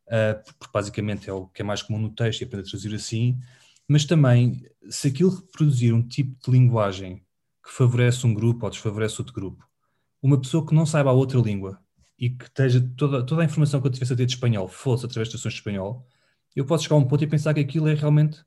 uh, 0.08 0.54
porque 0.58 0.72
basicamente 0.74 1.30
é 1.30 1.34
o 1.34 1.48
que 1.48 1.62
é 1.62 1.66
mais 1.66 1.82
comum 1.82 2.00
no 2.00 2.10
texto 2.10 2.42
e 2.42 2.44
aprender 2.46 2.68
a 2.68 2.70
traduzir 2.70 2.96
assim, 2.96 3.40
mas 3.88 4.06
também 4.06 4.66
se 4.90 5.08
aquilo 5.08 5.30
reproduzir 5.30 5.94
um 5.94 6.02
tipo 6.02 6.36
de 6.44 6.52
linguagem 6.52 7.24
que 7.64 7.72
favorece 7.72 8.26
um 8.26 8.34
grupo 8.34 8.66
ou 8.66 8.70
desfavorece 8.70 9.22
outro 9.22 9.34
grupo, 9.34 9.66
uma 10.22 10.40
pessoa 10.40 10.66
que 10.66 10.76
não 10.76 10.86
saiba 10.86 11.10
a 11.10 11.14
outra 11.14 11.40
língua 11.40 11.80
e 12.18 12.30
que 12.30 12.46
esteja 12.46 12.82
toda, 12.96 13.26
toda 13.26 13.42
a 13.42 13.46
informação 13.46 13.82
que 13.82 13.88
eu 13.88 13.92
tivesse 13.92 14.14
a 14.14 14.16
ter 14.16 14.26
de 14.26 14.34
espanhol 14.34 14.68
fosse 14.68 15.06
através 15.06 15.28
de 15.28 15.34
traduções 15.34 15.54
de 15.54 15.60
espanhol, 15.60 16.08
eu 16.56 16.66
posso 16.66 16.84
chegar 16.84 16.96
a 16.96 17.00
um 17.00 17.06
ponto 17.06 17.24
e 17.24 17.28
pensar 17.28 17.54
que 17.54 17.60
aquilo 17.60 17.88
é 17.88 17.94
realmente 17.94 18.44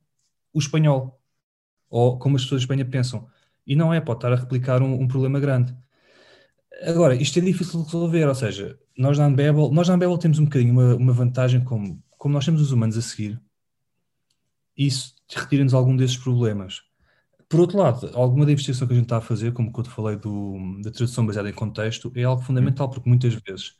o 0.52 0.58
espanhol, 0.58 1.20
ou 1.90 2.18
como 2.18 2.36
as 2.36 2.42
pessoas 2.42 2.60
de 2.60 2.64
Espanha 2.64 2.84
pensam. 2.84 3.28
E 3.66 3.74
não 3.74 3.92
é, 3.92 4.00
pode 4.00 4.18
estar 4.18 4.32
a 4.32 4.36
replicar 4.36 4.82
um, 4.82 5.00
um 5.02 5.08
problema 5.08 5.40
grande. 5.40 5.76
Agora, 6.82 7.14
isto 7.14 7.38
é 7.38 7.42
difícil 7.42 7.80
de 7.80 7.86
resolver, 7.86 8.26
ou 8.26 8.34
seja, 8.34 8.78
nós 8.96 9.18
na 9.18 9.26
Unbabel, 9.26 9.70
nós 9.72 9.88
na 9.88 9.94
Unbabel 9.94 10.18
temos 10.18 10.38
um 10.38 10.44
bocadinho 10.44 10.72
uma, 10.72 10.94
uma 10.94 11.12
vantagem 11.12 11.62
como, 11.64 12.02
como 12.16 12.34
nós 12.34 12.44
temos 12.44 12.60
os 12.60 12.70
humanos 12.70 12.96
a 12.96 13.02
seguir, 13.02 13.40
isso 14.76 15.15
retira-nos 15.34 15.74
algum 15.74 15.96
desses 15.96 16.16
problemas. 16.16 16.82
Por 17.48 17.60
outro 17.60 17.78
lado, 17.78 18.10
alguma 18.14 18.44
da 18.44 18.52
investigação 18.52 18.86
que 18.86 18.92
a 18.92 18.96
gente 18.96 19.06
está 19.06 19.18
a 19.18 19.20
fazer, 19.20 19.52
como 19.52 19.70
quando 19.70 19.88
falei 19.88 20.16
do, 20.16 20.80
da 20.82 20.90
tradução 20.90 21.24
baseada 21.24 21.48
em 21.48 21.52
contexto, 21.52 22.12
é 22.14 22.24
algo 22.24 22.42
fundamental, 22.42 22.90
porque 22.90 23.08
muitas 23.08 23.34
vezes 23.34 23.74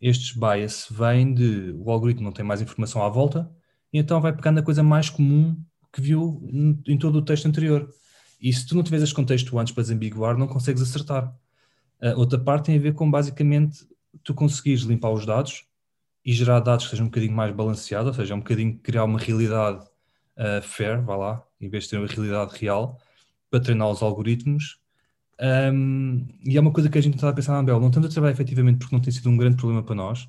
estes 0.00 0.36
bias 0.36 0.88
vêm 0.90 1.32
de 1.32 1.72
o 1.78 1.90
algoritmo 1.90 2.24
não 2.24 2.32
tem 2.32 2.44
mais 2.44 2.60
informação 2.60 3.02
à 3.02 3.08
volta, 3.08 3.48
e 3.92 3.98
então 3.98 4.20
vai 4.20 4.34
pegar 4.34 4.50
na 4.50 4.62
coisa 4.62 4.82
mais 4.82 5.08
comum 5.08 5.56
que 5.92 6.00
viu 6.00 6.42
em 6.86 6.98
todo 6.98 7.16
o 7.16 7.22
texto 7.22 7.46
anterior. 7.46 7.88
E 8.40 8.52
se 8.52 8.66
tu 8.66 8.74
não 8.74 8.82
tiveres 8.82 9.04
este 9.04 9.14
contexto 9.14 9.56
antes 9.58 9.72
para 9.72 9.82
desambiguar, 9.84 10.36
não 10.36 10.48
consegues 10.48 10.82
acertar. 10.82 11.32
A 12.00 12.16
outra 12.16 12.38
parte 12.38 12.66
tem 12.66 12.76
a 12.76 12.80
ver 12.80 12.94
com 12.94 13.08
basicamente 13.08 13.86
tu 14.24 14.34
conseguires 14.34 14.82
limpar 14.82 15.10
os 15.10 15.24
dados 15.24 15.64
e 16.24 16.32
gerar 16.32 16.58
dados 16.58 16.86
que 16.86 16.90
sejam 16.90 17.06
um 17.06 17.08
bocadinho 17.08 17.32
mais 17.32 17.54
balanceados, 17.54 18.08
ou 18.08 18.14
seja, 18.14 18.34
um 18.34 18.38
bocadinho 18.38 18.78
criar 18.78 19.04
uma 19.04 19.18
realidade 19.18 19.86
uh, 20.36 20.62
fair, 20.62 21.02
vá 21.02 21.16
lá, 21.16 21.46
em 21.60 21.68
vez 21.68 21.84
de 21.84 21.90
ter 21.90 21.98
uma 21.98 22.06
realidade 22.06 22.56
real, 22.58 22.98
para 23.50 23.60
treinar 23.60 23.88
os 23.90 24.02
algoritmos. 24.02 24.80
Um, 25.40 26.26
e 26.44 26.56
é 26.56 26.60
uma 26.60 26.72
coisa 26.72 26.88
que 26.88 26.98
a 26.98 27.00
gente 27.00 27.14
está 27.14 27.28
a 27.28 27.32
pensar 27.32 27.52
na 27.52 27.58
Ambel, 27.58 27.80
não 27.80 27.88
estamos 27.88 28.08
a 28.08 28.12
trabalhar 28.12 28.32
efetivamente 28.32 28.78
porque 28.78 28.94
não 28.94 29.02
tem 29.02 29.12
sido 29.12 29.28
um 29.28 29.36
grande 29.36 29.56
problema 29.56 29.82
para 29.82 29.94
nós, 29.94 30.28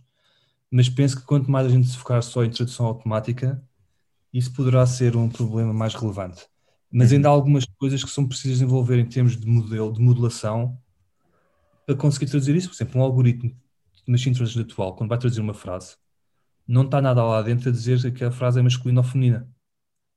mas 0.72 0.90
penso 0.90 1.18
que 1.18 1.26
quanto 1.26 1.52
mais 1.52 1.68
a 1.68 1.70
gente 1.70 1.88
se 1.88 1.98
focar 1.98 2.22
só 2.24 2.44
em 2.44 2.50
tradução 2.50 2.86
automática, 2.88 3.64
isso 4.34 4.52
poderá 4.54 4.86
ser 4.88 5.16
um 5.16 5.30
problema 5.30 5.72
mais 5.72 5.94
relevante. 5.94 6.48
Mas 6.92 7.12
ainda 7.14 7.28
há 7.28 7.32
uhum. 7.32 7.38
algumas 7.38 7.66
coisas 7.66 8.04
que 8.04 8.10
são 8.10 8.28
precisas 8.28 8.58
desenvolver 8.58 9.00
em 9.00 9.06
termos 9.06 9.38
de 9.38 9.48
modelo, 9.48 9.94
de 9.94 10.02
modulação, 10.02 10.78
para 11.86 11.96
conseguir 11.96 12.28
traduzir 12.28 12.56
isso. 12.56 12.70
Por 12.70 12.76
exemplo, 12.76 13.00
um 13.00 13.04
algoritmo 13.04 13.50
de 13.50 14.12
machine 14.12 14.36
translation 14.36 14.62
atual, 14.62 14.96
quando 14.96 15.10
vai 15.10 15.18
traduzir 15.18 15.42
uma 15.42 15.54
frase, 15.54 15.96
não 16.68 16.84
está 16.84 17.02
nada 17.02 17.24
lá 17.24 17.42
dentro 17.42 17.70
a 17.70 17.72
dizer 17.72 18.12
que 18.14 18.24
a 18.24 18.32
frase 18.32 18.60
é 18.60 18.64
masculina 18.64 19.02
ou 19.02 19.04
feminina. 19.04 19.48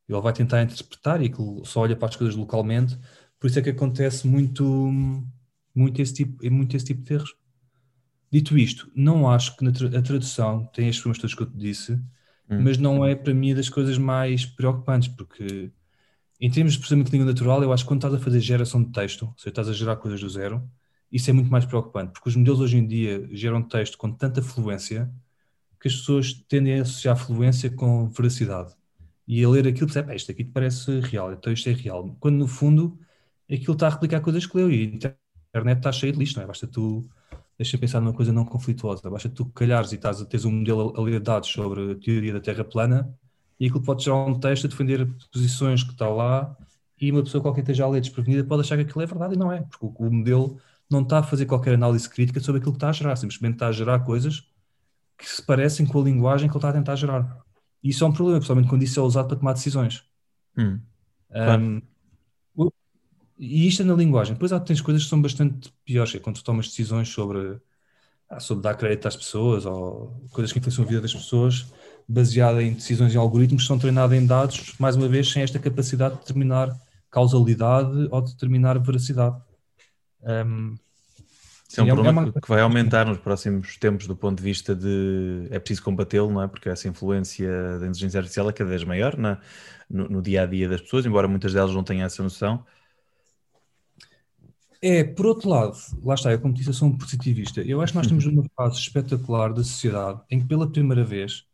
Ele 0.08 0.20
vai 0.20 0.32
tentar 0.32 0.62
interpretar 0.62 1.20
e 1.22 1.32
só 1.64 1.80
olha 1.80 1.96
para 1.96 2.08
as 2.08 2.16
coisas 2.16 2.36
localmente, 2.36 2.98
por 3.38 3.48
isso 3.48 3.58
é 3.58 3.62
que 3.62 3.70
acontece 3.70 4.26
muito, 4.26 4.64
muito, 5.74 6.00
esse, 6.00 6.14
tipo, 6.14 6.50
muito 6.50 6.76
esse 6.76 6.86
tipo 6.86 7.02
de 7.02 7.14
erros. 7.14 7.34
Dito 8.30 8.56
isto, 8.56 8.90
não 8.94 9.28
acho 9.28 9.56
que 9.56 9.66
a 9.66 10.02
tradução 10.02 10.66
tem 10.66 10.88
as 10.88 10.96
problemas 10.96 11.18
todos 11.18 11.34
que 11.34 11.42
eu 11.42 11.50
te 11.50 11.56
disse, 11.56 11.92
hum. 11.92 12.62
mas 12.62 12.78
não 12.78 13.04
é 13.04 13.14
para 13.14 13.34
mim 13.34 13.54
das 13.54 13.68
coisas 13.68 13.98
mais 13.98 14.44
preocupantes, 14.44 15.08
porque 15.08 15.70
em 16.40 16.50
termos 16.50 16.74
de 16.74 16.78
processamento 16.78 17.10
de 17.10 17.16
língua 17.16 17.32
natural, 17.32 17.62
eu 17.62 17.72
acho 17.72 17.84
que 17.84 17.88
quando 17.88 18.00
estás 18.00 18.14
a 18.14 18.18
fazer 18.18 18.40
geração 18.40 18.82
de 18.82 18.92
texto, 18.92 19.26
ou 19.26 19.34
seja, 19.36 19.48
estás 19.48 19.68
a 19.68 19.72
gerar 19.72 19.96
coisas 19.96 20.20
do 20.20 20.28
zero, 20.28 20.68
isso 21.10 21.30
é 21.30 21.32
muito 21.32 21.50
mais 21.50 21.64
preocupante, 21.64 22.12
porque 22.12 22.28
os 22.28 22.36
modelos 22.36 22.60
hoje 22.60 22.76
em 22.76 22.86
dia 22.86 23.28
geram 23.32 23.62
texto 23.62 23.96
com 23.96 24.12
tanta 24.12 24.42
fluência 24.42 25.10
que 25.80 25.88
as 25.88 25.96
pessoas 25.96 26.32
tendem 26.48 26.78
a 26.78 26.82
associar 26.82 27.16
fluência 27.16 27.70
com 27.70 28.08
veracidade 28.08 28.75
e 29.26 29.44
a 29.44 29.48
ler 29.48 29.66
aquilo 29.66 29.86
percebe, 29.86 30.14
isto 30.14 30.30
aqui 30.30 30.44
te 30.44 30.50
parece 30.50 31.00
real, 31.00 31.32
então 31.32 31.52
isto 31.52 31.68
é 31.68 31.72
real. 31.72 32.16
Quando 32.20 32.36
no 32.36 32.46
fundo 32.46 32.98
aquilo 33.50 33.72
está 33.72 33.88
a 33.88 33.90
replicar 33.90 34.20
coisas 34.20 34.46
que 34.46 34.56
leu 34.56 34.70
e 34.70 34.82
a 34.82 34.84
internet 34.84 35.78
está 35.78 35.92
cheia 35.92 36.12
de 36.12 36.18
lixo, 36.18 36.36
não 36.36 36.44
é? 36.44 36.46
Basta 36.46 36.66
tu, 36.66 37.08
deixa 37.58 37.78
pensar 37.78 38.00
numa 38.00 38.12
coisa 38.12 38.32
não 38.32 38.44
conflituosa, 38.44 39.08
basta 39.10 39.28
tu 39.28 39.46
calhares 39.46 39.92
e 39.92 39.96
estás 39.96 40.20
a 40.20 40.24
teres 40.26 40.44
um 40.44 40.52
modelo 40.52 40.94
a 40.96 41.00
ler 41.00 41.20
dados 41.20 41.48
sobre 41.48 41.92
a 41.92 41.94
teoria 41.96 42.32
da 42.32 42.40
Terra 42.40 42.64
plana 42.64 43.12
e 43.58 43.66
aquilo 43.66 43.82
pode 43.82 44.04
gerar 44.04 44.26
um 44.26 44.38
texto 44.38 44.66
a 44.66 44.68
defender 44.68 45.08
posições 45.32 45.82
que 45.82 45.92
está 45.92 46.08
lá 46.08 46.56
e 47.00 47.10
uma 47.10 47.22
pessoa 47.22 47.42
qualquer 47.42 47.60
esteja 47.62 47.84
a 47.84 47.88
ler 47.88 48.00
desprevenida 48.00 48.44
pode 48.44 48.62
achar 48.62 48.76
que 48.76 48.82
aquilo 48.82 49.02
é 49.02 49.06
verdade 49.06 49.34
e 49.34 49.38
não 49.38 49.50
é, 49.52 49.62
porque 49.62 49.86
o 50.02 50.10
modelo 50.10 50.58
não 50.90 51.02
está 51.02 51.18
a 51.18 51.22
fazer 51.22 51.46
qualquer 51.46 51.74
análise 51.74 52.08
crítica 52.08 52.40
sobre 52.40 52.60
aquilo 52.60 52.72
que 52.72 52.78
está 52.78 52.90
a 52.90 52.92
gerar, 52.92 53.16
simplesmente 53.16 53.54
está 53.54 53.68
a 53.68 53.72
gerar 53.72 54.00
coisas 54.00 54.48
que 55.18 55.28
se 55.28 55.42
parecem 55.42 55.86
com 55.86 56.00
a 56.00 56.04
linguagem 56.04 56.48
que 56.48 56.52
ele 56.52 56.58
está 56.58 56.70
a 56.70 56.72
tentar 56.72 56.96
gerar. 56.96 57.45
E 57.82 57.90
isso 57.90 58.04
é 58.04 58.06
um 58.06 58.12
problema, 58.12 58.38
principalmente 58.38 58.68
quando 58.68 58.82
isso 58.82 58.98
é 58.98 59.02
usado 59.02 59.28
para 59.28 59.36
tomar 59.36 59.52
decisões. 59.52 60.04
Hum, 60.56 60.80
um, 61.30 61.82
e 63.38 63.66
isto 63.66 63.82
é 63.82 63.84
na 63.84 63.94
linguagem. 63.94 64.34
Depois 64.34 64.52
há 64.52 64.60
tens 64.60 64.80
coisas 64.80 65.04
que 65.04 65.10
são 65.10 65.20
bastante 65.20 65.72
piores, 65.84 66.14
é 66.14 66.18
quando 66.18 66.36
tu 66.36 66.44
tomas 66.44 66.68
decisões 66.68 67.08
sobre, 67.08 67.60
ah, 68.28 68.40
sobre 68.40 68.62
dar 68.62 68.74
crédito 68.74 69.06
às 69.08 69.16
pessoas 69.16 69.66
ou 69.66 70.26
coisas 70.32 70.52
que 70.52 70.58
influenciam 70.58 70.84
a 70.84 70.88
vida 70.88 71.00
das 71.02 71.14
pessoas, 71.14 71.66
baseada 72.08 72.62
em 72.62 72.72
decisões 72.72 73.14
em 73.14 73.18
algoritmos 73.18 73.62
que 73.62 73.68
são 73.68 73.78
treinados 73.78 74.16
em 74.16 74.26
dados, 74.26 74.74
mais 74.78 74.96
uma 74.96 75.08
vez, 75.08 75.30
sem 75.30 75.42
esta 75.42 75.58
capacidade 75.58 76.14
de 76.14 76.20
determinar 76.20 76.74
causalidade 77.10 78.08
ou 78.10 78.20
de 78.22 78.32
determinar 78.32 78.78
veracidade. 78.78 79.36
Um, 80.22 80.76
isso 81.68 81.80
é 81.80 81.84
um 81.84 81.88
é 81.88 81.92
problema 81.92 82.22
uma... 82.22 82.32
que 82.32 82.48
vai 82.48 82.60
aumentar 82.60 83.06
nos 83.06 83.18
próximos 83.18 83.76
tempos 83.76 84.06
do 84.06 84.16
ponto 84.16 84.38
de 84.38 84.44
vista 84.44 84.74
de 84.74 85.48
é 85.50 85.58
preciso 85.58 85.82
combatê-lo, 85.82 86.30
não 86.30 86.42
é? 86.42 86.48
Porque 86.48 86.68
essa 86.68 86.88
influência 86.88 87.48
da 87.78 87.86
inteligência 87.86 88.18
artificial 88.18 88.48
é 88.48 88.52
cada 88.52 88.70
vez 88.70 88.84
maior 88.84 89.16
na, 89.16 89.40
no, 89.90 90.08
no, 90.08 90.22
dia 90.22 90.42
a 90.42 90.46
dia 90.46 90.68
das 90.68 90.80
pessoas, 90.80 91.04
embora 91.04 91.26
muitas 91.26 91.52
delas 91.52 91.74
não 91.74 91.82
tenham 91.82 92.06
essa 92.06 92.22
noção. 92.22 92.64
É, 94.80 95.02
por 95.02 95.26
outro 95.26 95.48
lado, 95.48 95.76
lá 96.04 96.14
está, 96.14 96.30
eu 96.30 96.40
como 96.40 96.54
disse, 96.54 96.68
eu 96.68 96.74
sou 96.74 96.88
um 96.88 96.96
positivista. 96.96 97.60
Eu 97.62 97.80
acho 97.80 97.92
que 97.92 97.96
nós 97.96 98.06
estamos 98.06 98.24
numa 98.26 98.44
fase 98.56 98.78
espetacular 98.78 99.52
da 99.52 99.64
sociedade 99.64 100.20
em 100.30 100.38
que 100.38 100.46
pela 100.46 100.70
primeira 100.70 101.04
vez 101.04 101.44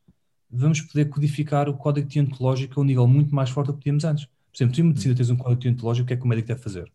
vamos 0.50 0.82
poder 0.82 1.06
codificar 1.06 1.68
o 1.68 1.74
código 1.74 2.06
deontológico 2.06 2.78
a 2.78 2.82
um 2.82 2.86
nível 2.86 3.06
muito 3.06 3.34
mais 3.34 3.48
forte 3.48 3.68
do 3.68 3.74
que 3.74 3.84
tínhamos 3.84 4.04
antes. 4.04 4.26
Por 4.26 4.56
exemplo, 4.56 4.74
tu 4.74 4.80
em 4.82 4.84
medicina 4.84 5.14
tens 5.14 5.30
um 5.30 5.36
código 5.36 5.62
deontológico, 5.62 6.04
o 6.04 6.08
que 6.08 6.12
é 6.12 6.16
que 6.18 6.24
o 6.24 6.28
médico 6.28 6.48
deve 6.48 6.60
fazer? 6.60 6.92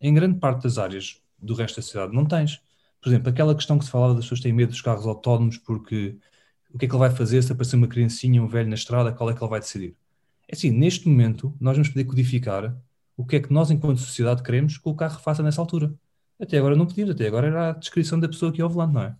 Em 0.00 0.12
grande 0.12 0.40
parte 0.40 0.64
das 0.64 0.76
áreas 0.76 1.22
do 1.38 1.54
resto 1.54 1.76
da 1.76 1.82
sociedade 1.82 2.14
não 2.14 2.24
tens. 2.24 2.60
Por 3.00 3.08
exemplo, 3.08 3.28
aquela 3.28 3.54
questão 3.54 3.78
que 3.78 3.84
se 3.84 3.90
falava 3.90 4.14
das 4.14 4.24
pessoas 4.24 4.40
têm 4.40 4.52
medo 4.52 4.70
dos 4.70 4.80
carros 4.80 5.06
autónomos 5.06 5.58
porque 5.58 6.18
o 6.74 6.78
que 6.78 6.86
é 6.86 6.88
que 6.88 6.94
ele 6.94 7.00
vai 7.00 7.10
fazer 7.10 7.42
se 7.42 7.52
aparecer 7.52 7.76
uma 7.76 7.86
criancinha, 7.86 8.42
um 8.42 8.48
velho 8.48 8.68
na 8.68 8.74
estrada, 8.74 9.12
qual 9.12 9.30
é 9.30 9.34
que 9.34 9.42
ele 9.42 9.50
vai 9.50 9.60
decidir? 9.60 9.96
É 10.48 10.54
assim, 10.54 10.70
neste 10.70 11.08
momento, 11.08 11.54
nós 11.60 11.76
vamos 11.76 11.88
poder 11.88 12.04
codificar 12.04 12.76
o 13.16 13.24
que 13.24 13.36
é 13.36 13.40
que 13.40 13.52
nós, 13.52 13.70
enquanto 13.70 13.98
sociedade, 13.98 14.42
queremos 14.42 14.76
que 14.76 14.88
o 14.88 14.94
carro 14.94 15.18
faça 15.20 15.42
nessa 15.42 15.60
altura. 15.60 15.94
Até 16.38 16.58
agora 16.58 16.76
não 16.76 16.86
podíamos, 16.86 17.14
até 17.14 17.26
agora 17.26 17.46
era 17.46 17.70
a 17.70 17.72
descrição 17.72 18.20
da 18.20 18.28
pessoa 18.28 18.52
que 18.52 18.58
ia 18.58 18.64
ao 18.64 18.70
volante, 18.70 18.94
não 18.94 19.02
é? 19.02 19.16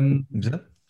Um, 0.00 0.24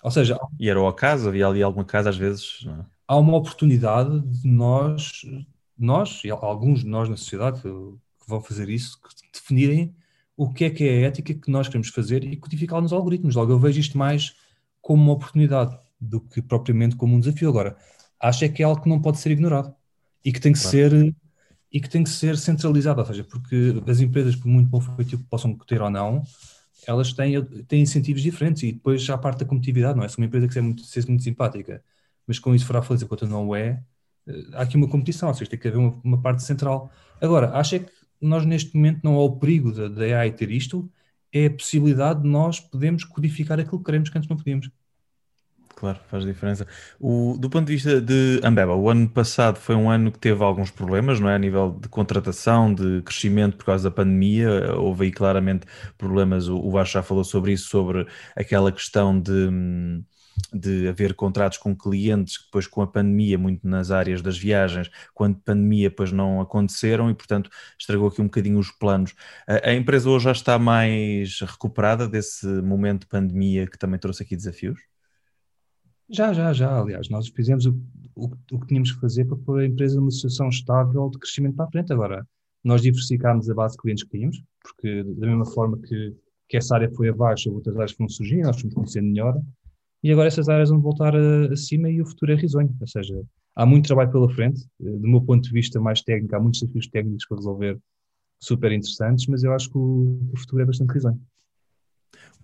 ou 0.02 0.10
seja, 0.10 0.38
e 0.58 0.68
era 0.68 0.80
o 0.80 0.86
acaso, 0.86 1.28
havia 1.28 1.46
ali 1.46 1.62
alguma 1.62 1.84
casa 1.84 2.10
às 2.10 2.16
vezes. 2.16 2.62
Não? 2.64 2.80
É? 2.80 2.86
Há 3.08 3.16
uma 3.18 3.36
oportunidade 3.36 4.20
de 4.20 4.48
nós, 4.48 5.22
nós 5.78 6.22
e 6.24 6.30
alguns 6.30 6.80
de 6.80 6.86
nós 6.86 7.08
na 7.08 7.16
sociedade 7.16 7.60
que, 7.60 7.68
que 7.68 8.28
vão 8.28 8.40
fazer 8.40 8.68
isso, 8.68 8.98
que 9.00 9.08
definirem 9.32 9.94
o 10.36 10.52
que 10.52 10.64
é 10.64 10.70
que 10.70 10.84
é 10.84 11.04
a 11.04 11.08
ética 11.08 11.34
que 11.34 11.50
nós 11.50 11.66
queremos 11.66 11.88
fazer 11.88 12.22
e 12.24 12.36
codificá-la 12.36 12.82
nos 12.82 12.92
algoritmos. 12.92 13.34
Logo, 13.34 13.52
eu 13.52 13.58
vejo 13.58 13.80
isto 13.80 13.96
mais 13.96 14.36
como 14.82 15.02
uma 15.02 15.12
oportunidade 15.12 15.76
do 16.00 16.20
que 16.20 16.42
propriamente 16.42 16.96
como 16.96 17.16
um 17.16 17.20
desafio. 17.20 17.48
Agora, 17.48 17.76
acho 18.20 18.44
é 18.44 18.48
que 18.48 18.62
é 18.62 18.66
algo 18.66 18.82
que 18.82 18.88
não 18.88 19.00
pode 19.00 19.18
ser 19.18 19.30
ignorado 19.30 19.74
e 20.24 20.32
que 20.32 20.40
tem 20.40 20.52
que 20.52 20.60
claro. 20.60 20.76
ser 20.76 21.16
e 21.72 21.80
que 21.80 21.88
tem 21.88 22.04
que 22.04 22.10
ser 22.10 22.38
centralizado, 22.38 23.00
ou 23.00 23.06
seja, 23.06 23.24
porque 23.24 23.82
as 23.86 24.00
empresas, 24.00 24.36
por 24.36 24.48
muito 24.48 24.68
bom 24.68 24.80
feito 24.80 25.18
que 25.18 25.24
possam 25.24 25.54
ter 25.58 25.82
ou 25.82 25.90
não, 25.90 26.22
elas 26.86 27.12
têm, 27.12 27.44
têm 27.64 27.82
incentivos 27.82 28.22
diferentes 28.22 28.62
e 28.62 28.72
depois 28.72 29.02
já 29.02 29.14
a 29.14 29.18
parte 29.18 29.40
da 29.40 29.44
competitividade, 29.44 29.98
não 29.98 30.04
é? 30.04 30.08
Se 30.08 30.16
uma 30.16 30.26
empresa 30.26 30.46
quiser 30.46 30.62
muito, 30.62 30.82
ser 30.84 31.06
muito 31.06 31.22
simpática, 31.22 31.82
mas 32.26 32.38
com 32.38 32.54
isso 32.54 32.64
fará 32.66 32.80
feliz 32.82 33.02
enquanto 33.02 33.26
não 33.26 33.54
é, 33.54 33.82
eh, 34.26 34.44
há 34.54 34.62
aqui 34.62 34.76
uma 34.76 34.88
competição, 34.88 35.28
ou 35.28 35.34
seja, 35.34 35.50
tem 35.50 35.58
que 35.58 35.68
haver 35.68 35.78
uma, 35.78 36.00
uma 36.04 36.22
parte 36.22 36.42
central. 36.44 36.90
Agora, 37.20 37.50
acho 37.58 37.74
é 37.74 37.78
que 37.80 37.92
nós 38.20 38.44
neste 38.46 38.74
momento 38.74 39.00
não 39.02 39.14
é 39.14 39.18
o 39.18 39.36
perigo 39.36 39.72
da, 39.72 40.04
AI 40.04 40.32
ter 40.32 40.50
isto, 40.50 40.90
é 41.32 41.46
a 41.46 41.50
possibilidade 41.50 42.22
de 42.22 42.28
nós 42.28 42.60
podermos 42.60 43.04
codificar 43.04 43.60
aquilo 43.60 43.78
que 43.78 43.84
queremos 43.84 44.08
que 44.08 44.18
antes 44.18 44.28
não 44.28 44.36
podíamos. 44.36 44.70
Claro, 45.76 46.00
faz 46.08 46.24
diferença. 46.24 46.66
O, 46.98 47.36
do 47.38 47.50
ponto 47.50 47.66
de 47.66 47.74
vista 47.74 48.00
de 48.00 48.40
Ambeba, 48.42 48.74
o 48.74 48.88
ano 48.88 49.10
passado 49.10 49.58
foi 49.58 49.74
um 49.74 49.90
ano 49.90 50.10
que 50.10 50.18
teve 50.18 50.42
alguns 50.42 50.70
problemas, 50.70 51.20
não 51.20 51.28
é? 51.28 51.34
A 51.34 51.38
nível 51.38 51.78
de 51.78 51.86
contratação, 51.88 52.72
de 52.72 53.02
crescimento 53.02 53.58
por 53.58 53.66
causa 53.66 53.90
da 53.90 53.94
pandemia, 53.94 54.74
houve 54.74 55.04
aí 55.04 55.12
claramente 55.12 55.66
problemas. 55.98 56.48
O, 56.48 56.56
o 56.56 56.70
Vasco 56.70 56.94
já 56.94 57.02
falou 57.02 57.24
sobre 57.24 57.52
isso, 57.52 57.68
sobre 57.68 58.06
aquela 58.34 58.72
questão 58.72 59.20
de, 59.20 59.50
de 60.52 60.88
haver 60.88 61.14
contratos 61.14 61.58
com 61.58 61.76
clientes 61.76 62.38
que 62.38 62.44
depois 62.44 62.66
com 62.66 62.82
a 62.82 62.86
pandemia, 62.86 63.38
muito 63.38 63.66
nas 63.66 63.90
áreas 63.90 64.22
das 64.22 64.38
viagens, 64.38 64.90
quando 65.14 65.38
pandemia 65.38 65.88
depois 65.88 66.12
não 66.12 66.40
aconteceram 66.40 67.10
e 67.10 67.14
portanto 67.14 67.50
estragou 67.78 68.08
aqui 68.08 68.20
um 68.20 68.26
bocadinho 68.26 68.58
os 68.58 68.70
planos. 68.70 69.14
A, 69.46 69.70
a 69.70 69.74
empresa 69.74 70.08
hoje 70.08 70.24
já 70.24 70.32
está 70.32 70.58
mais 70.58 71.40
recuperada 71.40 72.08
desse 72.08 72.46
momento 72.46 73.00
de 73.02 73.08
pandemia 73.08 73.66
que 73.66 73.78
também 73.78 73.98
trouxe 73.98 74.22
aqui 74.22 74.36
desafios? 74.36 74.80
Já, 76.08 76.32
já, 76.32 76.52
já. 76.52 76.80
Aliás, 76.80 77.08
nós 77.08 77.28
fizemos 77.28 77.66
o, 77.66 77.80
o, 78.14 78.30
o 78.52 78.60
que 78.60 78.66
tínhamos 78.66 78.92
que 78.92 79.00
fazer 79.00 79.24
para 79.24 79.36
pôr 79.36 79.60
a 79.60 79.66
empresa 79.66 79.98
numa 79.98 80.10
situação 80.10 80.48
estável 80.48 81.10
de 81.10 81.18
crescimento 81.18 81.56
para 81.56 81.66
a 81.66 81.70
frente. 81.70 81.92
Agora, 81.92 82.26
nós 82.62 82.82
diversificámos 82.82 83.50
a 83.50 83.54
base 83.54 83.74
de 83.74 83.82
clientes 83.82 84.04
que 84.04 84.10
tínhamos, 84.10 84.42
porque 84.62 85.02
da 85.02 85.26
mesma 85.26 85.46
forma 85.46 85.78
que, 85.78 86.16
que 86.48 86.56
essa 86.56 86.74
área 86.76 86.90
foi 86.90 87.08
abaixo, 87.08 87.52
outras 87.52 87.74
áreas 87.76 87.92
foram 87.92 88.08
surgindo, 88.08 88.46
nós 88.46 88.60
fomos 88.60 88.74
conhecendo 88.74 89.08
melhor, 89.08 89.40
e 90.02 90.12
agora 90.12 90.28
essas 90.28 90.48
áreas 90.48 90.70
vão 90.70 90.80
voltar 90.80 91.14
a, 91.14 91.52
acima 91.52 91.88
e 91.90 92.00
o 92.00 92.06
futuro 92.06 92.32
é 92.32 92.34
risonho. 92.34 92.74
Ou 92.80 92.86
seja, 92.86 93.20
há 93.54 93.66
muito 93.66 93.86
trabalho 93.86 94.10
pela 94.10 94.28
frente. 94.30 94.60
Do 94.78 95.08
meu 95.08 95.20
ponto 95.20 95.42
de 95.42 95.52
vista 95.52 95.80
mais 95.80 96.02
técnico, 96.02 96.36
há 96.36 96.40
muitos 96.40 96.60
desafios 96.60 96.86
técnicos 96.88 97.26
para 97.26 97.38
resolver 97.38 97.78
super 98.38 98.72
interessantes, 98.72 99.26
mas 99.26 99.42
eu 99.42 99.52
acho 99.52 99.70
que 99.70 99.78
o, 99.78 100.32
futuro 100.36 100.62
é 100.62 100.66
bastante 100.66 100.92
risonho. 100.92 101.20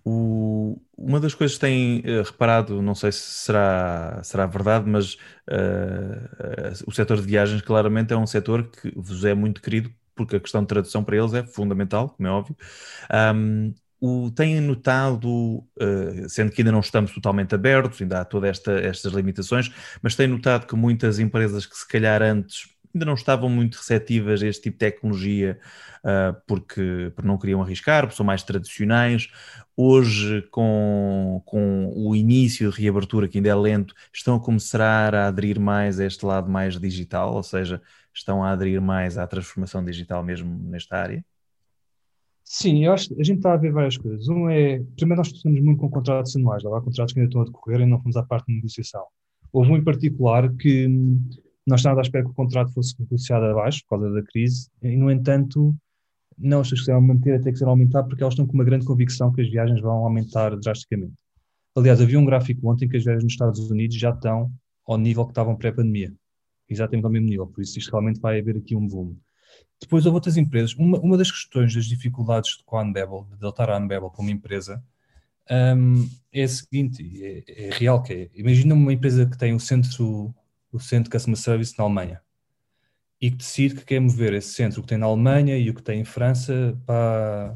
O, 0.05 0.81
uma 0.97 1.19
das 1.19 1.33
coisas 1.33 1.55
que 1.55 1.61
têm 1.61 1.99
uh, 1.99 2.23
reparado, 2.23 2.81
não 2.81 2.93
sei 2.93 3.11
se 3.11 3.19
será, 3.19 4.21
será 4.21 4.45
verdade, 4.45 4.89
mas 4.89 5.13
uh, 5.49 6.83
o 6.85 6.91
setor 6.91 7.17
de 7.17 7.27
viagens 7.27 7.61
claramente 7.61 8.11
é 8.11 8.17
um 8.17 8.27
setor 8.27 8.69
que 8.69 8.91
vos 8.95 9.23
é 9.23 9.33
muito 9.33 9.61
querido, 9.61 9.89
porque 10.13 10.35
a 10.35 10.39
questão 10.41 10.61
de 10.61 10.67
tradução 10.67 11.03
para 11.03 11.15
eles 11.15 11.33
é 11.33 11.45
fundamental, 11.45 12.09
como 12.09 12.27
é 12.27 12.31
óbvio. 12.31 12.57
Um, 13.33 13.73
o, 14.05 14.29
têm 14.31 14.59
notado, 14.59 15.63
sendo 16.27 16.51
que 16.51 16.61
ainda 16.61 16.71
não 16.71 16.81
estamos 16.81 17.13
totalmente 17.13 17.55
abertos, 17.55 18.01
ainda 18.01 18.19
há 18.19 18.25
todas 18.25 18.49
esta, 18.49 18.73
estas 18.73 19.13
limitações, 19.13 19.71
mas 20.01 20.15
têm 20.15 20.27
notado 20.27 20.67
que 20.67 20.75
muitas 20.75 21.19
empresas 21.19 21.65
que 21.65 21.77
se 21.77 21.87
calhar 21.87 22.21
antes 22.21 22.73
ainda 22.93 23.05
não 23.05 23.13
estavam 23.13 23.49
muito 23.49 23.75
receptivas 23.75 24.43
a 24.43 24.47
este 24.47 24.63
tipo 24.63 24.75
de 24.75 24.79
tecnologia 24.79 25.59
uh, 26.03 26.39
porque, 26.45 27.11
porque 27.15 27.27
não 27.27 27.37
queriam 27.37 27.61
arriscar, 27.61 28.03
porque 28.03 28.15
são 28.15 28.25
mais 28.25 28.43
tradicionais. 28.43 29.29
Hoje, 29.75 30.43
com, 30.51 31.41
com 31.45 31.91
o 31.95 32.15
início 32.15 32.71
de 32.71 32.81
reabertura, 32.81 33.27
que 33.27 33.37
ainda 33.39 33.49
é 33.49 33.55
lento, 33.55 33.95
estão 34.13 34.35
a 34.35 34.39
começar 34.39 35.15
a 35.15 35.27
aderir 35.27 35.59
mais 35.59 35.99
a 35.99 36.05
este 36.05 36.25
lado 36.25 36.49
mais 36.49 36.79
digital, 36.79 37.33
ou 37.33 37.43
seja, 37.43 37.81
estão 38.13 38.43
a 38.43 38.51
aderir 38.51 38.79
mais 38.81 39.17
à 39.17 39.25
transformação 39.25 39.83
digital 39.83 40.23
mesmo 40.23 40.59
nesta 40.69 40.97
área? 40.97 41.25
Sim, 42.43 42.85
eu 42.85 42.93
acho 42.93 43.13
a 43.19 43.23
gente 43.23 43.37
está 43.37 43.53
a 43.53 43.57
ver 43.57 43.71
várias 43.71 43.97
coisas. 43.97 44.27
Um 44.27 44.49
é, 44.49 44.79
primeiro 44.95 45.17
nós 45.17 45.27
estamos 45.27 45.61
muito 45.61 45.79
com 45.79 45.89
contratos 45.89 46.35
anuais, 46.35 46.63
há 46.65 46.81
contratos 46.81 47.13
que 47.13 47.19
ainda 47.19 47.29
estão 47.29 47.41
a 47.41 47.45
decorrer 47.45 47.81
e 47.81 47.85
não 47.85 48.01
fomos 48.01 48.17
à 48.17 48.23
parte 48.23 48.47
de 48.47 48.55
negociação. 48.55 49.03
Houve 49.51 49.71
um 49.71 49.77
em 49.77 49.83
particular 49.83 50.53
que 50.55 50.87
nós 51.65 51.79
estávamos 51.79 51.99
à 51.99 52.07
espera 52.07 52.25
que 52.25 52.31
o 52.31 52.33
contrato 52.33 52.73
fosse 52.73 52.99
negociado 52.99 53.45
abaixo 53.45 53.81
por 53.83 53.97
causa 53.97 54.13
da 54.13 54.21
crise 54.23 54.67
e, 54.81 54.97
no 54.97 55.09
entanto, 55.09 55.73
não 56.37 56.59
as 56.59 56.67
pessoas 56.67 56.81
quiseram 56.81 57.01
manter 57.01 57.35
até 57.35 57.45
que 57.45 57.51
quiseram 57.53 57.71
aumentar 57.71 58.03
porque 58.03 58.21
elas 58.21 58.33
estão 58.33 58.45
com 58.45 58.53
uma 58.53 58.63
grande 58.63 58.85
convicção 58.85 59.31
que 59.31 59.41
as 59.41 59.49
viagens 59.49 59.79
vão 59.81 60.05
aumentar 60.05 60.55
drasticamente. 60.57 61.13
Aliás, 61.75 62.01
havia 62.01 62.19
um 62.19 62.25
gráfico 62.25 62.69
ontem 62.69 62.87
que 62.87 62.97
as 62.97 63.03
viagens 63.03 63.23
nos 63.23 63.33
Estados 63.33 63.71
Unidos 63.71 63.97
já 63.97 64.09
estão 64.09 64.51
ao 64.85 64.97
nível 64.97 65.25
que 65.25 65.31
estavam 65.31 65.55
pré-pandemia. 65.55 66.13
Exatamente 66.69 67.05
ao 67.05 67.11
mesmo 67.11 67.29
nível, 67.29 67.47
por 67.47 67.61
isso 67.61 67.77
isto 67.79 67.91
realmente 67.91 68.19
vai 68.19 68.39
haver 68.39 68.57
aqui 68.57 68.75
um 68.75 68.87
boom. 68.87 69.15
Depois 69.83 70.05
houve 70.05 70.15
outras 70.15 70.37
empresas. 70.37 70.73
Uma, 70.75 70.97
uma 70.99 71.17
das 71.17 71.29
questões 71.29 71.75
das 71.75 71.85
dificuldades 71.85 72.55
com 72.65 72.77
a 72.77 72.83
Unbabel, 72.83 73.27
de 73.29 73.35
adotar 73.35 73.69
a 73.69 73.77
Unbabel 73.77 74.09
como 74.09 74.29
empresa, 74.29 74.81
um, 75.51 76.09
é 76.31 76.43
a 76.43 76.47
seguinte, 76.47 77.03
é, 77.21 77.67
é, 77.67 77.69
real 77.73 78.01
que 78.01 78.13
é. 78.13 78.29
Imagina 78.33 78.73
uma 78.73 78.93
empresa 78.93 79.25
que 79.25 79.37
tem 79.37 79.53
o 79.53 79.59
centro, 79.59 80.33
o 80.71 80.79
centro 80.79 81.11
Customer 81.11 81.37
Service 81.37 81.75
na 81.77 81.83
Alemanha 81.83 82.21
e 83.19 83.29
que 83.29 83.37
decide 83.37 83.75
que 83.75 83.85
quer 83.85 83.99
mover 83.99 84.33
esse 84.33 84.53
centro 84.53 84.81
que 84.81 84.87
tem 84.87 84.97
na 84.97 85.05
Alemanha 85.05 85.57
e 85.57 85.69
o 85.69 85.73
que 85.73 85.81
tem 85.81 86.01
em 86.01 86.05
França 86.05 86.77
para, 86.85 87.55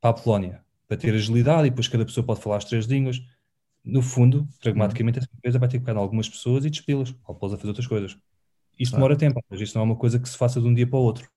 para 0.00 0.10
a 0.10 0.12
Polónia, 0.12 0.64
para 0.86 0.96
ter 0.96 1.14
agilidade 1.14 1.66
e 1.66 1.70
depois 1.70 1.88
cada 1.88 2.04
pessoa 2.04 2.24
pode 2.24 2.40
falar 2.40 2.58
as 2.58 2.64
três 2.64 2.86
línguas. 2.86 3.20
No 3.84 4.02
fundo, 4.02 4.48
pragmaticamente, 4.60 5.18
essa 5.18 5.28
empresa 5.36 5.58
vai 5.58 5.68
ter 5.68 5.78
que 5.78 5.84
pegar 5.84 5.98
algumas 6.00 6.28
pessoas 6.28 6.64
e 6.64 6.70
despedi-las, 6.70 7.14
ou 7.24 7.36
a 7.36 7.38
fazer 7.38 7.66
outras 7.66 7.86
coisas. 7.86 8.16
Isso 8.78 8.92
demora 8.92 9.16
tempo, 9.16 9.40
mas 9.48 9.60
isso 9.60 9.76
não 9.76 9.82
é 9.82 9.84
uma 9.84 9.96
coisa 9.96 10.18
que 10.18 10.28
se 10.28 10.36
faça 10.36 10.60
de 10.60 10.66
um 10.66 10.74
dia 10.74 10.86
para 10.86 10.98
o 10.98 11.02
outro. 11.02 11.28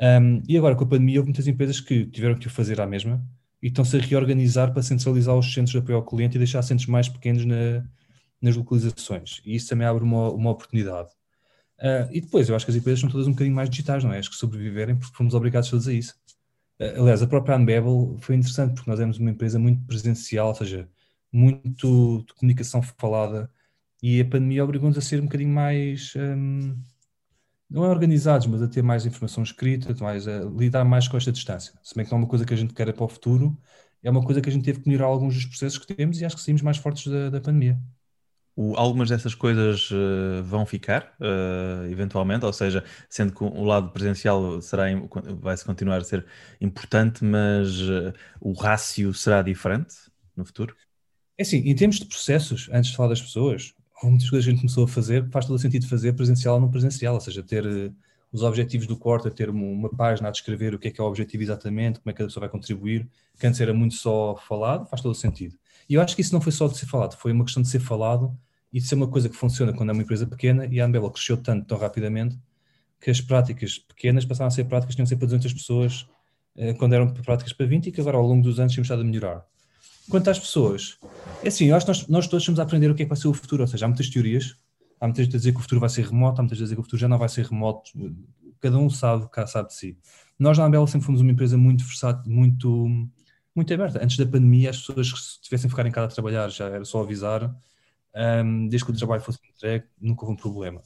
Um, 0.00 0.42
e 0.48 0.56
agora, 0.56 0.74
com 0.74 0.84
a 0.84 0.86
pandemia, 0.86 1.18
houve 1.18 1.28
muitas 1.28 1.46
empresas 1.46 1.80
que 1.80 2.06
tiveram 2.06 2.34
que 2.34 2.46
o 2.46 2.50
fazer 2.50 2.80
à 2.80 2.86
mesma 2.86 3.22
e 3.62 3.68
estão-se 3.68 3.96
a 3.96 4.00
reorganizar 4.00 4.72
para 4.72 4.82
centralizar 4.82 5.36
os 5.36 5.52
centros 5.52 5.72
de 5.72 5.78
apoio 5.78 5.96
ao 5.96 6.04
cliente 6.04 6.36
e 6.36 6.38
deixar 6.38 6.62
centros 6.62 6.86
mais 6.86 7.08
pequenos 7.08 7.44
na, 7.44 7.84
nas 8.40 8.56
localizações. 8.56 9.42
E 9.44 9.54
isso 9.54 9.68
também 9.68 9.86
abre 9.86 10.02
uma, 10.02 10.30
uma 10.30 10.50
oportunidade. 10.50 11.10
Uh, 11.78 12.08
e 12.10 12.20
depois, 12.20 12.48
eu 12.48 12.56
acho 12.56 12.64
que 12.64 12.70
as 12.70 12.76
empresas 12.76 13.00
são 13.00 13.10
todas 13.10 13.26
um 13.26 13.32
bocadinho 13.32 13.54
mais 13.54 13.68
digitais, 13.68 14.02
não 14.02 14.12
é? 14.12 14.18
Acho 14.18 14.30
que 14.30 14.36
sobreviverem 14.36 14.96
porque 14.96 15.16
fomos 15.16 15.34
obrigados 15.34 15.68
todos 15.68 15.86
a 15.86 15.92
isso. 15.92 16.14
Uh, 16.80 17.02
aliás, 17.02 17.22
a 17.22 17.26
própria 17.26 17.56
Unbabel 17.56 18.16
foi 18.20 18.36
interessante 18.36 18.74
porque 18.74 18.90
nós 18.90 18.98
éramos 18.98 19.18
uma 19.18 19.30
empresa 19.30 19.58
muito 19.58 19.84
presencial, 19.86 20.48
ou 20.48 20.54
seja, 20.54 20.88
muito 21.30 22.24
de 22.26 22.34
comunicação 22.34 22.82
falada 22.82 23.50
e 24.02 24.20
a 24.20 24.24
pandemia 24.24 24.64
obrigou-nos 24.64 24.96
a 24.96 25.00
ser 25.00 25.20
um 25.20 25.24
bocadinho 25.24 25.50
mais, 25.50 26.14
um, 26.16 26.76
não 27.68 27.84
é 27.84 27.88
organizados, 27.88 28.46
mas 28.46 28.62
a 28.62 28.68
ter 28.68 28.82
mais 28.82 29.06
informação 29.06 29.42
escrita, 29.42 29.94
mais, 30.02 30.26
a 30.26 30.40
lidar 30.44 30.84
mais 30.84 31.06
com 31.06 31.16
esta 31.16 31.30
distância. 31.30 31.72
Se 31.82 31.94
bem 31.94 32.04
que 32.04 32.10
não 32.10 32.18
é 32.18 32.22
uma 32.22 32.28
coisa 32.28 32.44
que 32.44 32.54
a 32.54 32.56
gente 32.56 32.74
quer 32.74 32.92
para 32.92 33.04
o 33.04 33.08
futuro, 33.08 33.56
é 34.02 34.10
uma 34.10 34.24
coisa 34.24 34.40
que 34.40 34.48
a 34.48 34.52
gente 34.52 34.64
teve 34.64 34.80
que 34.80 34.88
melhorar 34.88 35.08
alguns 35.08 35.34
dos 35.34 35.44
processos 35.46 35.78
que 35.78 35.94
temos 35.94 36.20
e 36.20 36.24
acho 36.24 36.36
que 36.36 36.42
saímos 36.42 36.62
mais 36.62 36.78
fortes 36.78 37.06
da, 37.06 37.30
da 37.30 37.40
pandemia. 37.40 37.78
O, 38.56 38.74
algumas 38.76 39.08
dessas 39.08 39.34
coisas 39.34 39.90
uh, 39.90 40.42
vão 40.42 40.66
ficar, 40.66 41.14
uh, 41.20 41.86
eventualmente, 41.90 42.44
ou 42.44 42.52
seja, 42.52 42.84
sendo 43.08 43.32
que 43.32 43.44
o 43.44 43.62
lado 43.62 43.90
presencial 43.90 44.60
será, 44.60 44.84
vai-se 45.40 45.64
continuar 45.64 45.98
a 45.98 46.04
ser 46.04 46.26
importante, 46.60 47.24
mas 47.24 47.80
uh, 47.82 48.12
o 48.40 48.52
rácio 48.52 49.14
será 49.14 49.40
diferente 49.40 49.94
no 50.36 50.44
futuro? 50.44 50.74
É 51.38 51.42
assim, 51.42 51.58
em 51.58 51.74
termos 51.74 51.98
de 51.98 52.06
processos, 52.06 52.68
antes 52.72 52.90
de 52.90 52.96
falar 52.96 53.10
das 53.10 53.22
pessoas, 53.22 53.72
muitas 54.08 54.30
coisas 54.30 54.44
que 54.44 54.50
a 54.50 54.52
gente 54.52 54.60
começou 54.60 54.84
a 54.84 54.88
fazer, 54.88 55.28
faz 55.30 55.46
todo 55.46 55.56
o 55.56 55.58
sentido 55.58 55.86
fazer 55.86 56.12
presencial 56.14 56.54
ou 56.54 56.60
não 56.60 56.70
presencial, 56.70 57.14
ou 57.14 57.20
seja, 57.20 57.42
ter 57.42 57.64
os 58.32 58.42
objetivos 58.42 58.86
do 58.86 58.96
Corta, 58.96 59.30
ter 59.30 59.50
uma, 59.50 59.88
página 59.90 60.28
a 60.28 60.30
descrever 60.30 60.74
o 60.74 60.78
que 60.78 60.88
é 60.88 60.90
que 60.90 61.00
é 61.00 61.04
o 61.04 61.06
objetivo 61.06 61.42
exatamente, 61.42 61.98
como 62.00 62.10
é 62.10 62.14
que 62.14 62.22
a 62.22 62.26
pessoa 62.26 62.42
vai 62.42 62.48
contribuir, 62.48 63.08
que 63.38 63.46
antes 63.46 63.60
era 63.60 63.74
muito 63.74 63.94
só 63.94 64.36
falado, 64.36 64.86
faz 64.88 65.02
todo 65.02 65.12
o 65.12 65.14
sentido. 65.14 65.56
E 65.88 65.94
eu 65.94 66.00
acho 66.00 66.14
que 66.14 66.22
isso 66.22 66.32
não 66.32 66.40
foi 66.40 66.52
só 66.52 66.68
de 66.68 66.78
ser 66.78 66.86
falado, 66.86 67.16
foi 67.16 67.32
uma 67.32 67.44
questão 67.44 67.62
de 67.62 67.68
ser 67.68 67.80
falado 67.80 68.36
e 68.72 68.78
de 68.78 68.86
ser 68.86 68.94
uma 68.94 69.08
coisa 69.08 69.28
que 69.28 69.36
funciona 69.36 69.72
quando 69.72 69.90
é 69.90 69.92
uma 69.92 70.02
empresa 70.02 70.26
pequena 70.26 70.66
e 70.66 70.80
a 70.80 70.86
Unbabel 70.86 71.10
cresceu 71.10 71.36
tanto, 71.36 71.66
tão 71.66 71.76
rapidamente, 71.76 72.38
que 73.00 73.10
as 73.10 73.20
práticas 73.20 73.78
pequenas 73.78 74.24
passaram 74.24 74.48
a 74.48 74.50
ser 74.50 74.64
práticas 74.64 74.94
que 74.94 74.96
tinham 74.96 75.04
que 75.04 75.08
ser 75.08 75.16
para 75.16 75.26
200 75.26 75.52
pessoas 75.52 76.06
eh, 76.56 76.74
quando 76.74 76.92
eram 76.92 77.12
práticas 77.12 77.52
para 77.52 77.66
20 77.66 77.86
e 77.86 77.92
que 77.92 78.00
agora 78.00 78.16
ao 78.16 78.26
longo 78.26 78.42
dos 78.42 78.60
anos 78.60 78.74
temos 78.74 78.86
estado 78.86 79.02
a 79.02 79.04
melhorar. 79.04 79.44
Quanto 80.10 80.28
às 80.28 80.38
pessoas, 80.38 80.98
é 81.42 81.48
assim, 81.48 81.66
eu 81.66 81.76
acho 81.76 81.86
que 81.86 81.90
nós, 81.90 82.08
nós 82.08 82.26
todos 82.26 82.42
estamos 82.42 82.58
a 82.60 82.64
aprender 82.64 82.90
o 82.90 82.94
que 82.94 83.02
é 83.02 83.04
que 83.04 83.08
vai 83.08 83.16
ser 83.16 83.28
o 83.28 83.34
futuro, 83.34 83.62
ou 83.62 83.68
seja, 83.68 83.84
há 83.84 83.88
muitas 83.88 84.10
teorias, 84.10 84.56
há 85.00 85.06
muitas 85.06 85.24
gente 85.24 85.36
a 85.36 85.38
dizer 85.38 85.52
que 85.52 85.58
o 85.58 85.62
futuro 85.62 85.80
vai 85.80 85.88
ser 85.88 86.04
remoto, 86.04 86.40
há 86.40 86.42
muitas 86.42 86.58
gente 86.58 86.64
a 86.64 86.66
dizer 86.66 86.74
que 86.74 86.80
o 86.80 86.84
futuro 86.84 87.00
já 87.00 87.08
não 87.08 87.18
vai 87.18 87.28
ser 87.28 87.46
remoto, 87.46 87.90
cada 88.60 88.76
um 88.76 88.90
sabe, 88.90 89.28
cá 89.30 89.46
sabe 89.46 89.68
de 89.68 89.74
si. 89.74 89.98
Nós 90.38 90.58
na 90.58 90.64
Ambela 90.64 90.86
sempre 90.86 91.06
fomos 91.06 91.20
uma 91.20 91.30
empresa 91.30 91.56
muito 91.56 91.84
versátil, 91.84 92.30
muito, 92.30 92.88
muito 93.54 93.72
aberta. 93.72 94.02
Antes 94.02 94.16
da 94.16 94.26
pandemia, 94.26 94.70
as 94.70 94.78
pessoas 94.78 95.12
que 95.12 95.42
tivessem 95.42 95.68
a 95.68 95.70
ficar 95.70 95.86
em 95.86 95.92
casa 95.92 96.06
a 96.06 96.10
trabalhar, 96.10 96.48
já 96.50 96.66
era 96.66 96.84
só 96.84 97.02
avisar, 97.02 97.54
um, 98.44 98.68
desde 98.68 98.84
que 98.84 98.92
o 98.92 98.96
trabalho 98.96 99.22
fosse 99.22 99.38
entregue, 99.48 99.84
nunca 100.00 100.24
houve 100.24 100.34
um 100.34 100.36
problema. 100.36 100.82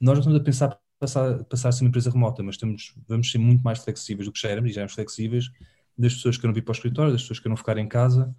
Nós 0.00 0.18
estamos 0.18 0.38
a 0.38 0.42
pensar 0.42 0.78
passar, 0.98 1.44
passar 1.44 1.68
a 1.68 1.72
ser 1.72 1.84
uma 1.84 1.88
empresa 1.88 2.10
remota, 2.10 2.42
mas 2.42 2.56
estamos, 2.56 2.94
vamos 3.06 3.30
ser 3.30 3.38
muito 3.38 3.62
mais 3.62 3.78
flexíveis 3.78 4.26
do 4.26 4.32
que 4.32 4.40
já 4.40 4.48
éramos, 4.48 4.70
e 4.70 4.74
já 4.74 4.80
éramos 4.80 4.94
flexíveis, 4.94 5.50
das 5.96 6.14
pessoas 6.14 6.36
que 6.36 6.42
querem 6.42 6.54
vir 6.54 6.62
para 6.62 6.72
o 6.72 6.74
escritório, 6.74 7.12
das 7.12 7.22
pessoas 7.22 7.38
que 7.38 7.44
querem 7.44 7.56
ficar 7.56 7.78
em 7.78 7.88
casa. 7.88 8.34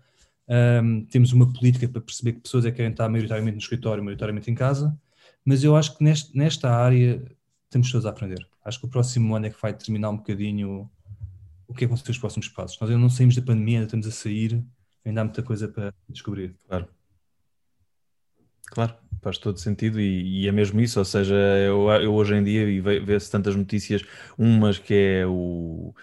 Um, 0.49 1.05
temos 1.05 1.33
uma 1.33 1.51
política 1.51 1.87
para 1.87 2.01
perceber 2.01 2.33
que 2.33 2.41
pessoas 2.41 2.65
é 2.65 2.71
que 2.71 2.77
querem 2.77 2.91
estar 2.91 3.09
maioritariamente 3.09 3.55
no 3.55 3.61
escritório, 3.61 4.03
maioritariamente 4.03 4.49
em 4.49 4.55
casa, 4.55 4.97
mas 5.43 5.63
eu 5.63 5.75
acho 5.75 5.97
que 5.97 6.03
neste, 6.03 6.35
nesta 6.37 6.69
área 6.69 7.21
temos 7.69 7.91
todos 7.91 8.05
a 8.05 8.09
aprender. 8.09 8.47
Acho 8.63 8.79
que 8.79 8.85
o 8.85 8.89
próximo 8.89 9.35
ano 9.35 9.45
é 9.45 9.49
que 9.49 9.61
vai 9.61 9.73
determinar 9.73 10.09
um 10.09 10.17
bocadinho 10.17 10.89
o 11.67 11.73
que 11.73 11.83
é 11.83 11.87
que 11.87 11.93
vão 11.93 11.97
ser 11.97 12.11
os 12.11 12.17
próximos 12.17 12.47
passos. 12.47 12.79
Nós 12.79 12.89
ainda 12.89 13.01
não 13.01 13.09
saímos 13.09 13.35
da 13.35 13.41
pandemia, 13.41 13.79
ainda 13.79 13.87
estamos 13.87 14.07
a 14.07 14.11
sair, 14.11 14.63
ainda 15.05 15.21
há 15.21 15.23
muita 15.23 15.43
coisa 15.43 15.67
para 15.67 15.93
descobrir. 16.09 16.55
Claro. 16.67 16.87
Claro, 18.67 18.95
faz 19.21 19.37
todo 19.37 19.57
sentido 19.57 19.99
e, 19.99 20.43
e 20.43 20.47
é 20.47 20.51
mesmo 20.51 20.79
isso, 20.81 20.99
ou 20.99 21.05
seja, 21.05 21.35
eu, 21.35 21.89
eu 21.89 22.13
hoje 22.13 22.35
em 22.35 22.43
dia 22.43 22.69
e 22.69 22.81
vê-se 22.81 23.31
tantas 23.31 23.55
notícias, 23.55 24.03
umas 24.37 24.77
que 24.77 24.93
é 24.93 25.25
o 25.25 25.93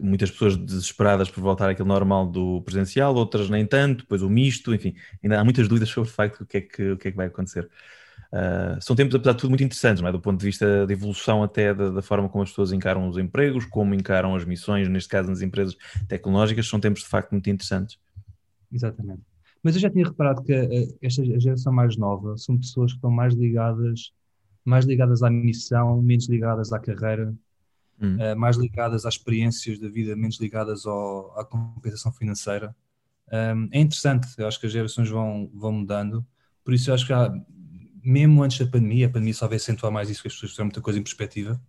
muitas 0.00 0.30
pessoas 0.30 0.56
desesperadas 0.56 1.30
por 1.30 1.40
voltar 1.40 1.68
àquele 1.70 1.88
normal 1.88 2.26
do 2.26 2.62
presencial, 2.62 3.14
outras 3.14 3.48
nem 3.50 3.66
tanto, 3.66 4.02
depois 4.02 4.22
o 4.22 4.30
misto, 4.30 4.74
enfim, 4.74 4.94
ainda 5.22 5.40
há 5.40 5.44
muitas 5.44 5.68
dúvidas 5.68 5.88
sobre 5.88 6.08
o 6.08 6.12
facto 6.12 6.40
do 6.40 6.46
que 6.46 6.56
é 6.58 6.60
que, 6.60 6.90
o 6.90 6.96
que, 6.96 7.08
é 7.08 7.10
que 7.10 7.16
vai 7.16 7.26
acontecer. 7.26 7.68
Uh, 8.30 8.80
são 8.80 8.94
tempos, 8.94 9.14
apesar 9.14 9.32
de 9.32 9.38
tudo, 9.38 9.50
muito 9.50 9.64
interessantes, 9.64 10.02
é? 10.02 10.12
do 10.12 10.20
ponto 10.20 10.38
de 10.38 10.44
vista 10.44 10.86
de 10.86 10.92
evolução 10.92 11.42
até 11.42 11.72
da, 11.72 11.90
da, 11.90 12.02
forma 12.02 12.28
como 12.28 12.42
as 12.42 12.50
pessoas 12.50 12.72
encaram 12.72 13.08
os 13.08 13.16
empregos, 13.16 13.64
como 13.64 13.94
encaram 13.94 14.34
as 14.34 14.44
missões, 14.44 14.86
neste 14.86 15.08
caso 15.08 15.30
nas 15.30 15.40
empresas 15.40 15.76
tecnológicas, 16.06 16.68
são 16.68 16.78
tempos 16.78 17.02
de 17.02 17.08
facto 17.08 17.32
muito 17.32 17.48
interessantes. 17.48 17.98
Exatamente. 18.70 19.22
Mas 19.62 19.74
eu 19.74 19.80
já 19.80 19.90
tinha 19.90 20.04
reparado 20.04 20.42
que 20.42 20.52
uh, 20.52 20.98
esta 21.00 21.24
geração 21.40 21.72
mais 21.72 21.96
nova 21.96 22.36
são 22.36 22.58
pessoas 22.58 22.92
que 22.92 22.98
estão 22.98 23.10
mais 23.10 23.34
ligadas, 23.34 24.12
mais 24.62 24.84
ligadas 24.84 25.22
à 25.22 25.30
missão, 25.30 26.02
menos 26.02 26.28
ligadas 26.28 26.70
à 26.72 26.78
carreira, 26.78 27.34
uh, 28.00 28.36
mais 28.36 28.56
ligadas 28.56 29.04
às 29.04 29.14
experiências 29.14 29.78
da 29.78 29.88
vida, 29.88 30.14
menos 30.16 30.38
ligadas 30.40 30.86
ao, 30.86 31.38
à 31.38 31.44
compensação 31.44 32.12
financeira. 32.12 32.74
Um, 33.30 33.68
é 33.72 33.80
interessante, 33.80 34.28
eu 34.38 34.46
acho 34.46 34.58
que 34.58 34.66
as 34.66 34.72
gerações 34.72 35.08
vão, 35.08 35.50
vão 35.54 35.72
mudando, 35.72 36.24
por 36.64 36.72
isso 36.72 36.90
eu 36.90 36.94
acho 36.94 37.06
que 37.06 37.12
há, 37.12 37.32
mesmo 38.02 38.42
antes 38.42 38.58
da 38.58 38.70
pandemia, 38.70 39.06
a 39.06 39.10
pandemia 39.10 39.34
só 39.34 39.46
veio 39.46 39.56
acentuar 39.56 39.92
mais 39.92 40.08
isso, 40.08 40.22
que 40.22 40.28
as 40.28 40.34
pessoas 40.34 40.52
fizeram 40.52 40.66
muita 40.66 40.80
coisa 40.80 40.98
em 40.98 41.02
perspectiva, 41.02 41.60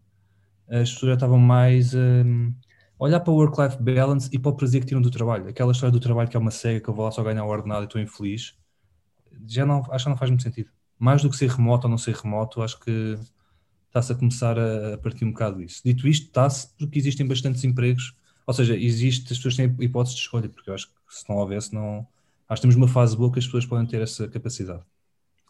as 0.69 0.91
pessoas 0.93 1.09
já 1.09 1.13
estavam 1.15 1.39
mais 1.39 1.93
um, 1.93 2.53
a 2.99 3.03
olhar 3.03 3.19
para 3.19 3.31
o 3.31 3.35
work-life 3.35 3.81
balance 3.81 4.29
e 4.31 4.37
para 4.37 4.51
o 4.51 4.55
prazer 4.55 4.81
que 4.81 4.87
tiram 4.87 5.01
do 5.01 5.09
trabalho. 5.09 5.47
Aquela 5.47 5.71
história 5.71 5.91
do 5.91 5.99
trabalho 5.99 6.29
que 6.29 6.37
é 6.37 6.39
uma 6.39 6.51
cega, 6.51 6.79
que 6.79 6.89
eu 6.89 6.93
vou 6.93 7.05
lá 7.05 7.11
só 7.11 7.23
ganhar 7.23 7.43
o 7.43 7.49
ordenado 7.49 7.83
e 7.83 7.85
estou 7.85 7.99
infeliz, 7.99 8.55
já 9.47 9.65
não, 9.65 9.83
acho 9.91 10.05
que 10.05 10.09
não 10.09 10.17
faz 10.17 10.29
muito 10.29 10.43
sentido. 10.43 10.69
Mais 10.97 11.21
do 11.21 11.29
que 11.29 11.37
ser 11.37 11.49
remoto 11.49 11.87
ou 11.87 11.91
não 11.91 11.97
ser 11.97 12.13
remoto, 12.15 12.61
acho 12.61 12.79
que 12.79 13.17
está-se 13.89 14.11
a 14.11 14.15
começar 14.15 14.57
a, 14.57 14.97
partir 14.97 15.25
um 15.25 15.31
bocado 15.31 15.57
disso. 15.59 15.81
Dito 15.83 16.07
isto, 16.07 16.27
está-se 16.27 16.69
porque 16.77 16.97
existem 16.97 17.27
bastantes 17.27 17.63
empregos, 17.63 18.15
ou 18.47 18.53
seja, 18.53 18.75
existe, 18.75 19.31
as 19.33 19.37
pessoas 19.37 19.55
têm 19.55 19.75
hipótese 19.79 20.15
de 20.15 20.21
escolha, 20.21 20.47
porque 20.47 20.69
eu 20.69 20.73
acho 20.73 20.87
que 20.87 20.93
se 21.09 21.27
não 21.29 21.37
houvesse, 21.37 21.73
não. 21.73 22.07
Acho 22.47 22.61
que 22.61 22.67
temos 22.67 22.75
uma 22.75 22.87
fase 22.87 23.15
boa 23.15 23.31
que 23.31 23.39
as 23.39 23.45
pessoas 23.45 23.65
podem 23.65 23.85
ter 23.85 24.01
essa 24.01 24.27
capacidade. 24.27 24.81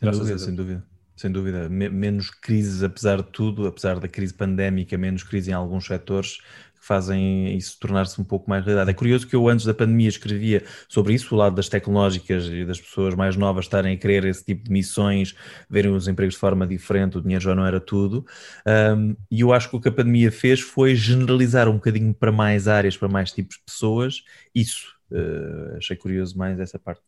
Sem 0.01 0.11
dúvida, 0.11 0.39
sem 0.39 0.55
dúvida. 0.55 0.85
Sem 1.19 1.33
dúvida, 1.33 1.67
menos 1.67 2.29
crises, 2.29 2.81
apesar 2.81 3.17
de 3.17 3.29
tudo, 3.29 3.67
apesar 3.67 3.99
da 3.99 4.07
crise 4.07 4.33
pandémica, 4.33 4.97
menos 4.97 5.21
crise 5.21 5.51
em 5.51 5.53
alguns 5.53 5.85
setores 5.85 6.37
que 6.37 6.87
fazem 6.87 7.57
isso 7.57 7.77
tornar-se 7.77 8.21
um 8.21 8.23
pouco 8.23 8.49
mais 8.49 8.63
realidade. 8.63 8.91
É 8.91 8.93
curioso 8.93 9.27
que 9.27 9.35
eu, 9.35 9.49
antes 9.49 9.65
da 9.65 9.73
pandemia, 9.73 10.07
escrevia 10.07 10.63
sobre 10.87 11.13
isso, 11.13 11.35
o 11.35 11.37
lado 11.37 11.57
das 11.57 11.67
tecnológicas 11.67 12.45
e 12.45 12.63
das 12.63 12.79
pessoas 12.79 13.15
mais 13.15 13.35
novas 13.35 13.65
estarem 13.65 13.93
a 13.93 13.97
querer 13.97 14.23
esse 14.23 14.45
tipo 14.45 14.63
de 14.63 14.71
missões, 14.71 15.35
verem 15.69 15.91
os 15.91 16.07
empregos 16.07 16.35
de 16.35 16.39
forma 16.39 16.65
diferente, 16.65 17.17
o 17.17 17.21
dinheiro 17.21 17.43
já 17.43 17.53
não 17.53 17.65
era 17.65 17.81
tudo. 17.81 18.25
Um, 18.65 19.13
e 19.29 19.41
eu 19.41 19.51
acho 19.51 19.69
que 19.69 19.75
o 19.75 19.81
que 19.81 19.89
a 19.89 19.91
pandemia 19.91 20.31
fez 20.31 20.61
foi 20.61 20.95
generalizar 20.95 21.67
um 21.67 21.73
bocadinho 21.73 22.13
para 22.13 22.31
mais 22.31 22.65
áreas, 22.65 22.95
para 22.95 23.09
mais 23.09 23.29
tipos 23.33 23.57
de 23.57 23.63
pessoas, 23.65 24.23
isso. 24.55 24.95
Uh, 25.11 25.75
achei 25.75 25.97
curioso 25.97 26.37
mais 26.37 26.61
essa 26.61 26.79
parte. 26.79 27.01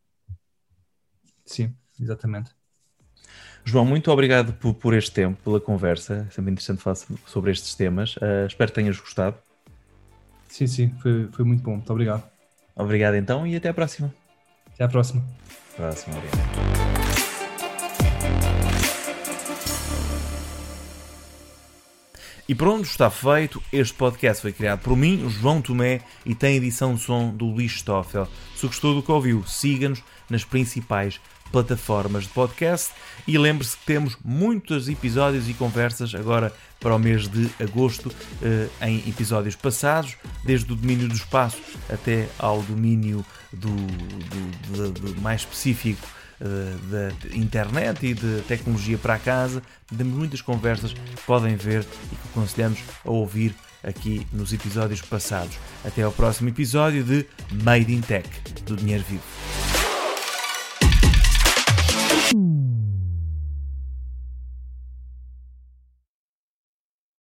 Sim, 1.46 1.74
exatamente. 1.98 2.52
João, 3.64 3.86
muito 3.86 4.12
obrigado 4.12 4.54
por, 4.54 4.74
por, 4.74 4.94
este 4.94 5.12
tempo, 5.12 5.38
pela 5.44 5.60
conversa. 5.60 6.26
É 6.28 6.34
sempre 6.34 6.52
interessante 6.52 6.82
falar 6.82 6.98
sobre 7.26 7.52
estes 7.52 7.76
temas. 7.76 8.16
Uh, 8.18 8.48
espero 8.48 8.72
que 8.72 8.76
tenhas 8.76 9.00
gostado. 9.00 9.38
Sim, 10.50 10.68
sim, 10.68 10.96
foi, 11.02 11.30
foi 11.32 11.46
muito 11.46 11.64
bom. 11.64 11.76
Muito 11.76 11.92
obrigado. 11.92 12.24
Obrigado 12.76 13.16
então 13.16 13.46
e 13.46 13.56
até 13.56 13.70
à 13.70 13.74
próxima. 13.74 14.14
Até 14.74 14.84
à 14.84 14.88
próxima. 14.88 15.24
Próxima, 15.76 16.18
obrigado. 16.18 16.92
E 22.52 22.56
pronto, 22.56 22.84
está 22.84 23.10
feito. 23.10 23.64
Este 23.72 23.94
podcast 23.94 24.42
foi 24.42 24.52
criado 24.52 24.82
por 24.82 24.98
mim, 24.98 25.30
João 25.30 25.62
Tomé, 25.62 26.02
e 26.26 26.36
tem 26.36 26.58
edição 26.58 26.96
de 26.96 27.02
som 27.02 27.30
do 27.30 27.46
Luís 27.46 27.72
Stoffel. 27.74 28.28
Se 28.58 28.68
gostou 28.68 28.94
do 28.94 29.02
que 29.02 29.10
ouviu, 29.10 29.42
siga-nos 29.48 30.04
nas 30.30 30.44
principais 30.44 31.18
plataformas 31.52 32.24
de 32.24 32.30
podcast. 32.30 32.92
E 33.28 33.38
lembre-se 33.38 33.78
que 33.78 33.86
temos 33.86 34.18
muitos 34.24 34.90
episódios 34.90 35.48
e 35.50 35.54
conversas 35.54 36.16
agora 36.16 36.52
para 36.80 36.96
o 36.96 37.00
mês 37.00 37.28
de 37.28 37.50
agosto, 37.60 38.12
eh, 38.42 38.68
em 38.82 38.98
episódios 39.08 39.56
passados, 39.56 40.18
desde 40.44 40.72
o 40.74 40.76
domínio 40.76 41.08
do 41.08 41.14
espaço 41.14 41.62
até 41.88 42.28
ao 42.40 42.62
domínio 42.64 43.24
do, 43.54 43.70
do, 43.70 44.92
do, 44.92 45.14
do 45.14 45.22
mais 45.22 45.42
específico 45.42 46.08
eh, 46.42 46.76
da 46.90 47.36
internet 47.38 48.04
e 48.04 48.16
de 48.16 48.42
tecnologia 48.48 48.98
para 48.98 49.14
a 49.14 49.20
casa. 49.20 49.62
Temos 49.96 50.18
muitas 50.18 50.42
conversas 50.42 50.92
que 50.94 51.00
podem 51.28 51.56
ver 51.56 51.82
e 51.82 52.16
que 52.16 52.28
aconselhamos 52.32 52.80
a 53.06 53.12
ouvir 53.12 53.54
aqui 53.84 54.26
nos 54.34 54.52
episódios 54.52 55.02
passados. 55.02 55.56
Até 55.86 56.02
ao 56.02 56.12
próximo 56.12 56.50
episódio 56.50 57.04
de 57.04 57.28
Made 57.64 57.94
in 57.94 58.02
Tech 58.02 58.28
do 58.66 58.76
Dinheiro 58.76 59.04
Vivo. 59.08 59.81